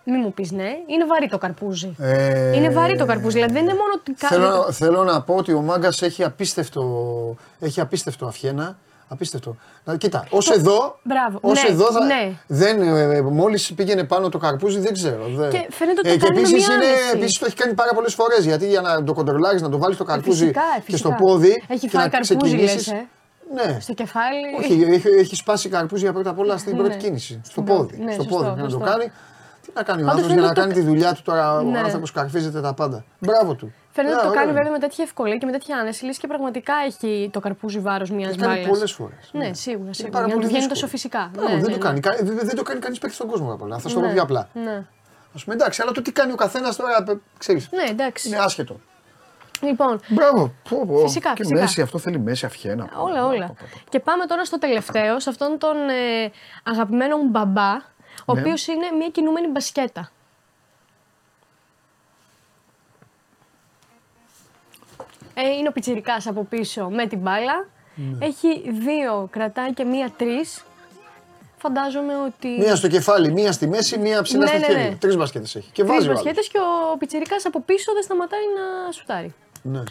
Μη 0.09 0.17
μου 0.17 0.33
πεις 0.33 0.51
ναι, 0.51 0.69
είναι 0.87 1.05
βαρύ 1.07 1.29
το 1.29 1.39
καρπούζι. 1.39 1.95
Ε, 1.99 2.57
Είναι 2.57 2.71
βαρύ 2.71 2.97
το 2.97 3.07
καρπούζι, 3.07 3.35
δηλαδή 3.35 3.53
δεν 3.53 3.63
είναι 3.63 3.73
μόνο 3.75 3.93
ότι 3.97 4.13
κα- 4.13 4.29
Θέλω, 4.29 4.73
θέλω 4.73 5.05
να 5.05 5.23
πω 5.23 5.35
ότι 5.35 5.53
ο 5.53 5.61
μάγκας 5.61 6.03
έχει 6.03 6.25
απίστευτο, 6.25 6.83
έχει 7.61 7.81
απίστευτο 7.81 8.27
αφιένα. 8.27 8.77
Απίστευτο. 9.09 9.57
Να, 9.85 9.97
κοίτα, 9.97 10.27
ως 10.31 10.51
εδώ. 10.51 10.99
Μπράβο. 11.03 11.39
Ως 11.41 11.63
Ναι, 11.63 11.69
εδώ 11.71 11.85
θα, 11.93 12.05
ναι. 12.05 12.33
δεν, 12.47 12.83
ε, 12.83 13.21
μόλις 13.21 13.73
πήγαινε 13.75 14.05
πάνω 14.05 14.29
το 14.29 14.39
καρπούζι, 14.39 14.79
δεν 14.79 14.93
ξέρω. 14.93 15.25
Δεν. 15.29 15.51
Και 15.51 15.67
φαίνεται 15.71 15.99
ότι 16.01 16.09
ε, 16.09 16.13
το 16.13 16.19
και 16.19 16.25
κάνει 16.27 16.35
με 16.41 16.41
επίσης, 16.49 16.67
μία 16.69 16.77
είναι, 16.77 16.85
άνεση. 16.87 17.11
επίσης 17.15 17.39
το 17.39 17.45
έχει 17.47 17.57
κάνει 17.57 17.75
πάρα 17.75 17.93
πολλές 17.95 18.15
φορές, 18.15 18.45
γιατί 18.45 18.67
για 18.69 18.81
να 18.81 19.05
το 19.05 19.13
κοντρολάρεις, 19.15 19.63
να 19.63 19.69
το 19.69 19.79
βάλεις 19.79 19.97
το 19.97 20.05
καρπούζι 20.05 20.39
φυσικά, 20.41 20.61
ε, 20.61 20.81
και 20.91 20.97
στο 20.97 21.09
φυσικά. 21.11 21.15
πόδι 21.15 21.63
Έχει 21.69 21.81
και 21.81 21.89
φάει 21.89 22.05
να 22.05 22.09
καρπούζι, 22.11 22.37
ξεκινήσεις. 22.37 22.87
λες, 22.93 23.01
ε. 23.01 23.07
Ναι. 23.55 23.81
στο 23.81 23.93
κεφάλι. 23.95 24.47
Όχι, 24.59 24.93
έχει, 24.93 25.09
έχει 25.09 25.35
σπάσει 25.35 25.69
καρπούζια 25.69 26.13
πρώτα 26.13 26.31
απ' 26.31 26.39
όλα 26.39 26.57
στην 26.59 26.77
πρώτη 26.77 26.89
Ναι. 26.89 26.97
κίνηση. 26.97 27.41
Στο 27.43 27.51
Στην 27.51 27.65
πόδι. 27.65 27.87
πρώτη, 27.87 28.03
ναι, 28.03 28.13
στο 28.13 28.23
σωστό, 28.23 28.37
πόδι. 28.37 28.53
Για 28.55 28.63
να 28.63 28.69
το 28.69 28.71
σωστό. 28.71 28.91
κάνει. 28.91 29.13
Τι 29.77 29.83
να 29.83 29.83
κάνει 29.93 30.03
ο 30.03 30.07
Πάντως 30.07 30.23
άνθρωπος 30.23 30.33
για 30.33 30.43
να 30.43 30.49
φαίνεται 30.49 30.61
κάνει 30.61 30.73
το- 30.73 30.79
τη 30.81 30.87
δουλειά 30.87 31.13
του 31.15 31.23
τώρα. 31.23 31.59
Ο 31.59 31.63
Ναι. 31.63 31.79
άνθρωπος 31.79 32.13
καρφίζεται 32.13 32.61
τα 32.61 32.75
πάντα. 32.75 33.05
Μπράβο 33.19 33.55
του. 33.55 33.73
Φαίνεται 33.93 34.15
Ναι, 34.15 34.19
ότι 34.21 34.27
το 34.27 34.31
ωραίο 34.31 34.41
κάνει 34.43 34.51
είναι. 34.51 34.59
βέβαια 34.59 34.73
με 34.73 34.79
τέτοια 34.79 35.05
ευκολία 35.05 35.37
και 35.37 35.47
με 35.47 35.53
τέτοια 35.53 35.77
άνεση. 35.79 36.05
Λες 36.05 36.19
και 36.19 36.27
πραγματικά 36.27 36.73
έχει 36.87 37.31
το 37.33 37.41
καρπούζι 37.41 37.79
βάρος 37.79 38.11
μιας 38.11 38.37
Το 38.37 38.41
κάνει 38.45 38.55
μπάλα. 38.55 38.69
πολλές 38.69 38.93
φορές. 38.93 39.31
Ναι, 39.33 39.53
σίγουρα. 39.53 39.93
σίγουρα. 39.93 40.13
πάρα 40.13 40.27
Για 40.27 40.35
να 40.35 40.41
πολύ 40.41 40.41
του 40.41 40.41
βγαίνει 40.41 40.53
δύσκολο. 40.53 40.69
τόσο 40.69 40.87
φυσικά. 40.87 41.31
Μπράβο, 41.33 41.49
Ναι, 41.49 41.55
δεν, 41.55 41.63
ναι, 41.65 41.71
το 41.71 41.77
ναι. 41.77 41.85
κάνει, 41.85 42.01
κα- 42.01 42.17
δεν, 42.23 42.39
δεν 42.47 42.57
το 42.57 42.63
κάνει 42.63 42.81
κανείς 42.81 42.99
παίκτης 42.99 43.17
στον 43.19 43.29
κόσμο 43.31 43.53
απ' 43.53 43.63
όλα. 43.63 43.79
Θα 43.79 43.89
στο 43.89 44.01
πω 44.01 44.07
Ναι, 44.07 44.13
πιο 44.13 44.23
απλά. 44.23 44.49
Ναι. 44.53 44.73
Α 45.37 45.39
πούμε 45.45 45.55
εντάξει, 45.55 45.83
αλλά 45.83 45.93
το 45.93 46.03
τι 46.03 46.13
κάνει 46.13 46.33
ο 46.33 46.35
καθένας 46.35 46.77
τώρα, 46.77 47.05
ξέρεις. 47.39 47.69
ναι, 47.73 47.83
εντάξει. 47.91 48.29
Είναι 48.29 48.39
άσχετο. 48.39 48.81
Λοιπόν, 49.61 50.01
Μπράβο. 50.09 50.53
Πω, 50.69 50.87
πω. 50.87 50.99
Φυσικά, 50.99 51.29
και 51.31 51.43
φυσικά. 51.43 51.61
μέση, 51.61 51.81
αυτό 51.83 51.99
θέλει 51.99 52.19
μέση 52.19 52.47
αυχένα. 52.47 52.89
όλα, 52.97 53.27
όλα. 53.27 53.55
Και 53.89 54.01
πάμε 54.01 54.25
τώρα 54.27 54.45
στο 54.45 54.59
τελευταίο, 54.59 55.21
σε 55.21 55.31
αυτόν 55.31 55.59
τον 55.59 55.77
ε, 55.89 56.31
αγαπημένο 56.63 57.17
μου 57.17 57.29
μπαμπά, 57.29 57.73
ο 58.25 58.35
Ναι. 58.35 58.41
οποίος 58.41 58.67
είναι 58.67 58.91
μια 58.99 59.09
κινούμενη 59.09 59.47
μπασκέτα. 59.49 60.11
Ε, 65.35 65.49
είναι 65.59 65.69
ο 65.69 65.73
πιτσιρικάς 65.73 66.27
από 66.27 66.45
πίσω 66.45 66.89
με 66.89 67.07
την 67.07 67.19
μπάλα. 67.19 67.67
Ναι. 67.95 68.27
Έχει 68.27 68.71
δύο, 68.71 69.29
κρατάει 69.31 69.75
και 69.75 69.85
μία 69.85 70.11
τρεις. 70.17 70.65
Φαντάζομαι 71.59 72.13
ότι... 72.27 72.49
Μία 72.49 72.77
στο 72.77 72.89
κεφάλι, 72.89 73.33
μία 73.33 73.53
στη 73.53 73.67
μέση, 73.69 73.99
μία 73.99 74.23
ψηλά 74.23 74.41
Ναι, 74.43 74.47
στα 74.47 74.59
ναι, 74.59 74.65
χέρια. 74.65 74.89
ναι. 74.91 74.97
Τρεις 74.97 75.17
μπασκέτες 75.17 75.55
έχει. 75.55 75.71
Και 75.73 75.83
Τρεις 75.85 75.95
βάζει 75.95 76.07
ο 76.09 76.11
άλλος. 76.11 76.23
μπασκέτες 76.23 76.49
και 76.49 76.59
ο 76.95 76.97
πιτσιρικάς 76.97 77.47
από 77.47 77.61
πίσω 77.61 77.93
δεν 77.93 78.03
σταματάει 78.03 78.41
να 78.57 78.93
σουτάρει. 78.93 79.35
Ναι. 79.63 79.83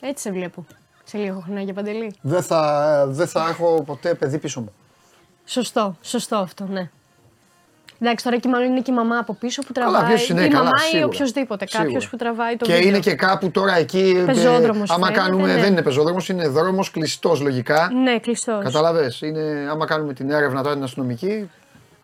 Έτσι 0.00 0.22
σε 0.22 0.30
βλέπω. 0.32 0.66
Σε 1.04 1.18
λίγο 1.18 1.40
χρονάκια 1.40 1.74
παντελή. 1.74 2.14
Δεν 2.20 2.42
θα, 2.42 3.04
δεν 3.08 3.26
θα 3.28 3.46
έχω 3.48 3.82
ποτέ 3.86 4.14
παιδί 4.14 4.38
πίσω 4.38 4.60
μου. 4.60 4.72
Σωστό, 5.50 5.96
σωστό 6.02 6.36
αυτό, 6.36 6.66
ναι. 6.70 6.90
Εντάξει, 8.02 8.24
τώρα 8.24 8.36
και 8.38 8.48
μάλλον 8.48 8.66
είναι 8.70 8.80
και 8.80 8.90
η 8.90 8.94
μαμά 8.94 9.18
από 9.18 9.34
πίσω 9.34 9.62
που 9.62 9.72
τραβάει. 9.72 10.04
ποιος 10.06 10.28
είναι, 10.28 10.44
η 10.44 10.48
καλά, 10.48 10.64
μαμά 10.64 10.76
ή 10.76 10.88
σίγουρα. 10.88 11.06
οποιοδήποτε. 11.06 11.64
Κάποιος 11.64 11.88
Σίγουρα. 11.90 12.08
που 12.10 12.16
τραβάει 12.16 12.56
το 12.56 12.64
και 12.64 12.72
βίντεο. 12.72 12.88
είναι 12.88 12.98
και 12.98 13.14
κάπου 13.14 13.50
τώρα 13.50 13.76
εκεί. 13.76 14.14
ε, 14.16 14.24
Πεζόδρομος 14.24 14.90
άμα 14.90 15.06
φαίνεται, 15.06 15.22
κάνουμε. 15.24 15.54
ναι. 15.54 15.60
Δεν 15.60 15.72
είναι 15.72 15.82
πεζόδρομος, 15.82 16.28
είναι 16.28 16.48
δρόμος 16.48 16.90
κλειστός 16.90 17.40
λογικά. 17.40 17.90
Ναι, 18.02 18.18
κλειστός. 18.18 18.64
Κατάλαβε. 18.64 19.12
Είναι, 19.20 19.66
άμα 19.70 19.86
κάνουμε 19.86 20.12
την 20.12 20.30
έρευνα 20.30 20.62
τώρα 20.62 20.74
την 20.74 20.84
αστυνομική, 20.84 21.50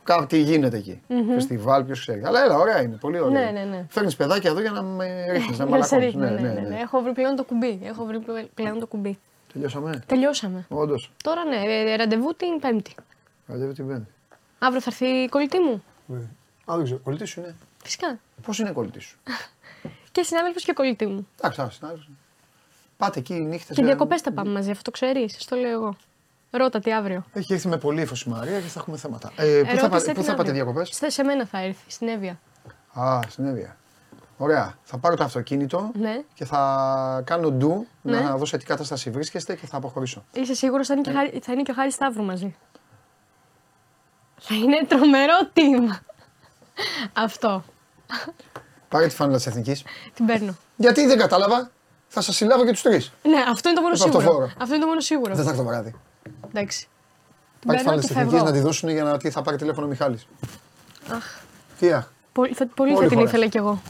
κάτι 0.04 0.38
γίνεται 0.38 0.76
εκεί. 0.76 1.00
Φεστιβάλ, 1.34 1.84
ποιος 1.84 2.00
ξέρει. 2.00 2.22
Αλλά 2.24 2.44
έλα, 2.44 2.56
ωραία 2.58 2.82
είναι, 2.82 2.96
πολύ 2.96 3.20
ωραία. 3.20 3.40
Ναι, 3.44 3.50
ναι, 3.50 3.64
ναι. 3.70 3.84
Φέρνεις 3.88 4.16
παιδάκια 4.16 4.50
εδώ 4.50 4.60
για 4.60 4.70
να 4.70 4.82
με 4.82 5.26
ρίχνεις, 5.30 5.58
να 5.58 5.64
Να 5.64 5.82
σε 5.84 5.94
μαλακώνεις. 5.94 6.04
ρίχνω, 6.04 6.24
ναι, 6.24 6.50
ναι, 6.50 6.60
ναι. 6.68 6.78
Έχω 6.82 7.00
βρει 7.02 7.12
πλέον 7.12 7.36
το 7.36 7.44
κουμπί. 7.44 7.80
Έχω 7.84 8.04
βρει 8.04 8.18
πλε- 8.18 8.46
πλέον 8.54 8.78
το 8.80 8.86
κουμπί. 8.86 9.18
Τελειώσαμε; 9.52 10.02
Τελειώσαμε. 10.06 10.64
Όντως. 10.68 11.10
Τώρα 11.22 11.44
ναι, 11.44 11.90
ε, 11.92 11.96
ραντεβού 11.96 12.34
την 12.36 12.60
Πέμπτη. 12.60 12.94
Καλή 13.46 13.72
την 13.72 13.86
Πέμπτη. 13.86 14.10
Αύριο 14.58 14.80
θα 14.80 14.90
έρθει 14.90 15.06
η 15.06 15.28
κολλητή 15.28 15.58
μου. 15.58 15.82
Α, 16.64 16.74
δεν 16.76 16.84
ξέρω. 16.84 16.98
Κολλητής 17.00 17.30
σου 17.30 17.40
είναι; 17.40 17.54
Φυσικά. 17.82 18.18
Πώς 18.42 18.58
είναι 18.58 18.70
κολλητής 18.70 19.04
σου; 19.04 19.16
Και 20.12 20.22
συνάδελφος 20.22 20.64
και 20.64 20.72
κολλητή 20.72 21.06
μου. 21.06 21.28
Εντάξει, 21.38 21.60
άκουσα, 21.62 21.86
άκουσα. 21.86 22.08
Πάτε 22.96 23.18
εκεί 23.18 23.34
νύχτες. 23.34 23.76
Και 23.76 23.82
διακοπές 23.84 24.20
θα 24.20 24.32
πάμε 24.32 24.50
μαζί, 24.50 24.70
αυτό 24.70 24.82
το 24.82 24.90
ξέρεις. 24.90 25.36
Στο 25.38 25.56
λέω 25.56 25.70
εγώ. 25.70 25.96
Ρώτα 26.50 26.78
τι 26.78 26.92
αύριο. 26.92 27.24
Έχει 27.32 27.52
έρθει 27.52 27.68
με 27.68 27.76
πολύ 27.78 28.00
ύφος 28.00 28.22
η 28.22 28.28
Μαρία 28.28 28.60
και 28.60 28.66
θα 28.68 28.80
έχουμε 28.80 28.96
θέματα. 28.96 29.32
Ε, 29.36 29.60
πού 29.60 29.66
θα, 29.66 29.72
Ρώτησε 29.72 29.88
πα- 29.88 30.02
την 30.02 30.14
πού 30.14 30.22
θα 30.22 30.34
πάτε 30.34 30.40
αύριο. 30.48 30.52
διακοπές; 30.54 30.88
Σε, 30.92 31.10
σε 31.10 31.22
μένα 31.24 31.46
θα 31.46 31.58
έρθει, 31.58 31.90
στην 31.90 32.08
Εύβοια. 32.08 32.40
Α, 32.92 33.20
στην 33.28 33.46
Εύβοια. 33.46 33.76
Ωραία. 34.38 34.78
Θα 34.82 34.98
πάρω 34.98 35.16
το 35.16 35.24
αυτοκίνητο 35.24 35.90
Ναι. 35.94 36.22
και 36.34 36.44
θα 36.44 37.22
κάνω 37.26 37.50
ντου 37.50 37.86
Ναι. 38.02 38.20
να 38.20 38.36
δω 38.36 38.44
σε 38.44 38.56
τι 38.56 38.64
κατάσταση 38.64 39.10
βρίσκεστε 39.10 39.56
και 39.56 39.66
θα 39.66 39.76
αποχωρήσω. 39.76 40.24
Είσαι 40.32 40.54
σίγουρος 40.54 40.86
θα, 40.86 40.94
είναι 40.94 41.02
Ναι. 41.06 41.12
και 41.12 41.18
Χάρη- 41.18 41.44
θα 41.44 41.52
είναι 41.52 41.62
και 41.62 41.70
ο 41.70 41.74
Χάρης 41.74 41.94
Σταύρου 41.94 42.22
μαζί. 42.24 42.56
Θα 44.38 44.54
είναι 44.54 44.84
τρομερό 44.88 45.34
team. 45.54 45.98
Αυτό. 47.12 47.64
Πάρε 48.88 49.06
τη 49.06 49.14
φάνελα 49.14 49.36
της 49.36 49.46
Εθνικής. 49.46 49.82
Την 50.14 50.26
παίρνω. 50.26 50.56
Γιατί 50.76 51.06
δεν 51.06 51.18
κατάλαβα, 51.18 51.70
θα 52.08 52.20
σας 52.20 52.36
συλλάβω 52.36 52.64
και 52.64 52.70
τους 52.70 52.82
τρεις. 52.82 53.12
Ναι, 53.22 53.38
αυτό 53.50 53.68
είναι 53.68 53.78
το 53.78 53.82
μόνο 53.82 53.94
Επ' 53.94 54.02
αυτό 54.04 54.18
σίγουρο. 54.20 54.34
φόρο. 54.36 54.50
Αυτό 54.58 54.74
είναι 54.74 54.82
το 54.82 54.88
μόνο 54.88 55.00
σίγουρο. 55.00 55.34
Δεν 55.34 55.44
θα 55.44 55.50
έρθω 55.50 55.62
το 55.62 55.68
βράδυ. 55.68 55.94
Εντάξει. 56.48 56.88
Την 57.60 57.68
Πάρε 57.68 57.78
τη 57.78 57.84
παίρνω 57.84 57.84
φάνελα 57.84 58.00
και 58.00 58.06
της 58.06 58.10
Εθνικής 58.16 58.32
φεύγω. 58.32 58.46
να 58.46 58.52
τη 58.52 58.60
δώσουν 58.60 58.88
για 58.88 59.02
να 59.04 59.16
τι 59.16 59.30
θα 59.30 59.42
πάρει 59.42 59.56
τηλέφωνο 59.56 59.86
ο 59.86 59.88
Μιχάλης. 59.88 60.26
Αχ. 61.12 61.24
Τι 61.78 61.92
αχ. 61.92 62.06
Πολύ, 62.32 62.54
θα, 62.54 62.66
πολύ 62.66 62.90
Όλη 62.90 63.02
θα 63.02 63.08
την 63.08 63.16
χώρα. 63.16 63.28
ήθελα 63.28 63.46
κι 63.46 63.56
εγώ. 63.56 63.82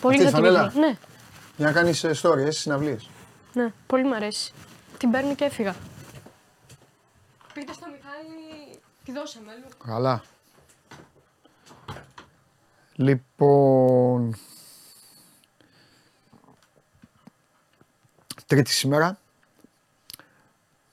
Πολύ 0.00 0.14
Αυτή 0.16 0.30
θα 0.30 0.38
η 0.38 0.42
την 0.42 0.44
φανέλα; 0.52 0.66
ήθελα. 0.68 0.86
Ναι, 0.86 0.96
Για 1.56 1.66
να 1.66 1.72
κάνεις 1.72 2.04
stories, 2.22 2.48
συναυλίες. 2.48 3.08
ναι, 3.52 3.72
πολύ 3.86 4.04
μου 4.04 4.14
αρέσει. 4.14 4.52
Την 4.98 5.10
παίρνω 5.10 5.34
και 5.34 5.44
έφυγα. 5.44 5.74
Πείτε 7.54 7.72
στο 7.72 7.86
Μιχάλη, 7.86 8.03
τη 9.04 9.12
δώσαμε 9.12 9.52
αλλού. 9.52 9.68
Καλά. 9.84 10.24
Λοιπόν. 12.94 14.36
Τρίτη 18.46 18.70
σήμερα 18.70 19.18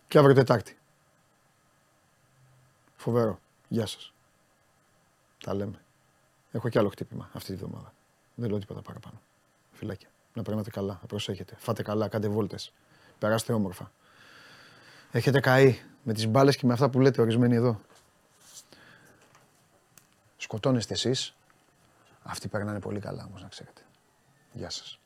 και 0.08 0.18
αύριο 0.18 0.36
Τετάρτη. 0.36 0.78
Φοβερό. 2.96 3.40
Γεια 3.68 3.86
σας. 3.86 4.14
Τα 5.44 5.54
λέμε. 5.54 5.80
Έχω 6.52 6.70
κι 6.70 6.78
άλλο 6.78 6.90
χτύπημα 6.90 7.30
αυτή 7.34 7.52
τη 7.52 7.58
βδομάδα. 7.58 7.94
Δεν 8.36 8.50
λέω 8.50 8.60
τίποτα 8.60 8.82
παραπάνω. 8.82 9.22
Φιλάκια. 9.74 10.08
Να 10.34 10.42
περνάτε 10.42 10.70
καλά, 10.70 10.98
να 11.02 11.08
προσέχετε. 11.08 11.56
Φάτε 11.58 11.84
καλά, 11.84 12.08
κάντε 12.08 12.28
βόλτες. 12.28 12.74
Περάστε 13.20 13.54
όμορφα. 13.54 13.92
Έχετε 15.12 15.40
καεί 15.40 15.80
με 16.04 16.14
τις 16.14 16.28
μπάλες 16.28 16.58
και 16.58 16.66
με 16.66 16.74
αυτά 16.74 16.90
που 16.90 17.00
λέτε 17.00 17.22
ορισμένοι 17.22 17.56
εδώ. 17.56 17.82
Σκοτώνεστε 20.42 20.94
εσείς. 20.94 21.36
Αυτοί 22.24 22.48
περνάνε 22.48 22.80
πολύ 22.80 23.00
καλά 23.00 23.26
όμως 23.28 23.42
να 23.42 23.48
ξέρετε. 23.48 23.82
Γεια 24.54 24.70
σας. 24.70 25.00